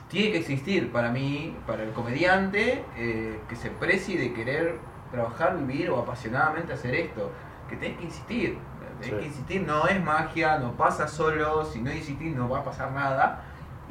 tiene 0.09 0.31
que 0.31 0.37
existir 0.39 0.91
para 0.91 1.11
mí, 1.11 1.55
para 1.67 1.83
el 1.83 1.91
comediante, 1.91 2.83
eh, 2.97 3.39
que 3.47 3.55
se 3.55 3.69
precie 3.69 4.17
de 4.19 4.33
querer 4.33 4.79
trabajar, 5.11 5.55
vivir 5.57 5.91
o 5.91 5.99
apasionadamente 5.99 6.73
hacer 6.73 6.95
esto. 6.95 7.31
Que 7.69 7.77
tenés 7.77 7.97
que 7.99 8.05
insistir, 8.05 8.57
tenés 8.99 9.13
Sí. 9.15 9.19
que 9.19 9.25
insistir, 9.27 9.61
no 9.61 9.87
es 9.87 10.03
magia, 10.03 10.57
no 10.57 10.71
pasa 10.73 11.07
solo, 11.07 11.63
si 11.63 11.79
no 11.79 11.91
insistís 11.93 12.35
no 12.35 12.49
va 12.49 12.59
a 12.59 12.63
pasar 12.63 12.91
nada 12.91 13.43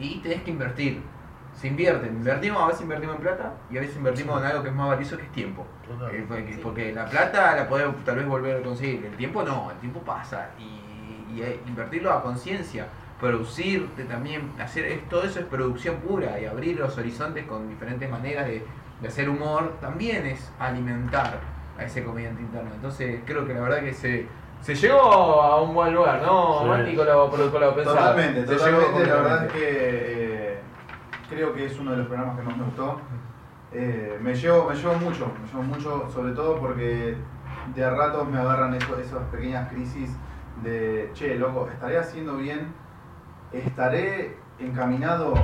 y 0.03 0.21
tenés 0.21 0.43
que 0.43 0.51
invertir. 0.51 1.03
Se 1.55 1.69
invierte, 1.69 2.07
invertimos, 2.07 2.63
a 2.63 2.67
veces 2.67 2.83
invertimos 2.83 3.17
en 3.17 3.23
plata 3.23 3.53
y 3.71 3.77
a 3.77 3.81
veces 3.83 3.97
invertimos 3.97 4.41
en 4.41 4.47
algo 4.47 4.63
que 4.63 4.71
es 4.71 4.75
más 4.75 4.89
valioso 4.89 5.17
que 5.19 5.25
es 5.25 5.33
tiempo. 5.33 5.67
Eh, 6.11 6.25
porque, 6.27 6.43
porque 6.63 6.93
la 6.93 7.07
plata 7.07 7.55
la 7.55 7.69
podemos 7.69 8.03
tal 8.05 8.17
vez 8.17 8.27
volver 8.27 8.57
a 8.57 8.63
conseguir, 8.63 9.05
el 9.05 9.17
tiempo 9.17 9.43
no, 9.43 9.71
el 9.71 9.77
tiempo 9.79 10.01
pasa 10.01 10.49
y, 10.59 11.35
y, 11.39 11.43
eh, 11.43 11.61
invertirlo 11.67 12.11
a 12.13 12.23
conciencia, 12.23 12.87
producirte 13.21 14.05
también, 14.05 14.51
hacer 14.59 14.85
es- 14.87 15.09
todo 15.09 15.23
eso 15.25 15.41
es 15.41 15.47
producción 15.47 15.97
pura 15.97 16.41
y 16.41 16.47
abrir 16.47 16.79
los 16.81 16.97
horizontes 16.99 17.45
con 17.47 17.69
diferentes 17.69 18.11
maneras 18.11 18.47
de, 18.47 18.65
de 19.01 19.09
hacer 19.09 19.29
humor 19.29 19.77
también 19.81 20.27
es 20.27 20.51
alimentar. 20.59 21.39
a 21.79 21.85
ese 21.85 22.05
comediante 22.05 22.43
interno. 22.43 22.71
Entonces 22.75 23.23
creo 23.25 23.47
que 23.47 23.55
la 23.55 23.61
verdad 23.61 23.81
que 23.81 23.95
se, 23.95 24.27
se 24.63 24.75
llegó 24.75 24.99
a 25.43 25.61
un 25.61 25.75
buen 25.75 25.93
lugar, 25.95 26.23
¿no, 26.23 26.61
Sí. 26.63 26.69
Mati, 26.69 26.97
con 26.97 27.07
lo, 27.07 27.29
con 27.31 27.41
lo 27.61 27.75
pensado? 27.75 27.97
Totalmente, 27.97 28.47
Se 28.47 28.57
totalmente. 28.57 28.87
llegó 29.05 29.07
La 29.07 29.23
verdad 29.23 29.47
es 29.47 29.53
que 29.53 29.61
eh, 29.65 30.59
creo 31.29 31.53
que 31.53 31.67
es 31.67 31.79
uno 31.79 31.91
de 31.91 31.97
los 31.99 32.07
programas 32.07 32.37
que 32.39 32.43
más 32.45 32.57
me 32.57 32.65
gustó. 32.65 33.01
Eh, 33.73 34.19
me 34.23 34.35
llevo, 34.35 34.69
me 34.69 34.75
llevo 34.77 34.95
mucho, 34.95 35.33
me 35.43 35.47
llevo 35.49 35.63
mucho, 35.63 36.11
sobre 36.13 36.33
todo 36.33 36.59
porque 36.61 37.17
de 37.75 37.85
a 37.85 37.91
ratos 37.91 38.29
me 38.29 38.39
agarran 38.39 38.75
eso- 38.75 38.99
esas 38.99 39.23
pequeñas 39.31 39.69
crisis 39.71 40.11
de, 40.63 41.11
che, 41.15 41.35
loco, 41.37 41.69
¿estaré 41.73 41.99
haciendo 41.99 42.37
bien? 42.37 42.73
¿Estaré 43.53 44.37
encaminado? 44.59 45.35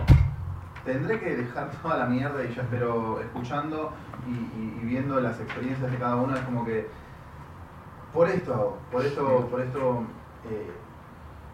Tendré 0.84 1.18
que 1.20 1.36
dejar 1.36 1.70
toda 1.82 1.96
la 1.98 2.06
mierda 2.06 2.42
y 2.44 2.54
ya, 2.54 2.62
pero 2.70 3.20
escuchando 3.20 3.92
y, 4.26 4.30
y- 4.32 4.78
y 4.82 4.86
viendo 4.86 5.20
las 5.20 5.38
experiencias 5.40 5.90
de 5.90 5.98
cada 5.98 6.16
uno 6.16 6.34
es 6.34 6.40
como 6.42 6.64
que 6.64 6.88
por 8.18 8.28
esto 8.28 8.52
hago, 8.52 8.88
por 8.90 9.04
esto, 9.06 9.48
por 9.48 9.60
esto 9.60 10.02
eh, 10.42 10.82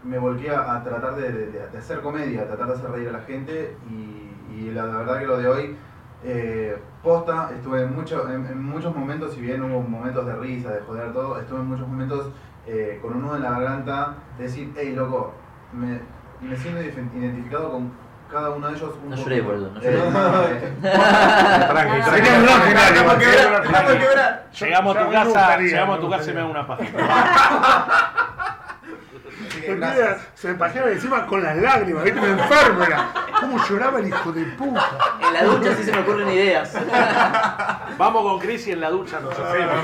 me 0.03 0.19
volqué 0.19 0.49
a, 0.51 0.77
a 0.77 0.83
tratar 0.83 1.15
de, 1.17 1.31
de- 1.31 1.69
de 1.69 1.79
hacer 1.79 2.01
comedia, 2.01 2.43
a 2.43 2.47
tratar 2.47 2.69
de 2.69 2.73
hacer 2.75 2.91
reír 2.91 3.09
a 3.11 3.13
la 3.13 3.21
gente 3.21 3.79
y, 3.83 4.47
y 4.49 4.71
la, 4.71 4.87
verdad 4.87 5.19
que 5.21 5.27
lo 5.27 5.37
de 5.37 5.47
hoy, 5.47 5.77
eh, 6.23 6.75
posta, 7.03 7.51
estuve 7.55 7.83
en, 7.83 7.95
mucho- 7.95 8.31
en, 8.31 8.47
en 8.47 8.63
muchos 8.63 8.97
momentos, 8.97 9.35
si 9.35 9.43
bien 9.43 9.63
hubo 9.63 9.83
momentos 9.83 10.25
de 10.25 10.37
risa, 10.37 10.73
de 10.73 10.81
joder 10.81 11.13
todo, 11.13 11.39
estuve 11.39 11.61
en 11.61 11.67
muchos 11.67 11.87
momentos 11.87 12.33
eh, 12.65 12.99
con 13.03 13.13
un 13.15 13.23
nudo 13.23 13.37
en 13.37 13.43
la 13.43 13.51
garganta, 13.51 14.25
de 14.39 14.45
decir, 14.45 14.73
hey 14.75 14.95
loco, 14.95 15.43
me, 15.71 16.01
me 16.41 16.57
siento 16.57 16.81
ident- 16.81 17.13
identificado 17.15 17.71
con 17.73 17.99
cada 18.35 18.51
uno 18.51 18.67
de 18.69 18.77
ellos 18.77 18.91
un 19.03 19.11
No 19.11 19.17
poquito". 19.17 19.31
lloré, 19.31 19.41
boludo, 19.41 19.71
no 19.71 19.81
lloré. 19.81 20.73
Tranqui, 20.83 22.01
tranqui. 22.03 22.31
Llegamos 24.61 24.97
a 24.97 25.05
tu 25.05 25.11
casa, 25.11 25.57
llegamos 25.59 25.97
a 25.97 26.01
tu 26.01 26.11
casa 26.11 26.31
y 26.31 26.35
me 26.35 26.41
hago 26.41 26.49
gustaría. 26.51 26.51
una 26.51 26.67
paja. 26.67 28.13
gracias. 29.67 30.29
se 30.35 30.55
pajeaba 30.55 30.91
encima 30.91 31.27
con 31.27 31.43
las 31.43 31.57
lágrimas, 31.57 32.05
¿viste? 32.05 32.21
Un 32.21 32.39
enfermo 32.39 32.85
era. 32.85 33.09
¿Cómo 33.41 33.63
lloraba 33.67 33.99
el 33.99 34.09
hijo 34.09 34.33
de 34.33 34.45
puta? 34.45 34.91
En 35.21 35.33
la 35.35 35.45
ducha 35.45 35.75
sí 35.75 35.83
se 35.83 35.93
me 35.93 35.99
ocurren 35.99 36.29
ideas. 36.31 36.73
Vamos 37.99 38.23
con 38.23 38.39
Cris 38.41 38.67
y 38.67 38.73
en 38.73 38.81
la 38.81 38.91
ducha 38.91 39.21
nos 39.21 39.39
hacemos. 39.39 39.75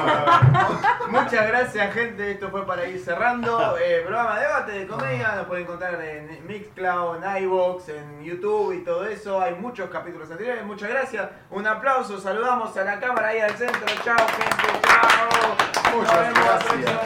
Muchas 1.08 1.46
gracias, 1.46 1.94
gente. 1.94 2.30
Esto 2.30 2.50
fue 2.50 2.66
para 2.66 2.86
ir 2.86 2.98
cerrando. 3.00 3.76
Eh, 3.78 4.00
programa 4.02 4.36
de 4.36 4.46
debate 4.46 4.72
de 4.72 4.86
comedia. 4.86 5.34
Nos 5.36 5.46
pueden 5.46 5.64
encontrar 5.64 6.00
en 6.02 6.46
Mixcloud, 6.46 7.22
en 7.22 7.42
iVoox, 7.44 7.88
en 7.90 8.24
YouTube 8.24 8.72
y 8.74 8.84
todo 8.84 9.04
eso. 9.04 9.40
Hay 9.40 9.54
muchos 9.54 9.90
capítulos 9.90 10.30
anteriores. 10.30 10.64
Muchas 10.64 10.88
gracias. 10.88 11.28
Un 11.50 11.66
aplauso. 11.66 12.18
Saludamos 12.20 12.76
a 12.76 12.84
la 12.84 12.98
cámara 12.98 13.28
ahí 13.28 13.40
al 13.40 13.54
centro. 13.56 13.86
Chao, 14.04 14.16
gente. 14.16 14.80
Chao. 14.82 15.96
Muchas 15.96 16.34
gracias. 16.34 17.00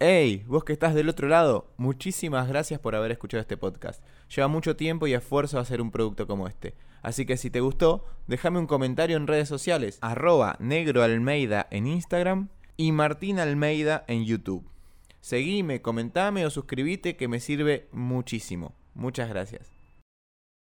Hey, 0.00 0.44
vos 0.46 0.62
que 0.62 0.72
estás 0.72 0.94
del 0.94 1.08
otro 1.08 1.26
lado, 1.26 1.72
muchísimas 1.76 2.46
gracias 2.46 2.78
por 2.78 2.94
haber 2.94 3.10
escuchado 3.10 3.40
este 3.40 3.56
podcast. 3.56 4.00
Lleva 4.32 4.46
mucho 4.46 4.76
tiempo 4.76 5.08
y 5.08 5.12
esfuerzo 5.12 5.58
hacer 5.58 5.80
un 5.80 5.90
producto 5.90 6.28
como 6.28 6.46
este. 6.46 6.76
Así 7.02 7.26
que 7.26 7.36
si 7.36 7.50
te 7.50 7.58
gustó, 7.58 8.04
déjame 8.28 8.60
un 8.60 8.68
comentario 8.68 9.16
en 9.16 9.26
redes 9.26 9.48
sociales, 9.48 9.98
arroba 10.00 10.54
negroalmeida 10.60 11.66
en 11.72 11.88
Instagram 11.88 12.48
y 12.76 12.92
Martín 12.92 13.40
Almeida 13.40 14.04
en 14.06 14.24
YouTube. 14.24 14.64
Seguime, 15.20 15.82
comentame 15.82 16.46
o 16.46 16.50
suscribite 16.50 17.16
que 17.16 17.26
me 17.26 17.40
sirve 17.40 17.88
muchísimo. 17.90 18.76
Muchas 18.94 19.28
gracias. 19.28 19.77